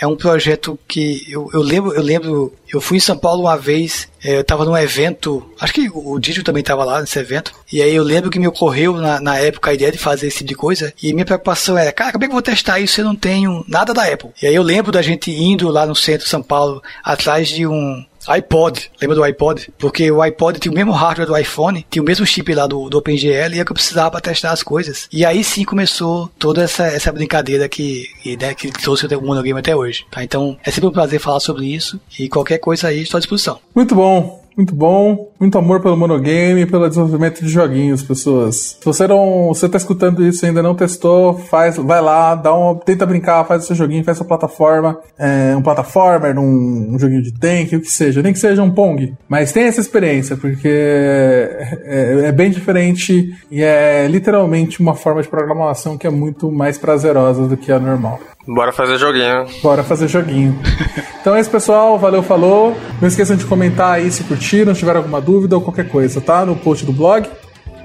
é 0.00 0.06
um 0.06 0.16
projeto 0.16 0.78
que 0.86 1.26
eu, 1.28 1.48
eu 1.52 1.60
lembro, 1.60 1.92
eu 1.92 2.02
lembro, 2.02 2.54
eu 2.72 2.80
fui 2.80 2.98
em 2.98 3.00
São 3.00 3.16
Paulo 3.16 3.42
uma 3.42 3.56
vez, 3.56 4.08
é, 4.22 4.36
eu 4.36 4.40
estava 4.42 4.64
num 4.64 4.76
evento, 4.76 5.44
acho 5.60 5.72
que 5.72 5.90
o 5.92 6.18
Didi 6.18 6.42
também 6.42 6.60
estava 6.60 6.84
lá 6.84 7.00
nesse 7.00 7.18
evento, 7.18 7.52
e 7.72 7.82
aí 7.82 7.94
eu 7.94 8.02
lembro 8.02 8.30
que 8.30 8.38
me 8.38 8.46
ocorreu 8.46 8.94
na, 8.94 9.20
na 9.20 9.38
época 9.38 9.70
a 9.70 9.74
ideia 9.74 9.92
de 9.92 9.98
fazer 9.98 10.28
esse 10.28 10.38
tipo 10.38 10.48
de 10.48 10.54
coisa, 10.54 10.94
e 11.02 11.12
minha 11.12 11.24
preocupação 11.24 11.76
era, 11.76 11.92
cara, 11.92 12.12
como 12.12 12.24
é 12.24 12.26
que 12.26 12.30
eu 12.30 12.36
vou 12.36 12.42
testar 12.42 12.78
isso 12.80 12.94
se 12.94 13.00
eu 13.00 13.04
não 13.04 13.16
tenho 13.16 13.64
nada 13.66 13.92
da 13.92 14.04
Apple? 14.04 14.30
E 14.40 14.46
aí 14.46 14.54
eu 14.54 14.62
lembro 14.62 14.92
da 14.92 15.02
gente 15.02 15.30
indo 15.30 15.68
lá 15.68 15.86
no 15.86 15.94
centro 15.94 16.24
de 16.24 16.30
São 16.30 16.42
Paulo, 16.42 16.82
atrás 17.02 17.48
de 17.48 17.66
um, 17.66 18.04
iPod, 18.28 18.90
lembra 19.00 19.16
do 19.16 19.22
iPod? 19.22 19.72
Porque 19.78 20.10
o 20.10 20.22
iPod 20.22 20.58
tinha 20.58 20.72
o 20.72 20.74
mesmo 20.74 20.92
hardware 20.92 21.26
do 21.26 21.36
iPhone, 21.36 21.84
tinha 21.90 22.02
o 22.02 22.06
mesmo 22.06 22.26
chip 22.26 22.52
lá 22.54 22.66
do, 22.66 22.88
do 22.88 22.98
OpenGL 22.98 23.54
e 23.54 23.60
é 23.60 23.64
que 23.64 23.72
eu 23.72 23.74
precisava 23.74 24.10
para 24.10 24.20
testar 24.20 24.52
as 24.52 24.62
coisas. 24.62 25.08
E 25.12 25.24
aí 25.24 25.42
sim 25.42 25.64
começou 25.64 26.30
toda 26.38 26.62
essa, 26.62 26.86
essa 26.86 27.12
brincadeira 27.12 27.68
que, 27.68 28.06
né, 28.40 28.54
que 28.54 28.70
trouxe 28.70 29.06
o 29.06 29.22
monogame 29.22 29.58
até 29.58 29.74
hoje. 29.74 30.04
Tá? 30.10 30.22
Então 30.22 30.56
é 30.64 30.70
sempre 30.70 30.88
um 30.88 30.92
prazer 30.92 31.20
falar 31.20 31.40
sobre 31.40 31.66
isso 31.66 32.00
e 32.18 32.28
qualquer 32.28 32.58
coisa 32.58 32.88
aí 32.88 33.02
estou 33.02 33.18
à 33.18 33.20
disposição. 33.20 33.58
Muito 33.74 33.94
bom. 33.94 34.37
Muito 34.58 34.74
bom, 34.74 35.30
muito 35.38 35.56
amor 35.56 35.80
pelo 35.80 35.96
monogame 35.96 36.62
e 36.62 36.66
pelo 36.66 36.88
desenvolvimento 36.88 37.44
de 37.44 37.48
joguinhos, 37.48 38.02
pessoas. 38.02 38.76
Se 38.80 38.84
você 38.84 39.06
não, 39.06 39.54
você 39.54 39.68
tá 39.68 39.78
escutando 39.78 40.26
isso 40.26 40.44
e 40.44 40.48
ainda 40.48 40.60
não 40.60 40.74
testou, 40.74 41.38
faz, 41.38 41.76
vai 41.76 42.00
lá, 42.00 42.34
dá 42.34 42.52
um, 42.52 42.74
tenta 42.74 43.06
brincar, 43.06 43.44
faz 43.44 43.62
o 43.62 43.66
seu 43.68 43.76
joguinho, 43.76 44.02
faz 44.02 44.16
sua 44.16 44.26
plataforma, 44.26 44.98
é, 45.16 45.54
um 45.56 45.62
plataformer, 45.62 46.36
um, 46.36 46.92
um, 46.92 46.98
joguinho 46.98 47.22
de 47.22 47.32
tank, 47.32 47.72
o 47.72 47.80
que 47.80 47.88
seja, 47.88 48.20
nem 48.20 48.32
que 48.32 48.38
seja 48.40 48.60
um 48.60 48.72
Pong, 48.72 49.14
mas 49.28 49.52
tem 49.52 49.62
essa 49.62 49.80
experiência 49.80 50.36
porque 50.36 50.68
é, 50.68 51.78
é, 51.84 52.26
é 52.26 52.32
bem 52.32 52.50
diferente 52.50 53.32
e 53.48 53.62
é 53.62 54.08
literalmente 54.08 54.80
uma 54.80 54.96
forma 54.96 55.22
de 55.22 55.28
programação 55.28 55.96
que 55.96 56.04
é 56.04 56.10
muito 56.10 56.50
mais 56.50 56.76
prazerosa 56.76 57.46
do 57.46 57.56
que 57.56 57.70
a 57.70 57.78
normal. 57.78 58.18
Bora 58.48 58.72
fazer 58.72 58.96
joguinho. 58.96 59.44
Bora 59.62 59.84
fazer 59.84 60.08
joguinho. 60.08 60.58
então 61.20 61.36
é 61.36 61.40
isso, 61.40 61.50
pessoal. 61.50 61.98
Valeu, 61.98 62.22
falou. 62.22 62.74
Não 62.98 63.06
esqueçam 63.06 63.36
de 63.36 63.44
comentar 63.44 63.92
aí 63.92 64.10
se 64.10 64.24
curtiram, 64.24 64.38
se 64.48 64.74
tiver 64.74 64.96
alguma 64.96 65.20
dúvida 65.20 65.56
ou 65.56 65.62
qualquer 65.62 65.88
coisa, 65.88 66.20
tá? 66.20 66.46
No 66.46 66.56
post 66.56 66.84
do 66.86 66.92
blog. 66.92 67.28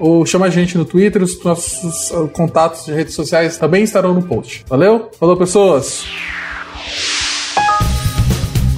Ou 0.00 0.26
chama 0.26 0.46
a 0.46 0.50
gente 0.50 0.76
no 0.76 0.84
Twitter, 0.84 1.22
os 1.22 1.42
nossos 1.44 2.10
uh, 2.10 2.28
contatos 2.28 2.84
de 2.84 2.92
redes 2.92 3.14
sociais 3.14 3.56
também 3.56 3.84
estarão 3.84 4.12
no 4.12 4.22
post. 4.22 4.64
Valeu? 4.68 5.10
Falou, 5.18 5.36
pessoas! 5.36 6.04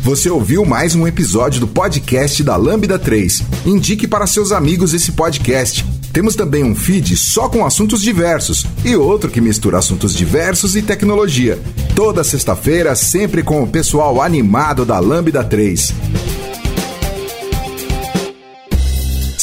Você 0.03 0.31
ouviu 0.31 0.65
mais 0.65 0.95
um 0.95 1.07
episódio 1.07 1.59
do 1.59 1.67
podcast 1.67 2.43
da 2.45 2.55
Lambda 2.55 2.99
3. 2.99 3.43
Indique 3.65 4.07
para 4.07 4.27
seus 4.27 4.53
amigos 4.53 4.95
esse 4.95 5.13
podcast. 5.13 5.85
Temos 6.13 6.37
também 6.37 6.63
um 6.63 6.75
feed 6.77 7.17
só 7.17 7.49
com 7.49 7.67
assuntos 7.67 8.03
diversos 8.03 8.65
e 8.85 8.95
outro 8.95 9.31
que 9.31 9.41
mistura 9.41 9.79
assuntos 9.79 10.15
diversos 10.15 10.77
e 10.77 10.83
tecnologia. 10.83 11.59
Toda 11.95 12.23
sexta-feira, 12.23 12.95
sempre 12.95 13.43
com 13.43 13.63
o 13.63 13.67
pessoal 13.67 14.23
animado 14.23 14.85
da 14.85 14.99
Lambda 15.01 15.43
3. 15.43 15.93